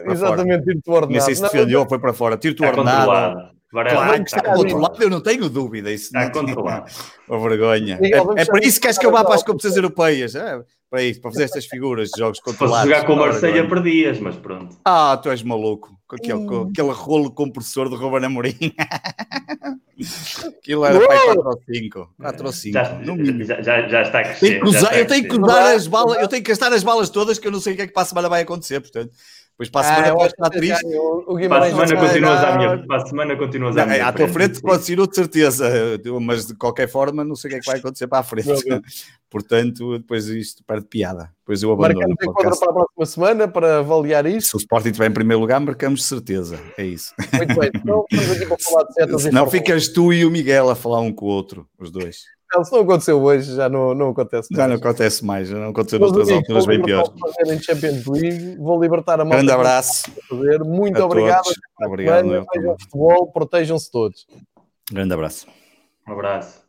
Exatamente, 0.05 0.63
tiro-te 0.63 0.89
ordenado. 0.89 1.11
Nem 1.11 1.21
sei 1.21 1.35
se 1.35 1.41
defendeu, 1.41 1.87
foi 1.87 1.99
para 1.99 2.13
fora. 2.13 2.37
Tiro-te 2.37 2.63
ordenado. 2.63 3.58
Claro 3.69 4.23
que 4.23 4.35
está 4.35 4.53
controlado, 4.53 5.03
eu 5.03 5.09
não 5.09 5.21
tenho 5.21 5.47
dúvida. 5.47 5.91
Isso 5.91 6.05
está 6.05 6.31
controlado. 6.31 6.91
Uma 7.27 7.49
vergonha. 7.49 7.99
É, 8.01 8.41
é 8.41 8.45
para 8.45 8.65
isso 8.65 8.77
que 8.77 8.81
queres 8.81 8.97
que 8.97 9.05
eu 9.05 9.11
vá 9.11 9.23
para 9.23 9.35
as 9.35 9.43
competições 9.43 9.75
europeias. 9.75 10.33
É, 10.33 10.59
para 10.89 11.03
isso, 11.03 11.21
para 11.21 11.31
fazer 11.31 11.43
estas 11.43 11.67
figuras 11.67 12.09
de 12.09 12.19
jogos 12.19 12.39
controlados. 12.39 12.89
Se 12.89 12.95
jogar 12.95 13.05
com 13.05 13.13
o 13.13 13.17
Marselha 13.17 13.69
perdias, 13.69 14.19
mas 14.19 14.35
pronto. 14.35 14.75
Ah, 14.83 15.19
tu 15.21 15.29
és 15.29 15.43
maluco. 15.43 15.95
Com 16.07 16.15
aquele, 16.15 16.45
com 16.45 16.61
aquele 16.63 16.91
rolo 16.91 17.31
compressor 17.31 17.87
do 17.87 17.95
Ruben 17.95 18.25
Amorim. 18.25 18.57
Aquilo 20.47 20.85
era 20.85 20.97
para 20.97 21.07
4 21.07 21.41
ou 21.45 21.61
5. 21.73 22.15
4 22.19 22.45
ou 22.45 22.53
5. 22.53 22.73
Já, 22.73 23.61
já, 23.61 23.87
já, 23.87 24.01
está 24.01 24.19
a 24.19 24.23
crescer. 24.23 24.39
Tenho 24.39 24.65
usar, 24.65 24.97
eu 24.97 25.05
tenho 25.05 25.27
que 25.27 25.39
usar 25.39 25.73
as 25.73 25.87
balas, 25.87 26.21
eu 26.21 26.27
tenho 26.27 26.41
que 26.41 26.49
gastar 26.49 26.71
as 26.71 26.83
balas 26.83 27.09
todas 27.09 27.37
que 27.37 27.47
eu 27.47 27.51
não 27.51 27.59
sei 27.59 27.73
o 27.73 27.75
que 27.75 27.81
é 27.83 27.87
que 27.87 27.93
para 27.93 28.03
a 28.03 28.05
semana 28.05 28.29
vai 28.29 28.41
acontecer, 28.41 28.79
portanto. 28.79 29.11
Depois 29.59 29.69
para 29.69 29.81
a 29.81 29.83
semana 29.83 30.23
ah, 30.23 30.25
estar 30.25 30.49
triste. 30.51 30.85
O, 30.85 31.35
o 31.35 31.49
para 31.49 31.65
a 31.65 31.69
semana 31.69 31.95
continuas 31.97 32.43
à 32.45 32.57
minha. 32.57 32.77
Para 32.87 32.95
a 32.95 33.05
semana 33.05 33.35
continuas 33.35 33.77
à 33.77 33.85
minha. 33.85 34.07
À 34.07 34.13
tua 34.13 34.29
frente 34.29 34.61
continuo 34.61 35.05
de 35.05 35.15
certeza, 35.15 35.69
mas 36.21 36.47
de 36.47 36.55
qualquer 36.55 36.87
forma 36.87 37.25
não 37.25 37.35
sei 37.35 37.49
o 37.49 37.51
que 37.51 37.57
é 37.57 37.59
que 37.59 37.65
vai 37.65 37.79
acontecer 37.79 38.07
para 38.07 38.19
a 38.19 38.23
frente. 38.23 38.47
Portanto, 39.29 39.99
depois 39.99 40.27
isto 40.27 40.63
perde 40.63 40.85
piada. 40.85 41.29
Depois 41.41 41.61
eu 41.61 41.73
abandono. 41.73 41.99
Marcamos 41.99 42.23
encontro 42.23 42.59
para 42.59 42.69
a 42.69 42.73
próxima 42.73 43.05
semana 43.05 43.47
para 43.49 43.79
avaliar 43.79 44.25
isso. 44.25 44.47
Se 44.47 44.55
o 44.55 44.59
Sporting 44.59 44.89
estiver 44.89 45.09
em 45.09 45.13
primeiro 45.13 45.41
lugar, 45.41 45.59
marcamos 45.59 45.99
de 45.99 46.05
certeza. 46.05 46.57
É 46.77 46.85
isso. 46.85 47.13
Muito 47.33 47.59
bem. 47.59 47.69
Então, 47.75 48.05
estamos 48.09 48.37
aqui 48.37 48.45
para 48.45 48.57
falar 48.57 48.83
de 48.85 48.93
setas 48.93 49.25
Não 49.25 49.49
ficas 49.49 49.89
tu 49.89 50.13
e 50.13 50.25
o 50.25 50.31
Miguel 50.31 50.69
a 50.69 50.75
falar 50.75 51.01
um 51.01 51.11
com 51.11 51.25
o 51.25 51.29
outro, 51.29 51.67
os 51.77 51.91
dois. 51.91 52.23
Não, 52.53 52.63
se 52.63 52.71
não 52.71 52.79
aconteceu 52.81 53.21
hoje, 53.21 53.55
já 53.55 53.69
não, 53.69 53.93
não 53.93 54.09
acontece 54.09 54.51
mais. 54.51 54.63
Já 54.63 54.67
não 54.67 54.75
acontece 54.75 55.25
mais, 55.25 55.47
já 55.47 55.57
não 55.57 55.69
aconteceu 55.69 55.99
nas 55.99 56.09
outras 56.09 56.29
alturas 56.29 56.65
bem 56.65 56.81
piores. 56.81 57.11
Em 57.45 57.61
Champions 57.61 58.05
League, 58.07 58.55
vou 58.57 58.81
libertar 58.81 59.19
a 59.19 59.25
mão. 59.25 59.33
Grande 59.33 59.51
abraço. 59.51 60.11
Muito 60.65 61.03
obrigado. 61.03 61.43
Obrigado. 61.81 62.27
Vejam 62.27 62.77
futebol, 62.79 63.31
protejam-se 63.31 63.91
todos. 63.91 64.25
Grande 64.91 65.13
abraço. 65.13 65.47
Um 66.07 66.13
abraço. 66.13 66.68